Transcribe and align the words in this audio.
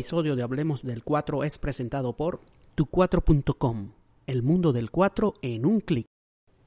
episodio 0.00 0.34
de 0.34 0.42
Hablemos 0.42 0.82
del 0.82 1.04
4 1.04 1.44
es 1.44 1.58
presentado 1.58 2.16
por 2.16 2.40
tu4.com, 2.74 3.92
el 4.26 4.42
mundo 4.42 4.72
del 4.72 4.90
4 4.90 5.34
en 5.42 5.66
un 5.66 5.80
clic. 5.80 6.06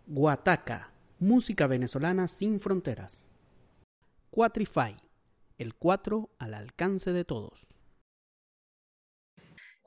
Guataca, 0.05 0.91
música 1.17 1.65
venezolana 1.65 2.27
sin 2.27 2.59
fronteras. 2.59 3.27
Quatrify, 4.29 4.95
el 5.57 5.73
4 5.73 6.29
al 6.37 6.53
alcance 6.53 7.11
de 7.11 7.25
todos. 7.25 7.65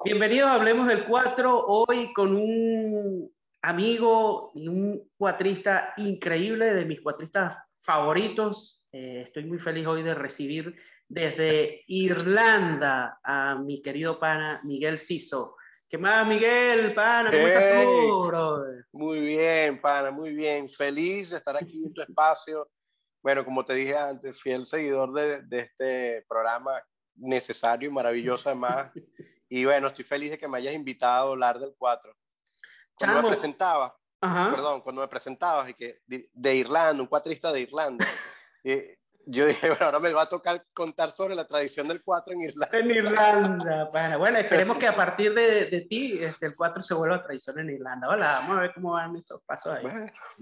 Bienvenidos 0.04 0.48
a 0.48 0.54
Hablemos 0.54 0.88
del 0.88 1.04
4, 1.04 1.66
hoy 1.68 2.12
con 2.12 2.34
un 2.34 3.30
amigo 3.62 4.51
y 4.56 4.66
un 4.66 5.09
cuatrista 5.16 5.95
increíble, 5.98 6.74
de 6.74 6.84
mis 6.84 7.01
cuatristas 7.01 7.56
favoritos. 7.76 8.84
Eh, 8.90 9.23
estoy 9.24 9.45
muy 9.45 9.60
feliz 9.60 9.87
hoy 9.87 10.02
de 10.02 10.15
recibir 10.16 10.74
desde 11.09 11.84
Irlanda 11.87 13.20
a 13.23 13.56
mi 13.56 13.83
querido 13.83 14.19
pana 14.19 14.60
Miguel 14.65 14.98
Siso. 14.98 15.56
¿Qué 15.88 15.98
más, 15.98 16.27
Miguel, 16.27 16.95
pana? 16.95 17.30
¿Cómo 17.30 17.46
estás 17.46 17.84
tú, 17.84 18.65
Muy 18.92 19.20
bien, 19.20 19.80
pana, 19.80 20.10
muy 20.10 20.34
bien. 20.34 20.69
Feliz 20.69 21.30
de 21.30 21.37
estar 21.37 21.56
aquí 21.56 21.87
en 21.87 21.95
tu 21.95 22.02
espacio. 22.02 22.69
Bueno, 23.23 23.45
como 23.45 23.65
te 23.65 23.74
dije 23.74 23.96
antes, 23.96 24.41
fiel 24.41 24.66
seguidor 24.66 25.12
de, 25.12 25.43
de 25.43 25.60
este 25.60 26.24
programa 26.29 26.82
necesario 27.16 27.88
y 27.88 27.93
maravilloso 27.93 28.49
además. 28.49 28.93
y 29.49 29.65
bueno, 29.65 29.88
estoy 29.88 30.04
feliz 30.04 30.30
de 30.30 30.38
que 30.38 30.49
me 30.49 30.59
hayas 30.59 30.74
invitado 30.74 31.29
a 31.29 31.32
hablar 31.32 31.59
del 31.59 31.74
4. 31.79 32.12
Cuando 32.99 33.23
me 33.23 33.29
presentabas, 33.29 33.93
perdón, 34.21 34.80
cuando 34.80 35.02
me 35.02 35.09
presentabas 35.09 35.68
y 35.68 35.74
que 35.74 36.01
de, 36.07 36.54
Irlanda, 36.54 37.02
un 37.02 37.09
cuatrista 37.09 37.52
de 37.52 37.60
Irlanda, 37.60 38.07
eh, 38.65 38.99
yo 39.27 39.45
dije, 39.45 39.69
bueno, 39.69 39.85
ahora 39.85 39.99
me 39.99 40.13
va 40.13 40.23
a 40.23 40.29
tocar 40.29 40.65
contar 40.73 41.10
sobre 41.10 41.35
la 41.35 41.46
tradición 41.46 41.88
del 41.88 42.02
4 42.02 42.32
en 42.32 42.41
Irlanda. 42.43 42.79
En 42.79 42.91
Irlanda, 42.91 43.91
bueno, 43.93 44.18
bueno 44.18 44.38
esperemos 44.38 44.79
que 44.79 44.87
a 44.87 44.95
partir 44.95 45.35
de, 45.35 45.66
de 45.66 45.80
ti 45.83 46.18
este, 46.21 46.46
el 46.46 46.55
4 46.55 46.83
se 46.83 46.95
vuelva 46.95 47.23
tradición 47.23 47.59
en 47.59 47.71
Irlanda. 47.71 48.09
Hola, 48.09 48.38
vamos 48.41 48.59
a 48.59 48.60
ver 48.63 48.73
cómo 48.74 48.93
van 48.93 49.16
esos 49.16 49.43
pasos 49.43 49.74
ahí. 49.74 49.85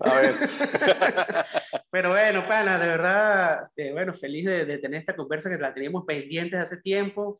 a 0.01 0.15
ver. 0.15 0.37
Pero 1.91 2.11
bueno, 2.11 2.47
pana, 2.47 2.79
de 2.79 2.89
verdad, 2.89 3.65
este, 3.69 3.93
bueno, 3.93 4.13
feliz 4.13 4.45
de, 4.45 4.65
de, 4.65 4.79
tener 4.79 5.01
esta 5.01 5.17
conversa 5.17 5.49
que 5.49 5.59
la 5.59 5.73
teníamos 5.73 6.05
pendientes 6.05 6.61
hace 6.61 6.77
tiempo. 6.79 7.37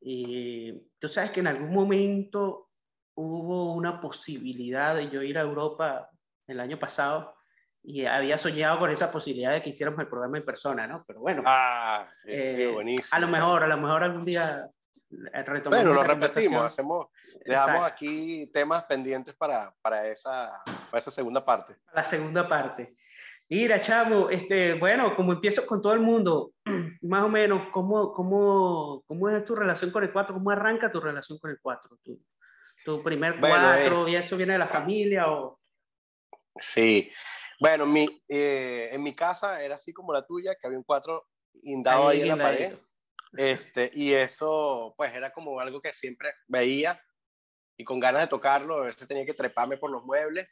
Y 0.00 0.72
tú 0.98 1.08
sabes 1.08 1.30
que 1.30 1.40
en 1.40 1.46
algún 1.46 1.72
momento 1.72 2.70
hubo 3.14 3.74
una 3.74 4.00
posibilidad 4.00 4.96
de 4.96 5.10
yo 5.10 5.22
ir 5.22 5.38
a 5.38 5.42
Europa 5.42 6.08
el 6.46 6.58
año 6.58 6.78
pasado 6.78 7.34
y 7.82 8.04
había 8.04 8.38
soñado 8.38 8.78
con 8.78 8.90
esa 8.90 9.10
posibilidad 9.10 9.52
de 9.52 9.62
que 9.62 9.70
hiciéramos 9.70 10.00
el 10.00 10.08
programa 10.08 10.38
en 10.38 10.44
persona, 10.44 10.86
¿no? 10.86 11.04
Pero 11.06 11.20
bueno. 11.20 11.42
Ah, 11.46 12.06
eh, 12.26 12.70
buenísimo. 12.72 13.08
A 13.12 13.20
lo 13.20 13.28
mejor, 13.28 13.64
a 13.64 13.66
lo 13.66 13.76
mejor 13.78 14.02
algún 14.04 14.24
día 14.24 14.68
retomamos. 15.10 15.84
Bueno, 15.84 15.94
lo 15.94 16.04
repetimos, 16.04 16.64
hacemos, 16.64 17.06
dejamos 17.44 17.84
aquí 17.84 18.46
temas 18.52 18.84
pendientes 18.84 19.34
para, 19.34 19.74
para, 19.82 20.06
esa, 20.08 20.62
para 20.64 20.98
esa 20.98 21.10
segunda 21.10 21.44
parte. 21.44 21.76
La 21.92 22.04
segunda 22.04 22.48
parte. 22.48 22.96
Mira, 23.48 23.82
chavo, 23.82 24.30
este, 24.30 24.74
bueno, 24.74 25.16
como 25.16 25.32
empiezo 25.32 25.66
con 25.66 25.82
todo 25.82 25.92
el 25.92 26.00
mundo, 26.00 26.52
más 27.02 27.24
o 27.24 27.28
menos, 27.28 27.68
¿cómo, 27.72 28.12
cómo, 28.12 29.02
cómo 29.06 29.28
es 29.28 29.44
tu 29.44 29.56
relación 29.56 29.90
con 29.90 30.04
el 30.04 30.12
4? 30.12 30.34
¿Cómo 30.34 30.50
arranca 30.50 30.92
tu 30.92 31.00
relación 31.00 31.38
con 31.40 31.50
el 31.50 31.58
4? 31.60 31.98
¿Tu, 32.04 32.20
tu 32.84 33.02
primer 33.02 33.40
4? 33.40 34.06
¿Y 34.06 34.14
eso 34.14 34.36
viene 34.36 34.52
de 34.52 34.60
la 34.60 34.68
familia? 34.68 35.32
O... 35.32 35.58
Sí, 36.60 37.10
bueno, 37.60 37.84
mi, 37.84 38.08
eh, 38.26 38.88
en 38.90 39.02
mi 39.02 39.12
casa 39.12 39.62
era 39.62 39.74
así 39.74 39.92
como 39.92 40.14
la 40.14 40.24
tuya, 40.24 40.54
que 40.54 40.66
había 40.66 40.78
un 40.78 40.84
cuatro 40.84 41.28
indado 41.62 42.08
ahí, 42.08 42.22
en 42.22 42.28
la 42.28 42.36
pared. 42.38 42.78
Este, 43.36 43.90
y 43.92 44.14
eso, 44.14 44.94
pues, 44.96 45.12
era 45.12 45.30
como 45.30 45.60
algo 45.60 45.78
que 45.80 45.92
siempre 45.92 46.32
veía 46.48 46.98
y 47.76 47.84
con 47.84 48.00
ganas 48.00 48.22
de 48.22 48.28
tocarlo, 48.28 48.78
a 48.78 48.86
veces 48.86 49.06
tenía 49.06 49.26
que 49.26 49.34
treparme 49.34 49.76
por 49.76 49.90
los 49.90 50.02
muebles. 50.04 50.48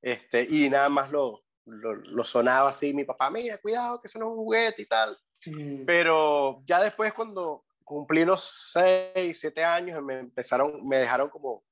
Este, 0.00 0.46
y 0.48 0.70
nada 0.70 0.88
más 0.88 1.10
lo, 1.10 1.42
lo, 1.64 2.22
sonaba 2.22 2.70
así. 2.70 2.94
Mi 2.94 3.04
papá, 3.04 3.30
mira, 3.30 3.58
cuidado, 3.58 4.00
que 4.00 4.06
eso 4.06 4.20
no 4.20 4.26
es 4.26 4.30
un 4.30 4.36
juguete 4.36 4.82
y 4.82 4.86
tal. 4.86 5.18
Mm. 5.44 5.84
Pero 5.86 6.62
ya 6.64 6.80
después, 6.80 7.12
cuando 7.12 7.64
cumplí 7.82 8.24
los 8.24 8.70
6, 8.72 9.40
7 9.40 9.64
años, 9.64 10.00
me 10.04 10.20
empezaron, 10.20 10.86
me 10.86 10.98
dejaron 10.98 11.30
como 11.30 11.64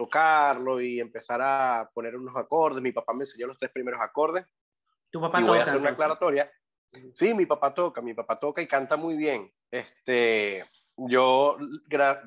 tocarlo 0.00 0.80
y 0.80 0.98
empezar 0.98 1.42
a 1.42 1.90
poner 1.92 2.16
unos 2.16 2.34
acordes. 2.34 2.80
Mi 2.80 2.90
papá 2.90 3.12
me 3.12 3.20
enseñó 3.20 3.46
los 3.46 3.58
tres 3.58 3.70
primeros 3.70 4.00
acordes. 4.00 4.46
¿Tu 5.10 5.20
papá 5.20 5.42
y 5.42 5.44
voy 5.44 5.58
a 5.58 5.64
hacer 5.64 5.78
una 5.78 5.90
aclaratoria. 5.90 6.50
Sí, 7.12 7.34
mi 7.34 7.44
papá 7.44 7.74
toca, 7.74 8.00
mi 8.00 8.14
papá 8.14 8.40
toca 8.40 8.62
y 8.62 8.66
canta 8.66 8.96
muy 8.96 9.14
bien. 9.14 9.52
Este, 9.70 10.64
yo, 10.96 11.58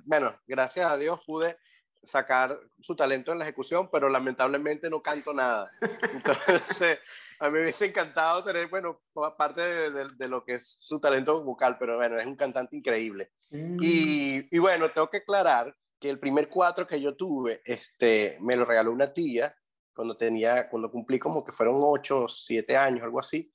bueno, 0.05 0.39
gracias 0.45 0.85
a 0.85 0.97
Dios 0.97 1.19
pude 1.25 1.57
sacar 2.03 2.59
su 2.79 2.95
talento 2.95 3.31
en 3.31 3.39
la 3.39 3.45
ejecución, 3.45 3.89
pero 3.91 4.07
lamentablemente 4.07 4.87
no 4.87 5.01
canto 5.01 5.33
nada. 5.33 5.71
Entonces, 6.13 6.99
a 7.39 7.47
mí 7.47 7.53
me 7.53 7.61
hubiese 7.61 7.87
encantado 7.87 8.43
tener, 8.43 8.67
bueno, 8.67 9.01
parte 9.35 9.61
de, 9.61 10.09
de, 10.09 10.27
lo 10.27 10.45
que 10.45 10.55
es 10.55 10.77
su 10.79 10.99
talento 10.99 11.43
vocal, 11.43 11.77
pero 11.79 11.95
bueno, 11.97 12.19
es 12.19 12.27
un 12.27 12.35
cantante 12.35 12.75
increíble. 12.75 13.31
Mm. 13.49 13.77
Y, 13.81 14.55
y, 14.55 14.59
bueno, 14.59 14.91
tengo 14.91 15.09
que 15.09 15.17
aclarar 15.17 15.75
que 16.03 16.09
el 16.09 16.19
primer 16.19 16.49
cuatro 16.49 16.85
que 16.85 16.99
yo 16.99 17.15
tuve, 17.15 17.61
este, 17.63 18.35
me 18.41 18.57
lo 18.57 18.65
regaló 18.65 18.91
una 18.91 19.13
tía 19.13 19.55
cuando 19.95 20.17
tenía, 20.17 20.67
cuando 20.67 20.91
cumplí 20.91 21.17
como 21.17 21.45
que 21.45 21.53
fueron 21.53 21.77
ocho 21.79 22.27
siete 22.27 22.75
años, 22.75 23.03
algo 23.03 23.21
así, 23.21 23.49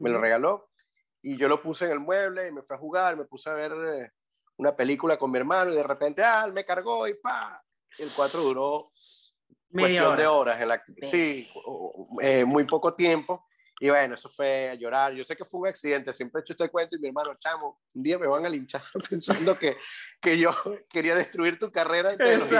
me 0.00 0.10
lo 0.10 0.20
regaló. 0.20 0.68
Y 1.22 1.38
yo 1.38 1.48
lo 1.48 1.62
puse 1.62 1.86
en 1.86 1.92
el 1.92 2.00
mueble 2.00 2.46
y 2.46 2.52
me 2.52 2.60
fui 2.60 2.76
a 2.76 2.78
jugar, 2.78 3.16
me 3.16 3.24
puse 3.24 3.48
a 3.48 3.54
ver 3.54 3.72
eh, 3.72 4.10
una 4.58 4.76
película 4.76 5.16
con 5.16 5.30
mi 5.30 5.38
hermano 5.38 5.72
y 5.72 5.76
de 5.76 5.82
repente, 5.82 6.22
ah, 6.22 6.46
me 6.52 6.62
cargó 6.62 7.08
y 7.08 7.14
pa, 7.14 7.64
el 7.98 8.10
cuatro 8.14 8.42
duró 8.42 8.84
Media 9.70 10.02
cuestión 10.02 10.16
de 10.18 10.26
horas, 10.26 10.60
en 10.60 10.68
la, 10.68 10.84
sí, 11.00 11.48
eh, 12.20 12.44
muy 12.44 12.64
poco 12.64 12.92
tiempo 12.92 13.46
y 13.80 13.88
bueno, 13.88 14.14
eso 14.14 14.28
fue 14.28 14.70
a 14.70 14.74
llorar. 14.74 15.14
Yo 15.14 15.24
sé 15.24 15.36
que 15.36 15.44
fue 15.44 15.60
un 15.60 15.66
accidente, 15.66 16.12
siempre 16.12 16.40
he 16.40 16.42
hecho 16.42 16.52
este 16.52 16.68
cuento 16.68 16.96
y 16.96 17.00
mi 17.00 17.08
hermano, 17.08 17.34
chamo, 17.38 17.80
un 17.94 18.02
día 18.02 18.18
me 18.18 18.26
van 18.26 18.44
a 18.46 18.48
linchar 18.48 18.82
pensando 19.10 19.58
que, 19.58 19.76
que 20.20 20.38
yo 20.38 20.50
quería 20.88 21.14
destruir 21.14 21.58
tu 21.58 21.70
carrera 21.70 22.12
en 22.12 22.38
los 22.38 22.50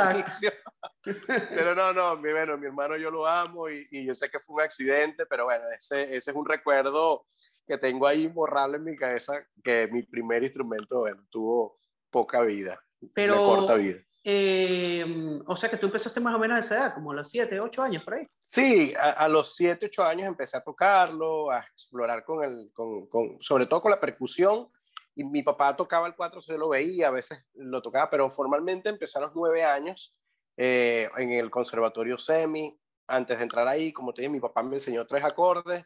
Pero 1.26 1.74
no, 1.74 1.92
no, 1.92 2.16
mi, 2.16 2.32
bueno, 2.32 2.58
mi 2.58 2.66
hermano 2.66 2.96
yo 2.96 3.10
lo 3.10 3.26
amo 3.26 3.68
y, 3.68 3.86
y, 3.90 4.04
yo 4.04 4.14
sé 4.14 4.28
que 4.28 4.40
fue 4.40 4.56
un 4.56 4.62
accidente, 4.62 5.26
pero 5.26 5.44
bueno, 5.44 5.64
ese, 5.78 6.16
ese 6.16 6.30
es 6.30 6.36
un 6.36 6.48
recuerdo 6.48 7.26
que 7.66 7.78
tengo 7.78 8.06
ahí 8.06 8.24
imborrable 8.24 8.76
en 8.76 8.84
mi 8.84 8.96
cabeza, 8.96 9.46
que 9.62 9.88
mi 9.90 10.02
primer 10.02 10.42
instrumento, 10.42 11.00
bueno, 11.00 11.24
tuvo 11.30 11.78
poca 12.10 12.42
vida, 12.42 12.82
pero, 13.14 13.44
corta 13.44 13.74
vida. 13.76 14.00
Eh, 14.26 15.04
o 15.46 15.54
sea 15.54 15.68
que 15.68 15.76
tú 15.76 15.84
empezaste 15.84 16.18
más 16.18 16.34
o 16.34 16.38
menos 16.38 16.56
a 16.56 16.60
esa 16.60 16.74
edad, 16.76 16.94
como 16.94 17.12
a 17.12 17.14
los 17.14 17.28
7, 17.28 17.60
8 17.60 17.82
años 17.82 18.02
por 18.02 18.14
ahí. 18.14 18.26
Sí, 18.46 18.94
a, 18.98 19.28
los 19.28 19.54
7, 19.54 19.86
8 19.86 20.02
años 20.02 20.26
empecé 20.26 20.56
a 20.56 20.62
tocarlo, 20.62 21.50
a 21.50 21.60
explorar 21.60 22.24
con 22.24 22.42
el, 22.42 22.70
con, 22.72 23.06
con, 23.08 23.36
sobre 23.40 23.66
todo 23.66 23.82
con 23.82 23.90
la 23.90 24.00
percusión. 24.00 24.70
Y 25.14 25.24
mi 25.24 25.42
papá 25.42 25.76
tocaba 25.76 26.06
el 26.06 26.16
4, 26.16 26.40
se 26.40 26.56
lo 26.56 26.70
veía, 26.70 27.08
a 27.08 27.10
veces 27.10 27.44
lo 27.54 27.82
tocaba, 27.82 28.10
pero 28.10 28.28
formalmente 28.30 28.88
empecé 28.88 29.18
a 29.18 29.22
los 29.22 29.32
9 29.34 29.62
años 29.62 30.16
eh, 30.56 31.08
en 31.18 31.32
el 31.32 31.50
conservatorio 31.50 32.16
semi. 32.16 32.76
Antes 33.06 33.36
de 33.36 33.42
entrar 33.42 33.68
ahí, 33.68 33.92
como 33.92 34.14
te 34.14 34.22
dije, 34.22 34.32
mi 34.32 34.40
papá 34.40 34.62
me 34.62 34.76
enseñó 34.76 35.06
tres 35.06 35.22
acordes 35.22 35.84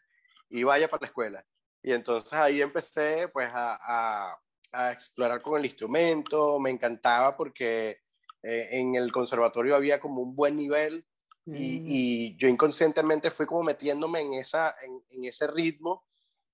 y 0.48 0.62
vaya 0.62 0.88
para 0.88 1.00
la 1.00 1.06
escuela. 1.08 1.44
Y 1.82 1.92
entonces 1.92 2.32
ahí 2.34 2.62
empecé 2.62 3.26
pues 3.28 3.50
a, 3.52 3.78
a, 3.80 4.40
a 4.72 4.92
explorar 4.92 5.42
con 5.42 5.58
el 5.58 5.64
instrumento, 5.64 6.60
me 6.60 6.70
encantaba 6.70 7.36
porque 7.36 7.98
eh, 8.42 8.68
en 8.72 8.94
el 8.94 9.12
conservatorio 9.12 9.74
había 9.74 10.00
como 10.00 10.20
un 10.22 10.34
buen 10.34 10.56
nivel 10.56 11.04
mm. 11.46 11.54
y, 11.54 12.36
yo 12.36 12.48
inconscientemente 12.48 13.30
fui 13.30 13.46
como 13.46 13.62
metiéndome 13.62 14.20
en, 14.20 14.34
esa, 14.34 14.74
en, 14.82 15.24
ese 15.24 15.46
ritmo 15.46 16.04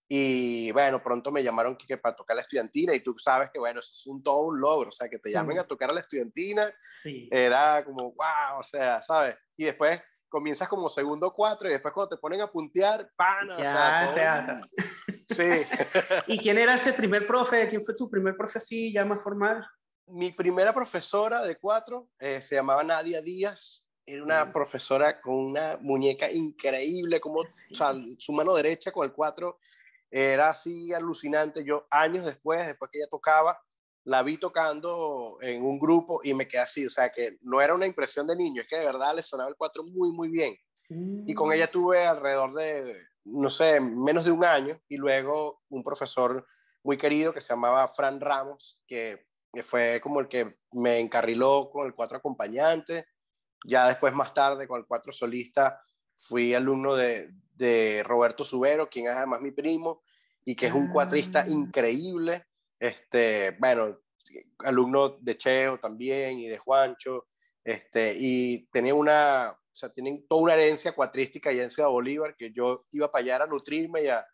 y 0.09 0.71
bueno, 0.73 1.03
pronto 1.03 1.33
me 1.33 1.43
llamaron 1.43 1.77
que, 1.77 1.97
para 1.97 2.15
tocar 2.15 2.37
la 2.37 2.43
estudiantina 2.43 2.95
y 2.95 3.01
tú 3.01 3.15
sabes 3.19 3.51
que 3.51 3.59
bueno, 3.59 3.81
eso 3.81 3.91
es 3.93 4.07
un 4.07 4.23
todo 4.23 4.47
un 4.47 4.61
logro, 4.61 4.91
o 4.91 4.93
sea, 4.93 5.09
que 5.09 5.19
te 5.19 5.31
llamen 5.31 5.59
a 5.59 5.65
tocar 5.65 5.91
a 5.91 5.95
la 5.95 6.01
estudiantina, 6.01 6.73
era 7.31 7.83
como, 7.85 8.13
wow, 8.13 8.61
o 8.61 8.63
sea, 8.63 9.01
¿sabes? 9.01 9.37
Y 9.57 9.65
después 9.65 10.01
comienzas 10.29 10.69
como 10.69 10.91
segundo 10.91 11.33
cuatro 11.33 11.69
y 11.69 11.73
después 11.73 11.95
cuando 11.95 12.17
te 12.17 12.21
ponen 12.21 12.43
a 12.43 12.49
puntear, 12.49 13.11
pana, 13.17 13.57
ya, 13.59 14.09
o 14.11 14.15
sea, 14.15 14.61
Sí. 15.31 15.43
¿Y 16.27 16.39
quién 16.39 16.59
era 16.59 16.75
ese 16.75 16.93
primer 16.93 17.27
profe? 17.27 17.69
¿Quién 17.69 17.85
fue 17.85 17.95
tu 17.95 18.11
primer 18.11 18.37
profe 18.37 18.59
así, 18.59 18.93
ya 18.93 19.05
más 19.05 19.23
formal? 19.23 19.65
Mi 20.07 20.33
primera 20.33 20.73
profesora 20.73 21.43
de 21.43 21.57
cuatro 21.57 22.09
eh, 22.19 22.41
se 22.43 22.57
llamaba 22.57 22.83
Nadia 22.83 23.23
Díaz. 23.23 23.87
Era 24.07 24.23
una 24.23 24.53
profesora 24.53 25.21
con 25.21 25.35
una 25.35 25.79
muñeca 25.81 26.31
increíble, 26.31 27.21
como 27.21 27.43
su 28.19 28.33
mano 28.33 28.55
derecha 28.55 28.93
con 28.93 29.07
el 29.07 29.13
cuatro 29.13 29.59
era 30.11 30.51
así 30.51 30.93
alucinante. 30.93 31.65
Yo 31.65 31.87
años 31.91 32.25
después, 32.25 32.67
después 32.67 32.91
que 32.91 32.99
ella 32.99 33.09
tocaba, 33.11 33.59
la 34.05 34.23
vi 34.23 34.37
tocando 34.37 35.39
en 35.41 35.65
un 35.65 35.79
grupo 35.79 36.21
y 36.23 36.35
me 36.35 36.47
quedé 36.47 36.61
así. 36.61 36.87
O 36.87 36.91
sea, 36.91 37.11
que 37.11 37.39
no 37.41 37.61
era 37.61 37.75
una 37.75 37.87
impresión 37.87 38.27
de 38.27 38.37
niño, 38.37 38.63
es 38.63 38.69
que 38.69 38.77
de 38.77 38.85
verdad 38.85 39.17
le 39.17 39.23
sonaba 39.23 39.49
el 39.49 39.57
cuatro 39.57 39.83
muy, 39.83 40.13
muy 40.13 40.29
bien. 40.29 40.55
Y 41.27 41.35
con 41.35 41.51
ella 41.53 41.71
tuve 41.71 42.07
alrededor 42.07 42.53
de, 42.53 42.95
no 43.25 43.49
sé, 43.49 43.81
menos 43.81 44.25
de 44.25 44.31
un 44.31 44.45
año 44.45 44.79
y 44.87 44.99
luego 44.99 45.63
un 45.71 45.83
profesor 45.83 46.47
muy 46.85 46.99
querido 46.99 47.33
que 47.33 47.41
se 47.41 47.55
llamaba 47.55 47.89
Fran 47.89 48.21
Ramos, 48.21 48.79
que 48.87 49.27
fue 49.63 50.01
como 50.01 50.21
el 50.21 50.29
que 50.29 50.57
me 50.73 50.99
encarriló 50.99 51.71
con 51.71 51.87
el 51.87 51.95
cuatro 51.95 52.19
acompañante. 52.19 53.07
Ya 53.65 53.89
después, 53.89 54.13
más 54.13 54.35
tarde, 54.35 54.69
con 54.69 54.81
el 54.81 54.87
cuatro 54.87 55.13
solista, 55.13 55.81
fui 56.17 56.55
alumno 56.55 56.95
de, 56.95 57.31
de 57.55 58.03
Roberto 58.05 58.45
Subero, 58.45 58.89
quien 58.89 59.07
es 59.07 59.13
además 59.13 59.41
mi 59.41 59.51
primo, 59.51 60.03
y 60.45 60.55
que 60.55 60.67
es 60.67 60.75
un 60.75 60.89
cuatrista 60.89 61.43
ah. 61.43 61.49
increíble. 61.49 62.47
Este, 62.79 63.53
bueno, 63.59 63.99
alumno 64.59 65.17
de 65.21 65.37
Cheo 65.37 65.79
también 65.79 66.39
y 66.39 66.49
de 66.49 66.59
Juancho. 66.59 67.27
Este, 67.65 68.15
y 68.19 68.67
tenía 68.67 68.95
una, 68.95 69.51
o 69.51 69.75
sea, 69.75 69.89
tienen 69.89 70.27
toda 70.29 70.43
una 70.43 70.55
herencia 70.55 70.93
cuatrística 70.93 71.51
allá 71.51 71.63
en 71.63 71.71
Ciudad 71.71 71.89
Bolívar 71.89 72.37
que 72.37 72.53
yo 72.53 72.85
iba 72.93 73.11
para 73.11 73.25
allá 73.25 73.45
a 73.45 73.47
nutrirme 73.47 74.03
y 74.03 74.09
a, 74.09 74.27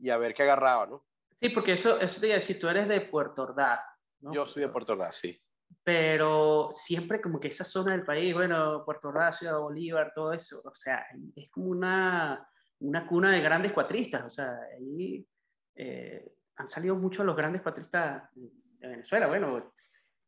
y 0.00 0.10
a 0.10 0.16
ver 0.16 0.34
qué 0.34 0.42
agarraba, 0.42 0.86
¿no? 0.86 1.06
Sí, 1.40 1.48
porque 1.50 1.72
eso, 1.72 2.00
eso 2.00 2.20
te 2.20 2.26
iba 2.26 2.36
a 2.36 2.38
decir, 2.38 2.58
tú 2.58 2.68
eres 2.68 2.88
de 2.88 3.00
Puerto 3.00 3.42
Ordaz, 3.42 3.80
¿no? 4.22 4.32
Yo 4.32 4.46
soy 4.46 4.62
de 4.62 4.68
Puerto 4.68 4.92
Ordaz, 4.92 5.16
sí. 5.16 5.38
Pero 5.84 6.70
siempre 6.72 7.20
como 7.20 7.40
que 7.40 7.48
esa 7.48 7.64
zona 7.64 7.92
del 7.92 8.04
país, 8.04 8.34
bueno, 8.34 8.84
Puerto 8.84 9.08
Ordaz, 9.08 9.38
Ciudad 9.38 9.58
Bolívar, 9.58 10.12
todo 10.14 10.32
eso, 10.32 10.60
o 10.64 10.74
sea, 10.74 11.04
es 11.34 11.50
como 11.50 11.68
una, 11.68 12.48
una 12.80 13.06
cuna 13.06 13.32
de 13.32 13.40
grandes 13.40 13.72
cuatristas, 13.72 14.24
o 14.24 14.30
sea, 14.30 14.58
ahí 14.76 15.26
eh, 15.74 16.34
han 16.56 16.68
salido 16.68 16.94
muchos 16.94 17.26
los 17.26 17.36
grandes 17.36 17.62
cuatristas 17.62 18.28
de 18.34 18.88
Venezuela, 18.88 19.26
bueno, 19.26 19.72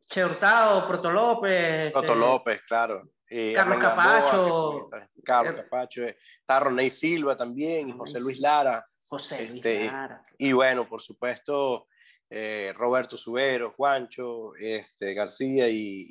Che 0.09 0.25
Hurtado, 0.25 0.87
Proto 0.87 1.11
López. 1.11 1.93
Proto 1.93 2.07
este, 2.07 2.19
López, 2.19 2.63
claro. 2.67 3.11
Carlos 3.55 3.79
Capacho. 3.79 4.91
Carlos 5.25 5.63
Capacho. 5.63 6.05
Está 6.05 6.61
Roney 6.61 6.91
Silva 6.91 7.37
también, 7.37 7.89
y 7.89 7.93
José 7.93 8.21
Luis 8.21 8.39
Lara. 8.39 8.85
José 9.07 9.47
Luis 9.47 9.55
este, 9.57 9.87
Lara. 9.87 10.25
Y 10.39 10.53
bueno, 10.53 10.89
por 10.89 11.01
supuesto, 11.01 11.89
eh, 12.31 12.73
Roberto 12.77 13.17
Subero, 13.17 13.73
Juancho, 13.77 14.55
este, 14.57 15.15
García 15.15 15.69
y, 15.69 16.09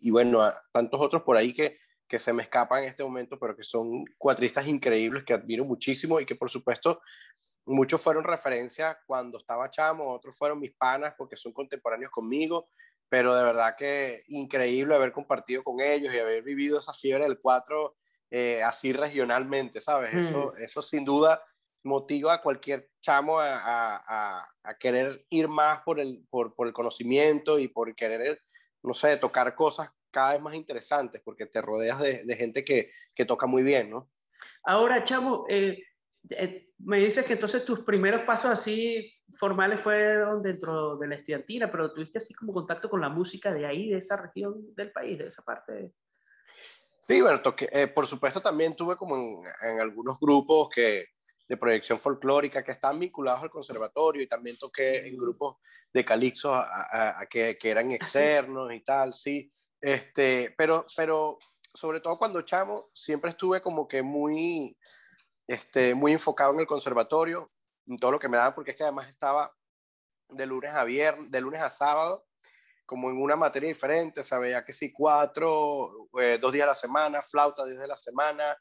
y, 0.00 0.10
bueno, 0.10 0.40
tantos 0.72 1.00
otros 1.00 1.22
por 1.22 1.36
ahí 1.36 1.52
que, 1.52 1.78
que 2.08 2.18
se 2.18 2.32
me 2.32 2.42
escapan 2.42 2.84
en 2.84 2.90
este 2.90 3.02
momento, 3.02 3.38
pero 3.38 3.56
que 3.56 3.64
son 3.64 4.04
cuatristas 4.16 4.66
increíbles 4.66 5.24
que 5.24 5.34
admiro 5.34 5.64
muchísimo 5.64 6.20
y 6.20 6.26
que 6.26 6.36
por 6.36 6.50
supuesto 6.50 7.00
muchos 7.66 8.00
fueron 8.00 8.24
referencias 8.24 8.96
cuando 9.06 9.38
estaba 9.38 9.70
chamo, 9.70 10.12
otros 10.12 10.38
fueron 10.38 10.60
mis 10.60 10.72
panas 10.72 11.14
porque 11.18 11.36
son 11.36 11.52
contemporáneos 11.52 12.10
conmigo, 12.12 12.68
pero 13.08 13.34
de 13.34 13.42
verdad 13.42 13.74
que 13.76 14.22
increíble 14.28 14.94
haber 14.94 15.12
compartido 15.12 15.62
con 15.64 15.80
ellos 15.80 16.14
y 16.14 16.18
haber 16.18 16.42
vivido 16.42 16.78
esa 16.78 16.92
fiebre 16.92 17.24
del 17.24 17.40
4 17.40 17.96
eh, 18.30 18.62
así 18.62 18.92
regionalmente, 18.92 19.80
¿sabes? 19.80 20.14
Eso, 20.14 20.52
mm. 20.56 20.62
eso 20.62 20.82
sin 20.82 21.04
duda 21.04 21.42
motiva 21.86 22.34
a 22.34 22.42
cualquier 22.42 22.90
chamo 23.00 23.38
a, 23.38 23.56
a, 23.56 24.48
a 24.62 24.78
querer 24.78 25.24
ir 25.30 25.48
más 25.48 25.80
por 25.80 26.00
el, 26.00 26.26
por, 26.28 26.54
por, 26.54 26.66
el 26.66 26.72
conocimiento 26.72 27.58
y 27.58 27.68
por 27.68 27.94
querer, 27.94 28.42
no 28.82 28.94
sé, 28.94 29.16
tocar 29.16 29.54
cosas 29.54 29.90
cada 30.10 30.32
vez 30.32 30.42
más 30.42 30.54
interesantes, 30.54 31.22
porque 31.24 31.46
te 31.46 31.62
rodeas 31.62 32.00
de, 32.00 32.24
de 32.24 32.36
gente 32.36 32.64
que, 32.64 32.90
que, 33.14 33.24
toca 33.24 33.46
muy 33.46 33.62
bien, 33.62 33.90
¿no? 33.90 34.10
Ahora, 34.64 35.04
chamo, 35.04 35.46
eh, 35.48 35.82
eh, 36.30 36.70
me 36.78 36.98
dices 36.98 37.24
que 37.24 37.34
entonces 37.34 37.64
tus 37.64 37.80
primeros 37.80 38.22
pasos 38.22 38.50
así 38.50 39.06
formales 39.38 39.80
fueron 39.80 40.42
dentro 40.42 40.96
de 40.96 41.08
la 41.08 41.14
estudiantina, 41.16 41.70
pero 41.70 41.92
tuviste 41.92 42.18
así 42.18 42.34
como 42.34 42.52
contacto 42.52 42.90
con 42.90 43.00
la 43.00 43.08
música 43.08 43.52
de 43.52 43.66
ahí, 43.66 43.90
de 43.90 43.98
esa 43.98 44.16
región 44.16 44.74
del 44.74 44.92
país, 44.92 45.18
de 45.18 45.28
esa 45.28 45.42
parte. 45.42 45.92
Sí, 47.00 47.20
bueno, 47.20 47.40
eh, 47.70 47.86
por 47.86 48.06
supuesto 48.06 48.40
también 48.40 48.74
tuve 48.74 48.96
como 48.96 49.16
en, 49.16 49.80
algunos 49.80 50.18
grupos 50.18 50.68
que, 50.74 51.04
de 51.48 51.56
proyección 51.56 51.98
folclórica 51.98 52.64
que 52.64 52.72
están 52.72 52.98
vinculados 52.98 53.42
al 53.42 53.50
conservatorio 53.50 54.22
y 54.22 54.28
también 54.28 54.56
toqué 54.58 55.06
en 55.06 55.16
grupos 55.16 55.56
de 55.92 56.04
calixo 56.04 56.54
a, 56.54 57.26
que, 57.30 57.56
que, 57.58 57.70
eran 57.70 57.90
¿Ah, 57.90 57.94
externos 57.94 58.72
y 58.72 58.80
tal, 58.82 59.14
sí. 59.14 59.52
Este, 59.80 60.54
pero, 60.58 60.84
pero 60.96 61.38
sobre 61.72 62.00
todo 62.00 62.18
cuando 62.18 62.42
chamo, 62.42 62.80
siempre 62.80 63.30
estuve 63.30 63.60
como 63.60 63.86
que 63.86 64.02
muy 64.02 64.76
este, 65.46 65.94
muy 65.94 66.12
enfocado 66.12 66.52
en 66.52 66.60
el 66.60 66.66
conservatorio, 66.66 67.52
en 67.86 67.96
todo 67.96 68.12
lo 68.12 68.18
que 68.18 68.28
me 68.28 68.36
daba, 68.36 68.54
porque 68.54 68.72
es 68.72 68.76
que 68.76 68.82
además 68.82 69.08
estaba 69.08 69.54
de 70.28 70.46
lunes 70.46 70.72
a 70.72 70.84
viernes, 70.84 71.30
de 71.30 71.40
lunes 71.40 71.60
a 71.62 71.70
sábado, 71.70 72.26
como 72.84 73.10
en 73.10 73.20
una 73.20 73.36
materia 73.36 73.68
diferente, 73.68 74.22
sabía 74.22 74.64
que 74.64 74.72
sí, 74.72 74.92
cuatro, 74.92 76.08
eh, 76.20 76.38
dos 76.40 76.52
días 76.52 76.64
a 76.64 76.70
la 76.70 76.74
semana, 76.74 77.22
flauta 77.22 77.62
dos 77.62 77.70
días 77.70 77.84
a 77.84 77.88
la 77.88 77.96
semana, 77.96 78.56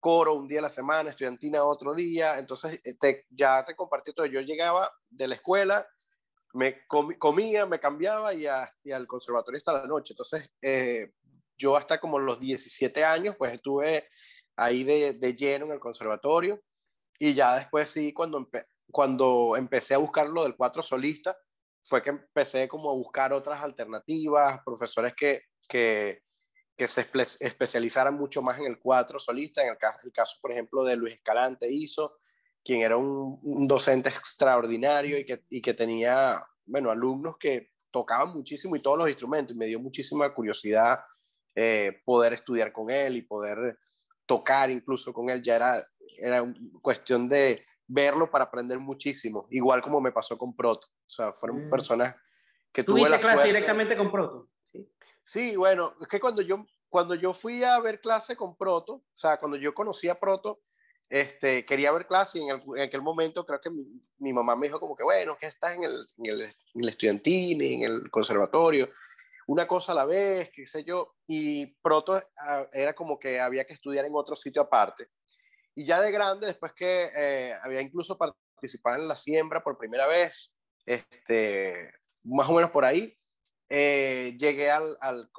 coro 0.00 0.34
un 0.34 0.46
día 0.46 0.60
a 0.60 0.62
la 0.62 0.70
semana, 0.70 1.10
estudiantina 1.10 1.64
otro 1.64 1.94
día, 1.94 2.38
entonces 2.38 2.80
eh, 2.84 3.24
ya 3.30 3.64
te 3.64 3.74
compartí 3.74 4.12
todo, 4.12 4.26
yo 4.26 4.40
llegaba 4.40 4.90
de 5.08 5.28
la 5.28 5.34
escuela, 5.34 5.86
me 6.54 6.86
comía, 6.86 7.66
me 7.66 7.78
cambiaba 7.78 8.32
y, 8.34 8.46
al 8.46 9.06
conservatorio 9.06 9.58
hasta 9.58 9.80
la 9.80 9.86
noche, 9.86 10.14
entonces 10.14 10.50
eh, 10.62 11.12
yo 11.56 11.76
hasta 11.76 12.00
como 12.00 12.18
los 12.18 12.40
17 12.40 13.04
años, 13.04 13.34
pues 13.36 13.54
estuve 13.54 14.08
ahí 14.56 14.84
de, 14.84 15.14
de, 15.14 15.34
lleno 15.34 15.66
en 15.66 15.72
el 15.72 15.80
conservatorio. 15.80 16.60
Y 17.18 17.34
ya 17.34 17.56
después 17.56 17.90
sí, 17.90 18.12
cuando, 18.12 18.48
cuando 18.92 19.56
empecé 19.56 19.94
a 19.94 19.98
buscar 19.98 20.28
lo 20.28 20.44
del 20.44 20.56
cuatro 20.56 20.82
solista, 20.82 21.36
fue 21.82 22.02
que 22.02 22.10
empecé 22.10 22.68
como 22.68 22.90
a 22.90 22.94
buscar 22.94 23.32
otras 23.32 23.62
alternativas, 23.62 24.60
profesores 24.64 25.14
que, 25.16 25.42
que, 25.68 26.22
que 26.78 26.86
se 26.86 27.06
especializaran 27.40 28.14
mucho 28.14 28.40
más 28.40 28.60
en 28.60 28.66
el 28.66 28.78
cuatro 28.78 29.18
solista, 29.18 29.62
en 29.62 29.70
el 29.70 29.76
caso, 29.76 30.06
el 30.06 30.12
caso, 30.12 30.38
por 30.40 30.52
ejemplo, 30.52 30.84
de 30.84 30.96
Luis 30.96 31.16
Escalante 31.16 31.70
hizo, 31.70 32.18
quien 32.64 32.82
era 32.82 32.96
un, 32.96 33.40
un 33.42 33.64
docente 33.64 34.08
extraordinario 34.08 35.18
y 35.18 35.26
que, 35.26 35.42
y 35.50 35.60
que 35.60 35.74
tenía, 35.74 36.40
bueno, 36.64 36.92
alumnos 36.92 37.36
que 37.36 37.72
tocaban 37.90 38.32
muchísimo 38.32 38.76
y 38.76 38.80
todos 38.80 38.96
los 38.96 39.08
instrumentos, 39.08 39.56
y 39.56 39.58
me 39.58 39.66
dio 39.66 39.80
muchísima 39.80 40.32
curiosidad 40.32 41.00
eh, 41.56 42.00
poder 42.04 42.34
estudiar 42.34 42.72
con 42.72 42.88
él 42.90 43.16
y 43.16 43.22
poder 43.22 43.76
tocar 44.24 44.70
incluso 44.70 45.12
con 45.12 45.30
él, 45.30 45.42
ya 45.42 45.56
era, 45.56 45.84
era 46.16 46.54
cuestión 46.80 47.28
de 47.28 47.64
verlo 47.88 48.30
para 48.30 48.44
aprender 48.44 48.78
muchísimo, 48.78 49.48
igual 49.50 49.82
como 49.82 50.00
me 50.00 50.12
pasó 50.12 50.38
con 50.38 50.54
Proto. 50.54 50.86
O 50.86 51.10
sea, 51.10 51.32
fueron 51.32 51.66
mm. 51.66 51.70
personas 51.70 52.14
que 52.72 52.84
tuve 52.84 53.08
la 53.08 53.18
clase 53.18 53.48
directamente 53.48 53.96
con 53.96 54.12
Proto? 54.12 54.48
¿Sí? 55.28 55.56
bueno, 55.56 55.94
es 56.00 56.08
que 56.08 56.18
cuando 56.18 56.40
yo, 56.40 56.64
cuando 56.88 57.14
yo 57.14 57.34
fui 57.34 57.62
a 57.62 57.78
ver 57.80 58.00
clase 58.00 58.34
con 58.34 58.56
Proto, 58.56 58.94
o 58.94 59.04
sea, 59.12 59.38
cuando 59.38 59.58
yo 59.58 59.74
conocí 59.74 60.08
a 60.08 60.18
Proto, 60.18 60.62
este, 61.10 61.66
quería 61.66 61.92
ver 61.92 62.06
clase 62.06 62.38
y 62.38 62.48
en, 62.48 62.80
aquel 62.80 63.02
momento 63.02 63.44
creo 63.44 63.60
que 63.60 63.68
mi, 64.18 64.32
mamá 64.32 64.56
me 64.56 64.68
dijo 64.68 64.80
como 64.80 64.96
que, 64.96 65.04
bueno, 65.04 65.36
que 65.38 65.46
estás 65.46 65.74
en 65.74 65.84
el, 65.84 65.92
en 66.16 66.26
el, 66.26 66.40
en 66.40 66.84
el 66.84 67.22
en 67.24 67.82
el 67.82 68.10
conservatorio 68.10 68.88
una 69.48 69.66
cosa 69.66 69.92
a 69.92 69.96
la 69.96 70.06
vez, 70.06 70.50
qué 70.54 70.66
sé 70.66 70.82
yo, 70.82 71.14
y 71.26 71.66
pronto 71.82 72.18
ah, 72.38 72.66
era 72.72 72.94
como 72.94 73.18
que 73.18 73.38
había 73.38 73.66
que 73.66 73.74
estudiar 73.74 74.06
en 74.06 74.14
otro 74.14 74.34
sitio 74.34 74.62
aparte. 74.62 75.08
Y 75.74 75.84
ya 75.84 76.00
de 76.00 76.10
grande, 76.10 76.46
después 76.46 76.72
que 76.72 77.10
eh, 77.14 77.54
había 77.62 77.82
incluso 77.82 78.16
participado 78.16 78.96
en 78.96 79.08
la 79.08 79.16
siembra 79.16 79.62
por 79.62 79.76
primera 79.76 80.06
vez, 80.06 80.54
este, 80.86 81.92
más 82.24 82.48
o 82.48 82.54
menos 82.54 82.70
por 82.70 82.86
ahí, 82.86 83.17
eh, 83.68 84.36
llegué 84.38 84.70
al, 84.70 84.96
al, 85.00 85.30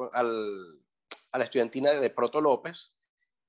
a 1.32 1.38
la 1.38 1.44
estudiantina 1.44 1.92
de 1.92 2.10
Proto 2.10 2.42
López, 2.42 2.96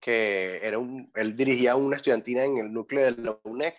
que 0.00 0.64
era 0.66 0.78
un, 0.78 1.10
él 1.14 1.36
dirigía 1.36 1.76
una 1.76 1.96
estudiantina 1.96 2.44
en 2.44 2.58
el 2.58 2.72
núcleo 2.72 3.04
de 3.04 3.22
la 3.22 3.38
UNEC. 3.44 3.76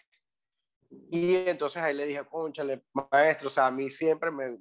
Y 1.10 1.36
entonces 1.48 1.81
ahí 1.81 1.96
le 1.96 2.05
dije, 2.05 2.24
conchale, 2.25 2.84
maestro, 3.12 3.48
o 3.48 3.51
sea, 3.51 3.67
a 3.67 3.72
mí 3.72 3.89
siempre 3.89 4.29
me, 4.29 4.58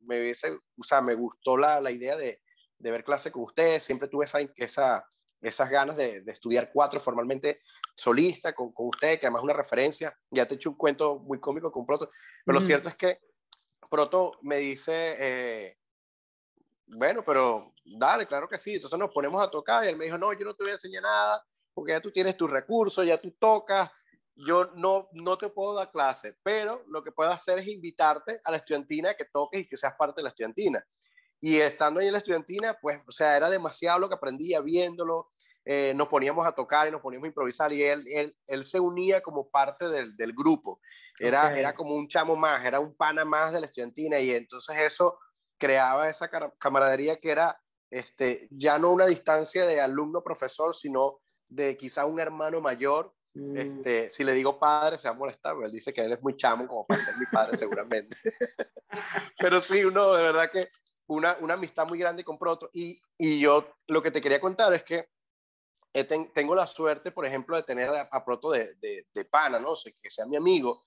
me 0.00 0.20
hubiese, 0.20 0.50
o 0.50 0.82
sea, 0.82 1.00
me 1.00 1.14
gustó 1.14 1.56
la, 1.56 1.80
la 1.80 1.90
idea 1.90 2.16
de, 2.16 2.42
de, 2.78 2.90
ver 2.90 3.04
clase 3.04 3.30
con 3.30 3.44
ustedes, 3.44 3.82
siempre 3.82 4.08
tuve 4.08 4.24
esa, 4.24 4.40
esa, 4.56 5.04
esas 5.40 5.70
ganas 5.70 5.96
de, 5.96 6.22
de, 6.22 6.32
estudiar 6.32 6.70
cuatro 6.72 6.98
formalmente 6.98 7.60
solista 7.94 8.52
con, 8.52 8.72
con 8.72 8.88
usted, 8.88 9.20
que 9.20 9.26
además 9.26 9.40
es 9.40 9.44
una 9.44 9.54
referencia, 9.54 10.18
ya 10.30 10.46
te 10.46 10.54
he 10.54 10.56
hecho 10.56 10.70
un 10.70 10.76
cuento 10.76 11.20
muy 11.20 11.38
cómico 11.38 11.70
con 11.70 11.86
Proto, 11.86 12.10
pero 12.44 12.58
lo 12.58 12.66
cierto 12.66 12.88
es 12.88 12.96
que 12.96 13.20
Proto 13.90 14.38
me 14.42 14.58
dice, 14.58 15.16
eh, 15.18 15.78
bueno, 16.86 17.24
pero 17.24 17.74
dale, 17.84 18.26
claro 18.26 18.48
que 18.48 18.58
sí, 18.58 18.74
entonces 18.76 18.98
nos 18.98 19.10
ponemos 19.10 19.42
a 19.42 19.50
tocar 19.50 19.84
y 19.84 19.88
él 19.88 19.96
me 19.96 20.04
dijo, 20.04 20.16
no, 20.16 20.32
yo 20.32 20.44
no 20.44 20.54
te 20.54 20.62
voy 20.62 20.70
a 20.70 20.74
enseñar 20.74 21.02
nada, 21.02 21.44
porque 21.74 21.92
ya 21.92 22.00
tú 22.00 22.12
tienes 22.12 22.36
tus 22.36 22.50
recursos, 22.50 23.04
ya 23.04 23.18
tú 23.18 23.32
tocas, 23.38 23.90
yo 24.34 24.70
no, 24.76 25.08
no 25.12 25.36
te 25.36 25.48
puedo 25.48 25.74
dar 25.74 25.90
clase, 25.90 26.36
pero 26.42 26.84
lo 26.88 27.02
que 27.02 27.12
puedo 27.12 27.30
hacer 27.30 27.58
es 27.58 27.68
invitarte 27.68 28.40
a 28.44 28.50
la 28.52 28.58
estudiantina 28.58 29.14
que 29.14 29.26
toques 29.26 29.62
y 29.62 29.68
que 29.68 29.76
seas 29.76 29.94
parte 29.98 30.20
de 30.20 30.22
la 30.22 30.28
estudiantina. 30.30 30.84
Y 31.40 31.56
estando 31.56 32.00
ahí 32.00 32.06
en 32.06 32.12
la 32.12 32.18
estudiantina, 32.18 32.78
pues, 32.80 33.02
o 33.06 33.12
sea, 33.12 33.36
era 33.36 33.50
demasiado 33.50 33.98
lo 33.98 34.08
que 34.08 34.14
aprendía 34.14 34.60
viéndolo, 34.60 35.30
eh, 35.64 35.92
nos 35.94 36.08
poníamos 36.08 36.46
a 36.46 36.52
tocar 36.52 36.88
y 36.88 36.90
nos 36.90 37.00
poníamos 37.00 37.26
a 37.26 37.28
improvisar 37.28 37.72
y 37.72 37.82
él, 37.82 38.04
él, 38.08 38.36
él 38.46 38.64
se 38.64 38.80
unía 38.80 39.20
como 39.20 39.50
parte 39.50 39.88
del, 39.88 40.16
del 40.16 40.32
grupo. 40.32 40.80
Era, 41.22 41.58
era 41.58 41.74
como 41.74 41.94
un 41.94 42.08
chamo 42.08 42.34
más, 42.34 42.64
era 42.64 42.80
un 42.80 42.94
pana 42.94 43.24
más 43.24 43.52
de 43.52 43.60
la 43.60 43.66
estudiantina 43.66 44.18
y 44.18 44.30
entonces 44.30 44.74
eso 44.78 45.18
creaba 45.58 46.08
esa 46.08 46.30
camaradería 46.58 47.16
que 47.18 47.30
era 47.30 47.60
este, 47.90 48.48
ya 48.50 48.78
no 48.78 48.90
una 48.90 49.06
distancia 49.06 49.66
de 49.66 49.80
alumno-profesor, 49.80 50.74
sino 50.74 51.20
de 51.48 51.76
quizá 51.76 52.06
un 52.06 52.20
hermano 52.20 52.60
mayor 52.60 53.12
Mm. 53.34 53.56
Este, 53.56 54.10
si 54.10 54.24
le 54.24 54.32
digo 54.32 54.58
padre, 54.58 54.98
se 54.98 55.08
va 55.08 55.14
a 55.14 55.18
molestar, 55.18 55.54
porque 55.54 55.66
él 55.66 55.72
dice 55.72 55.92
que 55.92 56.04
él 56.04 56.12
es 56.12 56.22
muy 56.22 56.36
chamo 56.36 56.66
como 56.66 56.86
para 56.86 57.00
ser 57.00 57.16
mi 57.16 57.26
padre, 57.26 57.56
seguramente. 57.56 58.16
Pero 59.38 59.60
sí, 59.60 59.84
uno, 59.84 60.12
de 60.14 60.22
verdad 60.24 60.50
que 60.50 60.68
una, 61.06 61.36
una 61.40 61.54
amistad 61.54 61.86
muy 61.86 61.98
grande 61.98 62.24
con 62.24 62.38
Proto. 62.38 62.70
Y, 62.72 63.00
y 63.18 63.40
yo 63.40 63.66
lo 63.86 64.02
que 64.02 64.10
te 64.10 64.20
quería 64.20 64.40
contar 64.40 64.72
es 64.74 64.84
que 64.84 65.08
tengo 66.34 66.54
la 66.54 66.68
suerte, 66.68 67.10
por 67.10 67.26
ejemplo, 67.26 67.56
de 67.56 67.64
tener 67.64 67.90
a, 67.90 68.24
Proto 68.24 68.50
de, 68.50 68.74
de, 68.76 69.06
de, 69.12 69.24
pana, 69.24 69.58
¿no? 69.58 69.72
O 69.72 69.76
sea, 69.76 69.92
que 70.00 70.10
sea 70.10 70.26
mi 70.26 70.36
amigo. 70.36 70.84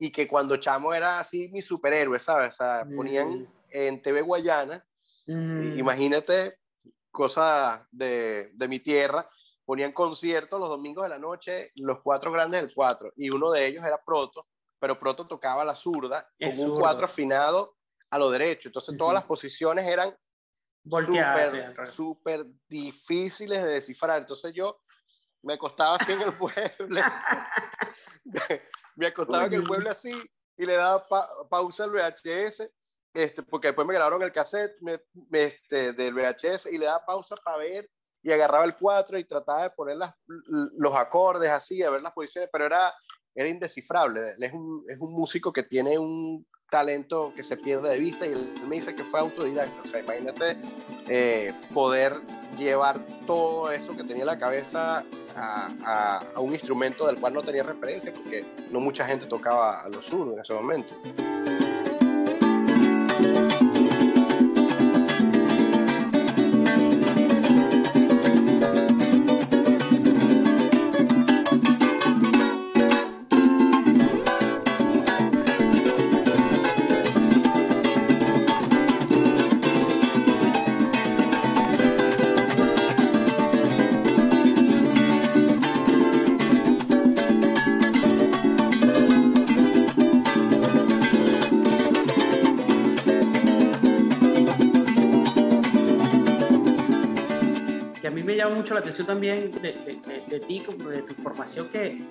Y 0.00 0.10
que 0.10 0.26
cuando 0.26 0.56
Chamo 0.56 0.92
era 0.92 1.20
así 1.20 1.48
mi 1.48 1.62
superhéroe, 1.62 2.18
¿sabes? 2.18 2.54
O 2.54 2.56
sea, 2.56 2.86
ponían 2.96 3.42
mm. 3.42 3.48
en 3.70 4.02
TV 4.02 4.22
Guayana, 4.22 4.84
mm. 5.26 5.78
imagínate, 5.78 6.56
cosa 7.12 7.86
de, 7.92 8.50
de 8.54 8.68
mi 8.68 8.80
tierra, 8.80 9.28
ponían 9.64 9.92
conciertos 9.92 10.58
los 10.58 10.68
domingos 10.68 11.04
de 11.04 11.10
la 11.10 11.18
noche, 11.18 11.70
los 11.76 12.00
cuatro 12.02 12.32
grandes 12.32 12.62
del 12.62 12.74
cuatro, 12.74 13.12
y 13.14 13.30
uno 13.30 13.52
de 13.52 13.66
ellos 13.66 13.84
era 13.84 14.02
Proto, 14.04 14.48
pero 14.80 14.98
Proto 14.98 15.28
tocaba 15.28 15.64
la 15.64 15.76
zurda 15.76 16.28
con 16.40 16.58
un 16.58 16.74
cuatro 16.74 17.04
afinado 17.04 17.76
a 18.10 18.18
lo 18.18 18.30
derecho. 18.30 18.68
Entonces 18.68 18.96
todas 18.96 19.14
las 19.14 19.24
posiciones 19.24 19.86
eran 19.86 20.16
súper 21.84 22.46
difíciles 22.68 23.62
de 23.62 23.68
descifrar. 23.70 24.22
Entonces 24.22 24.52
yo 24.54 24.80
me 25.42 25.54
acostaba 25.54 25.96
así 25.96 26.12
en 26.12 26.22
el 26.22 26.32
mueble, 26.38 27.02
me 28.96 29.06
acostaba 29.06 29.46
en 29.46 29.54
el 29.54 29.62
mueble 29.62 29.90
así 29.90 30.12
y 30.56 30.66
le 30.66 30.74
daba 30.74 31.06
pausa 31.48 31.84
al 31.84 31.90
VHS, 31.90 32.70
este, 33.14 33.42
porque 33.42 33.68
después 33.68 33.86
me 33.86 33.94
grabaron 33.94 34.22
el 34.22 34.32
cassette 34.32 34.76
este, 35.32 35.92
del 35.92 36.14
VHS 36.14 36.66
y 36.66 36.78
le 36.78 36.86
daba 36.86 37.04
pausa 37.04 37.34
para 37.36 37.56
ver 37.56 37.90
y 38.22 38.30
agarraba 38.30 38.64
el 38.64 38.76
4 38.76 39.18
y 39.18 39.24
trataba 39.24 39.62
de 39.62 39.70
poner 39.70 39.96
las, 39.96 40.14
los 40.26 40.94
acordes 40.94 41.50
así, 41.50 41.82
a 41.82 41.90
ver 41.90 42.02
las 42.02 42.12
posiciones, 42.12 42.50
pero 42.52 42.66
era, 42.66 42.92
era 43.34 43.48
indescifrable. 43.48 44.34
Es 44.38 44.52
un, 44.52 44.84
es 44.88 44.98
un 45.00 45.12
músico 45.12 45.52
que 45.52 45.62
tiene 45.62 45.98
un 45.98 46.46
talento 46.70 47.32
que 47.34 47.42
se 47.42 47.56
pierde 47.56 47.90
de 47.90 47.98
vista 47.98 48.26
y 48.26 48.32
él 48.32 48.52
me 48.66 48.76
dice 48.76 48.94
que 48.94 49.04
fue 49.04 49.20
autodidacta. 49.20 49.82
O 49.82 49.86
sea, 49.86 50.00
imagínate 50.00 50.56
eh, 51.08 51.52
poder 51.74 52.14
llevar 52.56 53.00
todo 53.26 53.70
eso 53.72 53.96
que 53.96 54.04
tenía 54.04 54.22
en 54.22 54.26
la 54.26 54.38
cabeza 54.38 55.04
a, 55.36 56.20
un 56.36 56.52
instrumento 56.52 57.06
del 57.06 57.16
cual 57.16 57.34
no 57.34 57.42
tenía 57.42 57.62
referencia 57.62 58.12
porque 58.12 58.44
no 58.70 58.80
mucha 58.80 59.06
gente 59.06 59.26
tocaba 59.26 59.82
a 59.82 59.88
los 59.88 60.06
sur 60.06 60.32
en 60.32 60.40
ese 60.40 60.54
momento. 60.54 60.94
Mucho 98.70 98.74
la 98.74 98.80
atención 98.80 99.06
también 99.06 99.50
de, 99.50 99.72
de, 100.28 100.40
ti, 100.40 100.62
de 100.90 101.02
tu 101.02 101.14
formación, 101.22 101.68
que, 101.68 102.04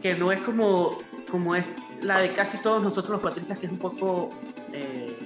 que 0.00 0.14
no 0.14 0.30
es 0.30 0.40
como, 0.42 0.96
como 1.28 1.56
es 1.56 1.64
la 2.02 2.20
de 2.20 2.32
casi 2.32 2.58
todos 2.58 2.84
nosotros 2.84 3.10
los 3.10 3.20
cuatristas, 3.20 3.58
que 3.58 3.66
es 3.66 3.72
un 3.72 3.78
poco 3.78 4.30
eh, 4.72 5.16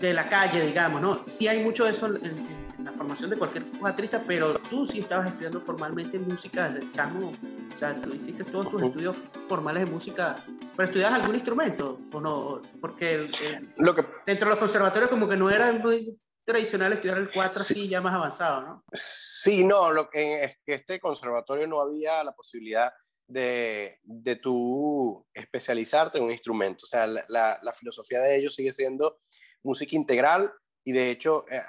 de 0.00 0.12
la 0.14 0.24
calle, 0.24 0.66
digamos, 0.66 1.02
¿no? 1.02 1.20
Sí 1.26 1.46
hay 1.46 1.62
mucho 1.62 1.84
de 1.84 1.90
eso 1.90 2.06
en, 2.06 2.62
la 2.82 2.90
formación 2.92 3.30
de 3.30 3.36
cualquier 3.36 3.64
cuatrista, 3.78 4.22
pero 4.26 4.54
tú 4.54 4.86
sí 4.86 5.00
estabas 5.00 5.28
estudiando 5.28 5.60
formalmente 5.60 6.18
música 6.18 6.68
desde 6.68 6.90
chamo, 6.92 7.30
o 7.30 7.78
sea, 7.78 7.94
tú 7.94 8.14
hiciste 8.14 8.44
todos 8.44 8.70
tus 8.70 8.82
estudios 8.82 9.16
formales 9.46 9.84
de 9.84 9.94
música, 9.94 10.34
pero 10.74 10.88
estudiabas 10.88 11.20
algún 11.20 11.34
instrumento, 11.34 12.00
¿o 12.12 12.20
no? 12.20 12.62
Porque 12.80 13.28
Lo 13.76 13.94
que... 13.94 14.04
dentro 14.26 14.48
de 14.48 14.54
los 14.54 14.58
conservatorios 14.58 15.10
como 15.10 15.28
que 15.28 15.36
no 15.36 15.50
era 15.50 15.70
muy 15.70 16.18
tradicional 16.44 16.92
estudiar 16.92 17.18
el 17.18 17.30
4 17.30 17.60
así 17.60 17.88
ya 17.88 18.00
más 18.00 18.14
avanzado, 18.14 18.60
¿no? 18.62 18.84
Sí, 18.92 19.64
no, 19.64 19.90
lo 19.90 20.08
que 20.08 20.44
es 20.44 20.56
que 20.64 20.74
este 20.74 21.00
conservatorio 21.00 21.66
no 21.66 21.80
había 21.80 22.22
la 22.24 22.32
posibilidad 22.32 22.92
de, 23.26 23.98
de 24.02 24.36
tú 24.36 25.26
especializarte 25.32 26.18
en 26.18 26.24
un 26.24 26.30
instrumento. 26.32 26.84
O 26.84 26.86
sea, 26.86 27.06
la, 27.06 27.24
la, 27.28 27.72
filosofía 27.72 28.20
de 28.20 28.36
ellos 28.36 28.54
sigue 28.54 28.72
siendo 28.72 29.20
música 29.62 29.96
integral 29.96 30.52
y 30.84 30.92
de 30.92 31.10
hecho, 31.10 31.44
eh, 31.48 31.60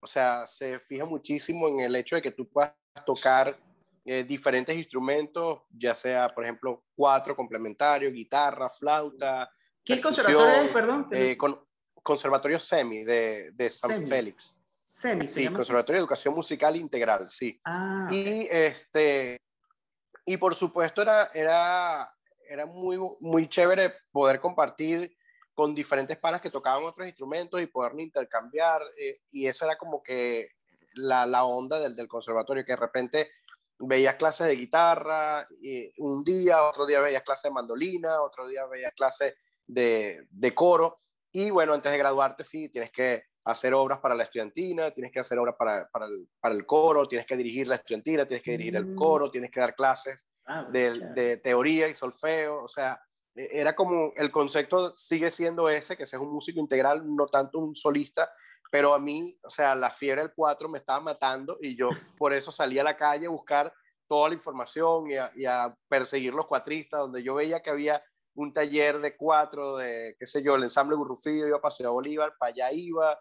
o 0.00 0.06
sea, 0.06 0.46
se 0.46 0.78
fija 0.78 1.04
muchísimo 1.04 1.68
en 1.68 1.80
el 1.80 1.96
hecho 1.96 2.16
de 2.16 2.22
que 2.22 2.32
tú 2.32 2.48
puedas 2.48 2.74
tocar 3.06 3.58
eh, 4.04 4.24
diferentes 4.24 4.76
instrumentos, 4.76 5.60
ya 5.70 5.94
sea, 5.94 6.34
por 6.34 6.44
ejemplo, 6.44 6.84
cuatro 6.94 7.36
complementarios, 7.36 8.12
guitarra, 8.12 8.68
flauta. 8.68 9.50
¿Qué 9.84 10.00
conservatorio 10.00 10.62
es, 10.62 10.70
perdón? 10.70 11.08
Eh, 11.12 11.36
con, 11.36 11.67
Conservatorio 12.08 12.58
SEMI 12.58 13.04
de, 13.04 13.50
de 13.52 13.68
San 13.68 14.06
Félix. 14.06 14.56
SEMI, 14.86 15.28
sí, 15.28 15.46
Conservatorio 15.48 15.98
de 15.98 16.04
Educación 16.04 16.34
Musical 16.34 16.74
Integral, 16.74 17.28
sí. 17.28 17.60
Ah, 17.66 18.08
y 18.10 18.48
este 18.50 19.36
y 20.24 20.38
por 20.38 20.54
supuesto 20.54 21.02
era, 21.02 21.26
era, 21.34 22.10
era 22.48 22.64
muy, 22.64 22.98
muy 23.20 23.46
chévere 23.46 23.92
poder 24.10 24.40
compartir 24.40 25.14
con 25.52 25.74
diferentes 25.74 26.16
palas 26.16 26.40
que 26.40 26.50
tocaban 26.50 26.84
otros 26.84 27.06
instrumentos 27.06 27.60
y 27.60 27.66
poder 27.66 27.92
intercambiar. 28.00 28.80
Eh, 28.98 29.20
y 29.30 29.46
eso 29.46 29.66
era 29.66 29.76
como 29.76 30.02
que 30.02 30.48
la, 30.94 31.26
la 31.26 31.44
onda 31.44 31.78
del, 31.78 31.94
del, 31.94 32.08
conservatorio, 32.08 32.64
que 32.64 32.72
de 32.72 32.76
repente 32.76 33.30
veías 33.78 34.14
clases 34.14 34.46
de 34.46 34.56
guitarra 34.56 35.46
y 35.60 35.92
un 35.98 36.24
día, 36.24 36.62
otro 36.62 36.86
día 36.86 37.00
veías 37.00 37.22
clases 37.22 37.44
de 37.44 37.54
mandolina, 37.54 38.22
otro 38.22 38.48
día 38.48 38.64
veías 38.64 38.94
clases 38.94 39.34
de, 39.66 40.26
de 40.30 40.54
coro. 40.54 40.96
Y 41.32 41.50
bueno, 41.50 41.74
antes 41.74 41.92
de 41.92 41.98
graduarte, 41.98 42.44
sí, 42.44 42.68
tienes 42.68 42.90
que 42.90 43.24
hacer 43.44 43.72
obras 43.74 43.98
para 43.98 44.14
la 44.14 44.24
estudiantina, 44.24 44.90
tienes 44.90 45.12
que 45.12 45.20
hacer 45.20 45.38
obras 45.38 45.54
para, 45.58 45.88
para, 45.88 46.06
el, 46.06 46.28
para 46.40 46.54
el, 46.54 46.66
coro, 46.66 47.06
tienes 47.06 47.26
que 47.26 47.36
dirigir 47.36 47.66
la 47.66 47.76
estudiantina, 47.76 48.26
tienes 48.26 48.44
que 48.44 48.52
dirigir 48.52 48.76
el 48.76 48.86
mm. 48.86 48.94
coro, 48.94 49.30
tienes 49.30 49.50
que 49.50 49.60
dar 49.60 49.74
clases 49.74 50.26
ah, 50.46 50.66
de, 50.70 50.98
de, 51.14 51.36
teoría 51.38 51.88
y 51.88 51.94
solfeo, 51.94 52.62
o 52.64 52.68
sea, 52.68 53.00
e, 53.34 53.48
era 53.52 53.74
como 53.74 54.12
el 54.16 54.30
concepto 54.30 54.92
sigue 54.92 55.30
siendo 55.30 55.68
ese, 55.68 55.96
que 55.96 56.04
seas 56.04 56.20
un 56.20 56.32
músico 56.32 56.60
integral, 56.60 57.02
no 57.04 57.26
tanto 57.26 57.58
un 57.58 57.74
solista, 57.74 58.30
pero 58.70 58.92
a 58.92 58.98
mí, 58.98 59.38
o 59.42 59.50
sea, 59.50 59.74
la 59.74 59.90
fiebre 59.90 60.22
del 60.22 60.34
4 60.34 60.68
me 60.68 60.78
estaba 60.78 61.00
matando 61.00 61.56
y 61.60 61.74
yo 61.74 61.88
por 62.18 62.32
eso 62.34 62.52
salí 62.52 62.78
a 62.78 62.84
la 62.84 62.96
calle 62.96 63.26
a 63.26 63.30
buscar 63.30 63.72
toda 64.06 64.28
la 64.28 64.34
información 64.34 65.10
y 65.10 65.16
a, 65.16 65.30
y 65.34 65.44
a 65.46 65.74
perseguir 65.88 66.34
los 66.34 66.46
cuatristas, 66.46 67.00
donde 67.00 67.22
yo 67.22 67.34
veía 67.34 67.60
que 67.60 67.70
había 67.70 68.02
un 68.38 68.52
taller 68.52 69.00
de 69.00 69.16
cuatro, 69.16 69.76
de, 69.78 70.14
qué 70.16 70.24
sé 70.24 70.40
yo, 70.44 70.54
el 70.54 70.62
ensamble 70.62 70.94
Burrufido, 70.94 71.48
iba 71.48 71.56
a 71.56 71.60
Paseo 71.60 71.92
Bolívar, 71.92 72.36
para 72.38 72.50
allá 72.50 72.72
iba, 72.72 73.20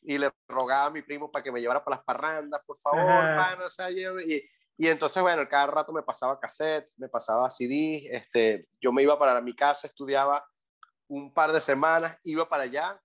y 0.00 0.16
le 0.16 0.32
rogaba 0.48 0.86
a 0.86 0.90
mi 0.90 1.02
primo 1.02 1.30
para 1.30 1.42
que 1.42 1.52
me 1.52 1.60
llevara 1.60 1.84
para 1.84 1.96
las 1.98 2.04
parrandas, 2.04 2.62
por 2.66 2.78
favor, 2.78 3.62
o 3.62 3.68
sea, 3.68 3.90
y, 3.90 4.02
y, 4.78 4.88
entonces, 4.88 5.22
bueno, 5.22 5.46
cada 5.50 5.66
rato 5.66 5.92
me 5.92 6.02
pasaba 6.02 6.40
cassettes, 6.40 6.98
me 6.98 7.10
pasaba 7.10 7.50
CD, 7.50 8.08
este, 8.10 8.68
yo 8.80 8.90
me 8.90 9.02
iba 9.02 9.18
para 9.18 9.38
mi 9.42 9.54
casa, 9.54 9.86
estudiaba 9.86 10.42
un 11.08 11.34
par 11.34 11.52
de 11.52 11.60
semanas, 11.60 12.16
iba 12.22 12.48
para 12.48 12.62
allá, 12.62 12.98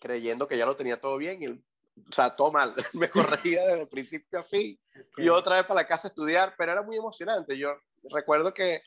creyendo 0.00 0.48
que 0.48 0.56
ya 0.56 0.64
lo 0.64 0.74
tenía 0.74 0.98
todo 0.98 1.18
bien, 1.18 1.42
y 1.42 1.48
o 1.48 2.12
sea, 2.12 2.34
todo 2.34 2.50
mal, 2.50 2.74
me 2.94 3.10
corregía 3.10 3.60
desde 3.66 3.82
el 3.82 3.88
principio 3.88 4.38
a 4.38 4.42
fin, 4.42 4.80
y 5.18 5.28
otra 5.28 5.56
vez 5.56 5.66
para 5.66 5.82
la 5.82 5.86
casa 5.86 6.08
a 6.08 6.12
estudiar, 6.12 6.54
pero 6.56 6.72
era 6.72 6.82
muy 6.82 6.96
emocionante, 6.96 7.58
yo 7.58 7.76
recuerdo 8.04 8.54
que 8.54 8.80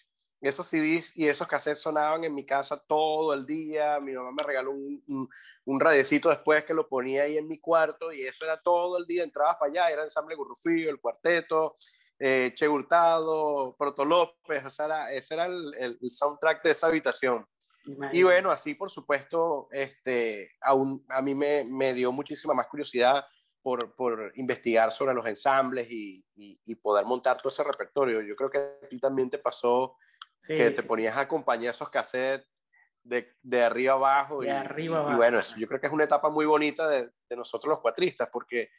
esos 0.48 0.68
CDs 0.68 1.12
y 1.16 1.28
esos 1.28 1.48
cassettes 1.48 1.82
sonaban 1.82 2.24
en 2.24 2.34
mi 2.34 2.46
casa 2.46 2.78
todo 2.78 3.34
el 3.34 3.46
día. 3.46 4.00
Mi 4.00 4.14
mamá 4.14 4.32
me 4.32 4.44
regaló 4.44 4.72
un, 4.72 5.04
un, 5.08 5.30
un 5.66 5.80
radiecito 5.80 6.30
después 6.30 6.64
que 6.64 6.74
lo 6.74 6.88
ponía 6.88 7.24
ahí 7.24 7.38
en 7.38 7.48
mi 7.48 7.60
cuarto 7.60 8.12
y 8.12 8.22
eso 8.22 8.46
era 8.46 8.62
todo 8.62 8.98
el 8.98 9.06
día. 9.06 9.24
Entrabas 9.24 9.58
para 9.58 9.72
allá, 9.72 9.90
era 9.90 10.04
ensamble 10.04 10.36
Gurrufío, 10.36 10.90
el 10.90 11.00
cuarteto, 11.00 11.76
eh, 12.20 12.54
Che 12.56 12.68
Hurtado, 12.68 13.76
Proto 13.78 14.06
López, 14.06 14.64
o 14.66 14.70
sea, 14.70 14.86
era, 14.86 15.12
ese 15.12 15.34
era 15.34 15.46
el, 15.46 15.74
el, 15.78 16.12
soundtrack 16.12 16.64
de 16.64 16.72
esa 16.72 16.88
habitación. 16.88 17.46
Y 18.12 18.24
bueno, 18.24 18.50
así 18.50 18.74
por 18.74 18.90
supuesto, 18.90 19.68
este, 19.72 20.52
aún, 20.62 21.06
a 21.10 21.22
mí 21.22 21.36
me, 21.36 21.64
me 21.66 21.94
dio 21.94 22.12
muchísima 22.12 22.54
más 22.54 22.66
curiosidad 22.68 23.24
por, 23.62 23.94
por, 23.96 24.32
investigar 24.36 24.92
sobre 24.92 25.14
los 25.14 25.26
ensambles 25.26 25.88
y, 25.90 26.26
y, 26.36 26.60
y, 26.66 26.76
poder 26.76 27.06
montar 27.06 27.38
todo 27.38 27.50
ese 27.50 27.64
repertorio. 27.64 28.22
Yo 28.22 28.36
creo 28.36 28.50
que 28.50 28.58
a 28.58 28.88
ti 28.90 29.00
también 29.00 29.30
te 29.30 29.38
pasó 29.38 29.96
que 30.48 30.72
te 30.72 30.84
ponías 30.84 31.16
a 31.18 31.22
acompañar 31.22 31.72
esos 31.72 31.90
cassettes 31.90 32.48
de, 33.04 33.36
de 33.42 33.64
arriba 33.64 33.94
abajo. 33.94 34.42
De 34.42 34.48
y, 34.48 34.50
arriba 34.50 35.00
abajo. 35.00 35.14
Y 35.14 35.18
bueno, 35.18 35.40
eso 35.40 35.56
yo 35.58 35.68
creo 35.68 35.80
que 35.80 35.88
es 35.88 35.94
una 35.94 36.04
etapa 36.04 36.30
muy 36.30 36.46
bonita 36.46 36.88
de, 36.90 37.10
de, 37.30 37.36
nosotros 37.36 37.70
los 37.70 37.80
cuatristas, 37.80 38.30
porque 38.32 38.70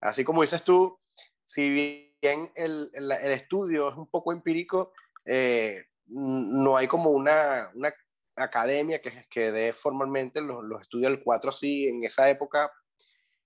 así 0.00 0.24
como 0.24 0.42
dices 0.42 0.62
tú, 0.62 0.98
si 1.44 1.70
bien 1.70 2.52
el, 2.54 2.90
el, 2.92 3.10
estudio 3.32 3.88
es 3.88 3.96
un 3.96 4.08
poco 4.08 4.32
empírico, 4.32 4.92
eh, 5.24 5.84
no 6.06 6.76
hay 6.76 6.86
como 6.88 7.10
una, 7.10 7.70
una 7.74 7.94
academia 8.36 9.00
que, 9.00 9.26
que 9.30 9.52
dé 9.52 9.72
formalmente 9.72 10.40
los, 10.40 10.62
los 10.64 10.82
estudios 10.82 11.12
del 11.12 11.22
4 11.22 11.50
así. 11.50 11.88
En 11.88 12.04
esa 12.04 12.28
época 12.28 12.72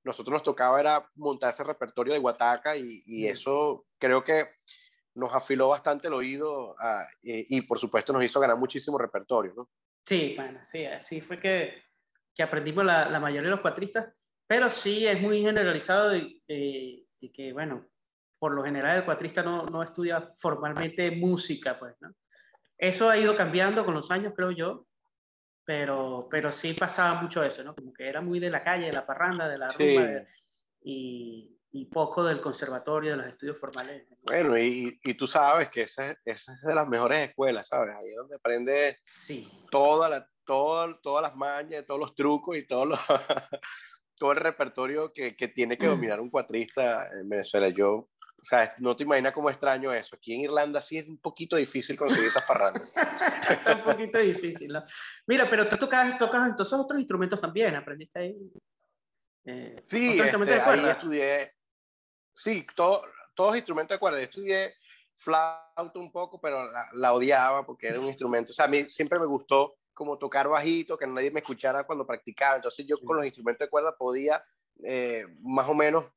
nosotros 0.04 0.32
nos 0.32 0.42
tocaba 0.42 0.80
era 0.80 1.08
montar 1.14 1.50
ese 1.50 1.64
repertorio 1.64 2.12
de 2.12 2.18
Guataca 2.18 2.76
y, 2.76 3.02
y 3.06 3.26
eso 3.26 3.86
creo 3.98 4.24
que 4.24 4.48
nos 5.14 5.34
afiló 5.34 5.68
bastante 5.68 6.08
el 6.08 6.14
oído 6.14 6.76
ah, 6.78 7.04
y, 7.22 7.56
y, 7.56 7.62
por 7.62 7.78
supuesto 7.78 8.12
nos 8.12 8.24
hizo 8.24 8.40
ganar 8.40 8.56
muchísimo 8.56 8.98
repertorio, 8.98 9.52
¿no? 9.56 9.70
Sí, 10.06 10.34
bueno, 10.36 10.60
sí, 10.64 10.84
así 10.84 11.20
fue 11.20 11.38
que, 11.38 11.82
que 12.34 12.42
aprendimos 12.42 12.84
la, 12.84 13.08
la, 13.08 13.20
mayoría 13.20 13.48
de 13.48 13.56
los 13.56 13.60
cuatristas, 13.60 14.12
pero 14.46 14.70
sí 14.70 15.06
es 15.06 15.20
muy 15.20 15.42
generalizado 15.42 16.16
y, 16.16 16.42
y, 16.46 17.32
que, 17.32 17.52
bueno, 17.52 17.86
por 18.38 18.52
lo 18.52 18.64
general 18.64 18.98
el 18.98 19.04
cuatrista 19.04 19.42
no, 19.42 19.66
no 19.66 19.82
estudia 19.82 20.32
formalmente 20.38 21.10
música, 21.10 21.78
pues, 21.78 21.94
¿no? 22.00 22.14
Eso 22.78 23.10
ha 23.10 23.18
ido 23.18 23.36
cambiando 23.36 23.84
con 23.84 23.94
los 23.94 24.10
años, 24.10 24.32
creo 24.34 24.50
yo, 24.52 24.86
pero, 25.64 26.26
pero 26.30 26.50
sí 26.50 26.72
pasaba 26.72 27.20
mucho 27.20 27.44
eso, 27.44 27.62
¿no? 27.62 27.74
Como 27.74 27.92
que 27.92 28.08
era 28.08 28.22
muy 28.22 28.40
de 28.40 28.50
la 28.50 28.64
calle, 28.64 28.86
de 28.86 28.92
la 28.92 29.06
parranda, 29.06 29.48
de 29.48 29.58
la 29.58 29.68
rumba, 29.68 30.26
y, 30.82 31.56
y, 31.72 31.84
poco 31.86 32.24
del 32.24 32.40
conservatorio, 32.40 33.12
de 33.12 33.16
los 33.18 33.26
estudios 33.26 33.58
formales. 33.58 34.06
Bueno, 34.22 34.58
y, 34.58 34.98
y 35.02 35.14
tú 35.14 35.26
sabes 35.26 35.70
que 35.70 35.82
esa, 35.82 36.16
esa, 36.24 36.54
es 36.54 36.62
de 36.62 36.74
las 36.74 36.88
mejores 36.88 37.28
escuelas, 37.28 37.68
¿sabes? 37.68 37.94
Ahí 37.94 38.10
es 38.10 38.16
donde 38.16 38.36
aprendes 38.36 38.96
sí. 39.04 39.50
toda 39.70 40.08
la, 40.08 40.28
todo, 40.44 40.98
todas 41.00 41.22
las 41.22 41.36
mañas, 41.36 41.84
todos 41.86 42.00
los 42.00 42.14
trucos 42.14 42.56
y 42.56 42.66
todo, 42.66 42.86
lo, 42.86 42.96
todo 44.16 44.32
el 44.32 44.38
repertorio 44.38 45.12
que, 45.12 45.36
que 45.36 45.48
tiene 45.48 45.78
que 45.78 45.86
dominar 45.86 46.20
un 46.20 46.30
cuatrista 46.30 47.08
en 47.18 47.28
Venezuela. 47.28 47.68
Yo 47.68 48.08
o 48.40 48.44
sea, 48.44 48.74
no 48.78 48.96
te 48.96 49.04
imaginas 49.04 49.32
cómo 49.32 49.50
extraño 49.50 49.92
eso. 49.92 50.16
Aquí 50.16 50.32
en 50.32 50.40
Irlanda 50.42 50.80
sí 50.80 50.96
es 50.96 51.06
un 51.06 51.18
poquito 51.18 51.56
difícil 51.56 51.96
conseguir 51.96 52.28
esas 52.28 52.44
parrandas. 52.44 52.84
es 53.50 53.74
un 53.74 53.82
poquito 53.82 54.18
difícil, 54.18 54.72
¿no? 54.72 54.82
Mira, 55.26 55.48
pero 55.50 55.68
tú 55.68 55.76
tocas, 55.76 56.18
tocas 56.18 56.48
entonces 56.48 56.72
otros 56.72 56.98
instrumentos 56.98 57.38
también, 57.38 57.74
¿aprendiste 57.74 58.18
ahí? 58.18 58.36
Eh, 59.44 59.80
sí, 59.84 60.20
este, 60.20 60.60
ahí 60.60 60.84
estudié, 60.86 61.54
sí, 62.34 62.66
todo, 62.76 63.02
todos 63.34 63.56
instrumentos 63.56 63.94
de 63.94 64.00
cuerda. 64.00 64.20
Estudié 64.20 64.74
flauta 65.14 65.98
un 65.98 66.10
poco, 66.12 66.40
pero 66.40 66.64
la, 66.70 66.88
la, 66.94 67.12
odiaba 67.12 67.64
porque 67.64 67.88
era 67.88 68.00
un 68.00 68.06
instrumento. 68.06 68.50
O 68.50 68.54
sea, 68.54 68.66
a 68.66 68.68
mí 68.68 68.86
siempre 68.88 69.18
me 69.18 69.26
gustó 69.26 69.76
como 69.92 70.16
tocar 70.16 70.48
bajito, 70.48 70.96
que 70.96 71.06
nadie 71.06 71.30
me 71.30 71.40
escuchara 71.40 71.84
cuando 71.84 72.06
practicaba. 72.06 72.56
Entonces 72.56 72.86
yo 72.86 72.96
con 73.04 73.16
los 73.16 73.26
instrumentos 73.26 73.66
de 73.66 73.70
cuerda 73.70 73.96
podía 73.96 74.42
eh, 74.82 75.26
más 75.42 75.68
o 75.68 75.74
menos 75.74 76.10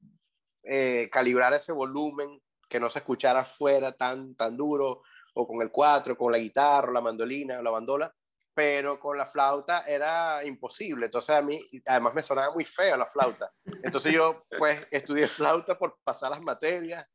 eh, 0.63 1.09
calibrar 1.11 1.53
ese 1.53 1.71
volumen, 1.71 2.41
que 2.69 2.79
no 2.79 2.89
se 2.89 2.99
escuchara 2.99 3.41
afuera 3.41 3.91
tan, 3.91 4.35
tan 4.35 4.55
duro, 4.55 5.01
o 5.33 5.47
con 5.47 5.61
el 5.61 5.69
cuatro, 5.69 6.17
con 6.17 6.31
la 6.31 6.37
guitarra, 6.37 6.91
la 6.91 7.01
mandolina, 7.01 7.61
la 7.61 7.71
bandola, 7.71 8.15
pero 8.53 8.99
con 8.99 9.17
la 9.17 9.25
flauta 9.25 9.83
era 9.87 10.43
imposible. 10.45 11.05
Entonces 11.05 11.35
a 11.35 11.41
mí, 11.41 11.59
además 11.85 12.13
me 12.13 12.23
sonaba 12.23 12.53
muy 12.53 12.65
fea 12.65 12.97
la 12.97 13.05
flauta. 13.05 13.51
Entonces 13.83 14.13
yo 14.13 14.45
pues 14.57 14.85
estudié 14.91 15.27
flauta 15.27 15.77
por 15.77 15.97
pasar 16.03 16.31
las 16.31 16.41
materias 16.41 17.05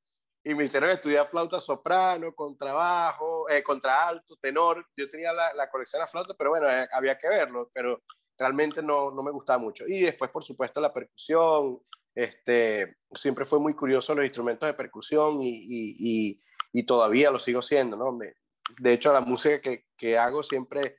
y 0.43 0.55
me 0.55 0.65
hicieron 0.65 0.91
estudiar 0.91 1.29
flauta 1.29 1.61
soprano, 1.61 2.35
contrabajo, 2.35 3.49
eh, 3.51 3.63
contraalto, 3.63 4.37
tenor. 4.41 4.87
Yo 4.97 5.11
tenía 5.11 5.33
la, 5.33 5.53
la, 5.55 5.69
colección 5.69 5.99
de 5.99 6.05
la 6.05 6.07
flauta, 6.07 6.35
pero 6.39 6.51
bueno, 6.51 6.69
eh, 6.71 6.89
había 6.93 7.19
que 7.19 7.29
verlo, 7.29 7.71
pero 7.73 8.03
realmente 8.39 8.83
no, 8.83 9.11
no 9.11 9.23
me 9.23 9.31
gustaba 9.31 9.59
mucho. 9.59 9.85
Y 9.87 10.01
después, 10.01 10.31
por 10.31 10.45
supuesto, 10.45 10.81
la 10.81 10.93
percusión, 10.93 11.81
este, 12.15 12.97
siempre 13.13 13.45
fue 13.45 13.59
muy 13.59 13.75
curioso 13.75 14.15
los 14.15 14.25
instrumentos 14.25 14.67
de 14.67 14.75
percusión 14.75 15.43
y, 15.43 15.51
y, 15.51 16.41
y, 16.73 16.87
todavía 16.87 17.31
lo 17.31 17.39
sigo 17.39 17.61
siendo, 17.61 17.97
¿no? 17.97 18.13
Me, 18.13 18.35
de 18.79 18.93
hecho, 18.93 19.13
la 19.13 19.21
música 19.21 19.61
que, 19.61 19.87
que 19.97 20.17
hago 20.17 20.43
siempre, 20.43 20.99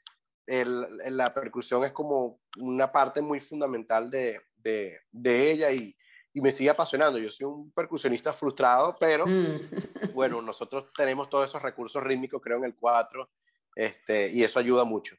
el, 0.50 0.86
la 1.16 1.34
percusión 1.34 1.84
es 1.84 1.92
como 1.92 2.42
una 2.58 2.92
parte 2.92 3.22
muy 3.22 3.40
fundamental 3.40 4.10
de, 4.10 4.42
de, 4.58 5.02
de 5.12 5.52
ella 5.52 5.72
y, 5.72 5.96
y, 6.34 6.42
me 6.42 6.52
sigue 6.52 6.72
apasionando. 6.72 7.20
Yo 7.20 7.30
soy 7.30 7.46
un 7.46 7.72
percusionista 7.72 8.34
frustrado, 8.34 8.96
pero 9.00 9.28
mm. 9.28 10.14
bueno, 10.14 10.42
nosotros 10.42 10.92
tenemos 10.96 11.30
todos 11.30 11.50
esos 11.50 11.62
recursos 11.62 12.04
rítmicos, 12.04 12.42
creo, 12.42 12.58
en 12.58 12.66
el 12.66 12.76
4, 12.76 13.30
este, 13.76 14.32
y 14.32 14.44
eso 14.44 14.60
ayuda 14.60 14.84
mucho. 14.84 15.16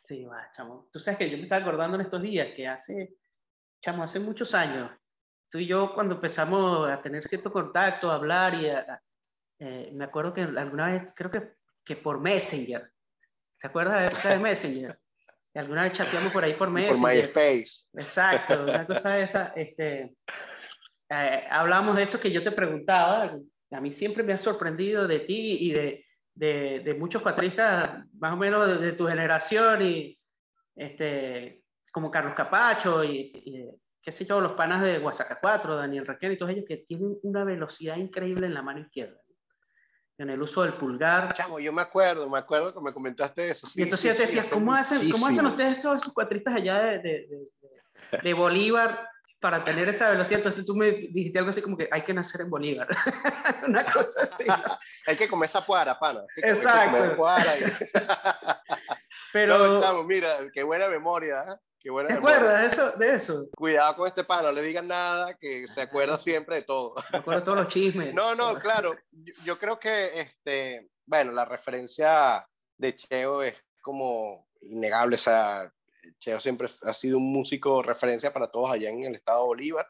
Sí, 0.00 0.24
va, 0.24 0.48
chamo. 0.52 0.88
Tú 0.92 1.00
sabes 1.00 1.18
que 1.18 1.28
yo 1.28 1.36
me 1.36 1.42
estaba 1.42 1.60
acordando 1.60 1.96
en 1.96 2.02
estos 2.02 2.22
días 2.22 2.48
que 2.54 2.68
hace, 2.68 3.16
chamo, 3.82 4.04
hace 4.04 4.20
muchos 4.20 4.54
años, 4.54 4.90
tú 5.50 5.58
y 5.58 5.66
yo 5.66 5.92
cuando 5.92 6.14
empezamos 6.14 6.88
a 6.88 7.02
tener 7.02 7.24
cierto 7.24 7.52
contacto, 7.52 8.10
a 8.10 8.14
hablar 8.14 8.54
y 8.54 8.68
a, 8.68 9.02
eh, 9.58 9.90
me 9.92 10.04
acuerdo 10.04 10.32
que 10.32 10.42
alguna 10.42 10.92
vez, 10.92 11.12
creo 11.16 11.30
que, 11.30 11.54
que 11.84 11.96
por 11.96 12.20
Messenger, 12.20 12.92
¿te 13.60 13.66
acuerdas 13.66 14.22
de, 14.22 14.28
de 14.28 14.38
Messenger? 14.38 14.98
Y 15.54 15.58
alguna 15.58 15.84
vez 15.84 15.92
chateamos 15.94 16.32
por 16.32 16.44
ahí 16.44 16.54
por 16.54 16.70
Messenger. 16.70 17.00
Por 17.00 17.12
MySpace. 17.12 17.86
Exacto, 17.94 18.62
una 18.64 18.86
cosa 18.86 19.14
de 19.14 19.22
esa, 19.22 19.52
este, 19.56 20.14
eh, 21.10 21.44
hablamos 21.50 21.96
de 21.96 22.02
eso 22.02 22.20
que 22.20 22.30
yo 22.30 22.42
te 22.42 22.52
preguntaba, 22.52 23.38
a 23.70 23.80
mí 23.80 23.92
siempre 23.92 24.22
me 24.22 24.32
ha 24.32 24.38
sorprendido 24.38 25.06
de 25.06 25.20
ti 25.20 25.58
y 25.60 25.72
de, 25.72 26.04
de, 26.34 26.82
de 26.84 26.94
muchos 26.94 27.22
cuatristas 27.22 28.04
más 28.18 28.32
o 28.32 28.36
menos 28.36 28.66
de, 28.66 28.78
de, 28.78 28.92
tu 28.92 29.06
generación 29.06 29.82
y 29.82 30.18
este, 30.76 31.62
como 31.92 32.10
Carlos 32.10 32.34
Capacho 32.34 33.02
y, 33.02 33.32
y 33.34 33.68
qué 34.02 34.12
sé 34.12 34.24
yo, 34.24 34.40
los 34.40 34.52
panas 34.52 34.82
de 34.82 34.98
Guasaca 34.98 35.38
4, 35.40 35.76
Daniel 35.76 36.06
Raquel 36.06 36.32
y 36.32 36.38
todos 36.38 36.52
ellos 36.52 36.64
que 36.66 36.78
tienen 36.78 37.18
una 37.22 37.44
velocidad 37.44 37.96
increíble 37.96 38.46
en 38.46 38.54
la 38.54 38.62
mano 38.62 38.80
izquierda. 38.80 39.20
En 40.18 40.30
el 40.30 40.42
uso 40.42 40.62
del 40.62 40.74
pulgar. 40.74 41.32
Chamo, 41.32 41.60
yo 41.60 41.72
me 41.72 41.82
acuerdo, 41.82 42.28
me 42.28 42.38
acuerdo 42.38 42.74
que 42.74 42.80
me 42.80 42.92
comentaste 42.92 43.50
eso. 43.50 43.66
Sí, 43.66 43.80
y 43.80 43.82
entonces 43.84 44.16
sí, 44.16 44.16
te 44.16 44.26
decía, 44.26 44.42
sí, 44.42 44.50
¿cómo, 44.52 44.74
hacen, 44.74 45.10
¿cómo 45.10 45.26
hacen 45.26 45.46
ustedes 45.46 45.80
todos 45.80 45.98
esos 45.98 46.12
cuatristas 46.12 46.56
allá 46.56 46.80
de, 46.80 46.98
de, 46.98 47.28
de, 47.28 48.18
de 48.22 48.34
Bolívar 48.34 49.08
para 49.40 49.62
tener 49.62 49.88
esa 49.88 50.10
velocidad. 50.10 50.40
Entonces 50.40 50.66
tú 50.66 50.74
me 50.74 50.90
dijiste 50.90 51.38
algo 51.38 51.50
así 51.50 51.62
como 51.62 51.76
que 51.76 51.88
hay 51.90 52.02
que 52.02 52.12
nacer 52.12 52.40
en 52.40 52.50
Bolívar. 52.50 52.88
Una 53.66 53.84
cosa 53.84 54.22
así. 54.22 54.44
hay 55.06 55.16
que 55.16 55.28
comer 55.28 55.46
esa 55.46 55.64
puara, 55.64 55.98
pana. 55.98 56.22
Exacto. 56.36 57.16
Puara 57.16 57.58
y... 57.58 57.62
Pero, 59.32 59.58
no, 59.58 59.80
chamo, 59.80 60.04
mira, 60.04 60.28
qué 60.52 60.62
buena 60.62 60.88
memoria. 60.88 61.44
¿eh? 61.48 61.56
Qué 61.88 61.92
buena 61.92 62.08
¿Te 62.08 62.14
acuerdas 62.16 62.60
de 62.60 62.66
eso, 62.66 62.98
de 62.98 63.14
eso? 63.14 63.48
Cuidado 63.56 63.96
con 63.96 64.06
este 64.06 64.22
pana, 64.22 64.42
no 64.42 64.52
le 64.52 64.60
digan 64.60 64.86
nada, 64.86 65.32
que 65.38 65.66
se 65.66 65.80
acuerda 65.80 66.18
siempre 66.18 66.56
de 66.56 66.62
todo. 66.64 66.94
Se 67.10 67.16
acuerda 67.16 67.40
de 67.40 67.44
todos 67.46 67.58
los 67.60 67.68
chismes. 67.68 68.14
No, 68.14 68.34
no, 68.34 68.58
claro. 68.58 68.94
Yo, 69.10 69.32
yo, 69.42 69.58
creo 69.58 69.80
que, 69.80 70.20
este, 70.20 70.90
bueno, 71.06 71.32
la 71.32 71.46
referencia 71.46 72.46
de 72.76 72.94
Cheo 72.94 73.42
es 73.42 73.54
como 73.80 74.46
innegable. 74.60 75.14
O 75.14 75.18
sea, 75.18 75.72
Cheo 76.18 76.38
siempre 76.40 76.68
ha 76.82 76.92
sido 76.92 77.16
un 77.16 77.32
músico 77.32 77.82
referencia 77.82 78.34
para 78.34 78.50
todos 78.50 78.70
allá 78.70 78.90
en 78.90 79.04
el 79.04 79.14
estado 79.14 79.40
de 79.40 79.46
Bolívar. 79.46 79.88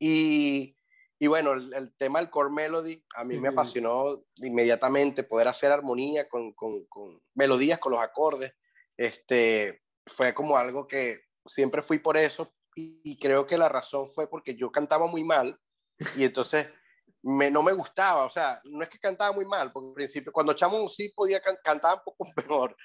Y, 0.00 0.76
y 1.16 1.28
bueno, 1.28 1.52
el, 1.52 1.72
el, 1.74 1.94
tema 1.96 2.18
del 2.18 2.28
core 2.28 2.50
melody 2.50 3.00
a 3.14 3.22
mí 3.22 3.36
uh 3.36 3.38
-huh. 3.38 3.42
me 3.42 3.48
apasionó 3.50 4.24
inmediatamente 4.34 5.22
poder 5.22 5.46
hacer 5.46 5.70
armonía 5.70 6.28
con, 6.28 6.54
con, 6.54 6.86
con 6.86 7.22
melodías, 7.36 7.78
con 7.78 7.92
los 7.92 8.02
acordes. 8.02 8.52
Este, 8.96 9.80
fue 10.08 10.34
como 10.34 10.56
algo 10.56 10.88
que 10.88 11.25
siempre 11.46 11.82
fui 11.82 11.98
por 11.98 12.16
eso 12.16 12.52
y, 12.74 13.00
y, 13.02 13.16
creo 13.16 13.46
que 13.46 13.56
la 13.56 13.68
razón 13.68 14.06
fue 14.06 14.28
porque 14.28 14.54
yo 14.54 14.70
cantaba 14.70 15.06
muy 15.06 15.24
mal 15.24 15.58
y 16.16 16.24
entonces 16.24 16.68
me, 17.22 17.50
no 17.50 17.60
me 17.60 17.72
gustaba, 17.72 18.24
o 18.24 18.30
sea, 18.30 18.60
no 18.64 18.82
es 18.84 18.88
que 18.88 19.00
cantaba 19.00 19.32
muy 19.32 19.44
mal, 19.44 19.72
porque 19.72 19.88
al 19.88 19.94
principio, 19.94 20.32
cuando 20.32 20.52
Chamo 20.52 20.88
sí 20.88 21.08
podía 21.08 21.40
can, 21.40 21.56
cantar 21.62 21.96
un 21.96 22.04
poco 22.04 22.30
mejor, 22.36 22.76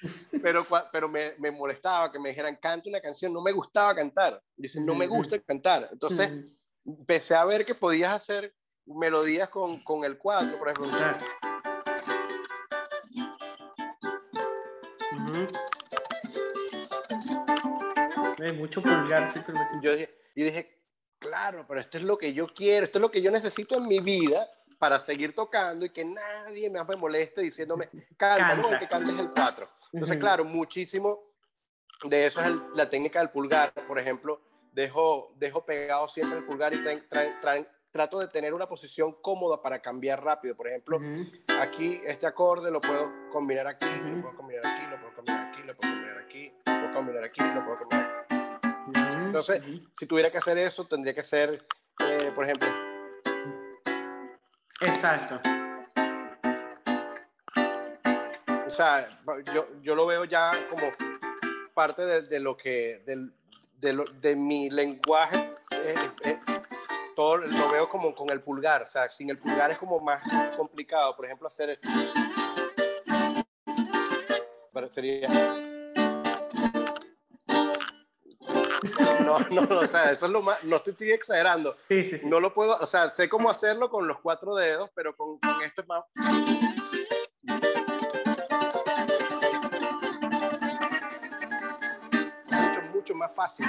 pero, 0.42 0.66
pero 0.92 1.08
me, 1.08 1.36
me, 1.38 1.52
molestaba 1.52 2.12
que 2.12 2.18
me 2.18 2.30
dijeran, 2.30 2.58
canta 2.60 2.90
una 2.90 3.00
canción, 3.00 3.32
no 3.32 3.42
me 3.42 3.52
gustaba 3.52 3.94
cantar, 3.94 4.42
dicen, 4.56 4.84
no 4.84 4.96
me 4.96 5.06
gusta 5.06 5.40
cantar, 5.42 5.88
entonces 5.92 6.70
empecé 6.84 7.36
a 7.36 7.46
ver 7.46 7.66
que 7.66 7.76
podías 7.76 8.14
hacer 8.14 8.54
melodías 8.86 9.50
con, 9.50 9.84
con 9.84 10.04
el 10.04 10.18
cuatro, 10.18 10.58
por 10.58 10.70
ejemplo. 10.70 11.00
Uh 15.12 15.18
-huh. 15.18 15.71
Mucho 18.54 18.82
pulgar, 18.82 19.32
sí, 19.32 19.40
pero 19.46 19.60
yo 19.82 19.94
dije, 19.94 20.10
yo 20.36 20.46
dije, 20.46 20.82
claro, 21.20 21.66
pero 21.68 21.80
esto 21.80 21.98
es 21.98 22.04
lo 22.04 22.18
que 22.18 22.34
yo 22.34 22.48
quiero, 22.48 22.86
esto 22.86 22.98
es 22.98 23.02
lo 23.02 23.12
que 23.12 23.22
yo 23.22 23.32
necesito 23.32 23.78
en 23.78 23.88
mi 23.88 24.00
vida 24.00 24.50
para 24.80 25.00
seguir 25.00 25.36
tocando 25.36 25.86
y 25.86 25.92
que 25.92 26.04
nadie 26.04 26.70
me 26.70 26.84
moleste 26.96 27.42
diciéndome, 27.42 27.90
canta, 28.18 28.48
canta. 28.48 28.56
no, 28.56 28.70
el 28.70 28.80
que 28.80 28.88
cantes 28.88 29.16
el 29.16 29.30
4. 29.30 29.70
Entonces, 29.94 30.16
uh 30.16 30.20
-huh. 30.20 30.22
claro, 30.22 30.44
muchísimo 30.44 31.22
de 32.04 32.26
eso 32.26 32.42
es 32.42 32.48
el, 32.48 32.60
la 32.74 32.90
técnica 32.90 33.20
del 33.20 33.30
pulgar. 33.30 33.72
Por 33.88 34.00
ejemplo, 34.00 34.42
dejo, 34.72 35.34
dejo 35.38 35.64
pegado 35.66 36.08
siempre 36.08 36.40
el 36.40 36.46
pulgar 36.46 36.74
y 36.74 36.84
tra 36.84 36.96
tra 37.08 37.40
tra 37.42 37.68
trato 37.92 38.20
de 38.20 38.28
tener 38.30 38.54
una 38.54 38.68
posición 38.68 39.14
cómoda 39.22 39.62
para 39.62 39.80
cambiar 39.80 40.24
rápido. 40.24 40.56
Por 40.56 40.68
ejemplo, 40.68 40.98
uh 40.98 41.02
-huh. 41.02 41.62
aquí 41.62 42.02
este 42.06 42.26
acorde 42.26 42.72
lo 42.72 42.82
puedo 42.82 43.12
combinar 43.32 43.68
aquí, 43.68 43.86
uh 43.86 43.90
-huh. 43.90 44.16
lo 44.16 44.22
puedo 44.22 44.36
combinar 44.36 44.66
aquí, 44.66 44.86
lo 44.90 44.98
puedo 45.00 45.16
combinar 45.16 45.48
aquí, 45.48 45.62
lo 45.62 45.76
puedo 45.78 45.92
combinar 45.92 46.18
aquí, 46.18 46.54
lo 46.66 46.80
puedo 46.80 46.94
combinar 46.94 47.24
aquí, 47.24 47.42
lo 47.44 47.66
puedo 47.66 47.78
combinar 47.78 48.06
aquí. 48.06 48.11
Entonces, 49.32 49.64
si 49.94 50.06
tuviera 50.08 50.30
que 50.30 50.40
hacer 50.40 50.58
eso, 50.58 50.86
tendría 50.86 51.14
que 51.14 51.24
ser, 51.24 51.66
eh, 52.00 52.32
por 52.36 52.44
ejemplo, 52.44 52.68
Exacto. 54.82 55.40
O 58.68 58.70
sea, 58.70 59.08
yo, 59.54 59.68
yo 59.82 59.96
lo 59.96 60.06
veo 60.06 60.26
ya 60.26 60.52
como 60.70 60.92
parte 61.74 62.02
de, 62.24 62.40
lo 62.42 62.58
que, 62.58 63.02
de, 63.06 64.04
de, 64.20 64.36
mi 64.36 64.70
lenguaje, 64.70 65.54
eh, 65.72 65.96
eh, 66.26 66.40
todo 67.16 67.38
lo 67.38 67.72
veo 67.72 67.88
como 67.88 68.14
con 68.14 68.30
el 68.32 68.42
pulgar, 68.42 68.82
o 68.82 68.88
sea, 68.88 69.10
sin 69.12 69.30
el 69.30 69.38
pulgar 69.38 69.72
es 69.72 69.78
como 69.78 70.02
más 70.02 70.22
complicado, 70.58 71.16
por 71.16 71.24
ejemplo, 71.24 71.48
hacer... 71.48 71.80
Sería... 74.90 75.61
No, 79.52 79.66
no, 79.66 79.80
o 79.80 79.86
sea, 79.86 80.12
eso 80.12 80.26
es 80.26 80.32
lo 80.32 80.42
más, 80.42 80.64
no 80.64 80.78
estoy, 80.78 81.12
exagerando. 81.12 81.76
Sí, 81.88 82.04
sí, 82.04 82.20
sí. 82.20 82.28
No 82.28 82.40
lo 82.40 82.54
puedo, 82.54 82.76
o 82.76 82.86
sea, 82.86 83.10
sé 83.10 83.30
cómo 83.30 83.50
hacerlo 83.50 83.90
con 83.90 84.08
los 84.08 84.20
cuatro 84.20 84.56
dedos, 84.56 84.90
pero 84.96 85.16
con, 85.16 85.40
con 85.40 85.62
esto 85.62 85.82
es 85.82 85.88
más... 85.88 86.04
más 93.14 93.34
fácil. 93.34 93.66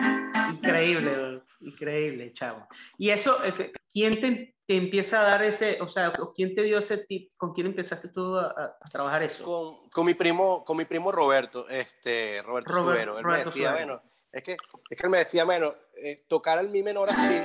Increíble, 0.53 1.42
increíble, 1.61 2.33
chavo. 2.33 2.66
Y 2.98 3.11
eso, 3.11 3.42
eh, 3.44 3.72
¿quién 3.90 4.20
te, 4.20 4.55
te, 4.66 4.77
empieza 4.77 5.20
a 5.20 5.25
dar 5.25 5.42
ese, 5.42 5.81
o 5.81 5.88
sea, 5.88 6.12
quién 6.35 6.55
te 6.55 6.62
dio 6.62 6.79
ese 6.79 6.98
tip? 6.98 7.33
¿Con 7.37 7.53
quién 7.53 7.66
empezaste 7.66 8.09
tú 8.09 8.37
a, 8.37 8.77
trabajar 8.90 9.22
eso? 9.22 9.44
Con, 9.44 9.88
con, 9.90 10.07
mi 10.07 10.14
primo, 10.14 10.64
con 10.64 10.77
mi 10.77 10.85
primo 10.85 11.12
Roberto, 11.12 11.68
este, 11.68 12.42
Roberto 12.42 12.75
Subero. 12.75 13.18
Él 13.18 13.25
me 13.25 13.44
decía, 13.44 13.72
bueno, 13.72 14.03
es 14.32 14.42
que, 14.42 14.52
es 14.52 14.98
que 14.98 15.02
él 15.04 15.10
me 15.10 15.18
decía, 15.18 15.44
bueno, 15.44 15.74
eh, 15.96 16.24
tocar 16.26 16.58
el 16.58 16.70
mi 16.70 16.82
menor 16.82 17.10
así 17.10 17.42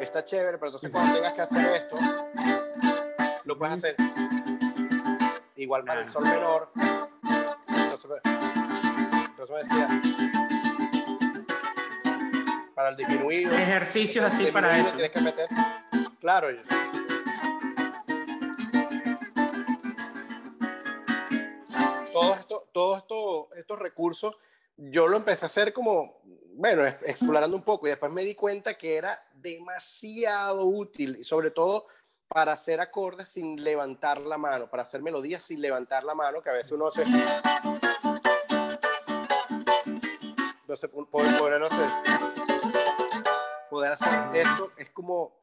está 0.00 0.24
chévere, 0.24 0.56
pero 0.56 0.68
entonces 0.68 0.90
cuando 0.90 1.14
tengas 1.14 1.34
que 1.34 1.42
hacer 1.42 1.76
esto, 1.76 1.96
lo 3.44 3.58
puedes 3.58 3.74
hacer 3.76 3.96
igual 5.56 5.84
para 5.84 6.00
el 6.00 6.08
sol 6.08 6.24
menor. 6.24 6.70
Entonces, 7.68 8.10
entonces 8.24 9.50
me 9.50 9.58
decía, 9.58 9.88
para 12.74 12.88
el 12.88 12.96
disminuido. 12.96 13.52
Ejercicios 13.52 14.24
así 14.24 14.50
para 14.50 14.78
eso. 14.78 14.90
Tienes 14.92 15.10
que 15.10 15.20
meter. 15.20 15.48
Claro. 16.20 16.48
Todo 22.12 22.34
esto, 22.34 22.68
todos 22.72 22.98
esto, 22.98 23.48
estos 23.54 23.78
recursos, 23.78 24.36
yo 24.80 25.08
lo 25.08 25.18
empecé 25.18 25.44
a 25.44 25.46
hacer 25.46 25.72
como, 25.72 26.22
bueno, 26.54 26.86
explorando 26.86 27.56
un 27.56 27.62
poco 27.62 27.86
y 27.86 27.90
después 27.90 28.10
me 28.10 28.24
di 28.24 28.34
cuenta 28.34 28.78
que 28.78 28.96
era 28.96 29.22
demasiado 29.34 30.64
útil, 30.64 31.18
y 31.20 31.24
sobre 31.24 31.50
todo 31.50 31.86
para 32.28 32.52
hacer 32.52 32.80
acordes 32.80 33.28
sin 33.28 33.62
levantar 33.62 34.20
la 34.20 34.38
mano, 34.38 34.70
para 34.70 34.84
hacer 34.84 35.02
melodías 35.02 35.44
sin 35.44 35.60
levantar 35.60 36.04
la 36.04 36.14
mano, 36.14 36.40
que 36.42 36.50
a 36.50 36.54
veces 36.54 36.72
uno 36.72 36.86
hace... 36.86 37.02
Entonces, 40.62 40.90
poder, 41.10 41.60
no 41.60 41.66
hacer 41.66 41.90
poder 43.68 43.92
hacer 43.92 44.36
esto 44.36 44.72
es 44.76 44.90
como 44.90 45.40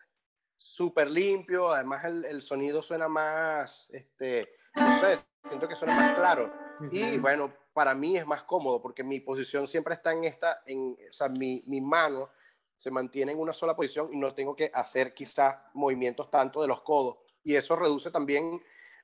súper 0.56 1.12
limpio, 1.12 1.69
además 1.69 2.06
el, 2.06 2.26
el, 2.26 2.41
sonido 2.41 2.82
suena 2.82 3.10
más, 3.10 3.89
este, 3.91 4.50
no 4.73 5.00
sé, 5.00 5.19
siento 5.43 5.67
que 5.67 5.76
suena 5.76 5.95
más 5.95 6.15
claro. 6.15 6.54
Y 6.91 7.17
bueno, 7.17 7.54
para 7.78 7.94
mí 7.94 8.18
es 8.18 8.26
más 8.26 8.42
cómodo 8.42 8.82
porque 8.82 9.04
mi 9.04 9.20
posición 9.20 9.68
siempre 9.68 9.94
está 9.94 10.12
en 10.12 10.24
esta, 10.24 10.63
en, 10.66 10.98
o 11.08 11.13
sea, 11.13 11.30
mi, 11.30 11.62
mi 11.68 11.80
mano 11.80 12.32
se 12.76 12.90
mantiene 12.90 13.34
en 13.34 13.40
una 13.40 13.54
sola 13.54 13.76
posición 13.76 14.12
y 14.12 14.18
no 14.18 14.34
tengo 14.34 14.56
que 14.56 14.72
hacer 14.74 15.13
quizás 15.13 15.60
movimientos 15.76 16.32
tanto 16.32 16.60
de 16.60 16.68
los 16.68 16.82
codos. 16.82 17.18
Y 17.44 17.54
eso 17.54 17.76
reduce 17.76 18.10
también, 18.10 18.60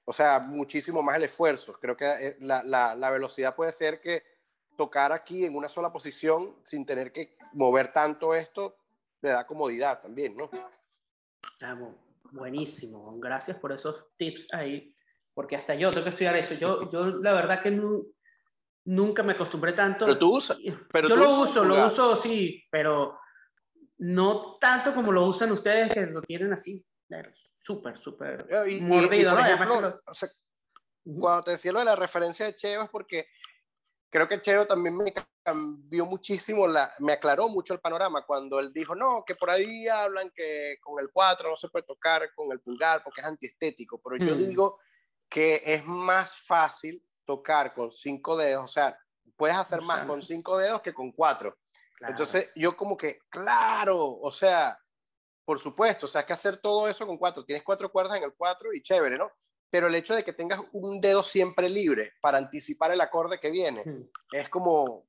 o 0.06 0.12
sea, 0.12 0.40
muchísimo 0.40 1.04
más 1.04 1.18
el 1.18 1.26
esfuerzo. 1.26 1.74
Creo 1.80 1.96
que 1.96 2.06
eh, 2.06 2.38
la, 2.40 2.64
la, 2.64 2.96
la 2.96 3.12
velocidad 3.12 3.56
puede 3.56 3.72
ser 3.74 4.02
que 4.02 4.24
tocar 4.76 5.12
aquí 5.12 5.46
en 5.46 5.56
una 5.56 5.70
sola 5.70 5.94
posición 5.94 6.56
sin 6.64 6.84
tener 6.84 7.14
que 7.14 7.38
mover 7.52 7.94
tanto 7.94 8.34
esto 8.34 8.76
le 9.22 9.30
da 9.30 9.46
comodidad 9.46 10.02
también, 10.02 10.36
¿no? 10.36 10.50
Ah, 11.62 11.78
buenísimo, 12.32 13.20
gracias 13.20 13.56
por 13.58 13.72
esos 13.72 14.08
tips 14.18 14.52
ahí, 14.52 14.96
porque 15.36 15.58
hasta 15.58 15.76
yo 15.76 15.92
tengo 15.92 16.06
que 16.06 16.10
estudiar 16.10 16.36
eso. 16.38 16.56
Yo, 16.56 16.90
yo 16.90 17.06
la 17.06 17.34
verdad 17.34 17.62
que 17.62 17.70
nunca 18.86 19.24
me 19.24 19.34
acostumbré 19.34 19.74
tanto. 19.74 20.06
Pero 20.06 20.20
tú 20.20 20.38
usas. 20.38 20.58
Pero 20.92 21.10
yo 21.10 21.16
lo 21.16 21.42
uso, 21.42 21.64
lo 21.64 21.88
uso, 21.88 22.16
sí, 22.16 22.64
pero 22.70 23.18
no 23.98 24.58
tanto 24.60 24.94
como 24.94 25.12
lo 25.12 25.26
usan 25.26 25.52
ustedes 25.52 25.94
que 25.94 26.02
lo 26.02 26.22
tienen 26.22 26.54
así, 26.54 26.86
súper, 27.60 28.00
súper 28.00 28.48
mordido, 28.82 29.32
¿no? 29.32 29.92
Cuando 31.06 31.44
te 31.44 31.52
decía 31.52 31.72
lo 31.72 31.80
de 31.80 31.86
la 31.86 31.96
referencia 31.96 32.46
de 32.46 32.56
Cheo 32.56 32.84
es 32.84 32.90
porque 32.90 33.28
creo 34.10 34.28
que 34.28 34.42
Cheo 34.42 34.66
también 34.66 34.96
me 34.96 35.14
cambió 35.44 36.06
muchísimo, 36.06 36.68
la, 36.68 36.90
me 37.00 37.14
aclaró 37.14 37.50
mucho 37.50 37.74
el 37.74 37.80
panorama 37.80 38.26
cuando 38.26 38.60
él 38.60 38.72
dijo, 38.74 38.96
no, 38.96 39.24
que 39.26 39.36
por 39.36 39.50
ahí 39.50 39.88
hablan 39.88 40.32
que 40.32 40.78
con 40.82 41.00
el 41.02 41.10
4 41.12 41.50
no 41.50 41.58
se 41.58 41.70
puede 41.70 41.86
tocar 41.86 42.34
con 42.36 42.52
el 42.52 42.62
pulgar 42.62 43.04
porque 43.04 43.22
es 43.22 43.28
antiestético, 43.28 44.02
pero 44.02 44.24
yo 44.24 44.36
mm. 44.36 44.38
digo 44.38 44.80
que 45.30 45.62
es 45.66 45.86
más 45.86 46.38
fácil 46.38 47.04
tocar 47.26 47.74
con 47.74 47.92
cinco 47.92 48.36
dedos, 48.36 48.66
o 48.66 48.68
sea, 48.68 48.98
puedes 49.36 49.56
hacer 49.56 49.82
más 49.82 50.06
con 50.06 50.22
cinco 50.22 50.58
dedos 50.58 50.82
que 50.82 50.94
con 50.94 51.12
cuatro. 51.12 51.58
Entonces 52.02 52.50
yo 52.56 52.76
como 52.76 52.98
que, 52.98 53.20
claro, 53.30 54.20
o 54.20 54.32
sea, 54.32 54.78
por 55.46 55.60
supuesto, 55.60 56.06
o 56.06 56.10
sea, 56.10 56.22
hay 56.22 56.28
que 56.28 56.34
hacer 56.34 56.58
todo 56.58 56.88
eso 56.88 57.08
con 57.08 57.18
cuatro. 57.18 57.46
Tienes 57.46 57.64
cuatro 57.64 57.92
cuerdas 57.92 58.18
en 58.18 58.24
el 58.24 58.34
cuatro 58.34 58.74
y 58.74 58.82
chévere, 58.82 59.18
¿no? 59.18 59.32
pero 59.74 59.88
el 59.88 59.96
hecho 59.96 60.14
de 60.14 60.24
que 60.24 60.34
tengas 60.34 60.62
un 60.72 61.02
dedo 61.02 61.24
siempre 61.24 61.68
libre 61.68 62.14
para 62.22 62.38
anticipar 62.38 62.92
el 62.92 63.02
acorde 63.02 63.40
que 63.40 63.50
viene 63.50 63.82
hmm. 63.84 64.08
es 64.32 64.48
como 64.48 65.08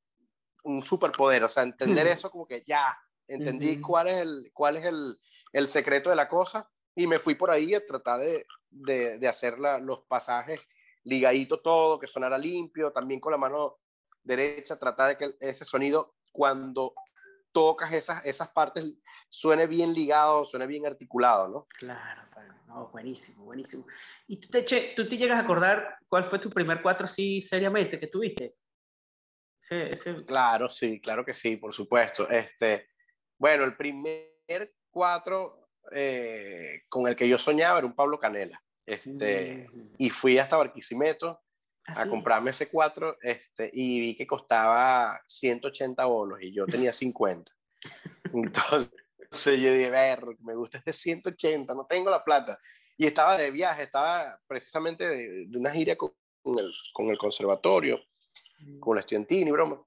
un 0.62 0.82
superpoder, 0.82 1.44
o 1.44 1.50
sea, 1.50 1.64
entender 1.64 2.06
hmm. 2.06 2.10
eso 2.10 2.30
como 2.30 2.46
que 2.46 2.64
ya, 2.66 2.98
entendí 3.28 3.78
cuál 3.78 4.08
es, 4.08 4.22
el, 4.22 4.50
cuál 4.54 4.78
es 4.78 4.86
el, 4.86 5.18
el, 5.52 5.68
secreto 5.68 6.08
de 6.08 6.16
la 6.16 6.28
cosa 6.28 6.66
y 6.94 7.06
me 7.06 7.18
fui 7.18 7.34
por 7.34 7.50
ahí 7.50 7.74
a 7.74 7.84
tratar 7.84 8.20
de, 8.20 8.46
de, 8.70 9.18
de 9.18 9.28
hacer 9.28 9.58
los 9.58 10.00
pasajes 10.04 10.60
ligadito 11.04 11.60
todo, 11.60 11.98
que 11.98 12.06
sonara 12.06 12.38
limpio, 12.38 12.92
también 12.92 13.20
con 13.20 13.32
la 13.32 13.38
mano 13.38 13.78
derecha, 14.22 14.78
tratar 14.78 15.10
de 15.10 15.16
que 15.18 15.36
ese 15.40 15.64
sonido 15.64 16.16
cuando 16.32 16.94
tocas 17.52 17.92
esas, 17.92 18.24
esas 18.26 18.50
partes 18.50 18.96
suene 19.28 19.66
bien 19.66 19.94
ligado, 19.94 20.44
suene 20.44 20.66
bien 20.66 20.86
articulado, 20.86 21.48
¿no? 21.48 21.66
Claro, 21.78 22.22
no, 22.66 22.88
buenísimo, 22.88 23.44
buenísimo. 23.44 23.86
¿Y 24.26 24.40
tú 24.40 24.48
te, 24.48 24.94
tú 24.96 25.08
te 25.08 25.16
llegas 25.16 25.38
a 25.38 25.42
acordar 25.42 25.98
cuál 26.08 26.24
fue 26.24 26.40
tu 26.40 26.50
primer 26.50 26.82
cuatro 26.82 27.04
así 27.04 27.40
seriamente 27.40 28.00
que 28.00 28.08
tuviste? 28.08 28.56
Claro, 30.26 30.68
sí, 30.68 31.00
claro 31.00 31.24
que 31.24 31.34
sí, 31.34 31.56
por 31.56 31.72
supuesto. 31.72 32.28
Este, 32.28 32.88
bueno, 33.38 33.64
el 33.64 33.76
primer 33.76 34.74
cuatro 34.90 35.68
eh, 35.92 36.82
con 36.88 37.06
el 37.06 37.14
que 37.14 37.28
yo 37.28 37.38
soñaba 37.38 37.78
era 37.78 37.86
un 37.86 37.94
Pablo 37.94 38.18
Canela. 38.18 38.60
Este, 38.86 39.68
Y 39.98 40.10
fui 40.10 40.38
hasta 40.38 40.56
Barquisimeto 40.56 41.40
¿Ah, 41.86 42.02
a 42.02 42.08
comprarme 42.08 42.50
ese 42.50 42.68
cuatro 42.68 43.18
este, 43.20 43.70
y 43.72 44.00
vi 44.00 44.16
que 44.16 44.26
costaba 44.26 45.20
180 45.26 46.04
bolos 46.06 46.40
y 46.40 46.52
yo 46.52 46.64
tenía 46.66 46.92
50. 46.92 47.52
Entonces 48.32 49.60
yo 49.60 49.72
dije, 49.72 49.90
ver, 49.90 50.24
me 50.40 50.54
gusta 50.54 50.78
este 50.78 50.92
180, 50.92 51.74
no 51.74 51.84
tengo 51.86 52.08
la 52.10 52.24
plata 52.24 52.58
y 52.96 53.06
estaba 53.06 53.36
de 53.36 53.50
viaje, 53.50 53.82
estaba 53.82 54.40
precisamente 54.46 55.06
de, 55.06 55.58
una 55.58 55.70
gira 55.70 55.96
con, 55.96 56.12
el, 56.44 56.72
con, 56.92 57.08
el, 57.08 57.18
conservatorio, 57.18 58.00
mm. 58.60 58.80
con 58.80 58.96
la 58.96 59.00
estudiantina 59.00 59.48
y 59.48 59.52
broma. 59.52 59.82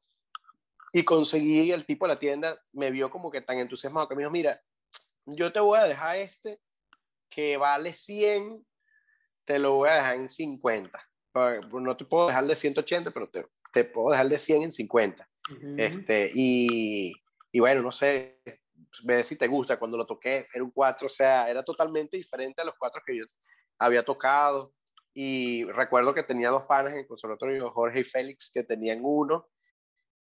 Y 0.94 1.04
conseguí, 1.04 1.72
el 1.72 1.86
tipo 1.86 2.08
de 2.08 2.14
la 2.14 2.20
tienda 2.20 2.62
me 2.74 2.92
vio 2.92 3.10
como 3.10 3.32
que 3.32 3.42
tan 3.42 3.58
entusiasmado 3.58 4.08
que 4.08 4.16
me 4.16 4.22
dijo, 4.22 4.32
mira, 4.32 4.62
yo 5.26 5.52
te 5.52 5.60
voy 5.60 5.80
a 5.80 5.84
dejar 5.86 6.18
este 6.18 6.60
que 7.30 7.58
vale 7.58 7.94
100, 7.94 8.66
te 9.48 9.58
lo 9.58 9.76
voy 9.76 9.90
a 9.90 9.96
dejar 9.96 10.16
en 10.18 10.30
50. 10.30 11.10
No 11.72 11.98
te 11.98 12.06
puedo 12.06 12.28
dejar 12.28 12.46
de 12.46 12.56
180, 12.56 13.12
pero 13.12 13.30
te, 13.30 13.48
te 13.72 13.86
puedo 13.86 14.12
dejar 14.12 14.28
de 14.28 14.38
100 14.38 14.62
en 14.64 14.72
50. 14.72 15.30
este, 15.78 16.30
y, 16.34 17.14
y 17.52 17.60
bueno, 17.60 17.82
no 17.82 17.92
sé, 17.92 18.42
ve 19.04 19.24
si 19.24 19.38
te 19.38 19.48
gusta. 19.48 19.80
Cuando 19.80 19.98
lo 19.98 20.06
toqué, 20.06 20.48
era 20.54 20.64
un 20.64 20.72
4, 20.72 21.08
o 21.08 21.10
sea, 21.10 21.50
era 21.50 21.64
totalmente 21.64 22.18
diferente 22.18 22.62
a 22.62 22.66
los 22.66 22.76
cuatro 22.78 23.02
que 23.06 23.18
yo 23.18 23.24
había 23.80 24.04
tocado. 24.04 24.74
Y 25.14 25.64
recuerdo 25.72 26.14
que 26.14 26.24
tenía 26.24 26.50
dos 26.50 26.64
panes 26.64 26.94
en 26.94 27.00
el 27.00 27.08
conservatorio, 27.08 27.72
Jorge 27.72 28.02
y 28.02 28.04
Félix, 28.04 28.52
que 28.54 28.64
tenían 28.64 29.00
uno. 29.02 29.48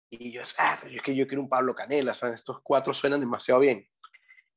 Y 0.09 0.31
yo, 0.31 0.41
ah, 0.57 0.79
es 0.89 1.01
que 1.01 1.15
yo 1.15 1.27
quiero 1.27 1.41
un 1.41 1.49
Pablo 1.49 1.75
Canela, 1.75 2.13
o 2.19 2.25
estos 2.27 2.61
cuatro 2.63 2.93
suenan 2.93 3.19
demasiado 3.19 3.59
bien. 3.59 3.85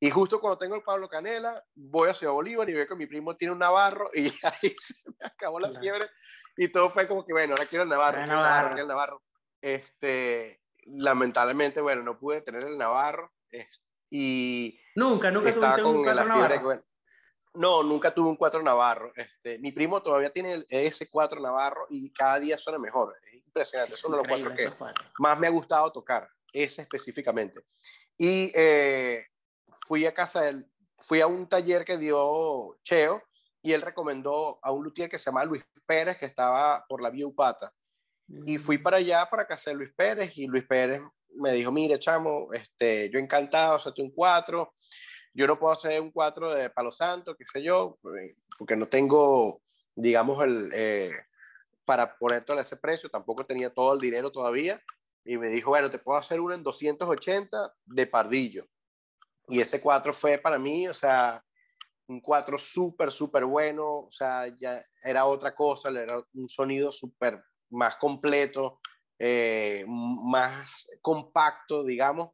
Y 0.05 0.11
justo 0.11 0.39
cuando 0.39 0.59
tengo 0.59 0.77
el 0.77 0.83
Pablo 0.83 1.09
Canela, 1.09 1.65
voy 1.75 2.11
a 2.11 2.13
Ciudad 2.13 2.35
Bolívar 2.35 2.69
y 2.69 2.75
veo 2.75 2.87
que 2.87 2.95
mi 2.95 3.07
primo 3.07 3.35
tiene 3.37 3.55
un 3.55 3.59
Navarro 3.59 4.11
y 4.13 4.25
ahí 4.43 4.77
se 4.79 4.97
me 5.09 5.27
acabó 5.27 5.59
la 5.59 5.71
fiebre 5.71 6.07
y 6.59 6.69
todo 6.69 6.91
fue 6.91 7.09
como 7.09 7.25
que, 7.25 7.33
bueno, 7.33 7.55
ahora 7.55 7.65
quiero 7.65 7.85
el 7.85 7.89
Navarro, 7.89 8.19
quiero 8.23 8.39
el 8.39 8.45
Navarro, 8.45 8.69
quiero 8.69 8.83
el 8.83 8.89
Navarro. 8.89 9.23
Este, 9.63 10.61
lamentablemente, 10.85 11.81
bueno, 11.81 12.03
no 12.03 12.19
pude 12.19 12.43
tener 12.43 12.65
el 12.65 12.77
Navarro. 12.77 13.33
Y 14.11 14.79
nunca, 14.95 15.31
nunca 15.31 15.49
estaba 15.49 15.83
con 15.83 16.05
la 16.05 16.25
fiebre. 16.27 16.61
No, 17.55 17.83
nunca 17.83 18.13
tuve 18.13 18.29
un 18.29 18.37
4 18.37 18.63
Navarro. 18.63 19.11
Este, 19.17 19.59
mi 19.59 19.73
primo 19.73 20.03
todavía 20.03 20.29
tiene 20.29 20.67
ese 20.69 21.09
4 21.09 21.41
Navarro 21.41 21.87
y 21.89 22.13
cada 22.13 22.39
día 22.41 22.59
suena 22.59 22.79
mejor. 22.79 23.17
Es 23.33 23.43
impresionante. 23.43 23.95
Es 23.95 24.03
de 24.03 24.11
los 24.11 24.29
cuatro 24.29 24.55
que 24.55 24.71
más 25.19 25.39
me 25.39 25.47
ha 25.47 25.51
gustado 25.51 25.91
tocar, 25.91 26.29
ese 26.53 26.83
específicamente. 26.83 27.65
Y 28.19 28.53
eh, 28.55 29.29
fui 29.85 30.07
a 30.07 30.15
casa 30.15 30.43
del, 30.43 30.67
fui 30.99 31.21
a 31.21 31.27
un 31.27 31.49
taller 31.49 31.85
que 31.85 31.99
dio 31.99 32.77
Cheo 32.83 33.23
y 33.63 33.73
él 33.73 33.83
recomendó 33.83 34.59
a 34.63 34.73
un 34.73 34.85
luthier 34.85 35.09
que 35.09 35.19
se 35.19 35.27
llama 35.27 35.45
Luis 35.45 35.65
Pérez, 35.87 36.19
que 36.19 36.27
estaba 36.27 36.85
por 36.89 37.03
la 37.03 37.11
vía 37.11 37.27
Upata. 37.27 37.73
Y 38.47 38.59
fui 38.59 38.79
para 38.79 38.99
allá, 38.99 39.27
para 39.31 39.47
casa 39.47 39.71
de 39.71 39.77
Luis 39.77 39.93
Pérez, 39.95 40.37
y 40.37 40.47
Luis 40.47 40.65
Pérez 40.65 41.03
me 41.37 41.53
dijo, 41.53 41.73
mire, 41.73 41.99
chamo, 41.99 42.53
este, 42.53 43.11
yo 43.11 43.19
encantado, 43.19 43.77
hacerte 43.77 44.03
un 44.03 44.11
4. 44.11 44.75
Yo 45.35 45.47
no 45.47 45.59
puedo 45.59 45.73
hacer 45.73 46.01
un 46.01 46.11
4 46.11 46.53
de 46.53 46.71
Palo 46.71 46.93
Santo, 46.93 47.37
qué 47.37 47.45
sé 47.47 47.63
yo, 47.63 47.99
porque 48.59 48.77
no 48.77 48.89
tengo, 48.89 49.63
digamos, 49.95 50.43
el, 50.43 50.71
eh, 50.73 51.13
para 51.85 52.17
poner 52.17 52.45
todo 52.45 52.61
ese 52.61 52.77
precio, 52.77 53.11
tampoco 53.11 53.45
tenía 53.45 53.71
todo 53.71 53.95
el 53.95 54.01
dinero 54.01 54.31
todavía. 54.31 54.81
Y 55.25 55.39
me 55.39 55.49
dijo, 55.49 55.71
bueno, 55.71 55.91
te 55.91 55.99
puedo 55.99 56.19
hacer 56.19 56.41
uno 56.41 56.55
en 56.55 56.63
280 56.63 57.75
de 57.87 58.07
Pardillo. 58.07 58.67
Y 59.49 59.61
ese 59.61 59.81
4 59.81 60.13
fue 60.13 60.39
para 60.39 60.59
mí, 60.59 60.89
o 60.89 60.95
sea, 60.95 61.43
un 62.09 62.21
4 62.21 62.59
súper, 62.59 63.11
súper 63.11 63.45
bueno, 63.45 63.87
o 63.87 64.11
sea, 64.11 64.47
ya 64.57 64.81
era 65.03 65.27
otra 65.27 65.55
cosa, 65.55 65.91
era 65.91 66.23
un 66.35 66.49
sonido 66.49 66.93
súper 66.93 67.43
más 67.71 67.97
completo, 67.97 68.81
eh, 69.19 69.85
más 69.87 70.89
compacto, 71.01 71.85
digamos, 71.85 72.31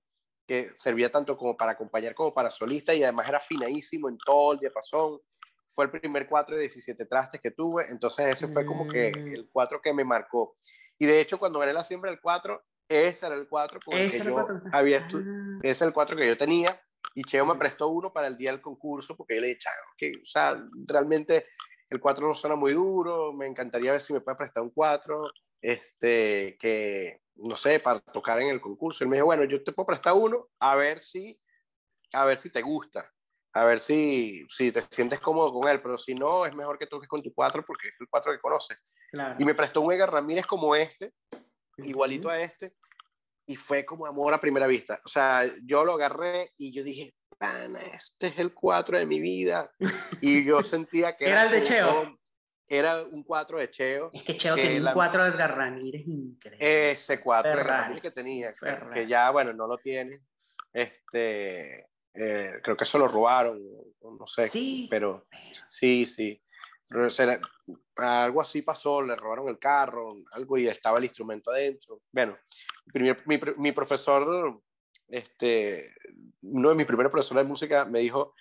que 0.46 0.68
servía 0.74 1.10
tanto 1.10 1.36
como 1.36 1.56
para 1.56 1.72
acompañar 1.72 2.14
como 2.14 2.34
para 2.34 2.50
solista 2.50 2.94
y 2.94 3.02
además 3.02 3.28
era 3.28 3.38
finadísimo 3.38 4.08
en 4.08 4.18
todo 4.18 4.54
el 4.54 4.58
diapasón. 4.58 5.20
Fue 5.68 5.84
el 5.84 5.90
primer 5.92 6.28
4 6.28 6.56
de 6.56 6.62
17 6.62 7.06
trastes 7.06 7.40
que 7.40 7.52
tuve, 7.52 7.86
entonces 7.88 8.26
ese 8.26 8.48
fue 8.48 8.66
como 8.66 8.88
que 8.88 9.12
mm. 9.12 9.34
el 9.34 9.48
4 9.52 9.80
que 9.80 9.92
me 9.92 10.04
marcó. 10.04 10.56
Y 10.98 11.06
de 11.06 11.20
hecho, 11.20 11.38
cuando 11.38 11.60
gané 11.60 11.72
la 11.72 11.84
siembra 11.84 12.10
del 12.10 12.20
4, 12.20 12.60
ese 12.88 13.26
era 13.26 13.36
el 13.36 13.48
4 13.48 13.78
con 13.84 13.96
el 13.96 14.10
que 14.10 14.18
yo 14.18 14.44
había 14.72 14.98
ah. 14.98 15.58
ese 15.62 15.70
es 15.70 15.82
el 15.82 15.92
4 15.92 16.16
que 16.16 16.26
yo 16.26 16.36
tenía 16.36 16.80
y 17.14 17.24
Cheo 17.24 17.44
me 17.44 17.56
prestó 17.56 17.88
uno 17.88 18.12
para 18.12 18.26
el 18.26 18.36
día 18.36 18.52
del 18.52 18.60
concurso 18.60 19.16
porque 19.16 19.34
yo 19.36 19.40
le 19.40 19.48
dije, 19.48 19.60
que, 19.96 20.12
o 20.22 20.26
sea, 20.26 20.62
realmente 20.86 21.46
el 21.88 22.00
4 22.00 22.26
no 22.26 22.34
suena 22.34 22.56
muy 22.56 22.72
duro, 22.72 23.32
me 23.32 23.46
encantaría 23.46 23.92
ver 23.92 24.00
si 24.00 24.12
me 24.12 24.20
puede 24.20 24.36
prestar 24.36 24.62
un 24.62 24.70
4, 24.70 25.30
este, 25.60 26.56
que, 26.60 27.20
no 27.34 27.56
sé, 27.56 27.80
para 27.80 28.00
tocar 28.00 28.40
en 28.40 28.48
el 28.48 28.60
concurso. 28.60 29.02
Él 29.02 29.10
me 29.10 29.16
dijo, 29.16 29.26
bueno, 29.26 29.44
yo 29.44 29.62
te 29.62 29.72
puedo 29.72 29.86
prestar 29.86 30.14
uno, 30.14 30.48
a 30.60 30.76
ver 30.76 31.00
si, 31.00 31.38
a 32.12 32.24
ver 32.24 32.38
si 32.38 32.50
te 32.50 32.62
gusta, 32.62 33.12
a 33.52 33.64
ver 33.64 33.80
si, 33.80 34.46
si 34.48 34.70
te 34.70 34.82
sientes 34.82 35.18
cómodo 35.18 35.52
con 35.52 35.68
él, 35.68 35.82
pero 35.82 35.98
si 35.98 36.14
no, 36.14 36.46
es 36.46 36.54
mejor 36.54 36.78
que 36.78 36.86
toques 36.86 37.08
con 37.08 37.22
tu 37.22 37.34
4 37.34 37.64
porque 37.66 37.88
es 37.88 37.94
el 37.98 38.08
4 38.08 38.32
que 38.32 38.40
conoces. 38.40 38.78
Y 39.38 39.44
me 39.44 39.56
prestó 39.56 39.80
un 39.80 39.92
Edgar 39.92 40.12
Ramírez 40.12 40.46
como 40.46 40.76
este, 40.76 41.12
igualito 41.78 42.28
a 42.28 42.40
este, 42.40 42.76
y 43.50 43.56
fue 43.56 43.84
como 43.84 44.06
amor 44.06 44.32
a 44.32 44.40
primera 44.40 44.68
vista. 44.68 45.00
O 45.04 45.08
sea, 45.08 45.42
yo 45.64 45.84
lo 45.84 45.94
agarré 45.94 46.52
y 46.56 46.72
yo 46.72 46.84
dije, 46.84 47.12
pana, 47.36 47.80
este 47.96 48.28
es 48.28 48.38
el 48.38 48.54
4 48.54 49.00
de 49.00 49.06
mi 49.06 49.18
vida. 49.18 49.68
Y 50.20 50.44
yo 50.44 50.62
sentía 50.62 51.16
que 51.16 51.24
era, 51.26 51.42
el 51.42 51.50
de 51.50 51.64
Cheo. 51.64 52.16
Era 52.68 53.02
un 53.02 53.24
4 53.24 53.58
de 53.58 53.70
Cheo. 53.70 54.10
Es 54.14 54.22
que 54.22 54.36
Cheo 54.36 54.54
tenía 54.54 54.80
un 54.80 54.94
4 54.94 55.24
de 55.24 55.30
Edgar 55.30 55.56
Ramírez 55.56 56.06
increíble. 56.06 56.92
Ese 56.92 57.20
4 57.20 57.56
de 57.56 57.62
Ramírez 57.64 58.02
que 58.02 58.12
tenía, 58.12 58.54
que, 58.94 59.08
ya, 59.08 59.32
bueno, 59.32 59.52
no 59.52 59.66
lo 59.66 59.78
tiene. 59.78 60.20
Este, 60.72 61.88
eh, 62.14 62.52
creo 62.62 62.76
que 62.76 62.84
eso 62.84 62.98
lo 62.98 63.08
robaron, 63.08 63.60
no 64.00 64.26
sé. 64.28 64.46
Sí. 64.46 64.86
Pero 64.88 65.26
sí, 65.66 66.06
sí 66.06 66.40
algo 67.96 68.40
así 68.40 68.62
pasó, 68.62 69.02
le 69.02 69.14
robaron 69.16 69.48
el 69.48 69.58
carro, 69.58 70.14
algo 70.32 70.58
y 70.58 70.66
estaba 70.66 70.98
el 70.98 71.04
instrumento 71.04 71.50
adentro. 71.50 72.00
Bueno, 72.10 72.36
mi, 73.26 73.38
mi, 73.58 73.72
profesor, 73.72 74.60
este, 75.08 75.94
uno 76.42 76.70
de 76.70 76.74
mis 76.74 76.86
primeros 76.86 77.12
profesores 77.12 77.44
de 77.44 77.48
música 77.48 77.84
me 77.84 78.00
dijo, 78.00 78.34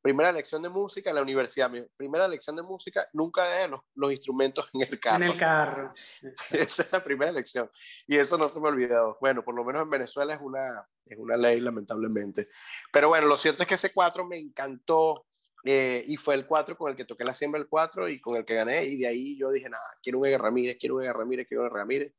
primera 0.00 0.32
lección 0.32 0.62
de 0.62 0.68
música 0.68 1.10
en 1.10 1.16
la 1.16 1.22
universidad, 1.22 1.70
mi 1.70 1.82
primera 1.96 2.26
lección 2.26 2.56
de 2.56 2.62
música, 2.62 3.06
nunca 3.12 3.44
de 3.48 3.68
los, 3.68 3.80
los, 3.94 4.12
instrumentos 4.12 4.70
en 4.74 4.82
el 4.82 4.98
carro. 4.98 5.24
En 5.24 5.30
el 5.32 5.38
carro. 5.38 5.92
Esa 6.50 6.82
es 6.82 6.92
la 6.92 7.04
primera 7.04 7.32
lección. 7.32 7.70
Y 8.06 8.16
eso 8.16 8.38
no 8.38 8.48
se 8.48 8.60
me 8.60 8.68
ha 8.68 8.70
olvidado. 8.70 9.18
Bueno, 9.20 9.44
por 9.44 9.54
lo 9.54 9.64
menos 9.64 9.82
en 9.82 9.90
Venezuela 9.90 10.34
es 10.34 10.40
una, 10.40 10.86
es 11.04 11.18
una 11.18 11.36
ley, 11.36 11.60
lamentablemente. 11.60 12.48
Pero 12.92 13.08
bueno, 13.08 13.26
lo 13.26 13.36
cierto 13.36 13.62
es 13.62 13.68
que 13.68 13.74
ese 13.74 13.92
cuatro 13.92 14.26
me 14.26 14.38
encantó. 14.38 15.26
Eh, 15.64 16.02
y 16.06 16.16
fue 16.16 16.34
el 16.34 16.46
4 16.46 16.76
con 16.76 16.90
el 16.90 16.96
que 16.96 17.04
toqué 17.04 17.24
la 17.24 17.34
siembra 17.34 17.60
el 17.60 17.68
4 17.68 18.08
y 18.08 18.20
con 18.20 18.36
el 18.36 18.44
que 18.44 18.54
gané. 18.54 18.84
Y 18.84 18.98
de 18.98 19.06
ahí 19.06 19.36
yo 19.36 19.50
dije, 19.50 19.68
nada, 19.68 19.84
quiero 20.02 20.18
un 20.18 20.26
Edgar 20.26 20.42
Ramírez, 20.42 20.76
quiero 20.78 20.96
un 20.96 21.02
Edgar 21.02 21.18
Ramírez, 21.18 21.46
quiero 21.48 21.62
un 21.62 21.68
Edgar 21.68 21.80
Ramírez. 21.80 22.14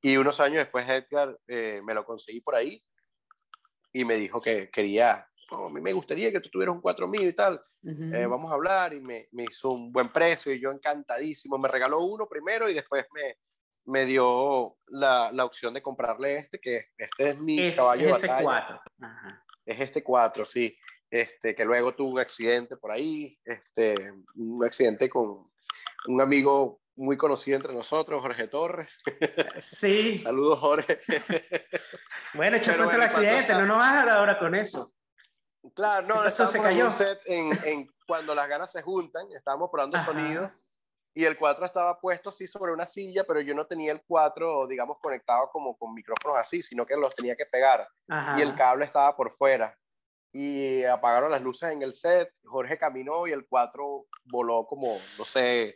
Y 0.00 0.16
unos 0.16 0.40
años 0.40 0.58
después 0.58 0.88
Edgar 0.88 1.38
eh, 1.46 1.80
me 1.84 1.94
lo 1.94 2.04
conseguí 2.04 2.40
por 2.40 2.54
ahí 2.54 2.82
y 3.92 4.04
me 4.04 4.16
dijo 4.16 4.40
que 4.40 4.70
quería, 4.70 5.26
a 5.50 5.70
mí 5.70 5.80
me 5.80 5.92
gustaría 5.92 6.30
que 6.30 6.40
tú 6.40 6.50
tuvieras 6.50 6.74
un 6.74 6.80
4 6.80 7.08
mío 7.08 7.28
y 7.28 7.32
tal. 7.32 7.60
Eh, 7.84 8.26
vamos 8.26 8.50
a 8.50 8.54
hablar 8.54 8.94
y 8.94 9.00
me, 9.00 9.28
me, 9.32 9.44
hizo 9.44 9.70
un 9.70 9.92
buen 9.92 10.08
precio 10.08 10.52
y 10.52 10.60
yo 10.60 10.70
encantadísimo. 10.70 11.58
Me 11.58 11.68
regaló 11.68 12.00
uno 12.00 12.28
primero 12.28 12.70
y 12.70 12.74
después 12.74 13.06
me, 13.12 13.36
me 13.86 14.06
dio 14.06 14.76
la, 14.88 15.30
la 15.32 15.44
opción 15.44 15.74
de 15.74 15.82
comprarle 15.82 16.38
este, 16.38 16.58
que 16.58 16.86
este 16.96 17.30
es 17.30 17.38
mi 17.38 17.72
caballo 17.72 18.06
de 18.06 18.12
batalla. 18.12 18.42
4. 18.42 18.80
Es 19.66 19.80
este 19.80 20.02
4, 20.02 20.44
sí 20.46 20.78
este, 21.10 21.54
que 21.54 21.64
luego 21.64 21.94
tuvo 21.94 22.10
un 22.10 22.18
accidente 22.18 22.76
por 22.76 22.92
ahí, 22.92 23.38
este, 23.44 23.94
un 24.34 24.64
accidente 24.64 25.08
con 25.08 25.50
un 26.06 26.20
amigo 26.20 26.80
muy 26.96 27.16
conocido 27.16 27.56
entre 27.56 27.72
nosotros, 27.72 28.20
Jorge 28.20 28.48
Torres. 28.48 28.90
Sí. 29.62 30.18
Saludos, 30.18 30.58
Jorge. 30.58 31.00
Bueno, 32.34 32.58
echó 32.58 32.72
el 32.72 33.02
accidente, 33.02 33.52
no 33.54 33.66
nos 33.66 33.78
vas 33.78 33.92
a 33.92 33.96
dar 33.96 34.10
ahora 34.10 34.38
con 34.38 34.54
eso. 34.54 34.92
Claro, 35.74 36.06
no, 36.06 36.28
se 36.28 36.60
cayó. 36.60 36.80
En 36.80 36.86
un 36.86 36.92
set 36.92 37.20
en, 37.24 37.58
en, 37.64 37.88
cuando 38.06 38.34
las 38.34 38.48
ganas 38.48 38.70
se 38.70 38.82
juntan, 38.82 39.26
estábamos 39.32 39.70
probando 39.70 39.98
sonido 40.04 40.52
y 41.14 41.24
el 41.24 41.36
4 41.36 41.66
estaba 41.66 41.98
puesto 41.98 42.28
así 42.28 42.46
sobre 42.46 42.72
una 42.72 42.86
silla, 42.86 43.24
pero 43.26 43.40
yo 43.40 43.54
no 43.54 43.66
tenía 43.66 43.92
el 43.92 44.02
4, 44.06 44.66
digamos, 44.66 44.98
conectado 45.00 45.48
como 45.50 45.76
con 45.76 45.94
micrófonos 45.94 46.36
así, 46.36 46.62
sino 46.62 46.86
que 46.86 46.96
los 46.96 47.14
tenía 47.14 47.34
que 47.34 47.46
pegar 47.46 47.88
y 48.36 48.42
el 48.42 48.54
cable 48.54 48.84
estaba 48.84 49.16
por 49.16 49.30
fuera 49.30 49.76
y 50.40 50.84
apagaron 50.84 51.32
las 51.32 51.42
luces 51.42 51.72
en 51.72 51.82
el 51.82 51.92
set, 51.94 52.32
Jorge 52.44 52.78
caminó 52.78 53.26
y 53.26 53.32
el 53.32 53.44
4 53.48 54.06
voló 54.26 54.66
como, 54.68 54.96
no 55.18 55.24
sé, 55.24 55.74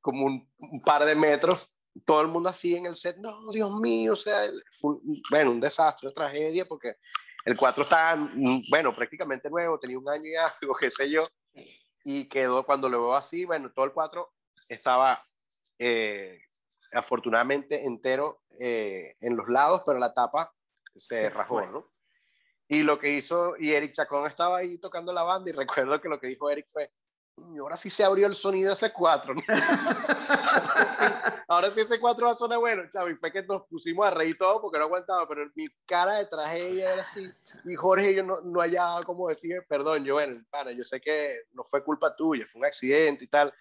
como 0.00 0.26
un, 0.26 0.82
par 0.84 1.04
de 1.04 1.14
metros, 1.14 1.72
todo 2.04 2.20
el 2.20 2.26
mundo 2.26 2.48
así 2.48 2.74
en 2.74 2.86
el 2.86 2.96
set, 2.96 3.16
no, 3.18 3.52
Dios 3.52 3.70
mío, 3.78 4.14
o 4.14 4.16
sea, 4.16 4.50
fue, 4.72 4.96
bueno, 5.30 5.52
un 5.52 5.60
desastre, 5.60 6.08
una 6.08 6.14
tragedia, 6.14 6.66
porque 6.66 6.96
el 7.44 7.56
4 7.56 7.84
estaba, 7.84 8.16
mm, 8.16 8.62
bueno, 8.70 8.90
prácticamente 8.90 9.48
nuevo, 9.48 9.78
tenía 9.78 10.00
un 10.00 10.08
año 10.08 10.26
y 10.26 10.34
algo, 10.34 10.74
qué 10.80 10.90
sé 10.90 11.08
yo, 11.08 11.24
y 12.02 12.28
quedó, 12.28 12.66
cuando 12.66 12.88
lo 12.88 13.02
veo 13.02 13.14
así, 13.14 13.44
bueno, 13.44 13.70
todo 13.72 13.84
el 13.84 13.92
4 13.92 14.28
estaba 14.68 15.24
eh, 15.78 16.40
afortunadamente 16.92 17.86
entero 17.86 18.42
eh, 18.58 19.14
en 19.20 19.36
los 19.36 19.48
lados, 19.48 19.82
pero 19.86 20.00
la 20.00 20.12
tapa 20.12 20.52
se 20.92 21.30
rajó, 21.30 21.64
¿no? 21.66 21.91
Y 22.72 22.82
lo 22.84 22.98
que 22.98 23.12
hizo, 23.12 23.54
y 23.58 23.74
Eric 23.74 23.92
Chacón 23.92 24.26
estaba 24.26 24.56
ahí 24.56 24.78
tocando 24.78 25.12
la 25.12 25.22
banda 25.22 25.50
y 25.50 25.52
recuerdo 25.52 26.00
que 26.00 26.08
lo 26.08 26.18
que 26.18 26.28
dijo 26.28 26.48
Eric 26.48 26.68
fue, 26.72 26.90
ahora 27.60 27.76
sí 27.76 27.90
se 27.90 28.02
abrió 28.02 28.26
el 28.26 28.34
sonido 28.34 28.72
ese 28.72 28.90
4. 28.90 29.34
ahora, 31.48 31.70
sí, 31.70 31.82
ese 31.82 32.00
4 32.00 32.26
va 32.26 32.32
a 32.32 32.34
sonar 32.34 32.60
bueno, 32.60 32.84
chavo. 32.90 33.10
Y 33.10 33.16
fue 33.16 33.30
que 33.30 33.42
nos 33.42 33.66
pusimos 33.66 34.06
a 34.06 34.12
reír 34.12 34.38
todo 34.38 34.62
porque 34.62 34.78
no 34.78 34.86
aguantaba, 34.86 35.28
pero 35.28 35.44
mi 35.54 35.66
cara 35.84 36.16
de 36.16 36.24
tragedia 36.24 36.94
era 36.94 37.02
así. 37.02 37.30
Y 37.66 37.74
Jorge 37.74 38.14
yo 38.14 38.22
no, 38.22 38.40
no 38.40 38.60
hallaba 38.60 39.02
cómo 39.02 39.28
decir, 39.28 39.62
perdón, 39.68 40.06
yo, 40.06 40.14
bueno, 40.14 40.42
pana, 40.48 40.72
yo 40.72 40.82
sé 40.82 40.98
que 40.98 41.42
no 41.52 41.64
fue 41.64 41.84
culpa 41.84 42.16
tuya, 42.16 42.46
fue 42.46 42.60
un 42.60 42.64
accidente 42.64 43.26
y 43.26 43.28
tal. 43.28 43.52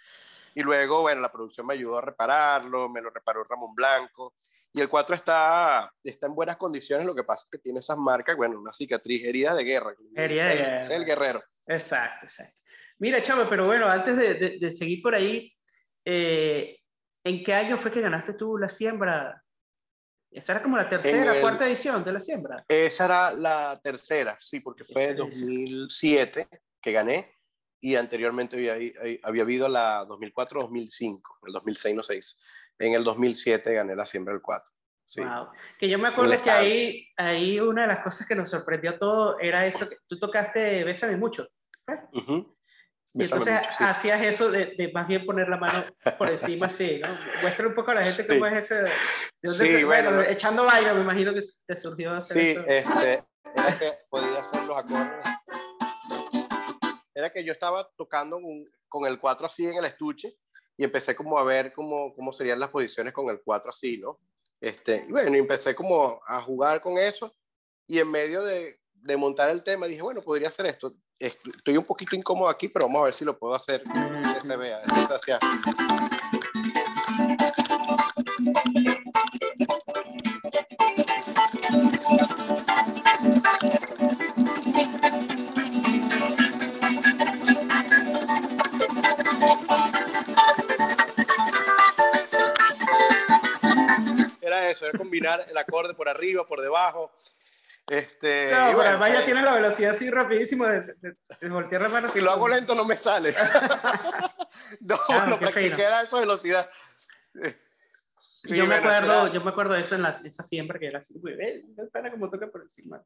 Y 0.56 0.62
luego, 0.62 1.02
bueno, 1.02 1.19
la 1.19 1.34
producción 1.34 1.67
me 1.67 1.74
ayudó 1.74 1.97
a 1.97 2.02
repararlo, 2.02 2.88
me 2.88 3.02
lo 3.02 3.10
reparó 3.10 3.43
Ramón 3.43 3.76
Blanco. 3.76 4.36
Y 4.74 4.80
el 4.80 4.88
4 4.88 5.16
está, 5.16 5.92
está 6.04 6.28
en 6.28 6.36
buenas 6.36 6.58
condiciones, 6.58 7.06
lo 7.06 7.14
que 7.14 7.24
pasa 7.24 7.44
es 7.46 7.50
que 7.52 7.58
tiene 7.58 7.80
esas 7.80 7.98
marcas, 7.98 8.38
bueno, 8.38 8.60
una 8.60 8.74
cicatriz, 8.74 9.24
herida 9.26 9.54
de 9.54 9.64
guerra. 9.64 9.94
Herida 10.16 10.48
de 10.48 10.56
guerra. 10.56 10.80
Es 10.80 10.90
el 10.90 11.06
guerrero. 11.06 11.44
Exacto, 11.68 12.26
exacto. 12.26 12.62
Mira, 13.00 13.22
Chavo, 13.22 13.50
pero 13.50 13.66
bueno, 13.66 13.88
antes 13.88 14.16
de, 14.16 14.58
de, 14.60 14.72
seguir 14.72 15.02
por 15.02 15.16
ahí, 15.16 15.52
eh, 16.06 16.78
¿en 17.24 17.44
qué 17.44 17.54
año 17.54 17.78
fue 17.78 17.92
que 17.92 18.00
ganaste 18.00 18.34
tú 18.34 18.58
la 18.58 18.70
siembra? 18.70 19.44
Esa 20.32 20.54
era 20.54 20.64
como 20.64 20.78
la 20.78 20.88
tercera, 20.88 21.42
cuarta 21.42 21.68
edición 21.68 22.06
de 22.06 22.14
la 22.14 22.22
siembra. 22.22 22.64
Esa 22.68 23.06
era 23.06 23.34
la 23.34 23.80
tercera, 23.84 24.38
sí, 24.40 24.62
porque 24.62 24.86
fue 24.86 25.10
en 25.10 25.18
2007 25.18 26.48
que 26.82 26.92
gané 26.94 27.36
y 27.82 27.96
anteriormente 27.96 28.56
había, 28.56 29.20
había 29.24 29.44
habido 29.44 29.68
la 29.68 30.06
2004-2005, 30.06 31.22
el 31.48 31.54
2006 31.54 31.96
no 31.96 32.04
6 32.04 32.38
en 32.82 32.94
el 32.94 33.04
2007 33.04 33.74
gané 33.74 33.96
la 33.96 34.06
siembra 34.06 34.34
del 34.34 34.41
4. 34.41 34.74
Sí. 35.06 35.22
Que 35.78 35.89
yo 35.89 36.00
me 36.00 36.08
acuerdo 36.08 36.34
que 36.41 36.52
ahí, 36.52 37.08
ahí 37.17 37.60
una 37.60 37.82
de 37.82 37.88
las 37.89 38.00
cosas 38.00 38.26
que 38.28 38.36
nos 38.36 38.50
sorprendió 38.50 38.98
todo 38.98 39.39
era 39.39 39.65
eso, 39.65 39.89
que 39.89 39.98
tú 40.08 40.17
tocaste 40.17 40.84
Bésame 40.86 41.17
mucho. 41.17 41.48
entonces 43.13 43.60
hacías 43.80 44.22
eso 44.22 44.50
de, 44.50 44.89
más 44.94 45.08
bien 45.08 45.26
poner 45.26 45.50
la 45.50 45.58
mano 45.58 45.84
por 46.17 46.30
encima, 46.30 46.70
sí, 46.70 47.02
¿no? 47.04 47.10
Muestra 47.41 47.67
un 47.67 47.76
poco 47.76 47.91
a 47.91 47.96
la 47.96 48.04
gente 48.04 48.26
cómo 48.26 48.46
es 48.48 48.72
ese. 48.72 48.89
sí, 49.44 49.84
bueno, 49.84 50.22
echando 50.22 50.63
vaina, 50.63 50.94
me 50.94 51.02
imagino 51.02 51.34
que 51.34 51.41
te 51.67 51.78
surgió 51.78 52.13
hacer 52.13 52.56
Sí, 52.56 52.63
este, 52.65 53.24
era 53.56 53.80
que 53.80 53.91
podía 54.10 54.39
hacer 54.39 54.63
los 54.63 54.78
acordes. 54.78 55.28
Era 57.13 57.30
que 57.30 57.44
yo 57.44 57.52
estaba 57.52 57.88
tocando 57.98 58.39
con, 58.88 59.06
el 59.06 59.20
4 59.20 59.46
así 59.46 59.67
en 59.67 59.76
el 59.76 59.86
estuche 59.86 60.38
y 60.82 60.84
empecé 60.84 61.15
como 61.15 61.38
a 61.38 61.44
ver 61.44 61.72
cómo, 61.74 62.12
cómo 62.15 62.34
serían 62.34 62.60
las 62.60 62.70
posiciones 62.70 63.13
con 63.13 63.30
el 63.30 63.39
4 63.44 63.70
así, 63.70 64.00
¿no? 64.00 64.17
Este, 64.60 65.06
y 65.08 65.12
bueno, 65.12 65.36
empecé 65.36 65.76
como 65.76 66.20
a 66.26 66.41
jugar 66.41 66.82
con 66.82 66.98
eso 66.98 67.32
y 67.86 68.00
en 68.00 68.10
medio 68.10 68.44
de, 68.44 68.80
de 68.94 69.15
montar 69.15 69.52
el 69.52 69.63
tema 69.63 69.86
dije, 69.86 70.02
bueno, 70.02 70.24
podría 70.24 70.48
hacer 70.48 70.65
esto 70.65 70.96
estoy 71.20 71.78
un 71.78 71.86
poquito 71.86 72.15
incómodo 72.15 72.50
aquí, 72.50 72.67
pero 72.67 72.88
vamos 72.88 73.02
a 73.02 73.06
ver 73.06 73.13
si 73.13 73.24
lo 73.24 73.38
puedo 73.38 73.54
hacer 73.54 73.84
que 73.84 74.41
se 74.41 74.58
vea. 74.58 74.82
Hacia... 74.82 75.38
eso, 94.72 94.86
era 94.86 94.98
combinar 94.98 95.46
el 95.50 95.58
acorde 95.58 95.94
por 95.94 96.10
arriba, 96.10 96.46
por 96.46 96.62
debajo, 96.62 97.12
este, 97.92 98.48
claro, 98.48 98.78
pero 98.78 98.90
además 98.90 99.12
ya 99.12 99.26
tiene 99.26 99.42
la 99.42 99.54
velocidad 99.54 99.92
así 99.92 100.10
rapidísimo 100.10 100.66
de, 100.66 100.96
voltear 101.50 101.82
la 101.82 101.90
mano. 101.90 102.08
Si 102.08 102.22
lo 102.22 102.32
hago 102.32 102.48
lento 102.48 102.74
no 102.74 102.86
me 102.86 102.96
sale. 102.96 103.34
no, 104.80 104.96
ah, 105.10 105.26
lo 105.28 105.38
practiqué 105.38 105.86
a 105.86 106.04
esa 106.04 106.20
velocidad. 106.20 106.70
yo, 108.44 108.66
me 108.66 108.76
acuerdo, 108.76 109.34
yo 109.34 109.42
me 109.42 109.50
acuerdo 109.50 109.74
de 109.74 109.82
eso 109.82 109.96
en 109.96 110.04
la, 110.04 110.12
esa 110.12 110.44
siembra 110.44 110.80
que 110.80 110.88
era 110.88 111.00
así, 111.00 111.20
güey, 111.20 111.36
no 111.76 112.12
como 112.12 112.30
toca 112.30 112.48
por 112.48 112.62
encima. 112.62 113.04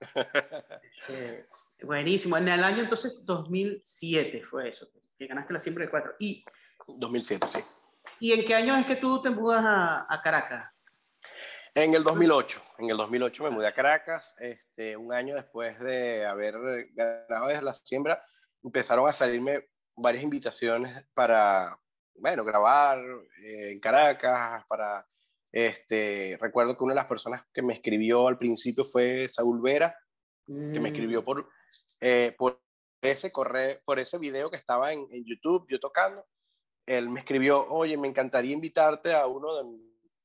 Eh, 1.08 1.46
buenísimo. 1.82 2.36
En 2.36 2.48
el 2.48 2.64
año 2.64 2.82
entonces 2.82 3.24
2007 3.24 4.42
fue 4.42 4.70
eso, 4.70 4.88
que 5.18 5.26
ganaste 5.26 5.52
la 5.52 5.58
siembra 5.58 5.84
de 5.84 5.90
cuatro. 5.90 6.14
Y, 6.18 6.44
2007, 6.88 7.46
sí. 7.46 7.60
¿Y 8.20 8.32
en 8.32 8.44
qué 8.44 8.54
año 8.54 8.74
es 8.76 8.86
que 8.86 8.96
tú 8.96 9.22
te 9.22 9.30
mudas 9.30 9.62
a, 9.64 10.06
a 10.08 10.22
Caracas? 10.22 10.73
En 11.76 11.92
el 11.92 12.04
2008, 12.04 12.62
en 12.78 12.90
el 12.90 12.96
2008 12.96 13.42
me 13.42 13.50
mudé 13.50 13.66
a 13.66 13.74
Caracas, 13.74 14.36
este, 14.38 14.96
un 14.96 15.12
año 15.12 15.34
después 15.34 15.76
de 15.80 16.24
haber 16.24 16.54
ganado 16.94 17.48
desde 17.48 17.62
la 17.62 17.74
siembra, 17.74 18.24
empezaron 18.62 19.08
a 19.08 19.12
salirme 19.12 19.70
varias 19.96 20.22
invitaciones 20.22 21.04
para, 21.14 21.76
bueno, 22.14 22.44
grabar 22.44 23.00
eh, 23.44 23.72
en 23.72 23.80
Caracas, 23.80 24.64
para, 24.68 25.04
este, 25.50 26.38
recuerdo 26.40 26.78
que 26.78 26.84
una 26.84 26.94
de 26.94 27.00
las 27.00 27.08
personas 27.08 27.42
que 27.52 27.60
me 27.60 27.74
escribió 27.74 28.28
al 28.28 28.38
principio 28.38 28.84
fue 28.84 29.26
Saúl 29.26 29.60
Vera, 29.60 29.98
que 30.46 30.78
me 30.78 30.90
escribió 30.90 31.22
mm. 31.22 31.24
por, 31.24 31.48
eh, 32.00 32.36
por 32.38 32.62
ese 33.02 33.32
correo, 33.32 33.80
por 33.84 33.98
ese 33.98 34.18
video 34.18 34.48
que 34.48 34.56
estaba 34.56 34.92
en, 34.92 35.08
en 35.10 35.24
YouTube, 35.24 35.66
yo 35.68 35.80
tocando, 35.80 36.24
él 36.86 37.10
me 37.10 37.18
escribió, 37.18 37.66
oye, 37.68 37.96
me 37.96 38.06
encantaría 38.06 38.52
invitarte 38.52 39.12
a 39.12 39.26
uno 39.26 39.48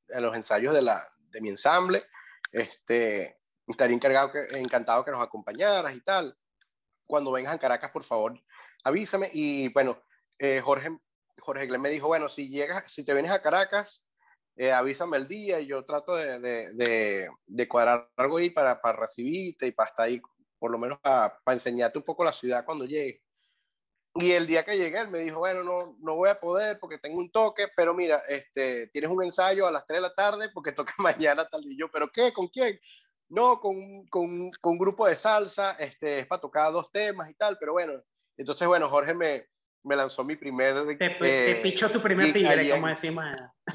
de 0.08 0.22
los 0.22 0.36
ensayos 0.36 0.76
de 0.76 0.84
la, 0.84 1.02
de 1.32 1.42
mi 1.42 1.50
ensamble. 1.50 2.04
Este, 2.52 3.38
estaría 3.68 3.96
encargado 3.96 4.32
que, 4.32 4.40
encantado 4.60 5.06
que 5.06 5.12
nos 5.12 5.22
acompañaras 5.22 5.96
y 5.96 6.02
tal. 6.02 6.36
Cuando 7.08 7.32
vengas 7.32 7.56
a 7.56 7.60
Caracas, 7.60 7.92
por 7.92 8.04
favor, 8.04 8.40
avísame. 8.84 9.30
Y 9.34 9.72
bueno, 9.74 10.02
eh, 10.38 10.62
Jorge, 10.64 10.90
Jorge 11.40 11.66
Glenn 11.68 11.82
me 11.82 11.90
dijo, 11.90 12.08
bueno, 12.08 12.30
si 12.30 12.50
llegas, 12.50 12.84
si 12.88 13.04
te 13.04 13.14
vienes 13.14 13.32
a 13.32 13.42
Caracas, 13.42 14.06
eh, 14.56 14.74
avísame 14.74 15.18
el 15.18 15.28
día 15.28 15.60
y 15.62 15.68
yo 15.68 15.86
trato 15.86 16.16
de, 16.16 16.38
de, 16.40 17.30
de, 17.48 17.68
cuadrar 17.70 18.10
algo 18.18 18.38
ahí 18.38 18.50
para, 18.50 18.82
para, 18.82 19.00
recibirte 19.00 19.68
y 19.68 19.72
para 19.72 19.90
estar 19.90 20.06
ahí, 20.06 20.22
por 20.58 20.70
lo 20.70 20.78
menos 20.78 21.00
para, 21.00 21.34
enseñarte 21.48 21.98
un 21.98 22.04
poco 22.04 22.26
la 22.26 22.34
ciudad 22.34 22.66
cuando 22.66 22.84
llegue. 22.84 23.22
Y 24.16 24.32
el 24.32 24.48
día 24.48 24.66
que 24.66 24.78
llegué, 24.78 25.00
él 25.00 25.10
me 25.10 25.20
dijo, 25.20 25.40
bueno, 25.40 25.64
no, 25.64 25.96
no 26.00 26.16
voy 26.16 26.30
a 26.30 26.40
poder 26.40 26.80
porque 26.80 26.98
tengo 26.98 27.20
un 27.20 27.32
toque, 27.32 27.68
pero 27.76 27.94
mira, 27.94 28.20
este, 28.28 28.88
tienes 28.88 29.12
un 29.12 29.24
ensayo 29.24 29.68
a 29.68 29.72
las 29.72 29.86
3 29.86 30.02
de 30.02 30.08
la 30.08 30.14
tarde 30.14 30.50
porque 30.54 30.72
toca 30.74 30.94
mañana 30.98 31.48
tal 31.48 31.64
y 31.66 31.78
yo, 31.78 31.90
¿pero 31.92 32.10
qué? 32.10 32.34
¿Con 32.34 32.48
quién? 32.48 32.80
No, 33.30 33.60
con, 33.60 34.08
con, 34.08 34.50
con 34.60 34.74
un 34.74 34.80
grupo 34.80 35.06
de 35.06 35.16
salsa, 35.16 35.74
este, 35.74 36.20
es 36.20 36.28
para 36.28 36.42
tocar 36.42 36.72
dos 36.72 36.92
temas 36.92 37.30
y 37.30 37.36
tal, 37.36 37.58
pero 37.60 37.74
bueno, 37.74 37.94
entonces, 38.36 38.68
bueno, 38.68 38.90
Jorge 38.90 39.14
me, 39.14 39.46
me 39.84 39.96
lanzó 39.96 40.24
mi 40.24 40.36
primer... 40.36 40.98
Te, 40.98 41.52
eh, 41.52 41.60
pichó 41.62 41.90
tu 41.90 42.02
primer 42.02 42.34
tigre, 42.34 42.70
como 42.72 42.88
decimos. 42.88 43.26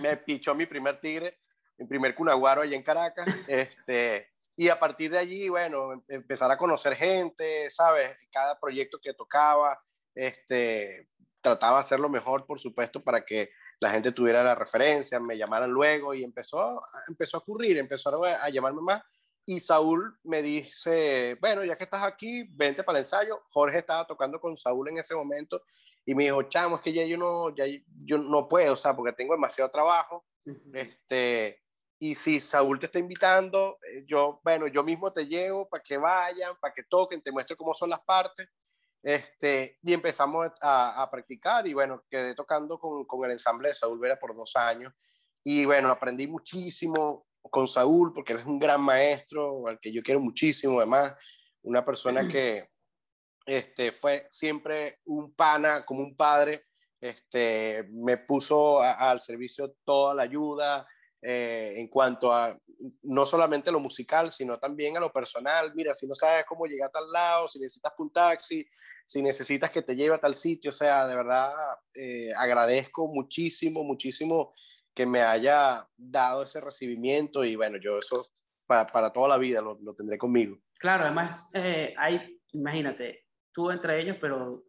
Me 0.01 0.16
pichó 0.16 0.55
mi 0.55 0.66
primer 0.66 1.01
tigre, 1.01 1.38
mi 1.79 1.87
primer 1.87 2.14
cunaguaro 2.14 2.62
allá 2.62 2.77
en 2.77 2.83
Caracas, 2.83 3.29
este, 3.47 4.29
y 4.57 4.68
a 4.68 4.79
partir 4.79 5.11
de 5.11 5.18
allí, 5.18 5.49
bueno, 5.49 5.92
em, 5.92 6.03
empezar 6.09 6.51
a 6.51 6.57
conocer 6.57 6.94
gente, 6.94 7.68
¿sabes? 7.70 8.16
Cada 8.33 8.59
proyecto 8.59 8.99
que 9.01 9.14
tocaba, 9.14 9.81
este, 10.14 11.09
trataba 11.40 11.77
de 11.77 11.81
hacerlo 11.83 12.09
mejor, 12.09 12.46
por 12.46 12.59
supuesto, 12.59 13.03
para 13.03 13.24
que 13.24 13.50
la 13.81 13.90
gente 13.90 14.12
tuviera 14.12 14.42
la 14.42 14.55
referencia, 14.55 15.20
me 15.20 15.37
llamaran 15.37 15.70
luego 15.70 16.14
y 16.14 16.24
empezó, 16.24 16.81
empezó 17.09 17.37
a 17.37 17.40
ocurrir, 17.40 17.77
empezó 17.79 18.24
a, 18.24 18.48
llamarme 18.48 18.81
más. 18.81 19.03
Y 19.46 19.61
Saúl 19.61 20.18
me 20.22 20.40
dice, 20.40 21.37
bueno, 21.40 21.64
ya 21.64 21.77
que 21.77 21.85
estás 21.85 22.03
aquí, 22.03 22.48
vente 22.53 22.83
para 22.83 22.98
el 22.98 23.05
ensayo. 23.05 23.42
Jorge 23.50 23.79
estaba 23.79 24.07
tocando 24.07 24.40
con 24.40 24.57
Saúl 24.57 24.88
en 24.88 24.98
ese 24.98 25.14
momento 25.14 25.62
y 26.07 26.14
me 26.14 26.24
dijo, 26.24 26.42
chamo, 26.44 26.77
es 26.77 26.83
que 26.83 26.94
ya 26.94 27.05
yo 27.05 27.18
no, 27.18 27.55
ya 27.55 27.64
yo 28.05 28.16
no 28.16 28.48
puedo, 28.48 28.72
o 28.72 28.77
sea, 28.77 28.96
porque 28.96 29.12
tengo 29.12 29.35
demasiado 29.35 29.70
trabajo. 29.70 30.24
este, 30.72 31.62
y 31.98 32.14
si 32.14 32.40
Saúl 32.40 32.79
te 32.79 32.87
está 32.87 32.98
invitando, 32.98 33.79
eh, 33.83 34.05
yo, 34.07 34.40
bueno, 34.42 34.66
yo 34.66 34.83
mismo 34.83 35.12
te 35.12 35.27
llevo 35.27 35.68
para 35.68 35.83
que 35.83 35.96
vayan, 35.96 36.57
para 36.61 36.72
que 36.72 36.83
toquen, 36.83 37.22
te 37.22 37.33
muestro 37.33 37.57
cómo 37.57 37.74
son 37.74 37.90
las 37.90 38.00
partes. 38.00 38.48
Este, 39.04 39.78
y 39.82 39.92
empezamos 39.92 40.48
a, 40.62 41.02
a, 41.02 41.10
practicar 41.10 41.66
y 41.66 41.74
bueno, 41.74 42.02
quedé 42.08 42.34
tocando 42.34 42.78
con, 42.78 43.04
con, 43.04 43.22
el 43.26 43.32
ensamble 43.32 43.68
de 43.68 43.74
Saúl 43.74 43.98
Vera 43.98 44.18
por 44.18 44.34
dos 44.34 44.56
años 44.56 44.94
y 45.44 45.66
bueno, 45.66 45.90
aprendí 45.90 46.26
muchísimo 46.26 47.26
con 47.50 47.68
Saúl 47.68 48.14
porque 48.14 48.32
él 48.32 48.38
es 48.38 48.46
un 48.46 48.58
gran 48.58 48.80
maestro 48.80 49.68
al 49.68 49.78
que 49.78 49.92
yo 49.92 50.02
quiero 50.02 50.20
muchísimo, 50.20 50.78
además, 50.78 51.14
una 51.64 51.84
persona 51.84 52.26
que 52.28 52.70
este, 53.44 53.92
fue 53.92 54.26
siempre 54.30 55.00
un 55.04 55.34
pana, 55.34 55.84
como 55.84 56.00
un 56.00 56.16
padre, 56.16 56.64
este, 56.98 57.86
me 57.90 58.16
puso 58.16 58.80
al 58.80 59.20
servicio 59.20 59.76
toda 59.84 60.14
la 60.14 60.22
ayuda, 60.22 60.88
eh, 61.20 61.74
en 61.76 61.88
cuanto 61.88 62.32
a 62.32 62.54
no 63.02 63.24
solamente 63.24 63.72
lo 63.72 63.80
musical, 63.80 64.30
sino 64.30 64.58
también 64.58 64.96
a 64.96 65.00
lo 65.00 65.10
personal. 65.12 65.72
Mira, 65.74 65.94
si 65.94 66.06
no 66.06 66.14
sabes 66.14 66.44
cómo 66.46 66.66
llegar 66.66 66.88
a 66.88 66.92
tal 66.92 67.10
lado, 67.10 67.48
si 67.48 67.58
necesitas 67.58 67.92
un 67.98 68.12
taxi, 68.12 68.66
si 69.06 69.22
necesitas 69.22 69.70
que 69.70 69.82
te 69.82 69.96
lleve 69.96 70.14
a 70.14 70.20
tal 70.20 70.34
sitio, 70.34 70.70
o 70.70 70.72
sea, 70.72 71.06
de 71.06 71.16
verdad 71.16 71.52
eh, 71.94 72.30
agradezco 72.36 73.06
muchísimo, 73.06 73.84
muchísimo 73.84 74.54
que 74.94 75.06
me 75.06 75.22
haya 75.22 75.86
dado 75.96 76.44
ese 76.44 76.60
recibimiento 76.60 77.44
y 77.44 77.56
bueno, 77.56 77.78
yo 77.78 77.98
eso 77.98 78.26
para, 78.66 78.86
para 78.86 79.12
toda 79.12 79.28
la 79.28 79.38
vida 79.38 79.60
lo, 79.60 79.78
lo, 79.82 79.94
tendré 79.94 80.16
conmigo. 80.16 80.58
Claro, 80.78 81.04
además 81.04 81.50
eh, 81.52 81.94
hay, 81.98 82.40
imagínate, 82.52 83.26
tú 83.52 83.70
entre 83.70 84.00
ellos, 84.00 84.16
pero 84.20 84.64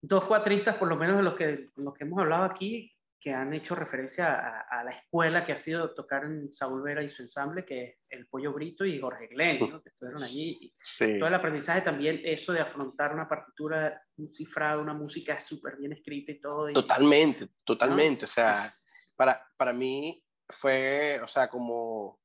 dos 0.00 0.24
cuatristas, 0.24 0.76
por 0.76 0.88
lo 0.88 0.96
menos 0.96 1.18
de 1.18 1.22
los 1.22 1.34
que, 1.34 1.70
los 1.76 1.94
que 1.94 2.04
hemos 2.04 2.18
hablado 2.18 2.44
aquí, 2.44 2.95
que 3.26 3.34
han 3.34 3.52
hecho 3.52 3.74
referencia 3.74 4.64
a, 4.70 4.84
la 4.84 4.92
escuela 4.92 5.44
que 5.44 5.52
ha 5.52 5.56
sido 5.56 5.92
tocar 5.92 6.22
en 6.26 6.52
Saúl 6.52 6.80
Vera 6.84 7.02
y 7.02 7.08
su 7.08 7.22
ensamble, 7.22 7.64
que 7.64 7.82
es 7.84 7.94
el 8.08 8.28
Pollo 8.28 8.52
Brito 8.52 8.84
y 8.84 9.00
Jorge 9.00 9.26
Glenn, 9.26 9.82
que 9.82 9.88
estuvieron 9.88 10.22
allí. 10.22 10.72
Todo 11.18 11.26
el 11.26 11.34
aprendizaje 11.34 11.80
también, 11.80 12.20
eso 12.22 12.52
de 12.52 12.60
afrontar 12.60 13.12
una 13.12 13.28
partitura, 13.28 14.00
un 14.18 14.32
cifrado, 14.32 14.80
una 14.80 14.94
música 14.94 15.40
súper 15.40 15.76
bien 15.76 15.92
escrita 15.92 16.30
y 16.30 16.40
todo. 16.40 16.72
totalmente, 16.72 17.48
totalmente. 17.64 18.26
O 18.26 18.28
sea, 18.28 18.72
para, 19.16 19.44
para 19.56 19.72
mí 19.72 20.22
fue, 20.48 21.18
o 21.20 21.26
sea, 21.26 21.48
como 21.48 22.20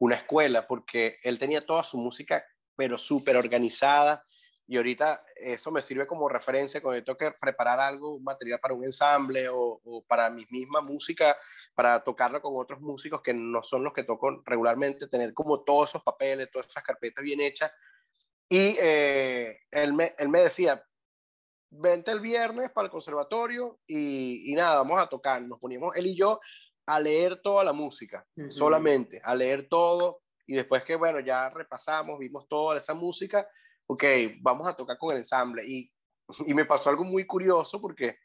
una 0.00 0.16
escuela, 0.16 0.66
porque 0.66 1.18
él 1.22 1.38
tenía 1.38 1.64
toda 1.64 1.84
su 1.84 1.96
música, 1.96 2.44
pero 2.74 2.98
súper 2.98 3.36
organizada 3.36 4.26
y 4.70 4.76
ahorita 4.76 5.24
eso 5.34 5.72
me 5.72 5.82
sirve 5.82 6.06
como 6.06 6.28
referencia 6.28 6.80
cuando 6.80 7.02
tengo 7.02 7.18
que 7.18 7.32
preparar 7.32 7.80
algo, 7.80 8.14
un 8.14 8.22
material 8.22 8.60
para 8.60 8.72
un 8.72 8.84
ensamble 8.84 9.48
o, 9.50 10.04
para 10.06 10.30
mi 10.30 10.44
misma 10.48 10.80
música, 10.80 11.36
para 11.74 12.04
tocarlo 12.04 12.40
con 12.40 12.52
otros 12.54 12.80
músicos 12.80 13.20
que 13.20 13.34
no 13.34 13.64
son 13.64 13.82
los 13.82 13.92
que 13.92 14.04
toco 14.04 14.40
regularmente, 14.44 15.08
tener 15.08 15.34
como 15.34 15.64
todos 15.64 15.90
esos 15.90 16.04
papeles, 16.04 16.52
todas 16.52 16.68
esas 16.68 16.84
carpetas 16.84 17.24
bien 17.24 17.40
hechas. 17.40 17.72
Y 18.48 18.76
eh, 18.78 19.58
él, 19.72 19.92
me, 19.92 20.14
él 20.16 20.28
me 20.28 20.42
decía, 20.42 20.80
vente 21.70 22.12
el 22.12 22.20
viernes 22.20 22.70
para 22.70 22.84
el 22.84 22.92
conservatorio 22.92 23.80
y, 23.88 24.52
y, 24.52 24.54
nada, 24.54 24.76
vamos 24.76 25.00
a 25.02 25.08
tocar. 25.08 25.42
Nos 25.42 25.58
poníamos 25.58 25.96
él 25.96 26.06
y 26.06 26.16
yo 26.16 26.38
a 26.86 27.00
leer 27.00 27.42
toda 27.42 27.64
la 27.64 27.72
música, 27.72 28.24
solamente, 28.50 29.20
a 29.24 29.34
leer 29.34 29.68
todo. 29.68 30.22
Y 30.46 30.54
después 30.54 30.84
que, 30.84 30.94
bueno, 30.94 31.18
ya 31.18 31.50
repasamos, 31.50 32.20
vimos 32.20 32.46
toda 32.46 32.78
esa 32.78 32.94
música, 32.94 33.48
ok, 33.92 34.04
vamos 34.40 34.68
a 34.68 34.74
tocar 34.74 34.96
con 34.98 35.12
el 35.12 35.18
ensamble. 35.18 35.64
Y 35.66 35.90
y 36.46 36.54
me 36.54 36.64
pasó 36.64 36.90
algo 36.90 37.04
muy 37.04 37.26
curioso 37.26 37.80
porque 37.80 38.18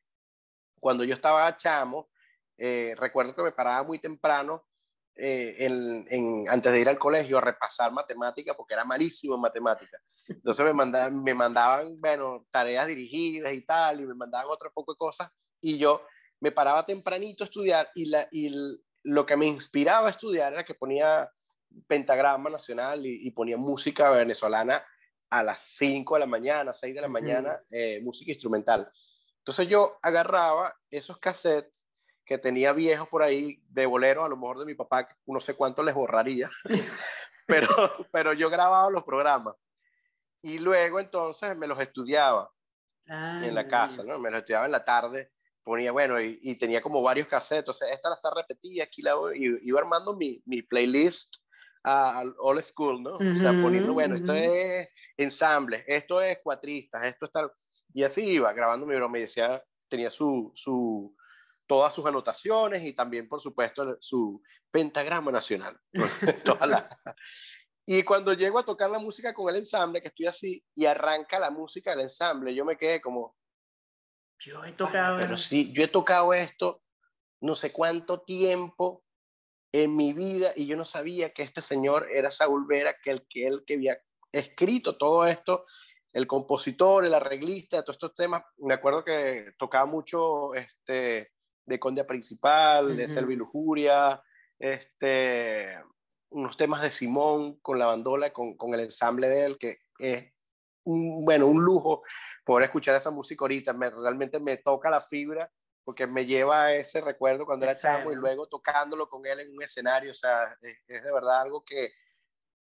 cuando 0.80 1.03
yo 1.03 1.13
estaba 1.13 1.55
chamo, 1.57 2.09
eh, 2.57 2.93
recuerdo 2.97 3.36
que 3.36 3.43
me 3.43 3.51
paraba 3.51 3.84
muy 3.84 3.99
temprano 3.99 4.68
eh, 5.16 5.55
en, 5.59 6.45
antes 6.49 6.72
de 6.72 6.80
ir 6.80 6.89
al 6.89 6.99
colegio 6.99 7.38
a 7.38 7.41
repasar 7.41 7.91
matemática 7.91 8.53
porque 8.55 8.74
era 8.74 8.86
malísimo 8.86 9.36
en 9.36 9.41
matemática. 9.41 9.99
Entonces 10.28 10.66
me 10.66 10.74
mandaban, 10.74 11.24
me 11.24 11.34
mandaban, 11.34 11.99
bueno, 11.99 12.45
tareas 12.51 12.88
dirigidas 12.88 13.53
y 13.53 13.61
tal, 13.61 14.01
y 14.01 14.05
me 14.05 14.16
mandaban 14.16 14.47
otro 14.49 14.72
poco 14.74 14.93
de 14.93 14.97
cosas, 14.97 15.30
y 15.61 15.78
yo 15.78 16.01
me 16.39 16.51
paraba 16.51 16.86
tempranito 16.86 17.43
a 17.43 17.45
estudiar 17.45 17.89
y, 17.93 18.05
la, 18.05 18.28
y 18.32 18.49
lo 19.03 19.26
que 19.26 19.38
me 19.38 19.45
inspiraba 19.45 20.07
a 20.07 20.11
estudiar 20.11 20.53
era 20.53 20.66
que 20.66 20.74
ponía 20.74 21.30
pentagrama 21.88 22.49
nacional 22.49 23.05
y, 23.05 23.30
ponía 23.32 23.57
música 23.57 24.09
venezolana 24.09 24.84
a 25.36 25.43
las 25.43 25.61
5 25.61 26.15
de 26.15 26.19
la 26.21 26.25
mañana, 26.25 26.71
6 26.71 26.95
de 26.95 27.01
la 27.01 27.09
mañana, 27.09 27.61
eh, 27.69 27.99
música 28.01 28.31
instrumental. 28.31 28.89
Entonces 29.39 29.67
yo 29.67 29.99
agarraba 30.01 30.73
esos 30.89 31.17
cassettes 31.17 31.86
que 32.25 32.38
tenía 32.38 32.71
viejos 32.71 33.09
por 33.09 33.21
ahí 33.21 33.61
de 33.67 33.86
bolero, 33.86 34.23
a 34.23 34.29
lo 34.29 34.38
mejor 34.38 34.59
de 34.59 34.65
mi 34.65 34.75
papá, 34.75 35.07
no 35.25 35.41
sé 35.41 35.53
cuánto 35.55 35.83
les 35.83 35.93
borraría, 35.93 36.49
pero, 37.47 37.67
pero 38.11 38.31
yo 38.31 38.49
grababa 38.49 38.89
los 38.89 39.03
programas. 39.03 39.55
Y 40.41 40.59
luego 40.59 41.01
entonces 41.01 41.57
me 41.57 41.67
los 41.67 41.79
estudiaba 41.81 42.49
en 43.07 43.53
la 43.53 43.67
casa, 43.67 44.03
¿no? 44.03 44.17
Me 44.17 44.31
los 44.31 44.39
estudiaba 44.39 44.65
en 44.65 44.71
la 44.71 44.86
tarde, 44.86 45.33
ponía, 45.63 45.91
bueno, 45.91 46.19
y, 46.21 46.57
tenía 46.57 46.81
como 46.81 47.01
varios 47.01 47.27
cassettes, 47.27 47.59
entonces 47.59 47.89
esta 47.91 48.07
la 48.07 48.15
está 48.15 48.31
repetida, 48.33 48.86
aquí 48.86 49.01
la 49.01 49.15
y 49.36 49.67
iba 49.67 49.81
armando 49.81 50.15
mi, 50.15 50.41
mi 50.45 50.61
playlist 50.61 51.36
al 51.83 52.33
old 52.39 52.61
school, 52.61 53.03
¿no? 53.03 53.15
o 53.15 53.36
sea, 53.36 53.51
poniendo, 53.51 53.93
bueno, 53.93 54.15
esto 54.15 54.33
es 54.33 54.88
ensamble, 55.18 55.84
esto 55.88 56.22
es 56.22 56.39
cuatristas, 56.43 57.03
esto 57.05 57.26
está... 57.26 57.51
Y 57.93 58.03
así 58.03 58.26
iba 58.26 58.51
grabando 58.53 58.86
mi 58.86 58.95
broma 58.95 59.18
y 59.18 59.22
decía, 59.22 59.63
tenía 59.88 60.11
su, 60.11 60.51
su, 60.55 61.16
todas 61.66 61.93
sus 61.93 62.05
anotaciones 62.05 62.84
y 62.84 62.93
también, 62.93 63.28
por 63.28 63.39
supuesto, 63.39 63.97
su 63.99 64.41
pentagrama 64.72 65.32
nacional. 65.32 65.80
y 67.86 68.03
cuando 68.03 68.34
llego 68.34 68.59
a 68.59 68.66
tocar 68.66 68.89
la 68.89 68.99
música 68.99 69.34
con 69.34 69.49
el 69.49 69.57
ensamble, 69.57 70.01
que 70.01 70.09
estoy 70.09 70.28
así, 70.28 70.63
y 70.74 70.86
arranca 70.86 71.39
la 71.39 71.51
música 71.51 71.91
del 71.91 72.01
ensamble, 72.01 72.53
yo 72.53 72.66
me 72.66 72.78
quedé 72.78 73.01
como... 73.01 73.36
Yo 74.39 74.63
he 74.66 74.74
tocado... 74.74 75.16
Pero 75.16 75.38
sí, 75.38 75.72
yo 75.74 75.84
he 75.84 75.88
tocado 75.88 76.34
esto 76.34 76.82
no 77.41 77.55
sé 77.55 77.72
cuánto 77.72 78.22
tiempo 78.22 79.03
en 79.72 79.95
mi 79.95 80.13
vida 80.13 80.51
y 80.55 80.66
yo 80.68 80.76
no 80.76 80.86
sabía 80.86 81.32
que 81.32 81.43
este 81.43 81.61
señor 81.61 82.07
era 82.11 82.32
Saúl 82.32 82.66
Vera, 82.68 82.95
que 83.03 83.11
el 83.11 83.28
que 83.30 83.47
él 83.47 83.63
que 83.66 83.76
había 83.76 83.97
escrito 84.39 84.97
todo 84.97 85.25
esto, 85.25 85.63
el 86.13 86.27
compositor, 86.27 87.05
el 87.05 87.13
arreglista, 87.13 87.83
todos 87.83 87.95
estos 87.95 88.15
temas. 88.15 88.43
Me 88.57 88.73
acuerdo 88.73 89.03
que 89.03 89.53
tocaba 89.57 89.86
mucho 89.86 90.53
este, 90.53 91.31
de 91.65 91.79
Conde 91.79 92.03
Principal, 92.03 92.95
de 92.95 93.09
Selva 93.09 93.33
y 93.33 93.36
Lujuria, 93.36 94.21
este, 94.59 95.77
unos 96.29 96.55
temas 96.57 96.81
de 96.81 96.91
Simón 96.91 97.59
con 97.61 97.79
la 97.79 97.88
bandola, 97.88 98.31
con, 98.31 98.55
con 98.55 98.73
el 98.73 98.81
ensamble 98.81 99.27
de 99.27 99.45
él, 99.45 99.57
que 99.57 99.79
es 99.99 100.31
un, 100.86 101.25
bueno, 101.25 101.47
un 101.47 101.63
lujo 101.63 102.03
poder 102.45 102.65
escuchar 102.65 102.95
esa 102.95 103.11
música 103.11 103.43
ahorita. 103.43 103.73
Me, 103.73 103.89
realmente 103.89 104.39
me 104.39 104.57
toca 104.57 104.89
la 104.89 105.01
fibra 105.01 105.51
porque 105.83 106.07
me 106.07 106.25
lleva 106.25 106.65
a 106.65 106.73
ese 106.73 106.99
recuerdo 106.99 107.45
cuando 107.45 107.65
era 107.65 107.77
chamo 107.77 108.11
y 108.11 108.15
luego 108.15 108.47
tocándolo 108.47 109.07
con 109.07 109.25
él 109.25 109.39
en 109.39 109.53
un 109.53 109.61
escenario. 109.61 110.11
O 110.11 110.15
sea, 110.15 110.57
es, 110.61 111.03
de 111.03 111.11
verdad 111.11 111.41
algo 111.41 111.63
que, 111.63 111.91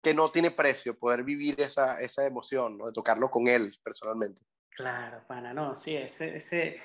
que 0.05 0.15
no 0.15 0.31
tiene 0.31 0.53
precio, 0.53 0.97
poder 0.97 1.25
vivir 1.25 1.61
esa, 1.61 2.01
esa 2.01 2.25
emoción, 2.25 2.79
¿no? 2.79 2.87
de 2.87 2.93
tocarlo 2.93 3.29
con 3.29 3.49
él 3.49 3.77
personalmente. 3.83 4.41
Claro, 4.71 5.25
pana, 5.27 5.53
no, 5.53 5.75
sí, 5.75 5.97
ese, 5.97 6.37
ese 6.37 6.77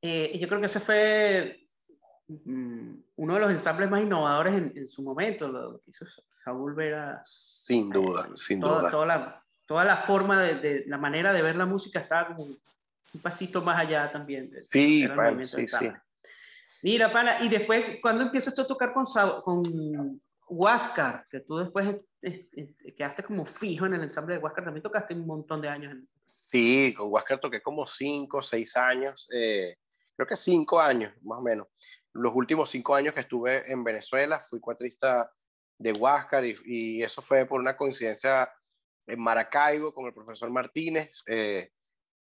eh, 0.00 0.38
yo 0.38 0.46
creo 0.46 0.60
que 0.60 0.66
ese 0.66 0.78
fue 0.78 1.66
Mm, 2.28 2.96
uno 3.16 3.34
de 3.34 3.40
los 3.40 3.50
ensambles 3.50 3.88
más 3.88 4.02
innovadores 4.02 4.54
en, 4.74 4.88
su 4.88 5.02
momento, 5.02 5.46
lo 5.46 5.80
que 5.80 5.90
hizo 5.90 6.06
Saúl 6.30 6.74
Vera. 6.74 7.20
Sin 7.22 7.88
duda, 7.88 8.28
eh, 8.28 8.32
sin 8.36 8.60
toda, 8.60 8.80
duda. 8.80 8.90
Toda 8.90 9.06
la, 9.06 9.44
toda 9.66 9.84
la 9.84 9.96
forma 9.96 10.42
de, 10.42 10.84
la 10.86 10.98
manera 10.98 11.32
de 11.32 11.42
ver 11.42 11.54
la 11.54 11.66
música 11.66 12.00
estaba 12.00 12.28
como 12.28 12.44
un 12.44 13.20
pasito 13.22 13.62
más 13.62 13.78
allá 13.78 14.10
también. 14.10 14.50
sí, 14.60 15.06
sí, 15.42 15.66
sí. 15.66 15.92
Mira, 16.82 17.12
pana, 17.12 17.40
y 17.40 17.48
después, 17.48 17.98
cuando 18.02 18.24
empiezas 18.24 18.54
tú 18.54 18.62
a 18.62 18.66
tocar 18.66 18.92
con, 18.92 19.06
con 19.42 20.20
Huáscar, 20.48 21.26
que 21.30 21.40
tú 21.40 21.58
después 21.58 21.96
quedaste 22.96 23.22
como 23.22 23.44
fijo 23.44 23.86
en 23.86 23.94
el 23.94 24.02
ensamble 24.02 24.34
de 24.34 24.40
Huáscar, 24.40 24.64
también 24.64 24.82
tocaste 24.82 25.14
un 25.14 25.26
montón 25.26 25.60
de 25.60 25.68
años. 25.68 25.96
Sí, 26.24 26.94
con 26.96 27.10
Huáscar 27.10 27.40
toqué 27.40 27.62
como 27.62 27.86
cinco, 27.86 28.42
seis 28.42 28.76
años, 28.76 29.28
eh, 29.32 29.76
creo 30.16 30.26
que 30.26 30.36
cinco 30.36 30.80
años, 30.80 31.12
más 31.22 31.40
o 31.40 31.42
menos 31.42 31.66
los 32.16 32.34
últimos 32.34 32.70
cinco 32.70 32.94
años 32.94 33.14
que 33.14 33.20
estuve 33.20 33.70
en 33.70 33.84
Venezuela, 33.84 34.40
fui 34.40 34.60
cuatrista 34.60 35.30
de 35.78 35.92
Huáscar 35.92 36.44
y, 36.44 37.02
eso 37.02 37.20
fue 37.20 37.44
por 37.44 37.60
una 37.60 37.76
coincidencia 37.76 38.50
en 39.06 39.20
Maracaibo 39.20 39.92
con 39.92 40.06
el 40.06 40.14
profesor 40.14 40.50
Martínez. 40.50 41.22
Eh, 41.26 41.70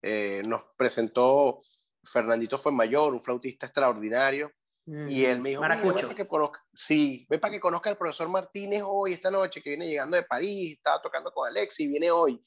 eh, 0.01 0.41
nos 0.45 0.64
presentó 0.76 1.60
Fernandito 2.04 2.58
fue 2.58 2.72
mayor, 2.72 3.14
un 3.14 3.22
flautista 3.22 3.66
extraordinario. 3.66 4.51
Y 4.86 5.25
él 5.25 5.41
me 5.41 5.49
dijo, 5.49 5.61
Maracucho. 5.61 6.07
Ven 6.07 6.17
que 6.17 6.27
conozca, 6.27 6.63
sí, 6.73 7.25
ven 7.29 7.39
para 7.39 7.53
que 7.53 7.59
conozca 7.59 7.89
al 7.89 7.97
profesor 7.97 8.27
Martínez 8.29 8.84
hoy, 8.86 9.13
esta 9.13 9.31
noche, 9.31 9.61
que 9.61 9.69
viene 9.69 9.88
llegando 9.88 10.17
de 10.17 10.23
París, 10.23 10.77
estaba 10.77 11.01
tocando 11.01 11.31
con 11.31 11.47
Alexi, 11.47 11.88
viene 11.88 12.11
hoy. 12.11 12.43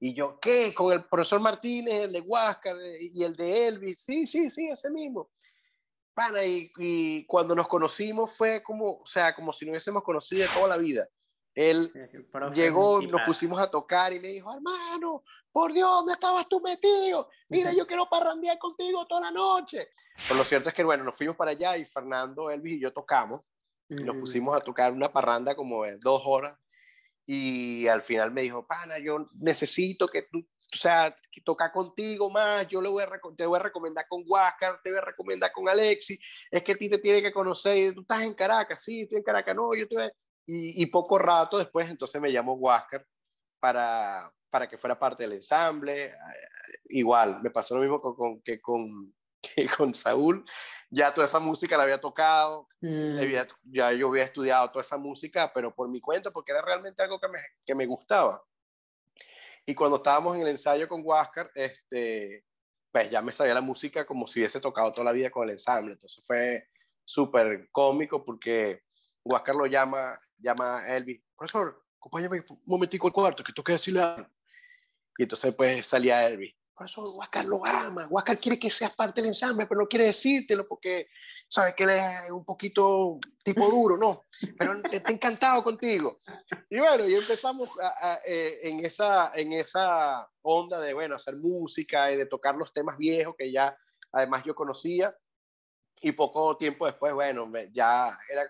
Y 0.00 0.14
yo, 0.14 0.38
¿qué? 0.40 0.72
Con 0.74 0.92
el 0.92 1.04
profesor 1.04 1.40
Martínez, 1.40 2.02
el 2.02 2.12
de 2.12 2.20
Huáscar 2.20 2.76
eh, 2.80 2.98
y 3.12 3.24
el 3.24 3.34
de 3.34 3.66
Elvis. 3.66 4.00
Sí, 4.00 4.26
sí, 4.26 4.48
sí, 4.48 4.68
ese 4.68 4.90
mismo 4.90 5.30
y, 6.78 7.24
cuando 7.26 7.54
nos 7.54 7.68
conocimos 7.68 8.36
fue 8.36 8.62
como, 8.62 9.00
o 9.00 9.06
sea, 9.06 9.34
como 9.34 9.52
si 9.52 9.64
nos 9.64 9.72
hubiésemos 9.72 10.02
conocido 10.02 10.42
de 10.42 10.48
toda 10.48 10.68
la 10.68 10.76
vida. 10.76 11.08
Él 11.58 11.92
llegó, 12.54 13.02
nos 13.02 13.22
pusimos 13.22 13.58
a 13.58 13.68
tocar 13.68 14.12
y 14.12 14.20
me 14.20 14.28
dijo, 14.28 14.54
hermano, 14.54 15.24
por 15.50 15.72
Dios, 15.72 15.90
¿dónde 15.90 16.12
estabas 16.12 16.48
tú 16.48 16.60
metido? 16.60 17.28
Mira, 17.50 17.72
yo 17.72 17.84
quiero 17.84 18.08
parrandear 18.08 18.56
contigo 18.58 19.04
toda 19.08 19.22
la 19.22 19.30
noche. 19.32 19.88
Pero 20.28 20.38
lo 20.38 20.44
cierto 20.44 20.68
es 20.68 20.74
que, 20.74 20.84
bueno, 20.84 21.02
nos 21.02 21.16
fuimos 21.16 21.34
para 21.34 21.50
allá 21.50 21.76
y 21.76 21.84
Fernando, 21.84 22.48
Elvis 22.48 22.74
y 22.74 22.80
yo 22.80 22.92
tocamos. 22.92 23.50
Y 23.88 23.96
nos 23.96 24.16
pusimos 24.18 24.54
a 24.54 24.60
tocar 24.60 24.92
una 24.92 25.12
parranda 25.12 25.56
como 25.56 25.82
de 25.82 25.96
dos 25.98 26.22
horas 26.26 26.56
y 27.26 27.88
al 27.88 28.02
final 28.02 28.30
me 28.30 28.42
dijo, 28.42 28.64
pana, 28.64 29.00
yo 29.00 29.26
necesito 29.34 30.06
que 30.06 30.28
tú, 30.30 30.38
o 30.38 30.76
sea, 30.76 31.12
que 31.32 31.40
toca 31.40 31.72
contigo 31.72 32.30
más, 32.30 32.68
yo 32.68 32.80
le 32.80 32.88
voy 32.88 33.02
a, 33.02 33.10
te 33.36 33.46
voy 33.46 33.58
a 33.58 33.62
recomendar 33.64 34.06
con 34.08 34.22
Huáscar, 34.24 34.80
te 34.82 34.90
voy 34.90 34.98
a 34.98 35.04
recomendar 35.06 35.50
con 35.50 35.68
Alexi, 35.68 36.18
es 36.52 36.62
que 36.62 36.72
a 36.72 36.76
ti 36.76 36.88
te 36.88 36.98
tiene 36.98 37.20
que 37.20 37.32
conocer, 37.32 37.94
tú 37.94 38.02
estás 38.02 38.22
en 38.22 38.32
Caracas, 38.32 38.82
sí, 38.84 39.02
estoy 39.02 39.18
en 39.18 39.24
Caracas, 39.24 39.56
no, 39.56 39.74
yo 39.74 39.88
te 39.88 39.96
y, 40.48 40.82
y, 40.82 40.86
poco 40.86 41.18
rato 41.18 41.58
después 41.58 41.90
entonces 41.90 42.20
me 42.22 42.32
llamó 42.32 42.54
Huáscar 42.54 43.06
para, 43.60 44.32
para 44.48 44.66
que 44.66 44.78
fuera 44.78 44.98
parte 44.98 45.24
del 45.24 45.34
ensamble, 45.34 46.14
igual, 46.88 47.42
me 47.42 47.50
pasó 47.50 47.74
lo 47.74 47.82
mismo 47.82 47.98
con, 47.98 48.14
con 48.14 48.40
que 48.40 48.58
con, 48.58 49.14
que 49.42 49.68
con 49.68 49.92
Saúl, 49.92 50.44
ya 50.90 51.12
toda 51.12 51.26
esa 51.26 51.38
música 51.38 51.76
la 51.76 51.82
había 51.82 52.00
tocado, 52.00 52.66
mm. 52.80 53.18
ya 53.64 53.92
yo 53.92 54.08
había 54.08 54.24
estudiado 54.24 54.70
toda 54.70 54.80
esa 54.80 54.96
música, 54.96 55.52
pero 55.52 55.74
por 55.74 55.88
mi 55.88 56.00
cuenta, 56.00 56.30
porque 56.30 56.52
era 56.52 56.62
realmente 56.62 57.02
algo 57.02 57.20
que 57.20 57.28
me, 57.28 57.38
que 57.66 57.74
me 57.74 57.84
gustaba. 57.84 58.42
Y 59.66 59.74
cuando 59.74 59.98
estábamos 59.98 60.34
en 60.34 60.40
el 60.40 60.48
ensayo 60.48 60.88
con 60.88 61.02
Huáscar, 61.04 61.50
este, 61.54 62.42
pues 62.90 63.10
ya 63.10 63.20
me 63.20 63.32
sabía 63.32 63.52
la 63.52 63.60
música 63.60 64.06
como 64.06 64.26
si 64.26 64.40
hubiese 64.40 64.60
tocado 64.60 64.92
toda 64.92 65.04
la 65.04 65.12
vida 65.12 65.30
con 65.30 65.44
el 65.44 65.50
ensamble. 65.50 65.92
Entonces 65.92 66.24
fue 66.26 66.68
súper 67.04 67.68
cómico 67.70 68.24
porque 68.24 68.80
Huáscar 69.24 69.56
lo 69.56 69.66
llama, 69.66 70.18
llama 70.38 70.78
a 70.78 70.96
Elvis, 70.96 71.20
profesor, 71.36 71.84
acompáñame 71.98 72.44
un 72.48 72.60
momentico 72.66 73.06
al 73.06 73.12
cuarto, 73.12 73.44
que 73.44 73.52
toque 73.52 73.72
decirle 73.72 74.00
algo. 74.00 74.28
Y 75.16 75.24
entonces 75.24 75.54
pues 75.54 75.86
salía 75.86 76.26
Elvis, 76.26 76.58
por 76.78 76.86
eso 76.86 77.02
Huáscar 77.02 77.44
lo 77.46 77.60
ama. 77.66 78.06
Huáscar 78.08 78.38
quiere 78.38 78.56
que 78.56 78.70
seas 78.70 78.94
parte 78.94 79.20
del 79.20 79.30
ensamble, 79.30 79.66
pero 79.66 79.80
no 79.80 79.88
quiere 79.88 80.04
decírtelo 80.06 80.64
porque 80.64 81.08
sabe 81.48 81.74
que 81.74 81.82
él 81.82 81.90
es 81.90 82.30
un 82.30 82.44
poquito 82.44 83.18
tipo 83.42 83.68
duro, 83.68 83.96
¿no? 83.96 84.26
Pero 84.56 84.74
está 84.92 85.10
encantado 85.10 85.64
contigo. 85.64 86.18
Y 86.70 86.78
bueno, 86.78 87.08
y 87.08 87.16
empezamos 87.16 87.68
eh, 88.24 88.60
en, 88.62 88.84
esa, 88.84 89.32
en 89.34 89.54
esa 89.54 90.30
onda 90.42 90.78
de, 90.78 90.94
bueno, 90.94 91.16
hacer 91.16 91.36
música 91.36 92.12
y 92.12 92.16
de 92.16 92.26
tocar 92.26 92.54
los 92.54 92.72
temas 92.72 92.96
viejos 92.96 93.34
que 93.36 93.50
ya 93.50 93.76
además 94.12 94.44
yo 94.44 94.54
conocía. 94.54 95.12
Y 96.00 96.12
poco 96.12 96.56
tiempo 96.56 96.86
después, 96.86 97.12
bueno, 97.12 97.50
ya 97.72 98.16
era 98.30 98.48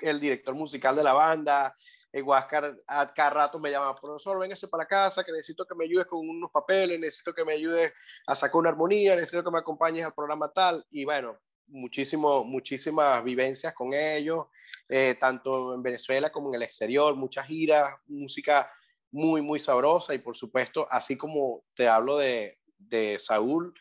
el 0.00 0.20
director 0.20 0.54
musical 0.54 0.96
de 0.96 1.02
la 1.02 1.12
banda, 1.12 1.74
el 2.12 2.22
Huáscar 2.22 2.74
a 2.86 3.06
cada 3.12 3.30
rato 3.30 3.58
me 3.58 3.70
llama, 3.70 3.94
profesor, 3.94 4.38
véngase 4.38 4.68
para 4.68 4.86
casa, 4.86 5.22
que 5.22 5.32
necesito 5.32 5.66
que 5.66 5.74
me 5.74 5.84
ayudes 5.84 6.06
con 6.06 6.26
unos 6.28 6.50
papeles, 6.50 6.98
necesito 6.98 7.34
que 7.34 7.44
me 7.44 7.52
ayudes 7.52 7.92
a 8.26 8.34
sacar 8.34 8.56
una 8.56 8.70
armonía, 8.70 9.14
necesito 9.14 9.44
que 9.44 9.50
me 9.50 9.58
acompañes 9.58 10.06
al 10.06 10.14
programa 10.14 10.50
tal. 10.52 10.84
Y 10.90 11.04
bueno, 11.04 11.38
muchísimo, 11.66 12.44
muchísimas 12.44 13.22
vivencias 13.22 13.74
con 13.74 13.92
ellos, 13.92 14.46
eh, 14.88 15.16
tanto 15.20 15.74
en 15.74 15.82
Venezuela 15.82 16.30
como 16.30 16.48
en 16.48 16.54
el 16.54 16.62
exterior, 16.62 17.14
muchas 17.16 17.46
giras, 17.46 17.94
música 18.06 18.70
muy, 19.10 19.42
muy 19.42 19.60
sabrosa 19.60 20.14
y 20.14 20.18
por 20.18 20.36
supuesto, 20.36 20.86
así 20.90 21.16
como 21.16 21.64
te 21.74 21.88
hablo 21.88 22.16
de, 22.16 22.58
de 22.78 23.18
Saúl, 23.18 23.74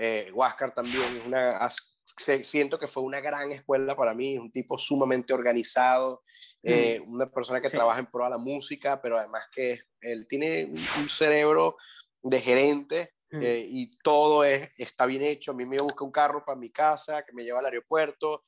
Eh, 0.00 0.30
Huáscar 0.32 0.72
también 0.72 1.16
es 1.16 1.26
una, 1.26 1.58
siento 2.18 2.78
que 2.78 2.86
fue 2.86 3.02
una 3.02 3.20
gran 3.20 3.50
escuela 3.52 3.96
para 3.96 4.14
mí, 4.14 4.38
un 4.38 4.50
tipo 4.50 4.78
sumamente 4.78 5.32
organizado, 5.32 6.22
mm. 6.62 6.68
eh, 6.68 7.00
una 7.06 7.30
persona 7.30 7.60
que 7.60 7.70
trabaja 7.70 8.00
en 8.00 8.06
pro 8.06 8.24
de 8.24 8.30
la 8.30 8.38
música, 8.38 9.00
pero 9.00 9.18
además 9.18 9.44
que 9.52 9.80
él 10.00 10.26
tiene 10.28 10.72
un, 10.98 11.08
cerebro 11.08 11.76
de 12.22 12.40
gerente 12.40 13.14
mm. 13.30 13.42
eh, 13.42 13.66
y 13.68 13.90
todo 14.02 14.44
es, 14.44 14.70
está 14.78 15.06
bien 15.06 15.22
hecho. 15.22 15.52
A 15.52 15.54
mí 15.54 15.64
me 15.64 15.78
busca 15.78 16.04
un 16.04 16.12
carro 16.12 16.44
para 16.44 16.58
mi 16.58 16.70
casa, 16.70 17.22
que 17.22 17.32
me 17.32 17.44
lleva 17.44 17.60
al 17.60 17.66
aeropuerto, 17.66 18.44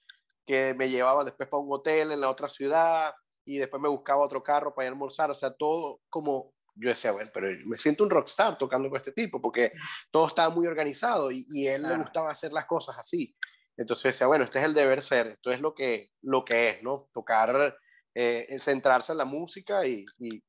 que 0.47 0.75
me 0.75 0.89
llevaba 0.89 1.25
después 1.25 1.49
para 1.49 1.63
un 1.63 1.73
hotel 1.73 2.13
en 2.13 2.21
la 2.21 2.31
otra 2.31 2.49
ciudad 2.49 3.15
y 3.45 3.59
después 3.59 3.81
me 3.81 3.89
buscaba 3.89 4.23
otro 4.23 4.43
carro 4.43 4.75
para 4.75 4.87
ir 4.87 4.91
a 4.91 4.93
almorzar, 4.93 5.31
o 5.31 5.35
sea, 5.35 5.53
todo 5.53 6.01
como 6.09 6.53
yo 6.75 6.89
decía, 6.89 7.13
bueno, 7.13 7.31
pero 7.33 7.49
me 7.67 7.77
siento 7.77 8.05
un 8.05 8.11
rockstar 8.11 8.57
tocando 8.57 8.89
con 8.89 8.97
este 8.97 9.13
tipo, 9.13 9.41
porque 9.41 9.73
todo 10.11 10.27
estaba 10.27 10.55
muy 10.55 10.67
organizado 10.67 11.31
y, 11.31 11.47
y 11.51 11.67
él 11.67 11.83
le 11.83 11.97
gustaba 11.99 12.31
hacer 12.31 12.53
las 12.53 12.67
cosas 12.67 12.99
así. 12.99 13.35
Entonces 13.81 14.13
decía, 14.13 14.27
bueno, 14.27 14.45
este 14.45 14.59
es 14.59 14.67
el 14.67 14.75
deber 14.75 15.01
ser, 15.01 15.29
esto 15.29 15.51
es 15.51 15.63
lo 15.63 15.75
que, 15.75 16.11
lo 16.21 16.45
que 16.45 16.69
es, 16.69 16.83
¿no? 16.83 17.09
Tocar, 17.15 17.75
eh, 18.15 18.59
centrarse 18.59 19.13
en 19.13 19.19
la 19.19 19.25
música 19.25 19.87
y, 19.87 20.05
y, 20.19 20.43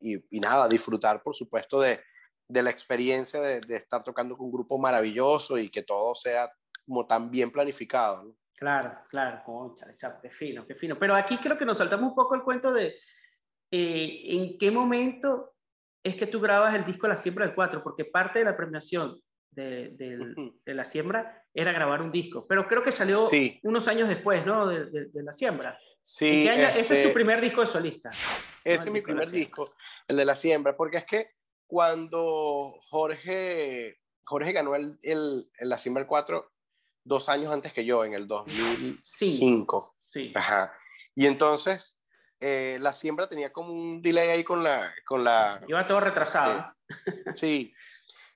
y, 0.00 0.40
nada, 0.40 0.66
disfrutar, 0.68 1.22
por 1.22 1.36
supuesto, 1.36 1.78
de, 1.78 2.00
de 2.48 2.62
la 2.62 2.70
experiencia 2.70 3.42
de, 3.42 3.60
de, 3.60 3.76
estar 3.76 4.02
tocando 4.02 4.38
con 4.38 4.46
un 4.46 4.52
grupo 4.52 4.78
maravilloso 4.78 5.58
y 5.58 5.68
que 5.68 5.82
todo 5.82 6.14
sea 6.14 6.50
como 6.86 7.06
tan 7.06 7.30
bien 7.30 7.50
planificado, 7.50 8.24
¿no? 8.24 8.36
Claro, 8.54 8.96
claro, 9.10 9.42
concha, 9.44 9.94
qué 10.22 10.30
fino, 10.30 10.66
qué 10.66 10.74
fino. 10.74 10.98
Pero 10.98 11.14
aquí 11.14 11.36
creo 11.36 11.58
que 11.58 11.66
nos 11.66 11.76
saltamos 11.76 12.10
un 12.10 12.14
poco 12.14 12.36
el 12.36 12.42
cuento 12.42 12.72
de 12.72 12.96
eh, 13.70 14.22
en 14.28 14.56
qué 14.56 14.70
momento 14.70 15.52
es 16.02 16.16
que 16.16 16.26
tú 16.26 16.40
grabas 16.40 16.74
el 16.74 16.86
disco 16.86 17.06
La 17.06 17.16
Siembra 17.16 17.44
del 17.44 17.54
4, 17.54 17.82
porque 17.82 18.06
parte 18.06 18.38
de 18.38 18.46
la 18.46 18.56
premiación 18.56 19.20
de, 19.52 19.90
de, 20.64 20.74
La 20.74 20.84
Siembra 20.84 21.44
era 21.54 21.72
grabar 21.72 22.02
un 22.02 22.10
disco, 22.10 22.46
pero 22.48 22.66
creo 22.66 22.82
que 22.82 22.92
salió 22.92 23.20
unos 23.62 23.88
años 23.88 24.08
después, 24.08 24.44
¿no? 24.46 24.66
De, 24.66 25.10
La 25.14 25.32
Siembra. 25.32 25.78
Sí. 26.00 26.48
Ese 26.48 26.80
es 26.80 26.88
tu 26.88 26.94
este 26.94 27.08
primer 27.10 27.40
disco 27.40 27.60
de 27.60 27.66
solista. 27.66 28.10
Ese 28.64 28.88
es 28.88 28.92
mi 28.92 29.00
primer 29.00 29.30
disco, 29.30 29.70
el 30.08 30.16
de 30.16 30.24
La 30.24 30.34
Siembra, 30.34 30.76
porque 30.76 30.98
es 30.98 31.06
que 31.06 31.30
cuando 31.66 32.74
Jorge, 32.88 33.98
Jorge 34.24 34.52
ganó 34.52 34.74
el, 34.74 34.98
el, 35.02 35.48
La 35.60 35.78
Siembra 35.78 36.02
del 36.02 36.08
4, 36.08 36.52
dos 37.04 37.28
años 37.28 37.52
antes 37.52 37.72
que 37.72 37.84
yo, 37.84 38.04
en 38.04 38.14
el 38.14 38.26
2005. 38.26 39.96
Sí. 40.06 40.32
Ajá. 40.34 40.72
Y 41.14 41.26
entonces 41.26 42.00
eh, 42.44 42.78
la 42.80 42.92
siembra 42.92 43.28
tenía 43.28 43.52
como 43.52 43.72
un 43.72 44.02
delay 44.02 44.30
ahí 44.30 44.44
con 44.44 44.64
la... 44.64 44.92
Con 45.06 45.22
la 45.22 45.60
Iba 45.68 45.86
todo 45.86 46.00
retrasado. 46.00 46.74
sí, 47.34 47.72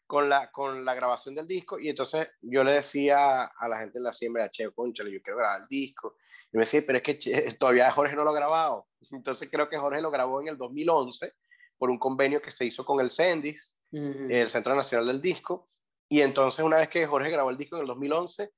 con 0.06 0.28
la, 0.28 0.50
con 0.50 0.84
la 0.84 0.94
grabación 0.94 1.34
del 1.34 1.46
disco. 1.46 1.78
Y 1.78 1.88
entonces 1.88 2.28
yo 2.40 2.62
le 2.64 2.72
decía 2.72 3.44
a 3.44 3.68
la 3.68 3.78
gente 3.78 3.98
de 3.98 4.04
la 4.04 4.12
siembra, 4.12 4.50
che, 4.50 4.70
conchale, 4.72 5.12
yo 5.12 5.20
quiero 5.20 5.38
grabar 5.38 5.62
el 5.62 5.68
disco. 5.68 6.16
Y 6.52 6.56
me 6.56 6.62
decía, 6.62 6.82
pero 6.86 6.98
es 6.98 7.04
que 7.04 7.14
todavía 7.58 7.90
Jorge 7.90 8.14
no 8.14 8.24
lo 8.24 8.30
ha 8.30 8.34
grabado. 8.34 8.86
Entonces 9.12 9.48
creo 9.50 9.68
que 9.68 9.78
Jorge 9.78 10.00
lo 10.00 10.10
grabó 10.10 10.40
en 10.40 10.48
el 10.48 10.56
2011 10.56 11.32
por 11.78 11.90
un 11.90 11.98
convenio 11.98 12.40
que 12.40 12.52
se 12.52 12.64
hizo 12.64 12.84
con 12.84 13.00
el 13.00 13.10
CENDIS, 13.10 13.78
el 13.92 14.48
Centro 14.48 14.74
Nacional 14.74 15.06
del 15.06 15.20
Disco. 15.20 15.68
Y 16.08 16.22
entonces 16.22 16.64
una 16.64 16.78
vez 16.78 16.88
que 16.88 17.06
Jorge 17.06 17.30
grabó 17.30 17.50
el 17.50 17.56
disco 17.56 17.76
en 17.76 17.82
el 17.82 17.88
2011, 17.88 18.50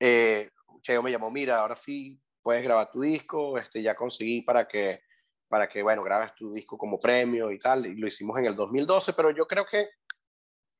eh, 0.00 0.50
Cheo 0.82 1.02
me 1.02 1.10
llamó, 1.10 1.30
mira, 1.30 1.58
ahora 1.58 1.76
sí 1.76 2.20
puedes 2.42 2.62
grabar 2.62 2.90
tu 2.90 3.00
disco, 3.00 3.58
este, 3.58 3.82
ya 3.82 3.94
conseguí 3.94 4.42
para 4.42 4.68
que, 4.68 5.00
para 5.48 5.68
que, 5.68 5.82
bueno, 5.82 6.02
grabes 6.02 6.34
tu 6.34 6.52
disco 6.52 6.76
como 6.76 6.98
premio 6.98 7.50
y 7.50 7.58
tal, 7.58 7.86
y 7.86 7.94
lo 7.94 8.06
hicimos 8.06 8.38
en 8.38 8.46
el 8.46 8.56
2012, 8.56 9.12
pero 9.14 9.30
yo 9.30 9.46
creo 9.46 9.64
que 9.64 9.88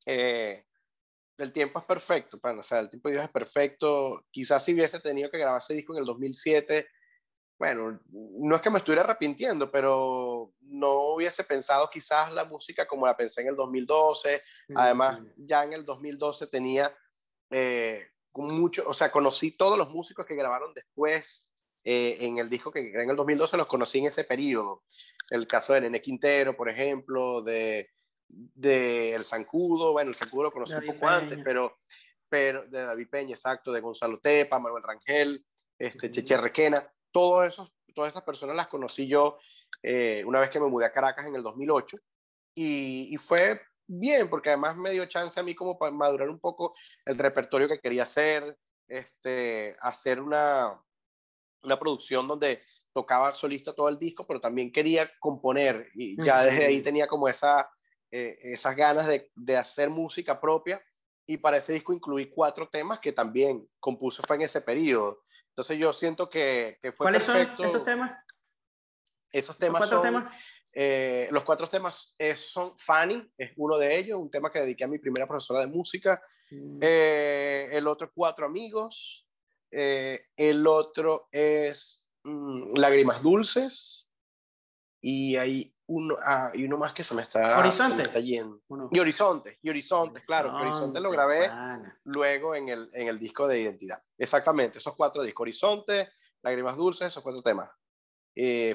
eh, 0.06 0.64
el 1.38 1.52
tiempo 1.52 1.78
es 1.78 1.84
perfecto, 1.84 2.38
o 2.42 2.62
sea, 2.62 2.80
el 2.80 2.88
tiempo 2.88 3.08
de 3.08 3.16
Dios 3.16 3.24
es 3.24 3.30
perfecto, 3.30 4.24
quizás 4.30 4.64
si 4.64 4.72
hubiese 4.72 5.00
tenido 5.00 5.30
que 5.30 5.38
grabar 5.38 5.60
ese 5.60 5.74
disco 5.74 5.92
en 5.92 5.98
el 5.98 6.06
2007, 6.06 6.88
bueno, 7.58 7.98
no 8.10 8.56
es 8.56 8.62
que 8.62 8.70
me 8.70 8.78
estuviera 8.78 9.02
arrepintiendo, 9.02 9.70
pero 9.70 10.52
no 10.60 11.14
hubiese 11.14 11.42
pensado 11.44 11.88
quizás 11.90 12.32
la 12.34 12.44
música 12.44 12.86
como 12.86 13.06
la 13.06 13.16
pensé 13.16 13.40
en 13.40 13.48
el 13.48 13.56
2012. 13.56 14.42
Además, 14.74 15.20
ya 15.36 15.64
en 15.64 15.72
el 15.72 15.84
2012 15.84 16.48
tenía 16.48 16.94
eh, 17.50 18.08
mucho, 18.34 18.84
o 18.86 18.92
sea, 18.92 19.10
conocí 19.10 19.52
todos 19.52 19.78
los 19.78 19.90
músicos 19.90 20.26
que 20.26 20.34
grabaron 20.34 20.74
después 20.74 21.50
eh, 21.82 22.18
en 22.20 22.36
el 22.38 22.50
disco 22.50 22.70
que 22.70 22.80
en 22.80 23.08
el 23.08 23.16
2012 23.16 23.56
los 23.56 23.66
conocí 23.66 23.98
en 24.00 24.06
ese 24.06 24.24
periodo. 24.24 24.82
El 25.30 25.46
caso 25.46 25.72
de 25.72 25.80
Nene 25.80 26.02
Quintero, 26.02 26.54
por 26.54 26.68
ejemplo, 26.68 27.40
de, 27.40 27.88
de 28.28 29.14
El 29.14 29.24
Zancudo, 29.24 29.92
bueno, 29.92 30.10
El 30.10 30.16
Zancudo 30.16 30.44
lo 30.44 30.52
conocí 30.52 30.74
un 30.74 30.86
poco 30.86 31.06
antes, 31.06 31.38
pero, 31.44 31.76
pero 32.28 32.66
de 32.66 32.82
David 32.82 33.08
Peña, 33.10 33.34
exacto, 33.34 33.72
de 33.72 33.80
Gonzalo 33.80 34.18
Tepa, 34.18 34.58
Manuel 34.58 34.82
Rangel, 34.82 35.44
este, 35.78 36.10
Cheche 36.10 36.36
Requena, 36.36 36.86
todos 37.10 37.46
esos, 37.46 37.72
todas 37.94 38.12
esas 38.12 38.22
personas 38.22 38.56
las 38.56 38.68
conocí 38.68 39.06
yo 39.06 39.38
eh, 39.82 40.22
una 40.26 40.40
vez 40.40 40.50
que 40.50 40.60
me 40.60 40.68
mudé 40.68 40.86
a 40.86 40.92
Caracas 40.92 41.26
en 41.26 41.34
el 41.34 41.42
2008 41.42 41.98
y, 42.54 43.08
y 43.12 43.16
fue 43.16 43.60
bien, 43.86 44.28
porque 44.28 44.50
además 44.50 44.76
me 44.76 44.90
dio 44.90 45.06
chance 45.06 45.38
a 45.38 45.42
mí 45.42 45.54
como 45.54 45.78
para 45.78 45.92
madurar 45.92 46.28
un 46.28 46.40
poco 46.40 46.74
el 47.04 47.16
repertorio 47.18 47.68
que 47.68 47.80
quería 47.80 48.02
hacer, 48.02 48.58
este, 48.88 49.76
hacer 49.80 50.20
una, 50.20 50.82
una 51.62 51.78
producción 51.78 52.26
donde 52.26 52.62
tocaba 52.92 53.34
solista 53.34 53.74
todo 53.74 53.88
el 53.88 53.98
disco, 53.98 54.26
pero 54.26 54.40
también 54.40 54.72
quería 54.72 55.10
componer 55.18 55.90
y 55.94 56.22
ya 56.22 56.44
desde 56.44 56.66
ahí 56.66 56.80
tenía 56.80 57.06
como 57.06 57.28
esa, 57.28 57.68
eh, 58.16 58.38
esas 58.40 58.74
ganas 58.74 59.06
de, 59.06 59.30
de, 59.34 59.56
hacer 59.56 59.90
música 59.90 60.40
propia 60.40 60.82
y 61.26 61.36
para 61.36 61.58
ese 61.58 61.74
disco 61.74 61.92
incluí 61.92 62.30
cuatro 62.30 62.68
temas 62.68 62.98
que 62.98 63.12
también 63.12 63.68
compuse 63.78 64.22
fue 64.26 64.36
en 64.36 64.42
ese 64.42 64.62
periodo. 64.62 65.22
Entonces 65.50 65.78
yo 65.78 65.92
siento 65.92 66.30
que, 66.30 66.78
que 66.80 66.92
fue 66.92 67.04
¿Cuáles 67.04 67.24
perfecto. 67.24 67.56
son 67.58 67.66
esos 67.66 67.84
temas? 67.84 68.12
Esos 69.30 69.58
temas 69.58 69.88
son... 69.88 70.02
Temas? 70.02 70.34
Eh, 70.78 71.28
los 71.30 71.42
cuatro 71.42 71.66
temas 71.66 72.14
son 72.36 72.76
Fanny, 72.76 73.26
es 73.38 73.52
uno 73.56 73.78
de 73.78 73.98
ellos, 73.98 74.20
un 74.20 74.30
tema 74.30 74.50
que 74.50 74.60
dediqué 74.60 74.84
a 74.84 74.88
mi 74.88 74.98
primera 74.98 75.26
profesora 75.26 75.60
de 75.60 75.66
música. 75.66 76.22
Mm. 76.50 76.78
Eh, 76.80 77.68
el 77.72 77.86
otro, 77.86 78.10
Cuatro 78.14 78.46
Amigos. 78.46 79.26
Eh, 79.70 80.26
el 80.36 80.66
otro 80.66 81.28
es 81.32 82.06
mm, 82.24 82.76
Lágrimas 82.76 83.22
Dulces. 83.22 84.05
Y 85.08 85.36
hay 85.36 85.72
uno, 85.86 86.16
ah, 86.24 86.50
y 86.52 86.64
uno 86.64 86.78
más 86.78 86.92
que 86.92 87.04
se 87.04 87.14
me 87.14 87.22
está, 87.22 87.60
Horizonte. 87.60 88.02
está 88.02 88.18
yendo. 88.18 88.60
Y 88.90 88.98
Horizonte, 88.98 89.56
y 89.62 89.70
Horizonte, 89.70 90.20
claro. 90.22 90.52
Horizonte 90.52 91.00
lo 91.00 91.12
grabé 91.12 91.48
luego 92.02 92.56
en 92.56 92.70
el, 92.70 92.88
en 92.92 93.06
el 93.06 93.16
disco 93.16 93.46
de 93.46 93.60
identidad. 93.60 94.02
Exactamente, 94.18 94.78
esos 94.78 94.96
cuatro 94.96 95.22
discos. 95.22 95.42
Horizonte, 95.42 96.10
Lágrimas 96.42 96.76
Dulces, 96.76 97.06
esos 97.06 97.22
cuatro 97.22 97.40
temas. 97.40 97.70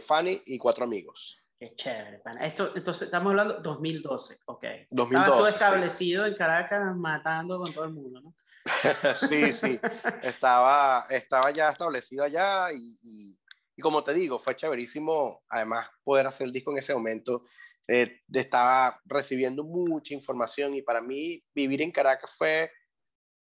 Fanny 0.07 0.41
y 0.45 0.57
Cuatro 0.57 0.85
Amigos. 0.85 1.37
Qué 1.59 1.75
chévere, 1.75 2.19
pana. 2.19 2.45
Esto, 2.45 2.71
entonces, 2.77 3.03
estamos 3.03 3.31
hablando 3.31 3.59
2012, 3.59 4.39
ok. 4.45 4.63
2012. 4.89 5.15
Estaba 5.15 5.37
todo 5.37 5.47
establecido 5.47 6.25
en 6.25 6.35
Caracas 6.35 6.95
matando 6.95 7.59
con 7.59 7.73
todo 7.73 7.83
el 7.83 7.91
mundo, 7.91 8.21
¿no? 8.21 8.35
sí, 9.15 9.51
sí. 9.51 9.79
Estaba, 10.23 11.05
estaba 11.09 11.51
ya 11.51 11.69
establecido 11.69 12.23
allá 12.23 12.71
y, 12.71 12.97
y, 13.01 13.40
como 13.81 14.03
te 14.03 14.13
digo, 14.13 14.39
fue 14.39 14.55
chéverísimo, 14.55 15.43
además, 15.49 15.89
poder 16.03 16.27
hacer 16.27 16.47
el 16.47 16.53
disco 16.53 16.71
en 16.71 16.77
ese 16.77 16.93
momento. 16.93 17.43
Eh, 17.87 18.21
estaba 18.33 19.01
recibiendo 19.05 19.63
mucha 19.63 20.13
información 20.13 20.75
y 20.75 20.81
para 20.81 21.01
mí 21.01 21.43
vivir 21.53 21.81
en 21.81 21.91
Caracas 21.91 22.35
fue 22.37 22.71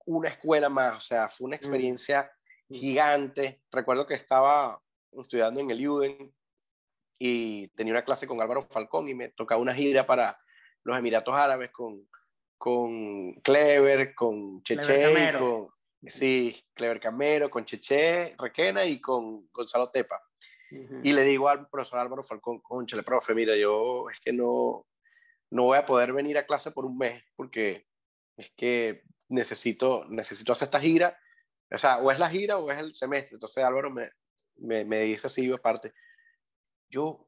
una 0.05 0.29
escuela 0.29 0.69
más, 0.69 0.97
o 0.97 1.01
sea, 1.01 1.29
fue 1.29 1.45
una 1.45 1.55
mm. 1.55 1.59
experiencia 1.59 2.31
mm. 2.69 2.73
gigante. 2.73 3.61
Recuerdo 3.71 4.07
que 4.07 4.15
estaba 4.15 4.81
estudiando 5.11 5.59
en 5.59 5.69
el 5.69 5.87
UDEN 5.87 6.33
y 7.19 7.67
tenía 7.69 7.93
una 7.93 8.03
clase 8.03 8.27
con 8.27 8.41
Álvaro 8.41 8.61
Falcón 8.63 9.07
y 9.07 9.13
me 9.13 9.29
tocaba 9.29 9.61
una 9.61 9.73
gira 9.73 10.05
para 10.05 10.37
los 10.83 10.97
Emiratos 10.97 11.37
Árabes 11.37 11.71
con, 11.71 12.07
con 12.57 13.33
Clever, 13.35 14.13
con 14.15 14.61
Cheche, 14.63 15.33
con, 15.37 15.69
sí, 16.07 16.63
Clever 16.73 16.99
Camero, 16.99 17.49
con 17.49 17.65
Cheche, 17.65 18.35
Requena 18.37 18.85
y 18.85 18.99
con 18.99 19.47
Gonzalo 19.51 19.89
Tepa. 19.89 20.21
Y 21.03 21.13
le 21.13 21.21
digo 21.21 21.49
al 21.49 21.69
profesor 21.69 21.99
Álvaro 21.99 22.23
Falcón, 22.23 22.59
conchale, 22.59 23.03
profe, 23.03 23.35
mira, 23.35 23.55
yo 23.55 24.09
es 24.09 24.19
que 24.19 24.33
no, 24.33 24.87
no 25.51 25.63
voy 25.63 25.77
a 25.77 25.85
poder 25.85 26.13
venir 26.13 26.37
a 26.37 26.47
clase 26.47 26.71
por 26.71 26.85
un 26.85 26.97
mes 26.97 27.23
porque 27.35 27.85
es 28.37 28.51
que 28.57 29.03
necesito, 29.29 30.05
necesito 30.09 30.51
hacer 30.51 30.65
esta 30.67 30.79
gira. 30.79 31.17
O 31.71 31.77
sea, 31.77 31.99
o 31.99 32.11
es 32.11 32.17
la 32.17 32.29
gira 32.29 32.57
o 32.57 32.71
es 32.71 32.79
el 32.79 32.95
semestre. 32.95 33.35
Entonces 33.35 33.63
Álvaro 33.63 33.91
me, 33.91 34.09
me, 34.55 34.83
me 34.83 35.01
dice 35.01 35.27
así, 35.27 35.51
aparte, 35.51 35.93
yo, 36.89 37.27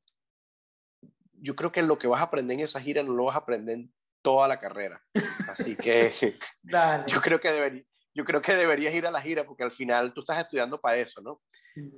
yo 1.34 1.56
creo 1.56 1.72
que 1.72 1.84
lo 1.84 2.00
que 2.00 2.08
vas 2.08 2.22
a 2.22 2.26
aprender 2.26 2.56
en 2.56 2.64
esa 2.64 2.82
gira 2.82 3.04
no 3.04 3.14
lo 3.14 3.26
vas 3.26 3.36
a 3.36 3.40
aprender 3.40 3.76
en 3.76 3.94
toda 4.24 4.48
la 4.48 4.60
carrera. 4.60 5.04
Así 5.48 5.76
que 5.76 6.12
yo 7.08 7.22
creo 7.22 7.40
que 7.40 7.52
debería, 7.52 7.84
yo 8.16 8.24
creo 8.24 8.42
que 8.42 8.56
deberías 8.56 8.94
ir 8.96 9.06
a 9.06 9.12
la 9.12 9.22
gira 9.22 9.46
porque 9.46 9.64
al 9.64 9.72
final 9.72 10.14
tú 10.14 10.22
estás 10.22 10.40
estudiando 10.40 10.80
para 10.80 10.98
eso, 10.98 11.22
¿no? 11.22 11.42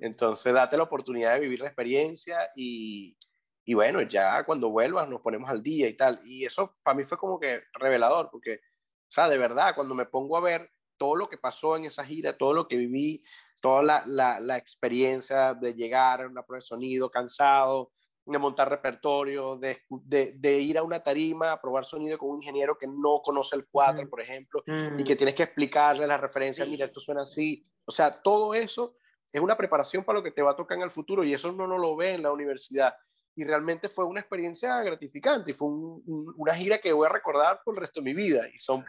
Entonces, 0.02 0.52
date 0.52 0.76
la 0.76 0.84
oportunidad 0.84 1.36
de 1.36 1.42
vivir 1.42 1.60
la 1.60 1.68
experiencia 1.68 2.40
y, 2.56 3.16
y, 3.64 3.74
bueno, 3.76 4.02
ya 4.02 4.44
cuando 4.44 4.72
vuelvas 4.72 5.08
nos 5.08 5.22
ponemos 5.22 5.48
al 5.48 5.62
día 5.62 5.88
y 5.88 5.96
tal. 5.96 6.20
Y 6.26 6.44
eso 6.44 6.76
para 6.82 6.98
mí 6.98 7.04
fue 7.04 7.20
como 7.20 7.40
que 7.40 7.62
revelador 7.74 8.30
porque 8.32 8.56
O 8.56 9.12
sea, 9.12 9.30
de 9.30 9.38
verdad, 9.38 9.76
cuando 9.76 9.94
me 9.94 10.08
pongo 10.08 10.36
a 10.38 10.42
ver 10.42 10.72
todo 10.98 11.16
lo 11.16 11.30
que 11.30 11.38
pasó 11.38 11.78
en 11.78 11.86
esa 11.86 12.04
gira, 12.04 12.36
todo 12.36 12.54
lo 12.54 12.68
que 12.68 12.78
viví, 12.78 13.24
toda 13.62 13.84
la, 13.84 14.04
la, 14.08 14.40
la 14.40 14.58
experiencia 14.58 15.54
de 15.54 15.76
llegar 15.76 16.24
a 16.24 16.28
una 16.28 16.44
prueba 16.44 16.58
de 16.58 16.66
sonido 16.66 17.12
cansado, 17.12 17.92
de 18.34 18.40
montar 18.40 18.70
repertorio, 18.70 19.56
de, 19.58 19.84
de, 19.90 20.34
de, 20.34 20.60
ir 20.60 20.78
a 20.78 20.84
una 20.84 21.02
tarima 21.02 21.54
a 21.54 21.62
probar 21.62 21.86
sonido 21.86 22.18
con 22.18 22.30
un 22.30 22.38
ingeniero 22.38 22.78
que 22.78 22.88
no 22.88 23.22
conoce 23.24 23.56
el 23.56 23.68
4, 23.68 24.10
por 24.10 24.22
ejemplo, 24.22 24.64
y 24.98 25.04
que 25.04 25.16
tienes 25.16 25.34
que 25.34 25.44
explicarle 25.44 26.06
las 26.06 26.20
referencias, 26.20 26.68
mira, 26.68 26.86
esto 26.86 27.00
suena 27.00 27.22
así. 27.22 27.66
O 27.86 27.92
sea, 27.92 28.22
todo 28.22 28.54
eso 28.54 28.98
es 29.32 29.42
una 29.42 29.56
preparación 29.56 30.04
para 30.04 30.20
lo 30.20 30.24
que 30.24 30.32
te 30.32 30.42
va 30.42 30.52
a 30.52 30.56
tocar 30.56 30.78
en 30.78 30.84
el 30.84 30.90
futuro 30.90 31.24
y 31.24 31.34
eso 31.34 31.50
uno 31.50 31.68
no 31.68 31.78
lo 31.78 31.96
ve 31.96 32.16
en 32.16 32.24
la 32.24 32.32
universidad. 32.32 32.96
Y 33.36 33.44
realmente 33.44 33.88
fue 33.88 34.04
una 34.06 34.20
experiencia 34.20 34.82
gratificante 34.82 35.52
y 35.52 35.54
fue 35.54 35.68
una 35.70 36.54
gira 36.54 36.80
que 36.80 36.92
voy 36.92 37.06
a 37.06 37.12
recordar 37.12 37.62
por 37.64 37.76
el 37.76 37.82
resto 37.82 38.02
de 38.02 38.06
mi 38.06 38.14
vida. 38.14 38.48
Y 38.54 38.60
son, 38.60 38.84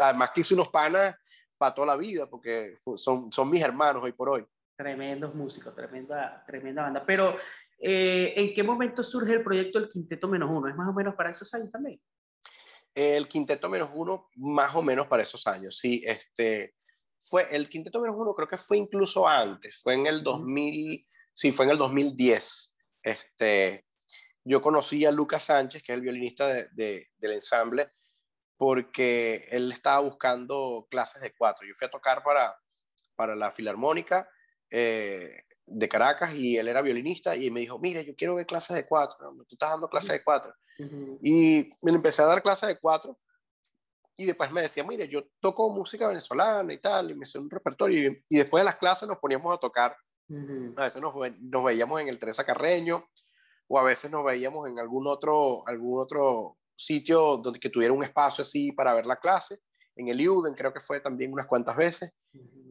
además 0.00 0.30
que 0.34 0.40
hice 0.40 0.54
unos 0.54 0.68
panas 0.68 1.14
para 1.58 1.74
toda 1.74 1.88
la 1.88 1.96
vida 1.96 2.26
porque 2.26 2.74
son, 2.96 3.30
son 3.30 3.50
mis 3.50 3.62
hermanos 3.62 4.02
hoy 4.02 4.12
por 4.12 4.30
hoy. 4.30 4.46
Tremendos 4.76 5.34
músicos, 5.34 5.74
tremenda, 5.74 6.42
tremenda 6.46 6.82
banda. 6.82 7.04
Pero, 7.06 7.36
eh, 7.78 8.32
¿en 8.36 8.54
qué 8.54 8.62
momento 8.62 9.02
surge 9.02 9.34
el 9.34 9.42
proyecto 9.42 9.78
del 9.78 9.88
Quinteto 9.88 10.28
Menos 10.28 10.50
Uno? 10.50 10.68
¿Es 10.68 10.76
más 10.76 10.88
o 10.88 10.92
menos 10.92 11.14
para 11.14 11.30
esos 11.30 11.52
años 11.54 11.70
también? 11.70 12.00
El 12.94 13.28
Quinteto 13.28 13.68
Menos 13.68 13.90
Uno, 13.92 14.28
más 14.36 14.74
o 14.74 14.82
menos 14.82 15.06
para 15.06 15.22
esos 15.22 15.46
años, 15.46 15.76
sí. 15.78 16.02
Este, 16.06 16.74
fue 17.20 17.54
el 17.54 17.68
Quinteto 17.68 18.00
Menos 18.00 18.16
Uno, 18.18 18.34
creo 18.34 18.48
que 18.48 18.56
fue 18.56 18.78
incluso 18.78 19.28
antes, 19.28 19.82
fue 19.82 19.94
en 19.94 20.06
el 20.06 20.22
2000, 20.22 21.06
sí, 21.34 21.52
fue 21.52 21.66
en 21.66 21.72
el 21.72 21.78
2010. 21.78 22.76
Este, 23.02 23.86
yo 24.44 24.60
conocí 24.60 25.04
a 25.04 25.12
Lucas 25.12 25.44
Sánchez, 25.44 25.82
que 25.82 25.92
es 25.92 25.96
el 25.98 26.02
violinista 26.02 26.48
de, 26.48 26.68
de, 26.72 27.08
del 27.18 27.32
ensamble, 27.32 27.90
porque 28.56 29.46
él 29.50 29.70
estaba 29.70 30.00
buscando 30.00 30.86
clases 30.90 31.20
de 31.20 31.34
cuatro. 31.36 31.66
Yo 31.66 31.74
fui 31.74 31.86
a 31.86 31.90
tocar 31.90 32.22
para, 32.22 32.56
para 33.14 33.36
la 33.36 33.50
Filarmónica 33.50 34.28
eh, 34.70 35.44
de 35.66 35.88
Caracas 35.88 36.32
y 36.34 36.56
él 36.56 36.68
era 36.68 36.80
violinista 36.80 37.36
y 37.36 37.50
me 37.50 37.60
dijo, 37.60 37.78
mire, 37.78 38.04
yo 38.04 38.14
quiero 38.14 38.36
ver 38.36 38.46
clases 38.46 38.76
de 38.76 38.86
cuatro, 38.86 39.16
tú 39.48 39.54
estás 39.54 39.70
dando 39.70 39.88
clases 39.88 40.12
de 40.12 40.24
cuatro. 40.24 40.54
Y 41.22 41.68
me 41.82 41.92
empecé 41.92 42.22
a 42.22 42.26
dar 42.26 42.42
clases 42.42 42.68
de 42.68 42.78
cuatro 42.78 43.18
y 44.16 44.24
después 44.24 44.50
me 44.50 44.62
decía, 44.62 44.82
mire, 44.82 45.08
yo 45.08 45.24
toco 45.40 45.68
música 45.70 46.08
venezolana 46.08 46.72
y 46.72 46.78
tal, 46.78 47.10
y 47.10 47.14
me 47.14 47.24
hice 47.24 47.38
un 47.38 47.50
repertorio, 47.50 48.10
y, 48.28 48.36
después 48.36 48.62
de 48.62 48.64
las 48.64 48.76
clases 48.76 49.06
nos 49.06 49.18
poníamos 49.18 49.54
a 49.54 49.58
tocar. 49.58 49.94
A 50.76 50.84
veces 50.84 51.00
nos, 51.00 51.14
nos, 51.40 51.64
veíamos 51.64 52.00
en 52.00 52.08
el 52.08 52.18
Teresa 52.18 52.44
Carreño, 52.44 53.04
o 53.68 53.78
a 53.78 53.84
veces 53.84 54.10
nos 54.10 54.24
veíamos 54.24 54.68
en 54.68 54.78
algún 54.78 55.06
otro, 55.06 55.66
algún 55.68 56.00
otro 56.00 56.56
sitio 56.74 57.36
donde 57.36 57.60
que 57.60 57.68
tuviera 57.68 57.92
un 57.92 58.02
espacio 58.02 58.42
así 58.42 58.72
para 58.72 58.94
ver 58.94 59.06
la 59.06 59.16
clase. 59.16 59.60
En 59.94 60.08
el 60.08 60.20
IUDEN 60.20 60.54
creo 60.54 60.72
que 60.72 60.80
fue 60.80 61.00
también 61.00 61.32
unas 61.32 61.46
cuantas 61.46 61.76
veces. 61.76 62.12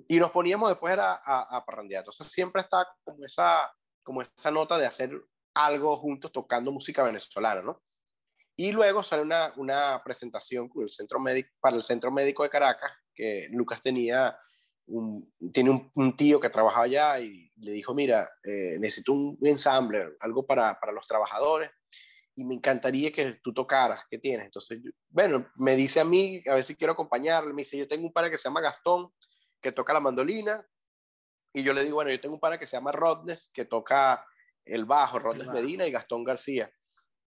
Y 0.08 0.20
nos 0.20 0.32
poníamos 0.32 0.70
después 0.70 0.98
a, 0.98 1.16
a, 1.16 1.58
a 1.58 1.66
parrandear. 1.66 2.02
Entonces 2.02 2.28
siempre 2.28 2.62
está 2.62 2.88
como 3.04 3.26
esa, 3.26 3.72
como 4.04 4.22
esa 4.22 4.52
nota 4.52 4.78
de 4.78 4.86
hacer 4.86 5.12
algo 5.56 5.98
juntos 5.98 6.32
tocando 6.32 6.72
música 6.72 7.04
venezolana, 7.04 7.62
¿no? 7.62 7.82
Y 8.58 8.72
luego 8.72 9.04
sale 9.04 9.22
una, 9.22 9.52
una 9.58 10.02
presentación 10.04 10.70
con 10.70 10.84
el 10.84 10.90
centro 10.90 11.20
médico, 11.20 11.50
para 11.60 11.76
el 11.76 11.84
Centro 11.84 12.12
Médico 12.12 12.44
de 12.44 12.50
Caracas, 12.50 12.92
que 13.14 13.48
Lucas 13.52 13.82
tenía 13.82 14.38
un, 14.88 15.34
tiene 15.52 15.92
un, 15.94 16.16
tío 16.16 16.40
que 16.40 16.50
trabaja 16.50 16.84
allá 16.84 17.20
y 17.20 17.52
le 17.58 17.72
dijo, 17.72 17.94
mira, 17.94 18.30
eh, 18.44 18.78
necesito 18.80 19.14
un 19.14 19.38
ensamble, 19.42 20.14
algo 20.22 20.46
para, 20.46 20.80
para, 20.80 20.94
los 20.94 21.08
trabajadores, 21.08 21.72
y 22.36 22.46
me 22.46 22.56
encantaría 22.56 23.12
que 23.12 23.40
tú 23.44 23.54
tocaras, 23.54 24.02
¿qué 24.10 24.20
tienes? 24.20 24.46
Entonces, 24.46 24.80
bueno, 25.10 25.48
me 25.56 25.76
dice 25.76 26.00
a 26.00 26.06
mí, 26.06 26.42
a 26.48 26.56
ver 26.56 26.64
si 26.64 26.76
quiero 26.76 26.94
acompañarle, 26.94 27.54
me 27.54 27.64
dice, 27.64 27.78
yo 27.78 27.88
tengo 27.88 28.06
un 28.06 28.14
padre 28.14 28.32
que 28.32 28.38
se 28.38 28.48
llama 28.48 28.62
Gastón, 28.62 29.10
que 29.66 29.72
toca 29.72 29.94
la 29.94 30.00
mandolina, 30.00 30.64
y 31.52 31.64
yo 31.64 31.74
le 31.74 31.84
digo, 31.84 31.96
bueno, 31.96 32.12
yo 32.12 32.22
tengo 32.22 32.36
un 32.36 32.40
padre 32.40 32.60
que 32.60 32.68
se 32.68 32.78
llama 32.78 32.92
Rodnes, 32.92 33.50
que 33.52 33.66
toca 33.66 34.24
el 34.64 34.86
bajo, 34.86 35.18
Rodnes 35.18 35.48
Medina 35.48 35.88
y 35.88 35.92
Gastón 35.92 36.24
García. 36.24 36.72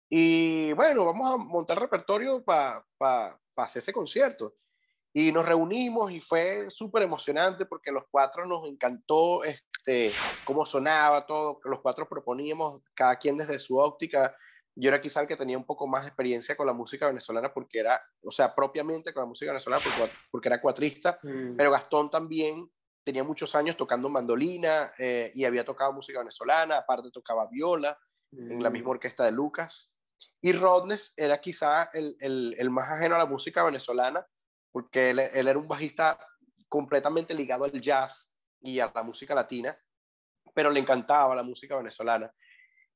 Y 0.08 0.72
bueno, 0.74 1.04
vamos 1.04 1.34
a 1.34 1.36
montar 1.36 1.80
repertorio 1.80 2.44
para 2.44 2.86
pa, 2.96 3.36
pa 3.54 3.64
hacer 3.64 3.80
ese 3.80 3.92
concierto. 3.92 4.54
Y 5.12 5.32
nos 5.32 5.44
reunimos 5.44 6.12
y 6.12 6.20
fue 6.20 6.70
súper 6.70 7.02
emocionante 7.02 7.66
porque 7.66 7.90
los 7.90 8.04
cuatro 8.08 8.46
nos 8.46 8.64
encantó 8.68 9.42
este, 9.42 10.12
cómo 10.44 10.64
sonaba 10.64 11.26
todo, 11.26 11.58
que 11.58 11.68
los 11.68 11.80
cuatro 11.80 12.08
proponíamos, 12.08 12.82
cada 12.94 13.16
quien 13.16 13.36
desde 13.36 13.58
su 13.58 13.78
óptica. 13.78 14.32
Yo 14.80 14.88
era 14.90 15.00
quizá 15.00 15.20
el 15.20 15.26
que 15.26 15.36
tenía 15.36 15.58
un 15.58 15.64
poco 15.64 15.88
más 15.88 16.02
de 16.02 16.08
experiencia 16.08 16.56
con 16.56 16.66
la 16.66 16.72
música 16.72 17.08
venezolana 17.08 17.52
porque 17.52 17.80
era, 17.80 18.00
o 18.22 18.30
sea, 18.30 18.54
propiamente 18.54 19.12
con 19.12 19.22
la 19.22 19.26
música 19.26 19.50
venezolana 19.50 19.82
porque, 19.82 20.12
porque 20.30 20.48
era 20.48 20.60
cuatrista, 20.60 21.18
mm. 21.20 21.56
pero 21.56 21.72
Gastón 21.72 22.08
también 22.10 22.70
tenía 23.04 23.24
muchos 23.24 23.56
años 23.56 23.76
tocando 23.76 24.08
mandolina 24.08 24.92
eh, 24.96 25.32
y 25.34 25.44
había 25.44 25.64
tocado 25.64 25.92
música 25.92 26.20
venezolana, 26.20 26.78
aparte 26.78 27.10
tocaba 27.10 27.48
viola 27.50 27.98
mm. 28.30 28.52
en 28.52 28.62
la 28.62 28.70
misma 28.70 28.90
orquesta 28.90 29.24
de 29.24 29.32
Lucas. 29.32 29.96
Y 30.40 30.52
Rodness 30.52 31.12
era 31.16 31.40
quizá 31.40 31.88
el, 31.92 32.16
el, 32.20 32.54
el, 32.56 32.70
más 32.70 32.88
ajeno 32.88 33.16
a 33.16 33.18
la 33.18 33.26
música 33.26 33.64
venezolana, 33.64 34.24
porque 34.70 35.10
él, 35.10 35.18
él, 35.18 35.48
era 35.48 35.58
un 35.58 35.66
bajista 35.66 36.16
completamente 36.68 37.34
ligado 37.34 37.64
al 37.64 37.72
jazz 37.80 38.30
y 38.60 38.78
a 38.78 38.92
la 38.94 39.02
música 39.02 39.34
latina, 39.34 39.76
pero 40.54 40.70
le 40.70 40.78
encantaba 40.78 41.34
la 41.34 41.42
música 41.42 41.76
venezolana. 41.76 42.32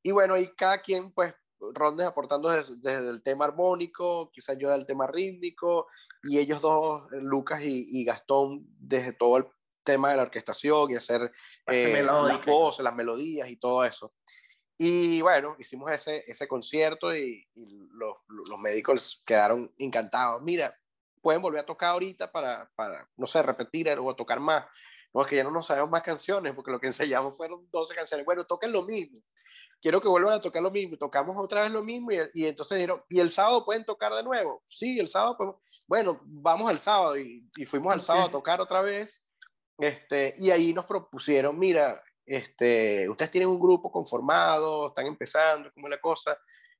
Y 0.00 0.12
bueno, 0.12 0.36
y 0.36 0.54
cada 0.54 0.78
quien, 0.78 1.12
pues, 1.12 1.34
Rodness 1.74 2.06
aportando 2.06 2.50
desde, 2.50 2.76
desde, 2.76 3.08
el 3.08 3.22
tema 3.22 3.44
armónico, 3.44 4.30
quizás 4.32 4.56
yo 4.58 4.70
del 4.70 4.86
tema 4.86 5.06
rítmico, 5.06 5.86
y 6.24 6.38
ellos 6.38 6.60
dos, 6.60 7.06
Lucas 7.12 7.62
y, 7.62 7.86
y, 7.88 8.04
Gastón, 8.04 8.66
desde 8.78 9.12
todo 9.12 9.36
el 9.38 9.46
tema 9.84 10.10
de 10.10 10.16
la 10.16 10.22
orquestación 10.22 10.90
y 10.90 10.96
hacer 10.96 11.30
eh, 11.66 12.02
las 12.02 12.44
voces, 12.44 12.84
las 12.84 12.94
melodías 12.94 13.48
y 13.48 13.56
todo 13.56 13.84
eso. 13.84 14.14
Y 14.78 15.20
bueno, 15.20 15.56
hicimos 15.58 15.90
ese, 15.92 16.24
ese 16.26 16.48
concierto 16.48 17.14
y, 17.14 17.46
y 17.54 17.88
los, 17.92 18.16
los, 18.48 18.58
médicos 18.58 19.22
quedaron 19.24 19.72
encantados. 19.78 20.42
Mira, 20.42 20.74
pueden 21.20 21.40
volver 21.40 21.60
a 21.60 21.66
tocar 21.66 21.90
ahorita 21.90 22.32
para, 22.32 22.68
para, 22.74 23.08
no 23.16 23.26
sé, 23.26 23.42
repetir 23.42 23.88
o 23.90 24.16
tocar 24.16 24.40
más. 24.40 24.66
No, 25.14 25.22
es 25.22 25.28
que 25.28 25.36
ya 25.36 25.44
no 25.44 25.50
nos 25.50 25.66
sabemos 25.66 25.90
más 25.90 26.02
canciones, 26.02 26.54
porque 26.54 26.70
lo 26.70 26.80
que 26.80 26.86
ensayamos 26.86 27.36
fueron 27.36 27.68
12 27.70 27.94
canciones. 27.94 28.26
Bueno, 28.26 28.44
toquen 28.44 28.72
lo 28.72 28.82
mismo. 28.82 29.20
Quiero 29.82 30.00
que 30.00 30.08
vuelvan 30.08 30.34
a 30.34 30.40
tocar 30.40 30.62
lo 30.62 30.70
mismo. 30.70 30.96
Tocamos 30.96 31.36
otra 31.36 31.62
vez 31.62 31.72
lo 31.72 31.82
mismo 31.82 32.12
y, 32.12 32.18
y 32.34 32.46
entonces 32.46 32.76
dijeron, 32.76 33.02
¿y 33.10 33.18
el 33.18 33.30
sábado 33.30 33.64
pueden 33.64 33.84
tocar 33.84 34.14
de 34.14 34.22
nuevo? 34.22 34.62
Sí, 34.68 34.98
el 34.98 35.08
sábado 35.08 35.36
podemos. 35.36 35.60
Bueno, 35.88 36.20
vamos 36.24 36.70
al 36.70 36.78
sábado 36.78 37.18
y, 37.18 37.50
y 37.56 37.66
fuimos 37.66 37.92
al 37.92 38.00
sábado 38.00 38.28
a 38.28 38.30
tocar 38.30 38.60
otra 38.60 38.80
vez. 38.80 39.28
Este, 39.78 40.36
y 40.38 40.52
ahí 40.52 40.72
nos 40.72 40.86
propusieron, 40.86 41.58
mira, 41.58 42.00
este, 42.24 43.08
ustedes 43.08 43.32
tienen 43.32 43.48
un 43.48 43.58
grupo 43.58 43.90
conformado, 43.90 44.88
están 44.88 45.06
empezando, 45.06 45.72
¿cómo 45.74 45.88
es 45.88 45.90
la 45.90 46.00
cosa? 46.00 46.38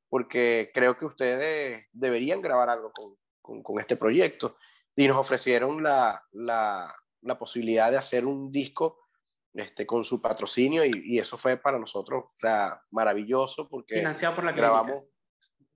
Porque 0.09 0.70
creo 0.72 0.96
que 0.96 1.07
ustedes 1.07 1.86
deberían 1.92 2.40
grabar 2.40 2.70
algo 2.70 2.92
con, 2.92 3.16
con, 3.40 3.62
con 3.62 3.80
este 3.80 3.96
proyecto. 3.96 4.57
Y 4.94 5.09
nos 5.09 5.16
ofrecieron 5.16 5.82
la, 5.82 6.22
la, 6.32 6.94
la, 7.22 7.38
posibilidad 7.38 7.90
de 7.90 7.96
hacer 7.96 8.26
un 8.26 8.53
disco 8.53 9.00
este, 9.55 9.86
con 9.86 10.05
su 10.05 10.20
patrocinio 10.20 10.84
y, 10.84 10.90
y, 11.05 11.18
eso 11.18 11.36
fue 11.36 11.57
para 11.57 11.78
nosotros, 11.78 12.24
o 12.24 12.34
sea, 12.34 12.80
maravilloso 12.90 13.68
porque 13.68 13.96
financiado 13.96 14.34
por 14.34 14.44
la 14.44 14.53
grabamos, 14.53 15.03
clínica. 15.03 15.12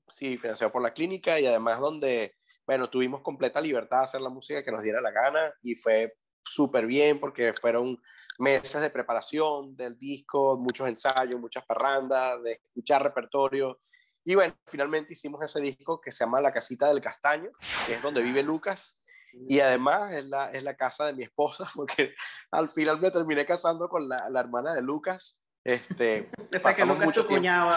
sí, 0.09 0.39
financiado 0.39 0.73
por 0.73 0.83
la 0.83 0.93
clínica 0.93 1.39
y 1.39 1.47
además 1.47 1.81
donde, 1.81 2.37
bueno, 2.67 2.89
tuvimos 2.89 3.21
completa 3.21 3.61
libertad 3.61 3.99
de 3.99 4.05
hacer 4.05 4.21
la 4.23 4.31
música 4.31 4.65
que 4.65 4.73
nos 4.73 4.83
diera 4.83 5.01
la 5.01 5.11
gana 5.11 5.53
y 5.63 5.75
fue 5.75 6.17
súper 6.43 6.87
bien 6.87 7.21
porque 7.21 7.53
fueron 7.53 8.01
meses 8.39 8.81
de 8.81 8.91
preparación 8.91 9.77
del 9.77 9.99
disco, 9.99 10.57
muchos 10.57 10.89
ensayos, 10.89 11.41
muchas 11.41 11.65
parrandas, 11.65 12.43
de 12.43 12.53
escuchar 12.53 13.03
repertorio. 13.03 13.81
Y 14.25 14.35
bueno, 14.35 14.55
finalmente 14.67 15.13
hicimos 15.13 15.43
ese 15.43 15.61
disco 15.61 16.01
que 16.01 16.13
se 16.13 16.25
llama 16.25 16.41
La 16.41 16.53
Casita 16.53 16.89
del 16.89 17.01
Castaño, 17.01 17.51
que 17.87 17.95
es 17.95 18.03
donde 18.03 18.23
vive 18.23 18.43
Lucas. 18.43 19.05
Y 19.49 19.61
además 19.61 20.13
es 20.13 20.27
la, 20.27 20.51
es 20.51 20.63
la 20.63 20.77
casa 20.77 21.07
de 21.07 21.15
mi 21.15 21.25
esposa, 21.25 21.67
porque 21.75 22.15
al 22.51 22.69
final 22.69 23.01
me 23.01 23.11
terminé 23.11 23.45
casando 23.45 23.89
con 23.89 24.09
la, 24.09 24.29
la 24.31 24.41
hermana 24.41 24.75
de 24.75 24.83
Lucas. 24.83 25.39
Este, 25.65 26.31
pasamos 26.63 26.99
que 26.99 27.05
Lucas 27.05 27.07
mucho 27.07 27.27
cuñado. 27.27 27.71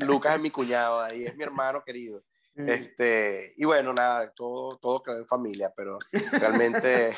Lucas 0.00 0.34
es 0.34 0.40
mi 0.40 0.50
cuñado, 0.50 1.00
ahí 1.00 1.24
es 1.24 1.36
mi 1.36 1.44
hermano 1.44 1.82
querido. 1.84 2.22
Mm. 2.52 2.68
Este, 2.68 3.54
y 3.56 3.64
bueno, 3.64 3.92
nada, 3.92 4.32
todo, 4.32 4.76
todo 4.78 5.04
quedó 5.04 5.18
en 5.18 5.26
familia, 5.26 5.72
pero 5.74 5.98
realmente... 6.32 7.14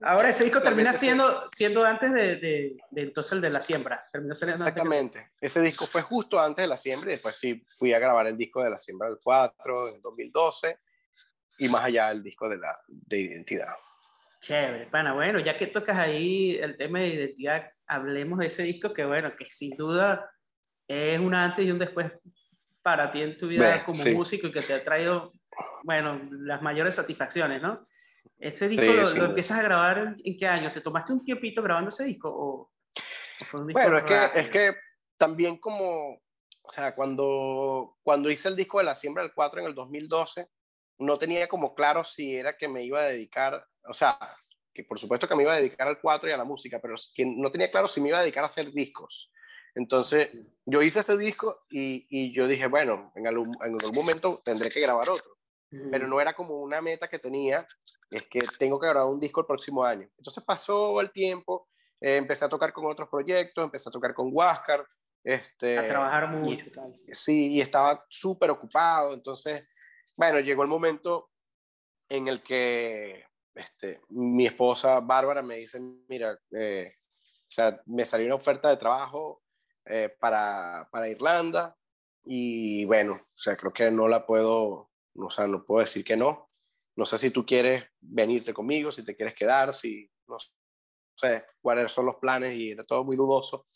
Ahora 0.00 0.30
ese 0.30 0.44
disco 0.44 0.62
termina 0.62 0.94
siendo, 0.94 1.50
siendo 1.54 1.84
antes 1.84 2.10
de, 2.10 2.36
de, 2.36 2.76
de, 2.90 3.02
entonces 3.02 3.32
el 3.32 3.42
de 3.42 3.50
la 3.50 3.60
siembra. 3.60 4.08
Terminó 4.10 4.32
Exactamente. 4.32 5.32
Ese 5.38 5.60
disco 5.60 5.86
fue 5.86 6.00
justo 6.00 6.40
antes 6.40 6.62
de 6.62 6.68
la 6.68 6.78
siembra 6.78 7.10
y 7.10 7.16
después 7.16 7.36
sí 7.36 7.66
fui 7.78 7.92
a 7.92 7.98
grabar 7.98 8.26
el 8.26 8.38
disco 8.38 8.64
de 8.64 8.70
la 8.70 8.78
siembra 8.78 9.08
del 9.08 9.18
4 9.22 9.88
en 9.94 10.00
2012 10.00 10.78
y 11.58 11.68
más 11.68 11.84
allá 11.84 12.10
el 12.10 12.22
disco 12.22 12.48
de, 12.48 12.58
la, 12.58 12.76
de 12.88 13.20
identidad. 13.20 13.74
Chévere, 14.40 14.86
pana. 14.86 15.14
Bueno, 15.14 15.38
ya 15.40 15.56
que 15.56 15.68
tocas 15.68 15.96
ahí 15.96 16.56
el 16.56 16.76
tema 16.76 17.00
de 17.00 17.08
identidad, 17.08 17.70
hablemos 17.86 18.38
de 18.38 18.46
ese 18.46 18.62
disco 18.62 18.92
que, 18.92 19.04
bueno, 19.04 19.34
que 19.36 19.46
sin 19.50 19.76
duda 19.76 20.30
es 20.86 21.18
un 21.18 21.34
antes 21.34 21.64
y 21.64 21.70
un 21.70 21.78
después 21.78 22.12
para 22.82 23.10
ti 23.10 23.22
en 23.22 23.38
tu 23.38 23.48
vida 23.48 23.84
como 23.84 23.98
sí. 23.98 24.12
músico 24.12 24.48
y 24.48 24.52
que 24.52 24.60
te 24.60 24.74
ha 24.74 24.84
traído 24.84 25.32
bueno, 25.82 26.20
las 26.30 26.62
mayores 26.62 26.94
satisfacciones, 26.94 27.62
¿no? 27.62 27.86
Ese 28.38 28.68
disco 28.68 28.84
lo, 28.84 29.26
empiezas 29.26 29.58
a 29.58 29.62
grabar 29.62 30.16
en, 30.22 30.36
qué 30.36 30.46
año? 30.46 30.72
¿Te 30.72 30.80
tomaste 30.80 31.12
un 31.12 31.24
tiempito 31.24 31.62
grabando 31.62 31.90
ese 31.90 32.04
disco? 32.04 32.30
O, 32.30 32.72
bueno, 33.72 33.98
es 33.98 34.04
que, 34.04 34.40
es 34.40 34.50
que 34.50 34.76
también 35.16 35.58
como, 35.58 36.14
o 36.14 36.70
sea, 36.70 36.94
cuando, 36.94 37.96
cuando 38.02 38.30
hice 38.30 38.48
el 38.48 38.56
disco 38.56 38.78
de 38.78 38.84
La 38.84 38.94
Siembra 38.94 39.22
del 39.22 39.32
4 39.34 39.60
en 39.60 39.66
el 39.66 39.74
2012, 39.74 40.48
no 40.98 41.18
tenía 41.18 41.48
como 41.48 41.74
claro 41.74 42.04
si 42.04 42.36
era 42.36 42.56
que 42.56 42.68
me 42.68 42.82
iba 42.82 43.00
a 43.00 43.04
dedicar, 43.04 43.66
o 43.88 43.94
sea, 43.94 44.18
que 44.72 44.84
por 44.84 44.98
supuesto 44.98 45.28
que 45.28 45.36
me 45.36 45.42
iba 45.42 45.52
a 45.52 45.58
dedicar 45.58 45.86
al 45.86 46.00
4 46.00 46.28
y 46.28 46.32
a 46.32 46.36
la 46.36 46.44
música, 46.44 46.80
pero 46.80 46.94
no 47.36 47.50
tenía 47.50 47.70
claro 47.70 47.88
si 47.88 48.00
me 48.00 48.08
iba 48.08 48.18
a 48.18 48.22
dedicar 48.22 48.42
a 48.42 48.46
hacer 48.46 48.72
discos. 48.72 49.32
Entonces, 49.74 50.30
yo 50.64 50.82
hice 50.82 51.00
ese 51.00 51.16
disco 51.16 51.64
y, 51.68 52.06
y 52.08 52.32
yo 52.32 52.46
dije, 52.46 52.68
bueno, 52.68 53.12
en 53.16 53.26
algún, 53.26 53.56
en 53.64 53.72
algún 53.72 53.94
momento 53.94 54.40
tendré 54.44 54.70
que 54.70 54.80
grabar 54.80 55.08
otro. 55.08 55.34
Pero 55.90 56.06
no 56.06 56.20
era 56.20 56.34
como 56.34 56.60
una 56.60 56.80
meta 56.80 57.08
que 57.08 57.18
tenía, 57.18 57.66
es 58.08 58.22
que 58.28 58.40
tengo 58.58 58.78
que 58.78 58.86
grabar 58.86 59.12
un 59.12 59.18
disco 59.18 59.40
el 59.40 59.46
próximo 59.46 59.82
año. 59.82 60.08
Entonces 60.18 60.44
pasó 60.44 61.00
el 61.00 61.10
tiempo, 61.10 61.68
eh, 62.00 62.16
empecé 62.16 62.44
a 62.44 62.48
tocar 62.48 62.72
con 62.72 62.86
otros 62.86 63.08
proyectos, 63.08 63.64
empecé 63.64 63.88
a 63.88 63.92
tocar 63.92 64.14
con 64.14 64.28
Huáscar. 64.32 64.86
Este, 65.24 65.78
a 65.78 65.88
trabajar 65.88 66.28
mucho. 66.28 66.66
sí, 67.08 67.54
y 67.54 67.60
estaba 67.60 68.04
súper 68.08 68.50
ocupado. 68.50 69.14
Entonces, 69.14 69.66
bueno, 70.16 70.40
llegó 70.40 70.62
el 70.62 70.68
momento 70.68 71.30
en 72.08 72.28
el 72.28 72.42
que 72.42 73.24
este, 73.54 74.00
mi 74.10 74.46
esposa 74.46 75.00
Bárbara 75.00 75.42
me 75.42 75.56
dice, 75.56 75.80
mira, 76.08 76.38
eh, 76.52 76.94
o 77.22 77.50
sea, 77.50 77.80
me 77.86 78.04
salió 78.04 78.26
una 78.26 78.34
oferta 78.34 78.68
de 78.68 78.76
trabajo 78.76 79.42
eh, 79.84 80.14
para, 80.18 80.88
para, 80.90 81.08
Irlanda 81.08 81.76
y 82.24 82.84
bueno, 82.84 83.14
o 83.14 83.36
sea, 83.36 83.56
creo 83.56 83.72
que 83.72 83.90
no 83.90 84.08
la 84.08 84.26
puedo, 84.26 84.90
o 85.14 85.30
sea, 85.30 85.46
no 85.46 85.64
puedo 85.64 85.80
decir 85.80 86.04
que 86.04 86.16
no. 86.16 86.48
No 86.96 87.04
sé 87.04 87.18
si 87.18 87.30
tú 87.30 87.44
quieres 87.44 87.84
venirte 88.00 88.54
conmigo, 88.54 88.90
si 88.90 89.04
te 89.04 89.14
quieres 89.14 89.34
quedar, 89.34 89.74
si 89.74 90.10
no 90.28 90.38
sé 91.16 91.44
cuáles 91.60 91.92
son 91.92 92.06
los 92.06 92.16
planes 92.16 92.54
y 92.54 92.70
era 92.70 92.84
todo 92.84 93.04
muy 93.04 93.16
dudoso. 93.16 93.66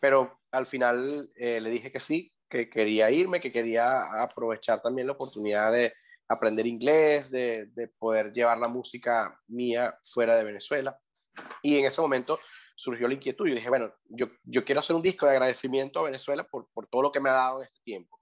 Pero 0.00 0.40
al 0.50 0.66
final 0.66 1.30
eh, 1.36 1.60
le 1.60 1.70
dije 1.70 1.92
que 1.92 2.00
sí, 2.00 2.31
que 2.52 2.68
quería 2.68 3.10
irme, 3.10 3.40
que 3.40 3.50
quería 3.50 4.02
aprovechar 4.22 4.82
también 4.82 5.06
la 5.06 5.14
oportunidad 5.14 5.72
de 5.72 5.94
aprender 6.28 6.66
inglés, 6.66 7.30
de, 7.30 7.66
de 7.74 7.88
poder 7.88 8.30
llevar 8.30 8.58
la 8.58 8.68
música 8.68 9.40
mía 9.48 9.98
fuera 10.02 10.36
de 10.36 10.44
Venezuela. 10.44 10.98
Y 11.62 11.78
en 11.78 11.86
ese 11.86 12.02
momento 12.02 12.38
surgió 12.76 13.08
la 13.08 13.14
inquietud 13.14 13.48
y 13.48 13.54
dije, 13.54 13.70
bueno, 13.70 13.90
yo, 14.04 14.26
yo 14.44 14.66
quiero 14.66 14.80
hacer 14.80 14.94
un 14.94 15.00
disco 15.00 15.24
de 15.24 15.32
agradecimiento 15.32 16.00
a 16.00 16.04
Venezuela 16.04 16.44
por, 16.44 16.68
por 16.74 16.86
todo 16.88 17.00
lo 17.00 17.10
que 17.10 17.20
me 17.20 17.30
ha 17.30 17.34
dado 17.34 17.60
en 17.60 17.66
este 17.68 17.80
tiempo, 17.84 18.20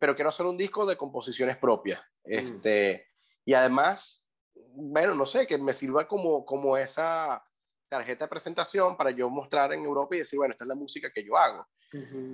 pero 0.00 0.16
quiero 0.16 0.30
hacer 0.30 0.46
un 0.46 0.56
disco 0.56 0.84
de 0.84 0.96
composiciones 0.96 1.56
propias. 1.56 2.00
Mm. 2.24 2.32
Este, 2.32 3.06
y 3.44 3.54
además, 3.54 4.28
bueno, 4.72 5.14
no 5.14 5.26
sé, 5.26 5.46
que 5.46 5.58
me 5.58 5.72
sirva 5.72 6.08
como, 6.08 6.44
como 6.44 6.76
esa 6.76 7.44
tarjeta 7.90 8.24
de 8.24 8.30
presentación 8.30 8.96
para 8.96 9.10
yo 9.10 9.28
mostrar 9.28 9.72
en 9.72 9.84
Europa 9.84 10.14
y 10.14 10.20
decir, 10.20 10.38
bueno, 10.38 10.52
esta 10.52 10.64
es 10.64 10.68
la 10.68 10.76
música 10.76 11.10
que 11.12 11.24
yo 11.24 11.36
hago. 11.36 11.66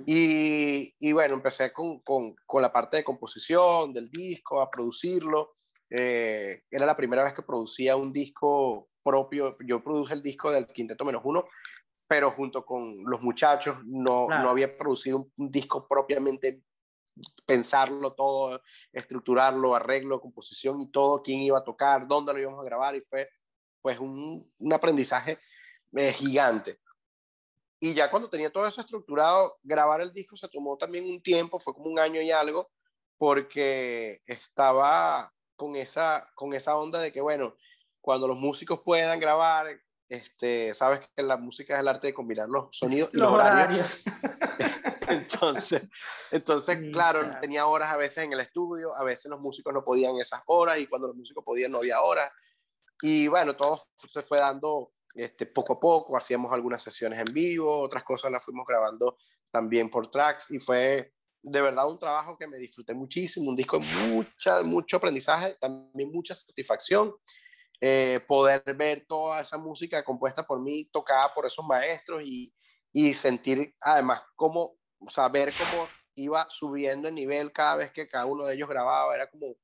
y, 0.05 0.93
y, 0.99 1.11
bueno, 1.11 1.33
empecé 1.33 1.73
con, 1.73 1.99
con, 2.01 2.35
con, 2.45 2.61
la 2.61 2.71
parte 2.71 2.97
de 2.97 3.03
composición 3.03 3.91
del 3.91 4.09
disco, 4.09 4.61
a 4.61 4.69
producirlo. 4.69 5.55
Eh, 5.89 6.61
era 6.69 6.85
la 6.85 6.95
primera 6.95 7.23
vez 7.23 7.33
que 7.33 7.41
producía 7.41 7.95
un 7.95 8.11
disco 8.11 8.89
propio. 9.03 9.51
Yo 9.65 9.83
produje 9.83 10.13
el 10.13 10.21
disco 10.21 10.51
del 10.51 10.67
Quinteto 10.67 11.03
Menos 11.03 11.23
Uno, 11.25 11.45
pero 12.07 12.31
junto 12.31 12.63
con 12.63 13.03
los 13.05 13.21
muchachos 13.21 13.77
no, 13.83 14.27
no 14.27 14.49
había 14.49 14.77
producido 14.77 15.27
un, 15.37 15.51
disco 15.51 15.87
propiamente 15.87 16.61
pensarlo 17.47 18.13
todo, 18.13 18.61
estructurarlo, 18.93 19.73
arreglo, 19.73 20.21
composición 20.21 20.81
y 20.81 20.91
todo, 20.91 21.23
quién 21.23 21.41
iba 21.41 21.57
a 21.57 21.63
tocar, 21.63 22.07
dónde 22.07 22.31
lo 22.31 22.39
íbamos 22.39 22.61
a 22.61 22.65
grabar 22.65 22.95
y 22.95 23.01
fue 23.01 23.27
pues 23.81 23.97
un, 23.99 24.47
un 24.59 24.73
aprendizaje 24.73 25.39
eh, 25.93 26.13
gigante. 26.13 26.79
Y 27.79 27.93
ya 27.93 28.09
cuando 28.09 28.29
tenía 28.29 28.51
todo 28.51 28.67
eso 28.67 28.81
estructurado, 28.81 29.57
grabar 29.61 30.01
el 30.01 30.11
disco 30.11 30.35
se 30.35 30.49
tomó 30.49 30.77
también 30.77 31.05
un 31.05 31.21
tiempo, 31.21 31.59
fue 31.59 31.73
como 31.73 31.91
un 31.91 31.99
año 31.99 32.21
y 32.21 32.31
algo, 32.31 32.71
porque 33.17 34.21
estaba 34.25 35.31
con 35.55 35.75
esa, 35.75 36.27
con 36.33 36.53
esa 36.53 36.77
onda 36.77 36.99
de 36.99 37.11
que, 37.11 37.21
bueno, 37.21 37.55
cuando 38.01 38.27
los 38.27 38.39
músicos 38.39 38.81
puedan 38.81 39.19
grabar, 39.19 39.67
este, 40.07 40.73
sabes 40.73 41.01
que 41.15 41.21
la 41.21 41.37
música 41.37 41.75
es 41.75 41.81
el 41.81 41.87
arte 41.87 42.07
de 42.07 42.13
combinar 42.13 42.47
los 42.47 42.69
sonidos 42.71 43.09
y 43.13 43.17
los, 43.17 43.31
horarios. 43.31 44.05
entonces, 45.09 45.83
entonces 46.31 46.79
claro, 46.91 47.37
tenía 47.41 47.67
horas 47.67 47.91
a 47.91 47.97
veces 47.97 48.23
en 48.23 48.33
el 48.33 48.39
estudio, 48.39 48.95
a 48.95 49.03
veces 49.03 49.29
los 49.29 49.39
músicos 49.39 49.73
no 49.73 49.83
podían 49.83 50.15
esas 50.17 50.41
horas 50.45 50.79
y 50.79 50.87
cuando 50.87 51.07
los 51.07 51.17
músicos 51.17 51.43
podían 51.43 51.71
no 51.71 51.79
había 51.79 52.01
horas. 52.01 52.31
Y 53.01 53.27
bueno, 53.27 53.55
todo 53.55 53.77
se 53.95 54.21
fue 54.21 54.39
dando 54.39 54.91
este, 55.13 55.45
poco 55.45 55.73
a 55.73 55.79
poco, 55.79 56.17
hacíamos 56.17 56.51
algunas 56.53 56.83
sesiones 56.83 57.19
en 57.19 57.33
vivo, 57.33 57.81
otras 57.81 58.03
cosas 58.03 58.31
las 58.31 58.43
fuimos 58.43 58.65
grabando 58.67 59.17
también 59.51 59.89
por 59.89 60.09
tracks 60.09 60.51
y 60.51 60.59
fue 60.59 61.13
de 61.41 61.61
verdad 61.61 61.89
un 61.89 61.99
trabajo 61.99 62.37
que 62.37 62.47
me 62.47 62.57
disfruté 62.57 62.93
muchísimo, 62.93 63.49
un 63.49 63.55
disco 63.55 63.79
de 63.79 63.85
mucha, 64.09 64.61
mucho 64.63 64.97
aprendizaje, 64.97 65.55
también 65.59 66.11
mucha 66.11 66.35
satisfacción. 66.35 67.13
Eh, 67.79 68.21
poder 68.27 68.63
ver 68.75 69.05
toda 69.07 69.41
esa 69.41 69.57
música 69.57 70.03
compuesta 70.03 70.45
por 70.45 70.59
mí, 70.59 70.89
tocada 70.91 71.31
por 71.31 71.45
esos 71.45 71.63
maestros 71.63 72.23
y, 72.25 72.51
y 72.91 73.13
sentir 73.13 73.75
además 73.79 74.23
cómo, 74.35 74.79
o 74.99 75.09
sea, 75.09 75.29
ver 75.29 75.53
cómo 75.53 75.87
iba 76.15 76.47
subiendo 76.49 77.07
el 77.07 77.13
nivel 77.13 77.51
cada 77.51 77.75
vez 77.75 77.91
que 77.91 78.07
cada 78.07 78.25
uno 78.25 78.45
de 78.45 78.55
ellos 78.55 78.67
grababa, 78.67 79.13
era 79.13 79.29
como, 79.29 79.55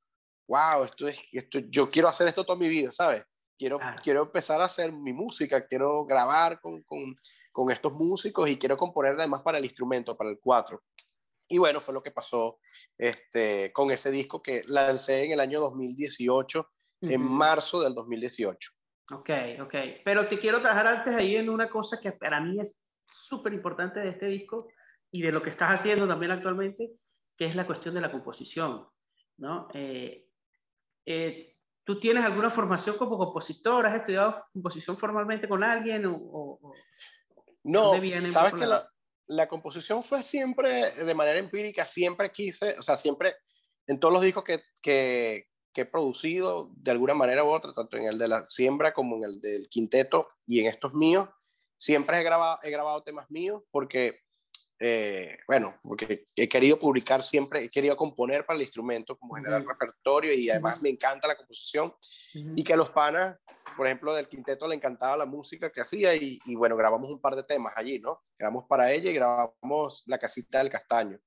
wow, 0.46 0.84
esto 0.84 1.08
es, 1.08 1.18
esto, 1.32 1.58
yo 1.68 1.88
quiero 1.88 2.08
hacer 2.08 2.28
esto 2.28 2.44
toda 2.44 2.58
mi 2.58 2.68
vida, 2.68 2.92
¿sabes? 2.92 3.24
Quiero, 3.56 3.78
quiero 4.02 4.22
empezar 4.22 4.60
a 4.60 4.64
hacer 4.64 4.92
mi 4.92 5.12
música, 5.12 5.66
quiero 5.66 6.04
grabar 6.04 6.60
con, 6.60 6.82
con, 6.82 7.14
con 7.52 7.70
estos 7.70 7.92
músicos 7.92 8.50
y 8.50 8.58
quiero 8.58 8.76
componer 8.76 9.14
además 9.18 9.42
para 9.42 9.58
el 9.58 9.64
instrumento, 9.64 10.16
para 10.16 10.30
el 10.30 10.38
cuatro. 10.42 10.82
Y 11.48 11.58
bueno, 11.58 11.80
fue 11.80 11.94
lo 11.94 12.02
que 12.02 12.10
pasó 12.10 12.58
este, 12.98 13.72
con 13.72 13.90
ese 13.90 14.10
disco 14.10 14.42
que 14.42 14.62
lancé 14.66 15.24
en 15.24 15.32
el 15.32 15.40
año 15.40 15.60
2018, 15.60 16.70
en 17.02 17.22
marzo 17.22 17.82
del 17.82 17.94
2018. 17.94 18.70
Ok, 19.12 19.30
ok. 19.60 19.74
Pero 20.04 20.26
te 20.26 20.38
quiero 20.38 20.60
trabajar 20.60 20.86
antes 20.86 21.14
ahí 21.14 21.36
en 21.36 21.50
una 21.50 21.68
cosa 21.68 22.00
que 22.00 22.12
para 22.12 22.40
mí 22.40 22.58
es 22.60 22.86
súper 23.06 23.52
importante 23.52 24.00
de 24.00 24.08
este 24.08 24.26
disco 24.26 24.68
y 25.10 25.22
de 25.22 25.30
lo 25.30 25.42
que 25.42 25.50
estás 25.50 25.70
haciendo 25.70 26.08
también 26.08 26.32
actualmente, 26.32 26.92
que 27.36 27.46
es 27.46 27.54
la 27.54 27.66
cuestión 27.66 27.94
de 27.94 28.00
la 28.00 28.10
composición, 28.10 28.88
¿no? 29.36 29.68
Eh, 29.74 30.26
eh, 31.04 31.53
¿Tú 31.84 32.00
tienes 32.00 32.24
alguna 32.24 32.50
formación 32.50 32.96
como 32.96 33.18
compositor? 33.18 33.86
¿Has 33.86 33.96
estudiado 33.96 34.46
composición 34.52 34.96
formalmente 34.96 35.46
con 35.46 35.62
alguien? 35.62 36.06
O, 36.06 36.58
no, 37.62 37.92
sabes 38.28 38.54
que 38.54 38.66
la, 38.66 38.88
la, 39.26 39.48
composición 39.48 40.02
fue 40.02 40.22
siempre 40.22 40.92
de 41.04 41.14
manera 41.14 41.38
empírica, 41.38 41.84
siempre 41.84 42.32
quise, 42.32 42.78
o 42.78 42.82
sea, 42.82 42.96
siempre 42.96 43.36
en 43.86 44.00
todos 44.00 44.14
los 44.14 44.22
discos 44.22 44.44
que, 44.44 44.62
que, 44.80 45.46
que 45.74 45.82
he 45.82 45.86
producido 45.86 46.70
de 46.76 46.90
alguna 46.90 47.14
manera 47.14 47.44
u 47.44 47.48
otra, 47.48 47.74
tanto 47.74 47.96
en 47.96 48.04
el 48.04 48.16
de 48.16 48.28
la 48.28 48.46
siembra 48.46 48.94
como 48.94 49.16
en 49.16 49.24
el 49.24 49.40
del 49.40 49.68
quinteto 49.68 50.28
y 50.46 50.60
en 50.60 50.66
estos 50.66 50.94
míos, 50.94 51.28
siempre 51.76 52.18
he 52.18 52.22
grabado, 52.22 52.58
he 52.62 52.70
grabado 52.70 53.02
temas 53.02 53.30
míos 53.30 53.62
porque, 53.70 54.20
eh, 54.80 55.38
bueno, 55.46 55.78
porque 55.82 56.24
he 56.34 56.48
querido 56.48 56.78
publicar 56.78 57.22
siempre, 57.22 57.64
he 57.64 57.68
querido 57.68 57.96
componer 57.96 58.44
para 58.44 58.56
el 58.56 58.62
instrumento, 58.62 59.16
como 59.16 59.34
generar 59.34 59.64
repertorio 59.64 60.32
y 60.34 60.50
además 60.50 60.82
me 60.82 60.90
encanta 60.90 61.28
la 61.28 61.36
composición. 61.36 61.94
Y 62.34 62.64
que 62.64 62.72
a 62.72 62.76
los 62.76 62.90
panas, 62.90 63.38
por 63.76 63.86
ejemplo, 63.86 64.12
del 64.14 64.28
quinteto 64.28 64.66
le 64.66 64.74
encantaba 64.74 65.16
la 65.16 65.26
música 65.26 65.70
que 65.70 65.80
hacía 65.80 66.14
y, 66.14 66.38
y 66.44 66.56
bueno, 66.56 66.76
grabamos 66.76 67.08
un 67.08 67.20
par 67.20 67.36
de 67.36 67.44
temas 67.44 67.72
allí, 67.76 68.00
¿no? 68.00 68.22
Grabamos 68.38 68.64
para 68.68 68.92
ella 68.92 69.10
y 69.10 69.14
grabamos 69.14 70.02
La 70.06 70.18
Casita 70.18 70.58
del 70.58 70.70
Castaño. 70.70 71.18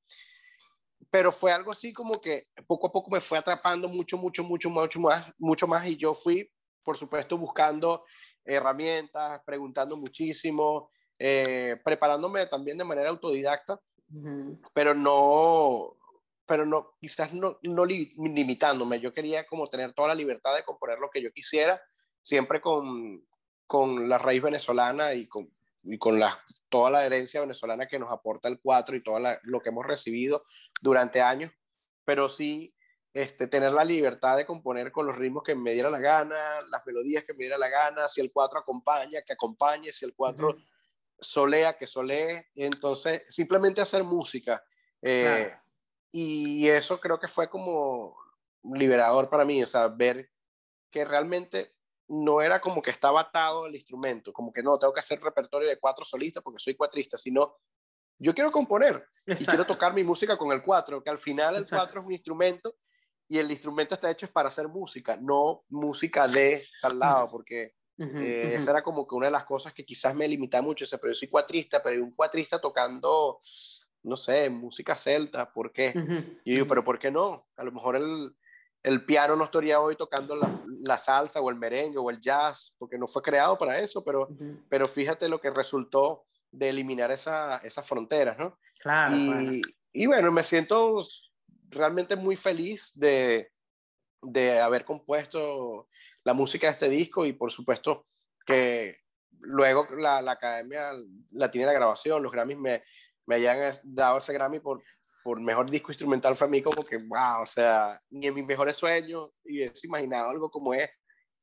Pero 1.10 1.32
fue 1.32 1.54
algo 1.54 1.72
así 1.72 1.94
como 1.94 2.20
que 2.20 2.44
poco 2.68 2.88
a 2.88 2.92
poco 2.92 3.10
me 3.10 3.22
fue 3.22 3.38
atrapando 3.38 3.88
mucho, 3.88 4.18
mucho, 4.18 4.44
mucho, 4.44 4.70
mucho 4.70 5.00
más, 5.00 5.32
mucho 5.38 5.68
más 5.68 5.88
y 5.88 5.96
yo 5.96 6.14
fui, 6.14 6.52
por 6.84 6.98
supuesto, 6.98 7.38
buscando 7.38 8.04
herramientas, 8.44 9.42
preguntando 9.46 9.96
muchísimo, 9.96 10.92
eh, 11.20 11.80
preparándome 11.84 12.46
también 12.46 12.78
de 12.78 12.84
manera 12.84 13.10
autodidacta, 13.10 13.80
pero 14.74 14.94
no, 14.94 15.98
pero 16.46 16.66
no, 16.66 16.96
quizás 17.00 17.34
no, 17.34 17.60
no 17.64 17.86
limitándome. 17.86 19.00
Yo 19.00 19.14
quería 19.14 19.46
como 19.46 19.68
tener 19.68 19.94
toda 19.94 20.10
la 20.10 20.16
libertad 20.16 20.56
de 20.56 20.64
componer 20.64 21.00
lo 21.00 21.10
que 21.10 21.22
yo 21.22 21.32
quisiera, 21.32 21.82
siempre 22.22 22.62
con, 22.62 23.26
con 23.66 24.08
la 24.08 24.18
raíz 24.18 24.42
venezolana 24.42 25.14
y 25.14 25.28
con, 25.28 25.50
y 25.84 25.98
con 25.98 26.20
la, 26.20 26.42
toda 26.70 26.90
la 26.90 27.06
herencia 27.06 27.42
venezolana 27.42 27.88
que 27.88 28.00
nos 28.00 28.12
aporta 28.12 28.48
el 28.48 28.60
4 28.60 28.96
y 28.96 29.04
todo 29.04 29.20
lo 29.44 29.62
que 29.62 29.70
hemos 29.70 29.86
recibido 29.86 30.46
durante 30.82 31.22
años, 31.22 31.52
pero 32.06 32.30
sí 32.30 32.74
este, 33.14 33.48
tener 33.48 33.72
la 33.72 33.84
libertad 33.84 34.38
de 34.38 34.46
componer 34.46 34.92
con 34.92 35.08
los 35.08 35.18
ritmos 35.18 35.44
que 35.44 35.56
me 35.56 35.74
diera 35.74 35.90
la 35.90 36.00
gana, 36.00 36.62
las 36.70 36.86
melodías 36.86 37.24
que 37.24 37.34
me 37.34 37.40
diera 37.40 37.58
la 37.58 37.70
gana, 37.70 38.08
si 38.08 38.22
el 38.22 38.32
4 38.32 38.60
acompaña, 38.60 39.22
que 39.24 39.34
acompañe, 39.34 39.92
si 39.92 40.06
el 40.06 40.14
4 40.14 40.56
solea, 41.20 41.78
que 41.78 41.88
solee, 41.88 42.48
entonces 42.56 43.24
simplemente 43.28 43.82
hacer 43.82 44.04
música. 44.04 44.64
Eh, 45.02 45.54
y 46.12 46.68
eso 46.68 47.00
creo 47.00 47.20
que 47.20 47.28
fue 47.28 47.50
como 47.50 48.18
liberador 48.64 49.30
para 49.30 49.46
mí, 49.46 49.62
o 49.62 49.68
sea, 49.68 49.88
ver 49.88 50.30
que 50.90 51.06
realmente 51.06 51.76
no 52.08 52.42
era 52.42 52.60
como 52.60 52.82
que 52.82 52.92
estaba 52.92 53.22
atado 53.22 53.68
el 53.68 53.76
instrumento, 53.76 54.32
como 54.32 54.52
que 54.52 54.64
no, 54.64 54.80
tengo 54.80 54.94
que 54.94 55.02
hacer 55.02 55.22
repertorio 55.22 55.68
de 55.68 55.80
cuatro 55.80 56.06
solistas 56.06 56.44
porque 56.44 56.60
soy 56.60 56.76
cuatrista, 56.76 57.18
sino 57.18 57.58
yo 58.18 58.34
quiero 58.34 58.50
componer 58.50 59.06
y 59.28 59.46
quiero 59.46 59.66
tocar 59.66 59.94
mi 59.94 60.04
música 60.04 60.38
con 60.38 60.52
el 60.52 60.64
cuatro, 60.64 61.04
que 61.04 61.10
al 61.10 61.18
final 61.18 61.56
el 61.56 61.68
cuatro 61.68 62.00
es 62.00 62.06
un 62.06 62.12
instrumento 62.12 62.76
y 63.28 63.38
el 63.38 63.52
instrumento 63.52 63.94
está 63.94 64.10
hecho 64.10 64.32
para 64.32 64.48
hacer 64.48 64.68
música, 64.68 65.18
no 65.18 65.66
música 65.70 66.28
de 66.28 66.66
tal 66.82 66.98
lado, 66.98 67.28
porque 67.30 67.76
eh, 67.98 68.54
esa 68.56 68.72
era 68.72 68.84
como 68.84 69.08
que 69.08 69.16
una 69.16 69.28
de 69.28 69.32
las 69.32 69.46
cosas 69.46 69.74
que 69.74 69.86
quizás 69.86 70.16
me 70.16 70.28
limita 70.28 70.62
mucho, 70.62 70.86
o 70.86 70.98
pero 71.00 71.14
yo 71.14 71.16
soy 71.16 71.28
cuatrista, 71.28 71.82
pero 71.82 71.96
hay 71.96 72.02
un 72.02 72.12
cuatrista 72.12 72.60
tocando, 72.60 73.40
no 74.04 74.18
sé, 74.18 74.50
música 74.50 74.96
celta, 74.96 75.52
¿por 75.52 75.72
qué? 75.72 75.94
Y 76.46 76.52
yo 76.52 76.56
digo, 76.56 76.68
pero 76.68 76.84
¿por 76.84 77.00
qué 77.00 77.10
no? 77.10 77.48
A 77.56 77.64
lo 77.64 77.72
mejor 77.72 77.96
el, 77.96 78.36
el 78.84 79.06
piano 79.06 79.36
no 79.36 79.44
estaría 79.44 79.80
hoy 79.80 79.96
tocando 79.96 80.36
la, 80.36 80.50
la, 80.80 80.98
salsa 80.98 81.42
o 81.42 81.50
el 81.50 81.56
merengue 81.56 81.98
o 81.98 82.10
el 82.10 82.20
jazz, 82.20 82.74
porque 82.78 82.98
no 82.98 83.08
fue 83.08 83.22
creado 83.22 83.58
para 83.58 83.80
eso, 83.80 84.04
pero, 84.04 84.30
pero 84.70 84.88
fíjate 84.88 85.28
lo 85.28 85.42
que 85.42 85.50
resultó 85.50 86.26
de 86.52 86.70
eliminar 86.70 87.12
esa, 87.12 87.58
esas 87.58 87.86
fronteras, 87.86 88.38
¿no? 88.38 88.60
Claro 88.80 89.16
y, 89.16 89.62
y, 89.92 90.06
bueno, 90.06 90.32
me 90.32 90.44
siento 90.44 91.04
realmente 91.70 92.16
muy 92.16 92.36
feliz 92.36 92.92
de, 92.96 93.52
de 94.22 94.60
haber 94.60 94.86
compuesto 94.86 95.88
la 96.28 96.34
música 96.34 96.68
de 96.68 96.74
este 96.74 96.90
disco 96.90 97.26
y 97.26 97.32
por 97.32 97.54
supuesto 97.54 98.06
que 98.46 98.98
luego 99.40 99.88
la, 99.98 100.22
la 100.22 100.34
academia 100.34 100.92
la 101.32 101.50
tiene 101.50 101.68
la 101.68 101.72
grabación, 101.72 102.22
los 102.22 102.34
Grammys 102.34 102.60
me, 102.60 102.84
me 103.26 103.36
hayan 103.36 103.74
dado 103.84 104.18
ese 104.18 104.34
Grammy 104.34 104.60
por, 104.60 104.84
por 105.24 105.40
mejor 105.40 105.72
disco 105.72 105.90
instrumental 105.90 106.36
fue 106.36 106.48
a 106.48 106.50
mí 106.50 106.62
como 106.62 106.86
que, 106.86 106.98
wow, 106.98 107.44
o 107.44 107.46
sea, 107.46 107.98
ni 108.10 108.28
en 108.28 108.36
mis 108.36 108.46
mejores 108.46 108.76
sueños 108.76 109.32
hubiese 109.46 109.88
imaginado 109.88 110.30
algo 110.30 110.52
como 110.52 110.74
es. 110.74 110.90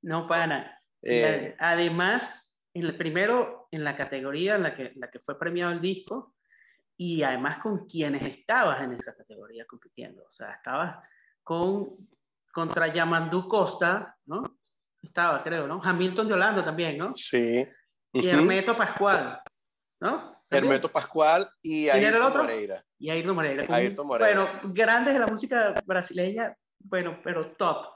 No, 0.03 0.28
pana. 0.28 0.78
Eh, 1.01 1.57
además, 1.59 2.61
en 2.74 2.85
el 2.85 2.97
primero, 2.99 3.68
en 3.70 3.85
la 3.85 3.97
categoría 3.97 4.57
en 4.57 4.64
la 4.64 4.76
que, 4.76 4.93
la 4.97 5.11
que 5.11 5.18
fue 5.18 5.39
premiado 5.39 5.72
el 5.72 5.80
disco, 5.80 6.35
y 6.99 7.22
además 7.22 7.57
con 7.62 7.87
quienes 7.87 8.26
estabas 8.26 8.82
en 8.82 8.93
esa 8.93 9.16
categoría 9.16 9.64
compitiendo. 9.66 10.24
O 10.24 10.30
sea, 10.30 10.53
estabas 10.53 11.03
con, 11.43 11.89
contra 12.53 12.93
Yamandú 12.93 13.49
Costa, 13.49 14.14
¿no? 14.26 14.59
Estaba, 15.05 15.43
creo, 15.43 15.67
¿no? 15.67 15.81
Hamilton 15.83 16.29
de 16.29 16.35
Holanda 16.35 16.65
también, 16.65 16.99
¿no? 16.99 17.13
Sí. 17.17 17.67
Y 18.13 18.29
Hermeto 18.29 18.77
Pascual, 18.77 19.41
¿no? 20.01 20.43
Hermeto 20.51 20.89
Pascual 20.89 21.49
y 21.63 21.89
Ayrton 21.89 22.33
Moreira. 22.37 22.85
Y 22.99 23.11
Ayrton 23.11 23.35
Moreira. 23.35 23.67
Ayrton 23.69 24.07
Moreira. 24.07 24.43
Bueno, 24.43 24.75
grandes 24.75 25.15
de 25.15 25.21
la 25.21 25.27
música 25.27 25.75
brasileña, 25.85 26.57
bueno, 26.79 27.21
pero 27.25 27.53
top. 27.57 27.87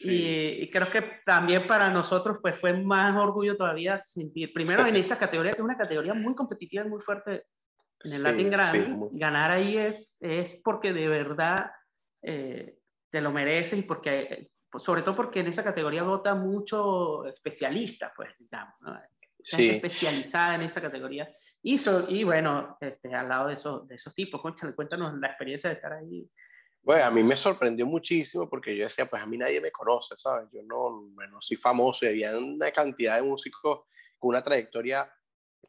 Y, 0.00 0.62
y, 0.62 0.70
creo 0.70 0.88
que 0.90 1.02
también 1.26 1.66
para 1.66 1.90
nosotros 1.90 2.38
pues 2.40 2.56
fue 2.56 2.72
más 2.72 3.16
orgullo 3.16 3.56
todavía 3.56 3.98
sentir, 3.98 4.52
primero 4.52 4.86
en 4.86 4.94
esa 4.94 5.18
categoría, 5.18 5.52
que 5.52 5.58
es 5.58 5.64
una 5.64 5.76
categoría 5.76 6.14
muy 6.14 6.36
competitiva 6.36 6.84
y 6.84 6.88
muy 6.88 7.00
fuerte 7.00 7.46
en 8.04 8.12
el 8.12 8.22
Latin 8.22 8.50
Grammy, 8.50 9.08
ganar 9.12 9.50
ahí 9.50 9.76
es, 9.76 10.16
es 10.20 10.60
porque 10.62 10.92
de 10.92 11.08
verdad 11.08 11.70
eh, 12.22 12.78
te 13.10 13.20
lo 13.20 13.30
mereces 13.30 13.78
y 13.78 13.82
porque, 13.82 14.50
sobre 14.78 15.02
todo 15.02 15.14
porque 15.14 15.40
en 15.40 15.48
esa 15.48 15.62
categoría 15.62 16.02
vota 16.02 16.34
mucho 16.34 17.26
especialista, 17.26 18.12
pues, 18.16 18.30
digamos, 18.38 18.74
¿no? 18.80 18.98
especializada 19.42 20.54
en 20.54 20.62
esa 20.62 20.80
categoría. 20.80 21.28
Y, 21.62 21.80
y 22.08 22.24
bueno, 22.24 22.76
este, 22.80 23.14
al 23.14 23.28
lado 23.28 23.48
de, 23.48 23.54
esos 23.54 23.86
de 23.86 23.96
esos 23.96 24.14
tipos, 24.14 24.40
cuéntanos 24.40 25.18
la 25.18 25.28
experiencia 25.28 25.70
de 25.70 25.76
estar 25.76 25.92
ahí. 25.92 26.28
Bueno, 26.82 27.04
a 27.04 27.10
mí 27.10 27.22
me 27.22 27.36
sorprendió 27.36 27.86
muchísimo 27.86 28.48
porque 28.48 28.76
yo 28.76 28.84
decía, 28.84 29.06
pues 29.06 29.22
a 29.22 29.26
mí 29.26 29.38
nadie 29.38 29.60
me 29.60 29.70
conoce, 29.70 30.16
¿sabes? 30.16 30.48
Yo 30.52 30.62
no, 30.64 31.02
bueno, 31.14 31.40
soy 31.40 31.56
famoso 31.56 32.04
y 32.04 32.08
había 32.08 32.36
una 32.36 32.72
cantidad 32.72 33.16
de 33.16 33.22
músicos 33.22 33.82
con 34.18 34.30
una 34.30 34.42
trayectoria 34.42 35.08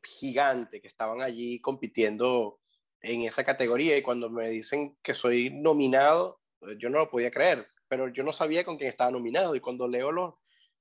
gigante 0.01 0.81
que 0.81 0.87
estaban 0.87 1.21
allí 1.21 1.61
compitiendo 1.61 2.59
en 3.01 3.23
esa 3.23 3.43
categoría 3.43 3.95
y 3.95 4.01
cuando 4.01 4.29
me 4.29 4.49
dicen 4.49 4.97
que 5.03 5.13
soy 5.13 5.51
nominado, 5.51 6.41
yo 6.79 6.89
no 6.89 6.99
lo 6.99 7.09
podía 7.11 7.29
creer, 7.29 7.67
pero 7.93 8.07
yo 8.07 8.23
no 8.23 8.33
sabía 8.33 8.65
con 8.65 8.75
quién 8.75 8.89
estaba 8.89 9.11
nominado. 9.11 9.55
Y 9.55 9.59
cuando 9.59 9.87
leo 9.87 10.11
los, 10.11 10.33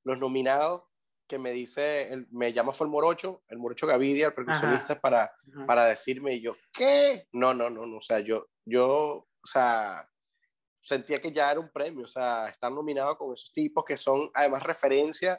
los 0.03 0.19
nominados 0.19 0.85
que 1.29 1.39
me 1.39 1.51
dice, 1.51 2.11
el, 2.11 2.27
me 2.31 2.55
llama 2.55 2.73
fue 2.73 2.87
el 2.87 2.91
Morocho, 2.91 3.43
el 3.49 3.59
Morocho 3.59 3.87
Gavidia, 3.87 4.29
el 4.29 4.35
percusionista, 4.35 4.99
para, 4.99 5.31
para 5.67 5.85
decirme, 5.85 6.35
y 6.35 6.41
yo, 6.41 6.57
¿qué? 6.73 7.29
No, 7.33 7.53
no, 7.53 7.69
no, 7.69 7.87
no, 7.87 7.99
o 7.99 8.03
sea, 8.03 8.21
yo, 8.21 8.47
yo, 8.65 9.27
o 9.27 9.47
sea, 9.47 10.09
sentía 10.81 11.21
que 11.21 11.33
ya 11.33 11.51
era 11.51 11.61
un 11.61 11.71
premio, 11.71 12.05
o 12.05 12.09
sea, 12.09 12.49
estar 12.49 12.73
nominado 12.73 13.19
con 13.19 13.35
esos 13.35 13.53
tipos 13.53 13.85
que 13.85 13.99
son 13.99 14.31
además 14.33 14.63
referencia 14.63 15.39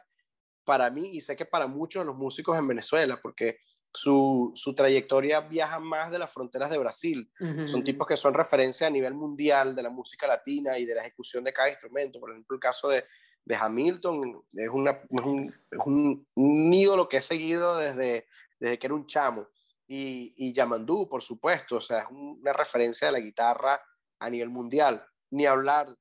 para 0.63 0.91
mí 0.91 1.09
y 1.15 1.21
sé 1.21 1.35
que 1.35 1.45
para 1.45 1.65
muchos 1.65 2.03
de 2.03 2.05
los 2.05 2.15
músicos 2.15 2.55
en 2.55 2.67
Venezuela, 2.67 3.19
porque 3.19 3.57
su, 3.93 4.51
su 4.55 4.73
trayectoria 4.73 5.41
viaja 5.41 5.79
más 5.79 6.11
de 6.11 6.17
las 6.17 6.31
fronteras 6.31 6.69
de 6.71 6.79
Brasil. 6.79 7.31
Son 7.67 7.83
tipos 7.83 8.07
que 8.07 8.17
son 8.17 8.33
referencia 8.33 8.87
a 8.87 8.89
nivel 8.89 9.13
mundial 9.13 9.75
de 9.75 9.83
la 9.83 9.89
música 9.89 10.27
latina 10.27 10.77
y 10.79 10.85
de 10.85 10.95
la 10.95 11.01
ejecución 11.01 11.43
de 11.43 11.53
cada 11.53 11.69
instrumento. 11.69 12.19
Por 12.19 12.31
ejemplo, 12.31 12.55
el 12.55 12.59
caso 12.59 12.89
de, 12.89 13.05
de 13.45 13.55
Hamilton 13.55 14.43
es, 14.53 14.69
una, 14.69 14.91
es, 14.91 15.23
un, 15.23 15.53
es 15.69 15.79
un, 15.85 16.73
ídolo 16.73 17.07
que 17.07 17.17
he 17.17 17.21
seguido 17.21 17.77
desde, 17.77 18.27
desde 18.59 18.79
que 18.79 18.87
era 18.87 18.95
un 18.95 19.05
chamo. 19.05 19.47
Y, 19.87 20.33
y 20.37 20.53
Yamandú, 20.53 21.07
por 21.07 21.21
supuesto, 21.21 21.75
o 21.75 21.81
sea, 21.81 21.99
es 21.99 22.07
una 22.09 22.51
referencia 22.51 23.07
de 23.07 23.11
la 23.11 23.19
guitarra 23.19 23.79
a 24.17 24.29
nivel 24.29 24.49
mundial. 24.49 25.05
Ni 25.29 25.45
hablar 25.45 25.95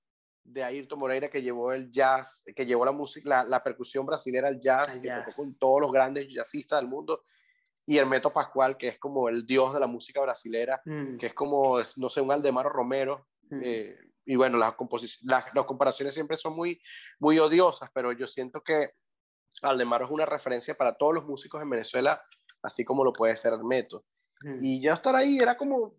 de 0.45 0.65
Ayrton 0.65 0.99
Moreira 0.99 1.29
que 1.29 1.43
llevó 1.43 1.73
el 1.73 1.91
jazz, 1.91 2.43
que 2.57 2.65
llevó 2.65 2.87
la 2.87 2.93
música, 2.93 3.45
la, 3.45 3.63
percusión 3.63 4.07
brasilera 4.07 4.49
al 4.49 4.59
jazz, 4.59 4.97
que 4.97 5.09
tocó 5.09 5.37
con 5.37 5.55
todos 5.57 5.83
los 5.83 5.93
grandes 5.93 6.27
jazzistas 6.29 6.81
del 6.81 6.89
mundo, 6.89 7.23
y 7.87 7.99
Hermeto 7.99 8.33
Pascual, 8.33 8.77
que 8.77 8.89
es 8.89 8.99
como 8.99 9.29
el 9.29 9.45
dios 9.45 9.75
de 9.75 9.81
la 9.81 9.87
música 9.87 10.21
brasilera, 10.21 10.81
mm. 10.85 11.17
que 11.19 11.27
es 11.27 11.35
como, 11.35 11.79
no 11.97 12.11
sé, 12.11 12.21
un 12.21 12.31
Aldemaro 12.31 12.69
Romero. 12.69 13.29
Mm. 13.51 13.61
Eh, 13.65 13.97
y 14.25 14.37
bueno, 14.37 14.57
las, 14.57 14.75
las, 15.23 15.55
las, 15.55 15.65
comparaciones 15.65 16.15
siempre 16.15 16.37
son 16.37 16.55
muy, 16.55 16.81
muy 17.19 17.39
odiosas, 17.39 17.91
pero 17.93 18.13
yo 18.13 18.27
siento 18.27 18.63
que 18.63 18.93
Aldemaro 19.63 20.05
es 20.05 20.11
una 20.11 20.27
referencia 20.27 20.75
para 20.75 20.95
todos 20.95 21.15
los 21.15 21.27
músicos 21.27 21.61
en 21.61 21.71
Venezuela, 21.71 22.23
así 22.63 22.85
como 22.85 23.05
lo 23.05 23.13
puede 23.13 23.37
ser 23.37 23.53
Hermeto. 23.55 24.05
Mm. 24.43 24.59
Y 24.61 24.81
ya 24.81 24.95
estar 24.95 25.17
ahí 25.17 25.39
era 25.39 25.57
como, 25.57 25.97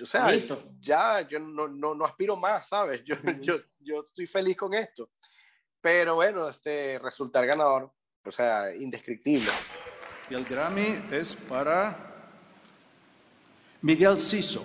o 0.00 0.06
sea, 0.06 0.30
ya 0.80 1.26
yo 1.26 1.40
no, 1.40 1.66
no, 1.66 1.94
no, 1.94 2.04
aspiro 2.04 2.36
más, 2.36 2.68
¿sabes? 2.68 3.02
Yo, 3.04 3.16
yo, 3.40 3.56
yo 3.80 4.02
estoy 4.04 4.26
feliz 4.26 4.56
con 4.56 4.74
esto. 4.74 5.10
Pero 5.80 6.14
bueno, 6.14 6.48
este, 6.48 6.98
resultar 6.98 7.46
ganador, 7.46 7.92
o 8.24 8.30
sea, 8.30 8.74
indescriptible. 8.74 9.50
Y 10.30 10.34
el 10.34 10.44
Grammy 10.44 11.02
es 11.10 11.34
para 11.34 11.96
Miguel 13.82 14.16
Siso. 14.20 14.64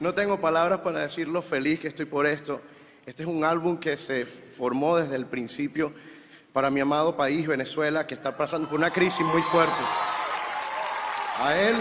No 0.00 0.12
tengo 0.12 0.40
palabras 0.40 0.80
para 0.80 1.02
decir 1.02 1.28
lo 1.28 1.40
feliz 1.40 1.78
que 1.78 1.86
estoy 1.86 2.06
por 2.06 2.26
esto. 2.26 2.60
Este 3.04 3.24
es 3.24 3.28
un 3.28 3.42
álbum 3.44 3.78
que 3.78 3.96
se 3.96 4.24
formó 4.24 4.96
desde 4.96 5.16
el 5.16 5.26
principio 5.26 5.92
para 6.52 6.70
mi 6.70 6.78
amado 6.78 7.16
país, 7.16 7.48
Venezuela, 7.48 8.06
que 8.06 8.14
está 8.14 8.36
pasando 8.36 8.68
por 8.68 8.78
una 8.78 8.92
crisis 8.92 9.26
muy 9.26 9.42
fuerte. 9.42 9.82
A 11.40 11.58
él 11.58 11.74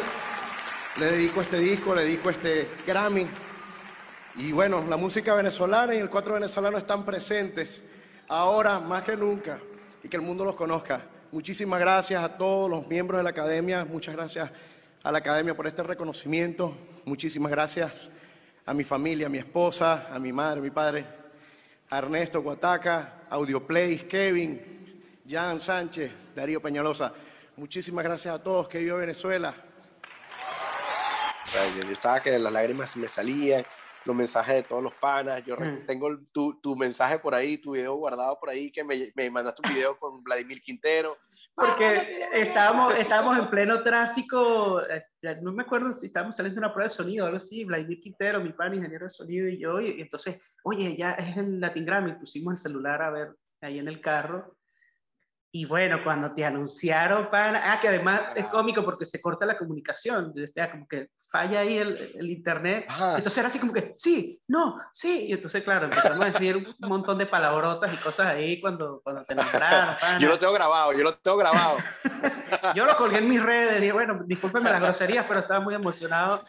le 0.98 1.06
dedico 1.06 1.42
este 1.42 1.60
disco, 1.60 1.94
le 1.94 2.06
dedico 2.06 2.32
este 2.32 2.68
Grammy. 2.88 3.28
Y 4.36 4.52
bueno, 4.52 4.84
la 4.90 4.98
música 4.98 5.36
venezolana 5.36 5.94
y 5.94 6.00
el 6.00 6.10
cuatro 6.10 6.34
venezolano 6.34 6.80
están 6.80 7.06
presentes 7.06 7.84
ahora 8.28 8.80
más 8.80 9.04
que 9.04 9.16
nunca 9.16 9.60
y 10.02 10.08
que 10.08 10.18
el 10.18 10.24
mundo 10.24 10.44
los 10.44 10.56
conozca. 10.56 11.06
Muchísimas 11.32 11.80
gracias 11.80 12.24
a 12.24 12.36
todos 12.36 12.68
los 12.68 12.88
miembros 12.88 13.20
de 13.20 13.24
la 13.26 13.30
academia, 13.30 13.86
muchas 13.86 14.16
gracias 14.16 14.50
a 15.04 15.12
la 15.12 15.20
academia 15.20 15.56
por 15.56 15.68
este 15.68 15.84
reconocimiento, 15.84 16.76
muchísimas 17.06 17.52
gracias 17.52 18.12
a 18.66 18.74
mi 18.74 18.84
familia, 18.84 19.28
a 19.28 19.30
mi 19.30 19.38
esposa, 19.38 20.10
a 20.12 20.20
mi 20.20 20.32
madre, 20.32 20.60
a 20.60 20.64
mi 20.64 20.72
padre, 20.72 21.06
a 21.90 21.98
Ernesto 21.98 22.42
Guataca, 22.42 23.24
Audioplay, 23.30 24.08
Kevin, 24.08 25.22
Jan 25.28 25.60
Sánchez, 25.62 26.12
Darío 26.36 26.62
Peñalosa. 26.62 27.14
Muchísimas 27.58 28.04
gracias 28.04 28.34
a 28.34 28.42
todos 28.42 28.68
que 28.68 28.80
vivo 28.80 28.98
Venezuela. 28.98 29.54
Yo 31.78 31.92
estaba 31.92 32.22
que 32.22 32.38
las 32.38 32.52
lágrimas 32.52 32.96
me 32.96 33.10
salían 33.10 33.66
los 34.06 34.16
mensajes 34.16 34.56
de 34.56 34.64
todos 34.64 34.82
los 34.82 34.96
panas. 34.96 35.44
Yo 35.46 35.56
Mm. 35.56 35.86
tengo 35.86 36.08
el- 36.08 36.32
tu, 36.32 36.60
tu 36.60 36.76
mensaje 36.76 37.20
por 37.20 37.36
ahí, 37.36 37.58
tu 37.58 37.72
video 37.74 37.96
guardado 37.96 38.40
por 38.40 38.50
ahí, 38.50 38.72
que 38.72 38.84
me, 38.84 39.12
me 39.16 39.30
mandaste 39.30 39.62
un 39.68 39.76
video 39.76 39.98
con 40.00 40.24
Vladimir 40.24 40.62
Quintero. 40.62 41.18
Porque 41.54 42.26
estábamos, 42.34 42.96
estábamos 42.96 43.38
en 43.38 43.50
pleno 43.50 43.84
tráfico, 43.84 44.82
eh, 44.88 45.04
no 45.42 45.52
me 45.54 45.64
acuerdo 45.64 45.92
si 45.94 46.08
estábamos 46.08 46.36
saliendo 46.36 46.60
de 46.60 46.66
una 46.66 46.74
prueba 46.74 46.90
de 46.90 46.96
sonido 46.96 47.26
o 47.26 47.28
algo 47.28 47.38
así, 47.38 47.64
Vladimir 47.64 48.00
Quintero, 48.02 48.40
mi 48.42 48.54
pan, 48.54 48.74
ingeniero 48.74 49.06
de 49.06 49.12
sonido 49.12 49.48
y 49.48 49.60
yo, 49.60 49.80
y 49.80 50.02
entonces, 50.02 50.42
oye, 50.64 50.96
ya 50.98 51.12
es 51.12 51.38
en 51.38 51.60
Latin 51.60 51.86
Grammy, 51.86 52.14
pusimos 52.14 52.54
el 52.54 52.58
celular 52.60 53.02
a 53.02 53.12
ver 53.12 53.36
ahí 53.62 53.78
en 53.80 53.88
el 53.88 54.02
carro. 54.02 54.56
Y 55.54 55.66
bueno, 55.66 56.02
cuando 56.02 56.34
te 56.34 56.46
anunciaron, 56.46 57.30
pan, 57.30 57.58
ah, 57.58 57.78
que 57.82 57.90
además 57.90 58.22
es 58.36 58.48
cómico 58.48 58.86
porque 58.86 59.06
se 59.06 59.20
corta 59.20 59.46
la 59.46 59.58
comunicación, 59.58 60.34
o 60.34 60.48
sea, 60.48 60.72
como 60.72 60.88
que 60.88 61.10
falla 61.30 61.60
ahí 61.60 61.78
el, 61.78 61.98
el 62.16 62.30
internet. 62.30 62.86
Ajá. 62.88 63.18
Entonces 63.18 63.38
era 63.38 63.50
así 63.50 63.60
como 63.60 63.74
que, 63.74 63.92
sí, 63.94 64.42
no, 64.48 64.80
sí. 64.94 65.26
Y 65.28 65.34
entonces, 65.34 65.62
claro, 65.62 65.86
empezamos 65.86 66.26
a 66.26 66.30
decir 66.30 66.56
un 66.56 66.88
montón 66.88 67.18
de 67.18 67.26
palabrotas 67.26 67.94
y 67.94 67.98
cosas 67.98 68.28
ahí 68.28 68.62
cuando, 68.62 69.02
cuando 69.04 69.26
te 69.26 69.36
nombraron. 69.36 69.98
pana. 70.00 70.20
Yo 70.20 70.30
lo 70.30 70.40
tengo 70.40 70.54
grabado, 70.54 70.94
yo 70.94 71.04
lo 71.04 71.16
tengo 71.16 71.38
grabado. 71.38 71.78
Yo 72.76 72.86
lo 72.86 72.98
colgué 72.98 73.20
en 73.20 73.30
mis 73.30 73.42
redes, 73.42 73.80
dije, 73.80 73.94
bueno, 73.94 74.24
discúlpenme 74.26 74.70
las 74.70 74.82
groserías, 74.82 75.26
pero 75.26 75.40
estaba 75.40 75.62
muy 75.62 75.74
emocionado. 75.74 76.44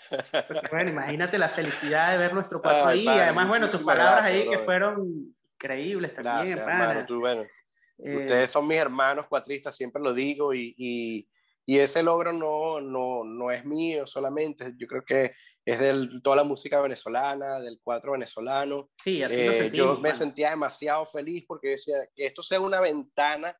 Porque, 0.48 0.68
bueno, 0.70 0.90
imagínate 0.90 1.38
la 1.38 1.48
felicidad 1.48 2.10
de 2.10 2.18
ver 2.18 2.34
nuestro 2.34 2.60
cuatro 2.60 2.88
Ay, 2.88 3.06
ahí. 3.06 3.16
y 3.16 3.20
además, 3.20 3.48
bueno, 3.48 3.68
tus 3.68 3.80
palabras 3.80 4.26
gracias, 4.26 4.42
ahí 4.42 4.50
que 4.50 4.58
fueron 4.58 5.34
increíbles 5.54 6.14
también, 6.14 6.56
Gracias, 6.56 6.58
hermano. 6.58 7.06
Tú, 7.06 7.20
bueno, 7.20 7.44
Eh, 8.04 8.16
ustedes 8.16 8.50
son 8.50 8.66
mis 8.66 8.78
hermanos 8.78 9.26
cuatristas, 9.28 9.76
siempre 9.76 10.02
lo 10.02 10.12
digo, 10.12 10.52
y, 10.54 10.74
y, 10.76 11.28
y 11.64 11.78
ese 11.78 12.02
logro 12.02 12.32
no, 12.32 12.80
no, 12.80 13.24
no 13.24 13.50
es 13.50 13.64
mío 13.64 14.06
solamente. 14.06 14.72
Yo 14.76 14.86
creo 14.86 15.04
que 15.04 15.32
es 15.64 15.78
de 15.78 16.20
toda 16.22 16.36
la 16.36 16.44
música 16.44 16.80
venezolana, 16.80 17.60
del 17.60 17.80
cuatro 17.82 18.12
venezolano. 18.12 18.90
sí, 18.98 19.22
así 19.22 19.36
lo 19.36 19.52
Eh, 19.52 19.58
sentimos, 19.58 19.94
yo 19.96 20.00
me 20.00 20.12
sentía 20.12 20.50
demasiado 20.50 21.06
feliz 21.06 21.44
porque 21.46 21.68
decía 21.68 21.96
que 22.14 22.26
esto 22.26 22.42
sea 22.42 22.60
una 22.60 22.80
ventana 22.80 23.56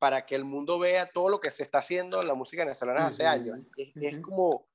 para 0.00 0.26
que 0.26 0.34
el 0.34 0.44
mundo 0.44 0.78
vea 0.78 1.08
todo 1.14 1.28
lo 1.28 1.40
que 1.40 1.50
se 1.52 1.62
está 1.62 1.78
haciendo 1.78 2.20
en 2.20 2.28
la 2.28 2.34
música 2.34 2.62
venezolana 2.64 3.06
hace 3.06 3.24
años. 3.24 3.66
Es, 3.76 3.92
es 3.94 4.20
como, 4.20 4.48
o 4.50 4.68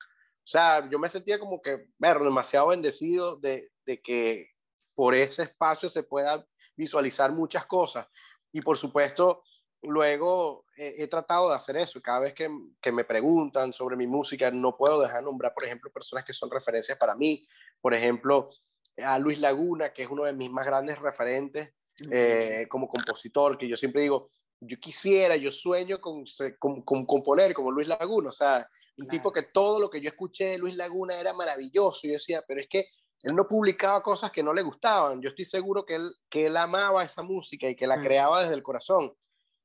sea, 0.46 0.90
yo 0.90 0.98
me 0.98 1.10
sentía 1.10 1.38
como 1.38 1.62
que, 1.62 1.88
ver, 1.98 2.18
demasiado 2.20 2.68
bendecido 2.68 3.36
de, 3.36 3.70
de 3.86 4.02
que 4.02 4.48
por 4.96 5.14
ese 5.14 5.44
espacio 5.44 5.88
se 5.90 6.04
pueda 6.04 6.48
visualizar 6.76 7.32
muchas 7.34 7.66
cosas. 7.66 8.08
Y 8.52 8.62
por 8.62 8.78
supuesto, 8.78 9.44
luego 9.82 10.66
eh, 10.78 10.96
he 10.98 11.08
tratado 11.08 11.50
de 11.50 11.56
hacer 11.56 11.78
eso. 11.78 12.02
Cada 12.02 12.22
vez 12.22 12.34
que, 12.34 12.50
que 12.82 12.92
me 12.92 13.04
preguntan 13.04 13.74
sobre 13.74 13.96
mi 13.96 14.08
música, 14.08 14.52
no 14.52 14.76
puedo 14.76 15.02
dejar 15.02 15.20
de 15.20 15.26
nombrar, 15.26 15.54
por 15.54 15.66
ejemplo, 15.66 15.92
personas 15.92 16.26
que 16.26 16.34
son 16.34 16.50
referencias 16.52 16.98
para 16.98 17.16
mí. 17.16 17.48
Por 17.82 17.94
ejemplo, 17.94 18.50
a 18.98 19.18
Luis 19.20 19.40
Laguna, 19.40 19.94
que 19.94 20.04
es 20.04 20.10
uno 20.10 20.24
de 20.24 20.34
mis 20.34 20.50
más 20.52 20.66
grandes 20.66 21.00
referentes 21.00 21.74
eh, 22.12 22.66
como 22.70 22.88
compositor, 22.88 23.58
que 23.58 23.68
yo 23.68 23.78
siempre 23.78 24.02
digo, 24.02 24.32
yo 24.62 24.78
quisiera, 24.80 25.38
yo 25.38 25.52
sueño 25.52 26.02
con, 26.02 26.26
con, 26.60 26.82
con 26.82 27.06
componer 27.06 27.54
como 27.54 27.72
Luis 27.72 27.88
Laguna, 27.88 28.30
o 28.30 28.34
sea, 28.34 28.68
un 28.98 29.06
Claro. 29.06 29.12
tipo 29.12 29.32
que 29.32 29.44
todo 29.44 29.80
lo 29.80 29.90
que 29.90 30.02
yo 30.02 30.10
escuché 30.10 30.50
de 30.52 30.58
Luis 30.58 30.76
Laguna 30.76 31.18
era 31.18 31.32
maravilloso, 31.32 32.02
y 32.04 32.10
yo 32.10 32.14
decía, 32.16 32.44
pero 32.46 32.60
es 32.60 32.68
que 32.68 32.88
él 33.24 33.36
no 33.36 33.48
publicaba 33.48 34.02
cosas 34.02 34.32
que 34.32 34.44
no 34.44 34.54
le 34.54 34.62
gustaban, 34.62 35.22
yo 35.22 35.30
estoy 35.30 35.46
seguro 35.46 35.86
que 35.86 35.96
él, 35.96 36.10
que 36.30 36.46
él 36.46 36.56
amaba 36.58 37.04
esa 37.04 37.22
música 37.22 37.68
y 37.68 37.76
que 37.76 37.88
la 37.88 37.98
Mm. 37.98 38.04
creaba 38.04 38.42
desde 38.42 38.56
el 38.56 38.64
corazón. 38.64 39.14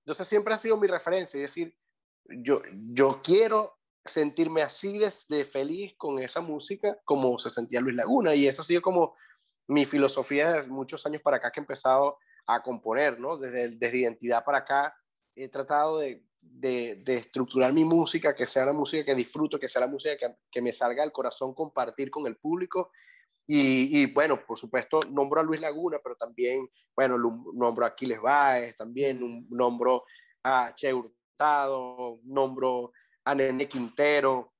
Entonces 0.05 0.29
siempre 0.29 0.55
ha 0.55 0.59
sido 0.59 0.77
mi 0.77 0.87
referencia, 0.87 1.39
es 1.39 1.51
decir, 1.51 1.77
yo, 2.43 2.61
yo 2.93 3.21
quiero 3.23 3.79
sentirme 4.05 4.63
así 4.63 4.99
de, 4.99 5.11
de 5.29 5.45
feliz 5.45 5.95
con 5.97 6.19
esa 6.19 6.41
música 6.41 6.99
como 7.05 7.39
se 7.39 7.49
sentía 7.49 7.81
Luis 7.81 7.97
Laguna, 7.97 8.35
y 8.35 8.47
eso 8.47 8.63
ha 8.63 8.65
sido 8.65 8.83
como 8.83 9.15
mi 9.67 9.87
filosofía 9.87 10.53
desde 10.53 10.71
muchos 10.71 11.07
años 11.07 11.23
para 11.23 11.39
acá 11.39 11.51
que 11.51 11.61
he 11.61 11.63
empezado 11.63 12.19
a 12.47 12.63
componer, 12.63 13.19
¿no? 13.19 13.39
Desde, 13.39 13.77
desde 13.77 13.99
identidad 13.99 14.45
para 14.45 14.59
acá 14.59 14.95
he 15.35 15.49
tratado 15.49 16.01
de, 16.01 16.23
de, 16.43 16.97
de 16.97 17.17
estructurar 17.17 17.73
mi 17.73 17.85
música, 17.85 18.35
que 18.35 18.45
sea 18.47 18.67
la 18.67 18.75
música 18.75 19.05
que 19.05 19.15
disfruto, 19.15 19.59
que 19.59 19.69
sea 19.69 19.81
la 19.81 19.87
música 19.87 20.19
que, 20.19 20.37
que 20.51 20.61
me 20.61 20.73
salga 20.73 21.03
del 21.03 21.13
corazón 21.13 21.55
compartir 21.55 22.11
con 22.11 22.27
el 22.27 22.37
público. 22.37 22.91
Y, 23.47 24.01
y, 24.01 24.07
bueno, 24.07 24.41
por 24.47 24.59
supuesto, 24.59 25.01
nombro 25.11 25.41
a 25.41 25.45
Luis 25.45 25.61
Laguna, 25.61 25.99
pero 26.03 26.17
también, 26.17 26.67
bueno, 26.97 27.19
nombro 27.55 27.85
a 27.85 27.89
Aquiles 27.89 28.21
Báez, 28.21 28.77
también 28.77 29.47
nombro 29.51 30.05
a 30.43 30.73
Che 30.75 30.95
Hurtado, 30.95 32.21
nombro 32.25 32.93
a 33.25 33.35
Nene 33.35 33.69
Quintero 33.69 34.55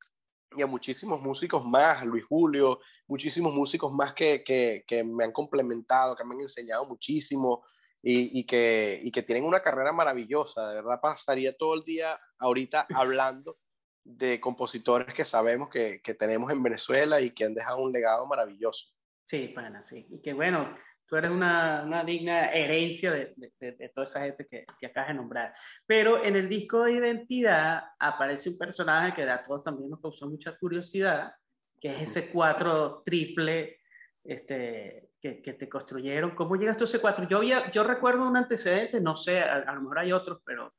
y 0.57 0.63
a 0.63 0.67
muchísimos 0.67 1.21
músicos 1.21 1.65
más, 1.65 2.03
a 2.03 2.05
Luis 2.05 2.25
Julio, 2.27 2.81
muchísimos 3.07 3.55
músicos 3.55 3.91
más 3.93 4.13
que, 4.13 4.45
que, 4.45 4.85
que 4.87 5.03
me 5.03 5.25
han 5.25 5.33
complementado, 5.33 6.15
que 6.15 6.25
me 6.25 6.35
han 6.35 6.43
enseñado 6.43 6.87
muchísimo 6.87 7.65
y, 8.03 8.39
y, 8.39 8.45
que, 8.45 9.01
y 9.03 9.11
que 9.11 9.23
tienen 9.23 9.45
una 9.45 9.63
carrera 9.63 9.93
maravillosa. 9.93 10.69
De 10.69 10.77
verdad, 10.77 11.01
pasaría 11.01 11.57
todo 11.57 11.75
el 11.75 11.83
día 11.83 12.19
ahorita 12.39 12.87
hablando 12.95 13.57
de 14.05 14.39
compositores 14.41 15.15
que 15.15 15.25
sabemos 15.25 15.69
que, 15.71 16.01
que 16.03 16.15
tenemos 16.15 16.53
en 16.53 16.63
Venezuela 16.63 17.21
y 17.21 17.31
que 17.31 17.45
han 17.45 17.55
dejado 17.55 17.83
un 17.83 17.93
legado 17.93 18.27
maravilloso. 18.27 18.93
Sí, 19.25 19.49
pana, 19.49 19.83
sí. 19.83 20.07
Y 20.11 20.21
que 20.21 20.35
bueno, 20.35 20.77
tú 21.07 21.17
eres 21.17 21.31
una, 21.31 21.83
una 21.85 22.05
digna 22.05 22.51
herencia 22.53 23.11
de, 23.11 23.33
de, 23.37 23.53
de- 23.59 23.73
de 23.73 23.89
toda 23.89 24.05
esa 24.05 24.21
gente 24.21 24.47
que, 24.47 24.67
que 24.79 24.87
acabas 24.87 25.09
de 25.09 25.15
nombrar. 25.15 25.55
Pero 25.87 26.23
en 26.23 26.37
el 26.37 26.49
disco 26.49 26.85
de 26.85 26.93
identidad 26.93 27.83
aparece 27.99 28.51
un 28.51 28.59
personaje 28.59 29.15
que 29.15 29.23
a 29.23 29.43
todos 29.43 29.65
también 29.65 29.89
nos 29.89 30.01
causó 30.01 30.29
mucha 30.29 30.57
curiosidad, 30.59 31.33
que 31.81 31.95
es 31.95 32.03
ese 32.11 32.31
cuatro 32.31 33.03
triple 33.05 33.81
este, 34.23 35.09
que, 35.21 35.41
que 35.41 35.55
te 35.55 35.69
construyeron. 35.69 36.35
¿Cómo 36.35 36.57
llegas 36.57 36.77
tú 36.77 36.85
a 36.85 36.87
ese 36.87 37.01
cuatro? 37.01 37.27
Yo, 37.29 37.39
había, 37.39 37.71
yo 37.71 37.85
recuerdo 37.85 38.27
un 38.29 38.37
antecedente, 38.37 39.01
no 39.01 39.17
sé, 39.17 39.41
a, 39.41 39.55
a 39.57 39.73
lo 39.75 39.81
mejor 39.83 39.99
hay 40.01 40.13
otros, 40.13 40.41
pero 40.45 40.75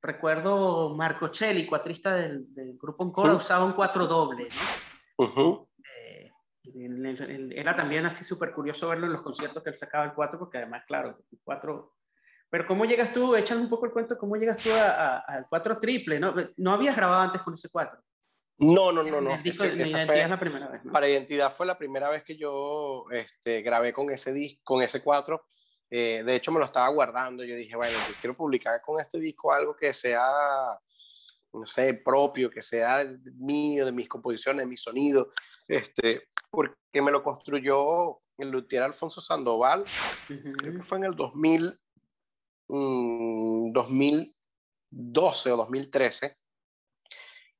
recuerdo 0.00 0.94
Marco 0.94 1.32
Celli, 1.32 1.66
cuatrista 1.66 2.14
del, 2.14 2.52
del 2.54 2.76
grupo 2.78 3.04
Encore, 3.04 3.30
Sí. 3.30 3.36
usaba 3.36 3.64
un 3.64 3.72
cuatro 3.72 4.06
doble, 4.06 4.48
¿no? 5.18 5.68
Eh, 5.96 6.30
el- 6.74 7.04
el- 7.06 7.22
el- 7.30 7.52
era 7.52 7.74
también 7.74 8.06
así 8.06 8.24
súper 8.24 8.52
curioso 8.52 8.88
verlo 8.88 9.06
en 9.06 9.12
los 9.12 9.22
conciertos 9.22 9.62
que 9.62 9.70
él 9.70 9.76
sacaba 9.76 10.04
el 10.04 10.12
4, 10.14 10.38
porque 10.38 10.58
además, 10.58 10.84
claro, 10.86 11.18
el 11.30 11.38
4... 11.42 11.94
Pero 12.50 12.66
¿cómo 12.66 12.86
llegas 12.86 13.12
tú, 13.12 13.36
echan 13.36 13.58
un 13.58 13.68
poco 13.68 13.84
el 13.86 13.92
cuento, 13.92 14.16
cómo 14.16 14.36
llegas 14.36 14.56
tú 14.58 14.70
al 14.72 15.46
4 15.50 15.78
triple? 15.78 16.18
¿no? 16.18 16.34
no 16.56 16.72
habías 16.72 16.96
grabado 16.96 17.20
antes 17.22 17.42
con 17.42 17.52
ese 17.54 17.68
4. 17.70 18.00
No, 18.60 18.90
no, 18.90 19.02
no, 19.02 19.20
no. 19.20 19.34
El 19.34 19.42
disco 19.42 19.64
Ese- 19.64 19.76
de 19.76 19.82
esa 19.82 19.98
Identidad 19.98 20.06
fue- 20.14 20.22
es 20.22 20.30
la 20.30 20.40
primera 20.40 20.68
vez, 20.68 20.84
¿no? 20.84 20.92
para 20.92 21.08
Identidad 21.08 21.52
fue 21.52 21.66
la 21.66 21.76
primera 21.78 22.08
vez 22.10 22.24
que 22.24 22.36
yo 22.36 23.04
este, 23.12 23.60
grabé 23.62 23.92
con 23.92 24.10
ese 24.10 24.32
disco, 24.32 24.60
con 24.64 24.82
ese 24.82 25.02
4. 25.02 25.44
Eh, 25.90 26.22
de 26.24 26.36
hecho, 26.36 26.52
me 26.52 26.58
lo 26.58 26.66
estaba 26.66 26.88
guardando. 26.88 27.44
Yo 27.44 27.56
dije, 27.56 27.76
bueno, 27.76 27.96
yo 28.08 28.14
quiero 28.20 28.36
publicar 28.36 28.80
con 28.82 29.00
este 29.00 29.18
disco 29.18 29.52
algo 29.52 29.74
que 29.74 29.92
sea, 29.92 30.22
no 31.52 31.66
sé, 31.66 31.94
propio, 31.94 32.50
que 32.50 32.62
sea 32.62 33.06
mío, 33.36 33.86
de 33.86 33.92
mis 33.92 34.08
composiciones, 34.08 34.64
de 34.64 34.70
mi 34.70 34.76
sonido. 34.76 35.32
Este, 35.66 36.28
porque 36.50 37.02
me 37.02 37.10
lo 37.10 37.22
construyó 37.22 38.20
el 38.36 38.50
luthier 38.50 38.82
Alfonso 38.82 39.20
Sandoval, 39.20 39.84
creo 40.26 40.72
que 40.76 40.82
fue 40.82 40.98
en 40.98 41.04
el 41.04 41.14
2000, 41.16 41.62
mm, 42.68 43.72
2012 43.72 45.52
o 45.52 45.56
2013. 45.56 46.36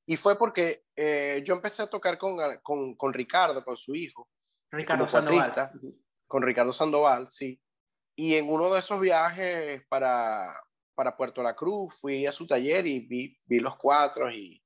Y 0.06 0.16
fue 0.16 0.38
porque 0.38 0.84
eh, 0.96 1.42
yo 1.44 1.54
empecé 1.54 1.82
a 1.82 1.86
tocar 1.86 2.16
con, 2.16 2.38
con, 2.62 2.94
con 2.94 3.12
Ricardo, 3.12 3.62
con 3.64 3.76
su 3.76 3.94
hijo, 3.94 4.28
Ricardo 4.70 5.06
cuatrista. 5.06 5.72
Con 6.26 6.42
Ricardo 6.42 6.72
Sandoval, 6.72 7.30
sí. 7.30 7.60
Y 8.20 8.34
en 8.34 8.50
uno 8.50 8.74
de 8.74 8.80
esos 8.80 8.98
viajes 8.98 9.80
para, 9.88 10.52
para 10.96 11.16
Puerto 11.16 11.40
La 11.40 11.54
Cruz 11.54 11.94
fui 12.00 12.26
a 12.26 12.32
su 12.32 12.48
taller 12.48 12.84
y 12.84 13.06
vi, 13.06 13.40
vi 13.46 13.60
los 13.60 13.76
cuatro 13.76 14.28
y, 14.28 14.60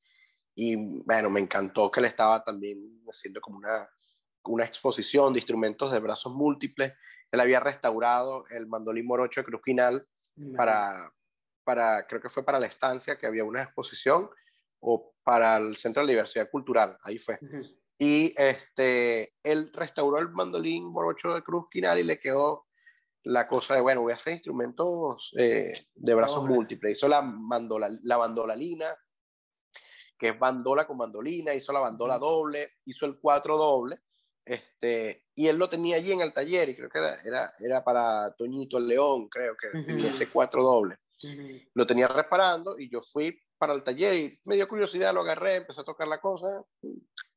y, 0.54 0.74
bueno, 1.04 1.28
me 1.28 1.40
encantó 1.40 1.90
que 1.90 2.00
él 2.00 2.06
estaba 2.06 2.42
también 2.42 3.04
haciendo 3.06 3.42
como 3.42 3.58
una, 3.58 3.86
una 4.44 4.64
exposición 4.64 5.34
de 5.34 5.40
instrumentos 5.40 5.92
de 5.92 5.98
brazos 5.98 6.32
múltiples. 6.32 6.94
Él 7.30 7.40
había 7.40 7.60
restaurado 7.60 8.46
el 8.48 8.66
mandolín 8.66 9.04
morocho 9.04 9.42
de 9.42 9.44
Cruz 9.44 9.60
Quinal 9.62 10.08
para, 10.56 11.12
para, 11.62 12.06
creo 12.06 12.22
que 12.22 12.30
fue 12.30 12.46
para 12.46 12.58
la 12.58 12.68
estancia 12.68 13.18
que 13.18 13.26
había 13.26 13.44
una 13.44 13.64
exposición 13.64 14.30
o 14.80 15.12
para 15.22 15.58
el 15.58 15.76
Centro 15.76 16.00
de 16.00 16.06
la 16.06 16.12
Diversidad 16.12 16.48
Cultural, 16.50 16.96
ahí 17.02 17.18
fue. 17.18 17.38
Y 17.98 18.32
este, 18.34 19.34
él 19.42 19.70
restauró 19.74 20.18
el 20.20 20.30
mandolín 20.30 20.86
morocho 20.86 21.34
de 21.34 21.42
Cruz 21.42 21.66
Quinal 21.70 21.98
y 21.98 22.04
le 22.04 22.18
quedó 22.18 22.64
la 23.24 23.46
cosa 23.46 23.74
de, 23.74 23.80
bueno, 23.80 24.02
voy 24.02 24.12
a 24.12 24.16
hacer 24.16 24.34
instrumentos 24.34 25.32
eh, 25.36 25.86
de 25.94 26.14
brazos 26.14 26.42
Dobles. 26.42 26.56
múltiples. 26.56 26.98
Hizo 26.98 27.08
la, 27.08 27.22
mandola, 27.22 27.88
la 28.02 28.16
bandolalina, 28.16 28.96
que 30.18 30.30
es 30.30 30.38
bandola 30.38 30.86
con 30.86 30.96
mandolina, 30.96 31.54
hizo 31.54 31.72
la 31.72 31.80
bandola 31.80 32.18
doble, 32.18 32.74
hizo 32.86 33.06
el 33.06 33.18
cuatro 33.18 33.56
doble, 33.56 34.00
este, 34.44 35.24
y 35.34 35.46
él 35.46 35.56
lo 35.56 35.68
tenía 35.68 35.96
allí 35.96 36.12
en 36.12 36.20
el 36.20 36.32
taller, 36.32 36.68
y 36.68 36.76
creo 36.76 36.88
que 36.88 36.98
era, 36.98 37.20
era, 37.22 37.52
era 37.58 37.84
para 37.84 38.32
Toñito 38.34 38.78
el 38.78 38.86
León, 38.86 39.28
creo 39.28 39.56
que 39.56 39.78
Ujú. 39.78 39.86
tenía 39.86 40.10
ese 40.10 40.30
cuatro 40.30 40.62
doble 40.62 40.98
lo 41.74 41.86
tenía 41.86 42.08
reparando 42.08 42.78
y 42.78 42.90
yo 42.90 43.00
fui 43.00 43.38
para 43.58 43.74
el 43.74 43.84
taller 43.84 44.14
y 44.14 44.40
me 44.44 44.56
dio 44.56 44.68
curiosidad, 44.68 45.14
lo 45.14 45.20
agarré, 45.20 45.56
empecé 45.56 45.80
a 45.80 45.84
tocar 45.84 46.08
la 46.08 46.20
cosa, 46.20 46.64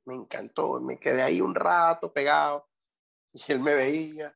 me 0.06 0.16
encantó, 0.16 0.80
me 0.80 1.00
quedé 1.00 1.22
ahí 1.22 1.42
un 1.42 1.56
rato 1.56 2.12
pegado 2.12 2.68
Y 3.34 3.52
él 3.52 3.60
me 3.60 3.76
veía. 3.76 4.36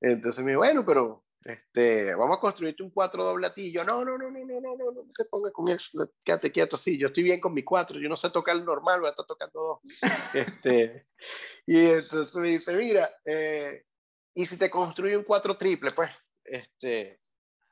Entonces 0.00 0.44
me 0.44 0.52
dijo, 0.52 0.60
bueno, 0.60 0.84
pero 0.84 1.24
este, 1.46 2.12
vamos 2.16 2.36
a 2.36 2.40
construirte 2.40 2.82
un 2.82 2.90
cuatro 2.90 3.24
doble 3.24 3.46
a 3.46 3.54
ti. 3.54 3.70
yo, 3.70 3.84
no, 3.84 4.04
no, 4.04 4.18
no, 4.18 4.30
no, 4.30 4.44
no, 4.44 4.60
no, 4.60 4.76
no, 4.76 4.92
no 4.92 5.12
te 5.16 5.24
pongas 5.26 5.52
con 5.52 5.68
eso, 5.68 6.10
quédate 6.24 6.50
quieto, 6.50 6.76
sí, 6.76 6.98
yo 6.98 7.08
estoy 7.08 7.22
bien 7.22 7.40
con 7.40 7.54
mi 7.54 7.62
cuatro, 7.62 8.00
yo 8.00 8.08
no 8.08 8.16
sé 8.16 8.30
tocar 8.30 8.56
el 8.56 8.64
normal, 8.64 9.00
voy 9.00 9.08
a 9.08 9.10
estar 9.10 9.26
tocando 9.26 9.60
dos. 9.60 9.80
este, 10.34 11.06
y 11.66 11.86
entonces 11.86 12.34
me 12.36 12.48
dice, 12.48 12.74
mira, 12.74 13.10
eh, 13.24 13.84
y 14.34 14.44
si 14.44 14.58
te 14.58 14.68
construye 14.68 15.16
un 15.16 15.22
cuatro 15.22 15.56
triple, 15.56 15.92
pues, 15.92 16.10
este... 16.44 17.20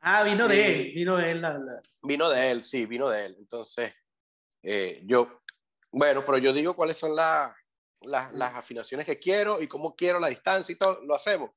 Ah, 0.01 0.23
vino 0.23 0.47
de 0.47 0.67
él, 0.67 0.93
vino 0.95 1.17
de 1.17 1.31
él. 1.31 1.43
Vino 2.03 2.31
de 2.31 2.51
él, 2.51 2.63
sí, 2.63 2.85
vino 2.87 3.09
de 3.09 3.25
él. 3.25 3.37
Entonces, 3.39 3.93
eh, 4.63 5.01
yo, 5.05 5.41
bueno, 5.91 6.23
pero 6.25 6.39
yo 6.39 6.53
digo 6.53 6.77
cuáles 6.77 6.99
son 6.99 7.17
las 7.17 7.55
afinaciones 8.39 9.07
que 9.07 9.19
quiero 9.19 9.61
y 9.63 9.67
cómo 9.67 9.97
quiero 9.97 10.21
la 10.21 10.29
distancia 10.29 10.73
y 10.73 10.77
todo, 10.77 11.03
lo 11.05 11.15
hacemos. 11.15 11.51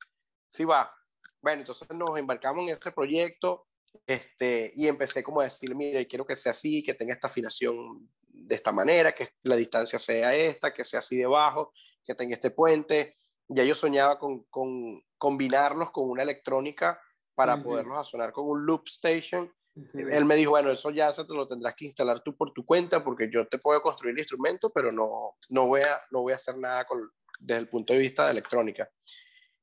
Sí 0.50 0.66
va, 0.66 0.94
bueno, 1.42 1.62
entonces 1.62 1.88
nos 1.92 2.18
embarcamos 2.18 2.64
en 2.64 2.70
este 2.70 2.92
proyecto 2.92 3.68
este, 4.06 4.72
y 4.76 4.88
empecé 4.88 5.24
como 5.24 5.42
a 5.42 5.46
decirle, 5.46 5.76
mire, 5.76 6.08
quiero 6.08 6.26
que 6.26 6.36
sea 6.36 6.52
así, 6.52 6.84
que 6.84 6.94
tenga 6.94 7.14
esta 7.14 7.28
afinación 7.28 8.10
de 8.28 8.56
esta 8.56 8.72
manera, 8.72 9.14
que 9.14 9.30
la 9.44 9.56
distancia 9.56 10.00
sea 10.00 10.34
esta, 10.36 10.74
que 10.74 10.84
sea 10.84 11.00
así 11.00 11.18
debajo, 11.18 11.72
que 12.04 12.16
tenga 12.16 12.34
este 12.34 12.52
puente. 12.52 13.16
Ya 13.48 13.64
yo 13.64 13.76
soñaba 13.76 14.20
con, 14.20 14.44
con 14.50 15.02
combinarlos 15.18 15.92
con 15.92 16.10
una 16.10 16.24
electrónica 16.24 17.02
para 17.34 17.62
poderlos 17.62 18.10
sonar 18.10 18.32
con 18.32 18.48
un 18.48 18.66
loop 18.66 18.84
station. 18.88 19.52
Él 19.94 20.26
me 20.26 20.36
dijo, 20.36 20.52
bueno, 20.52 20.72
eso 20.72 20.90
ya 20.90 21.14
se 21.14 21.24
te 21.24 21.34
lo 21.34 21.46
tendrás 21.46 21.76
que 21.76 21.86
instalar 21.86 22.22
tú 22.22 22.36
por 22.36 22.52
tu 22.52 22.66
cuenta 22.66 23.04
porque 23.04 23.30
yo 23.32 23.48
te 23.48 23.60
puedo 23.60 23.82
construir 23.82 24.14
el 24.14 24.20
instrumento, 24.20 24.72
pero 24.72 24.92
no, 24.92 25.36
no, 25.50 25.68
voy, 25.68 25.82
a, 25.82 26.02
no 26.10 26.22
voy 26.22 26.34
a 26.34 26.38
hacer 26.38 26.58
nada 26.58 26.86
con, 26.86 27.12
desde 27.40 27.62
el 27.62 27.70
punto 27.70 27.94
de 27.94 28.00
vista 28.00 28.26
de 28.26 28.32
electrónica. 28.32 28.90